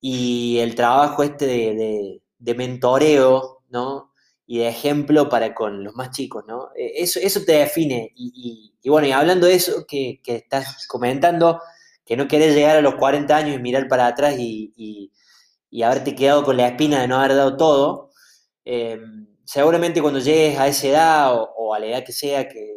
y 0.00 0.58
el 0.58 0.74
trabajo 0.74 1.22
este 1.24 1.46
de, 1.46 2.20
de, 2.38 2.54
mentoreo, 2.54 3.62
¿no? 3.68 4.12
Y 4.46 4.58
de 4.58 4.68
ejemplo 4.68 5.28
para 5.28 5.54
con 5.54 5.82
los 5.82 5.94
más 5.94 6.10
chicos, 6.12 6.44
¿no? 6.46 6.68
Eh, 6.76 6.92
eso, 6.98 7.18
eso 7.20 7.40
te 7.44 7.52
define. 7.54 8.12
Y, 8.14 8.72
y, 8.82 8.88
bueno, 8.88 9.08
y 9.08 9.12
hablando 9.12 9.46
de 9.48 9.54
eso 9.54 9.84
que, 9.88 10.20
que 10.22 10.36
estás 10.36 10.86
comentando, 10.86 11.60
que 12.06 12.16
no 12.16 12.28
querés 12.28 12.54
llegar 12.54 12.76
a 12.76 12.80
los 12.80 12.94
40 12.94 13.36
años 13.36 13.56
y 13.56 13.58
mirar 13.58 13.88
para 13.88 14.06
atrás 14.06 14.36
y, 14.38 15.12
haberte 15.84 16.14
quedado 16.14 16.42
con 16.44 16.56
la 16.56 16.68
espina 16.68 17.02
de 17.02 17.08
no 17.08 17.18
haber 17.18 17.36
dado 17.36 17.56
todo, 17.56 18.10
eh, 18.64 18.98
seguramente 19.44 20.00
cuando 20.00 20.20
llegues 20.20 20.58
a 20.58 20.68
esa 20.68 20.86
edad 20.86 21.34
o, 21.34 21.74
a 21.74 21.78
la 21.78 21.86
edad 21.86 22.04
que 22.04 22.12
sea 22.12 22.48
que 22.48 22.74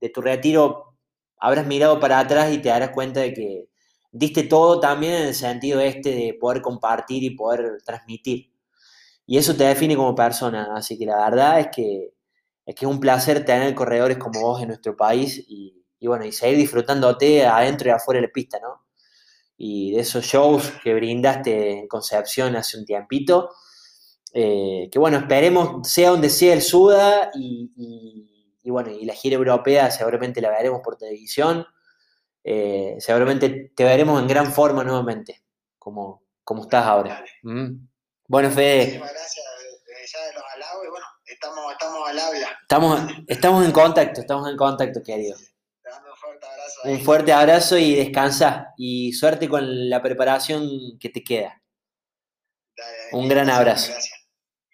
de, 0.00 0.08
tu 0.10 0.20
retiro, 0.20 0.94
habrás 1.38 1.66
mirado 1.66 1.98
para 1.98 2.20
atrás 2.20 2.52
y 2.52 2.58
te 2.58 2.68
darás 2.68 2.90
cuenta 2.90 3.20
de 3.20 3.32
que 3.32 3.68
diste 4.12 4.44
todo 4.44 4.78
también 4.78 5.14
en 5.14 5.28
el 5.28 5.34
sentido 5.34 5.80
este 5.80 6.10
de 6.10 6.36
poder 6.38 6.62
compartir 6.62 7.24
y 7.24 7.30
poder 7.30 7.78
transmitir. 7.84 8.52
Y 9.26 9.38
eso 9.38 9.56
te 9.56 9.64
define 9.64 9.96
como 9.96 10.14
persona, 10.14 10.74
así 10.76 10.98
que 10.98 11.06
la 11.06 11.16
verdad 11.16 11.60
es 11.60 11.68
que 11.74 12.12
es, 12.66 12.74
que 12.74 12.84
es 12.84 12.90
un 12.90 13.00
placer 13.00 13.44
tener 13.44 13.74
corredores 13.74 14.18
como 14.18 14.40
vos 14.40 14.62
en 14.62 14.68
nuestro 14.68 14.96
país 14.96 15.44
y, 15.48 15.83
y 16.04 16.06
bueno, 16.06 16.26
y 16.26 16.32
seguir 16.32 16.58
disfrutándote 16.58 17.46
adentro 17.46 17.88
y 17.88 17.90
afuera 17.92 18.20
de 18.20 18.26
la 18.26 18.32
pista, 18.32 18.58
¿no? 18.60 18.84
Y 19.56 19.92
de 19.92 20.00
esos 20.00 20.22
shows 20.22 20.70
que 20.82 20.92
brindaste 20.92 21.78
en 21.78 21.88
Concepción 21.88 22.54
hace 22.56 22.76
un 22.76 22.84
tiempito, 22.84 23.48
eh, 24.34 24.90
que 24.92 24.98
bueno, 24.98 25.16
esperemos 25.16 25.88
sea 25.88 26.10
donde 26.10 26.28
sea 26.28 26.52
el 26.52 26.60
Suda 26.60 27.30
y, 27.34 28.60
bueno, 28.66 28.90
y 28.90 29.06
la 29.06 29.14
gira 29.14 29.36
europea 29.36 29.90
seguramente 29.90 30.42
la 30.42 30.50
veremos 30.50 30.82
por 30.84 30.98
televisión, 30.98 31.64
eh, 32.42 32.96
seguramente 32.98 33.72
te 33.74 33.84
veremos 33.84 34.20
en 34.20 34.28
gran 34.28 34.52
forma 34.52 34.84
nuevamente, 34.84 35.42
como, 35.78 36.22
como 36.44 36.64
estás 36.64 36.84
ahora. 36.84 37.24
Mm. 37.44 37.76
Bueno, 38.28 38.50
Fede. 38.50 38.98
Muchísimas 38.98 39.10
gracias 39.10 39.46
desde 39.86 40.18
ya 40.18 40.26
de 40.26 40.34
los 40.34 40.42
halagos 40.54 40.84
y 40.84 40.90
bueno, 40.90 41.06
estamos, 41.24 41.72
estamos 41.72 42.08
al 42.10 42.18
habla. 42.18 42.58
Estamos, 42.60 43.00
estamos 43.26 43.64
en 43.64 43.72
contacto, 43.72 44.20
estamos 44.20 44.50
en 44.50 44.56
contacto, 44.58 45.02
querido. 45.02 45.38
Te 45.84 45.90
mando 45.90 46.10
un 46.10 46.16
fuerte 46.16 46.46
abrazo. 46.82 46.98
Un 46.98 47.04
fuerte 47.04 47.32
abrazo 47.32 47.78
y 47.78 47.94
descansa. 47.94 48.72
Y 48.76 49.12
suerte 49.12 49.48
con 49.48 49.88
la 49.90 50.02
preparación 50.02 50.68
que 51.00 51.08
te 51.08 51.22
queda. 51.22 51.60
Dale, 52.76 52.90
dale, 52.98 53.10
Un 53.12 53.28
gran 53.28 53.50
abrazo. 53.50 53.92
Gracias. 53.92 54.20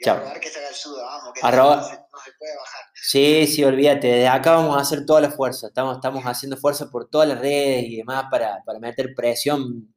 Chao. 0.03 0.17
que 0.17 0.23
vamos, 0.23 1.33
que 1.35 1.41
no, 1.43 1.83
se, 1.83 1.93
no 1.95 2.19
se 2.25 2.33
puede 2.39 2.57
bajar. 2.57 2.81
Sí, 2.95 3.47
sí, 3.47 3.65
olvídate. 3.65 4.07
Desde 4.07 4.29
acá 4.29 4.53
vamos 4.57 4.77
a 4.77 4.81
hacer 4.81 5.05
toda 5.05 5.21
la 5.21 5.31
fuerza. 5.31 5.67
Estamos, 5.69 5.97
estamos 5.97 6.25
haciendo 6.25 6.57
fuerza 6.57 6.89
por 6.91 7.09
todas 7.11 7.29
las 7.29 7.39
redes 7.39 7.85
y 7.85 7.97
demás 7.97 8.25
para, 8.31 8.63
para 8.65 8.79
meter 8.79 9.15
presión 9.15 9.95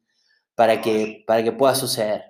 para 0.55 0.81
que, 0.81 1.23
para 1.25 1.41
que 1.43 1.51
pueda 1.53 1.73
suceder. 1.73 2.23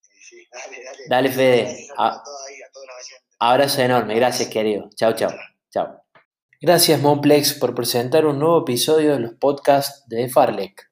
Sí, 0.00 0.20
sí, 0.22 0.48
dale, 0.52 0.84
dale. 0.84 0.98
Dale, 1.08 1.32
Fede. 1.32 1.88
A- 1.96 2.08
a 2.08 2.22
todos 2.22 2.46
ahí, 2.48 2.62
a 2.62 2.70
todos 2.72 2.86
los. 2.86 3.08
Abrazo 3.40 3.82
enorme. 3.82 4.14
Gracias, 4.14 4.48
querido. 4.48 4.88
Chao, 4.94 5.12
chao. 5.14 5.30
Chao. 5.70 6.04
Gracias, 6.60 7.00
Moplex, 7.00 7.54
por 7.54 7.76
presentar 7.76 8.26
un 8.26 8.40
nuevo 8.40 8.62
episodio 8.62 9.12
de 9.12 9.20
los 9.20 9.34
podcasts 9.34 10.02
de 10.08 10.28
Farlek. 10.28 10.90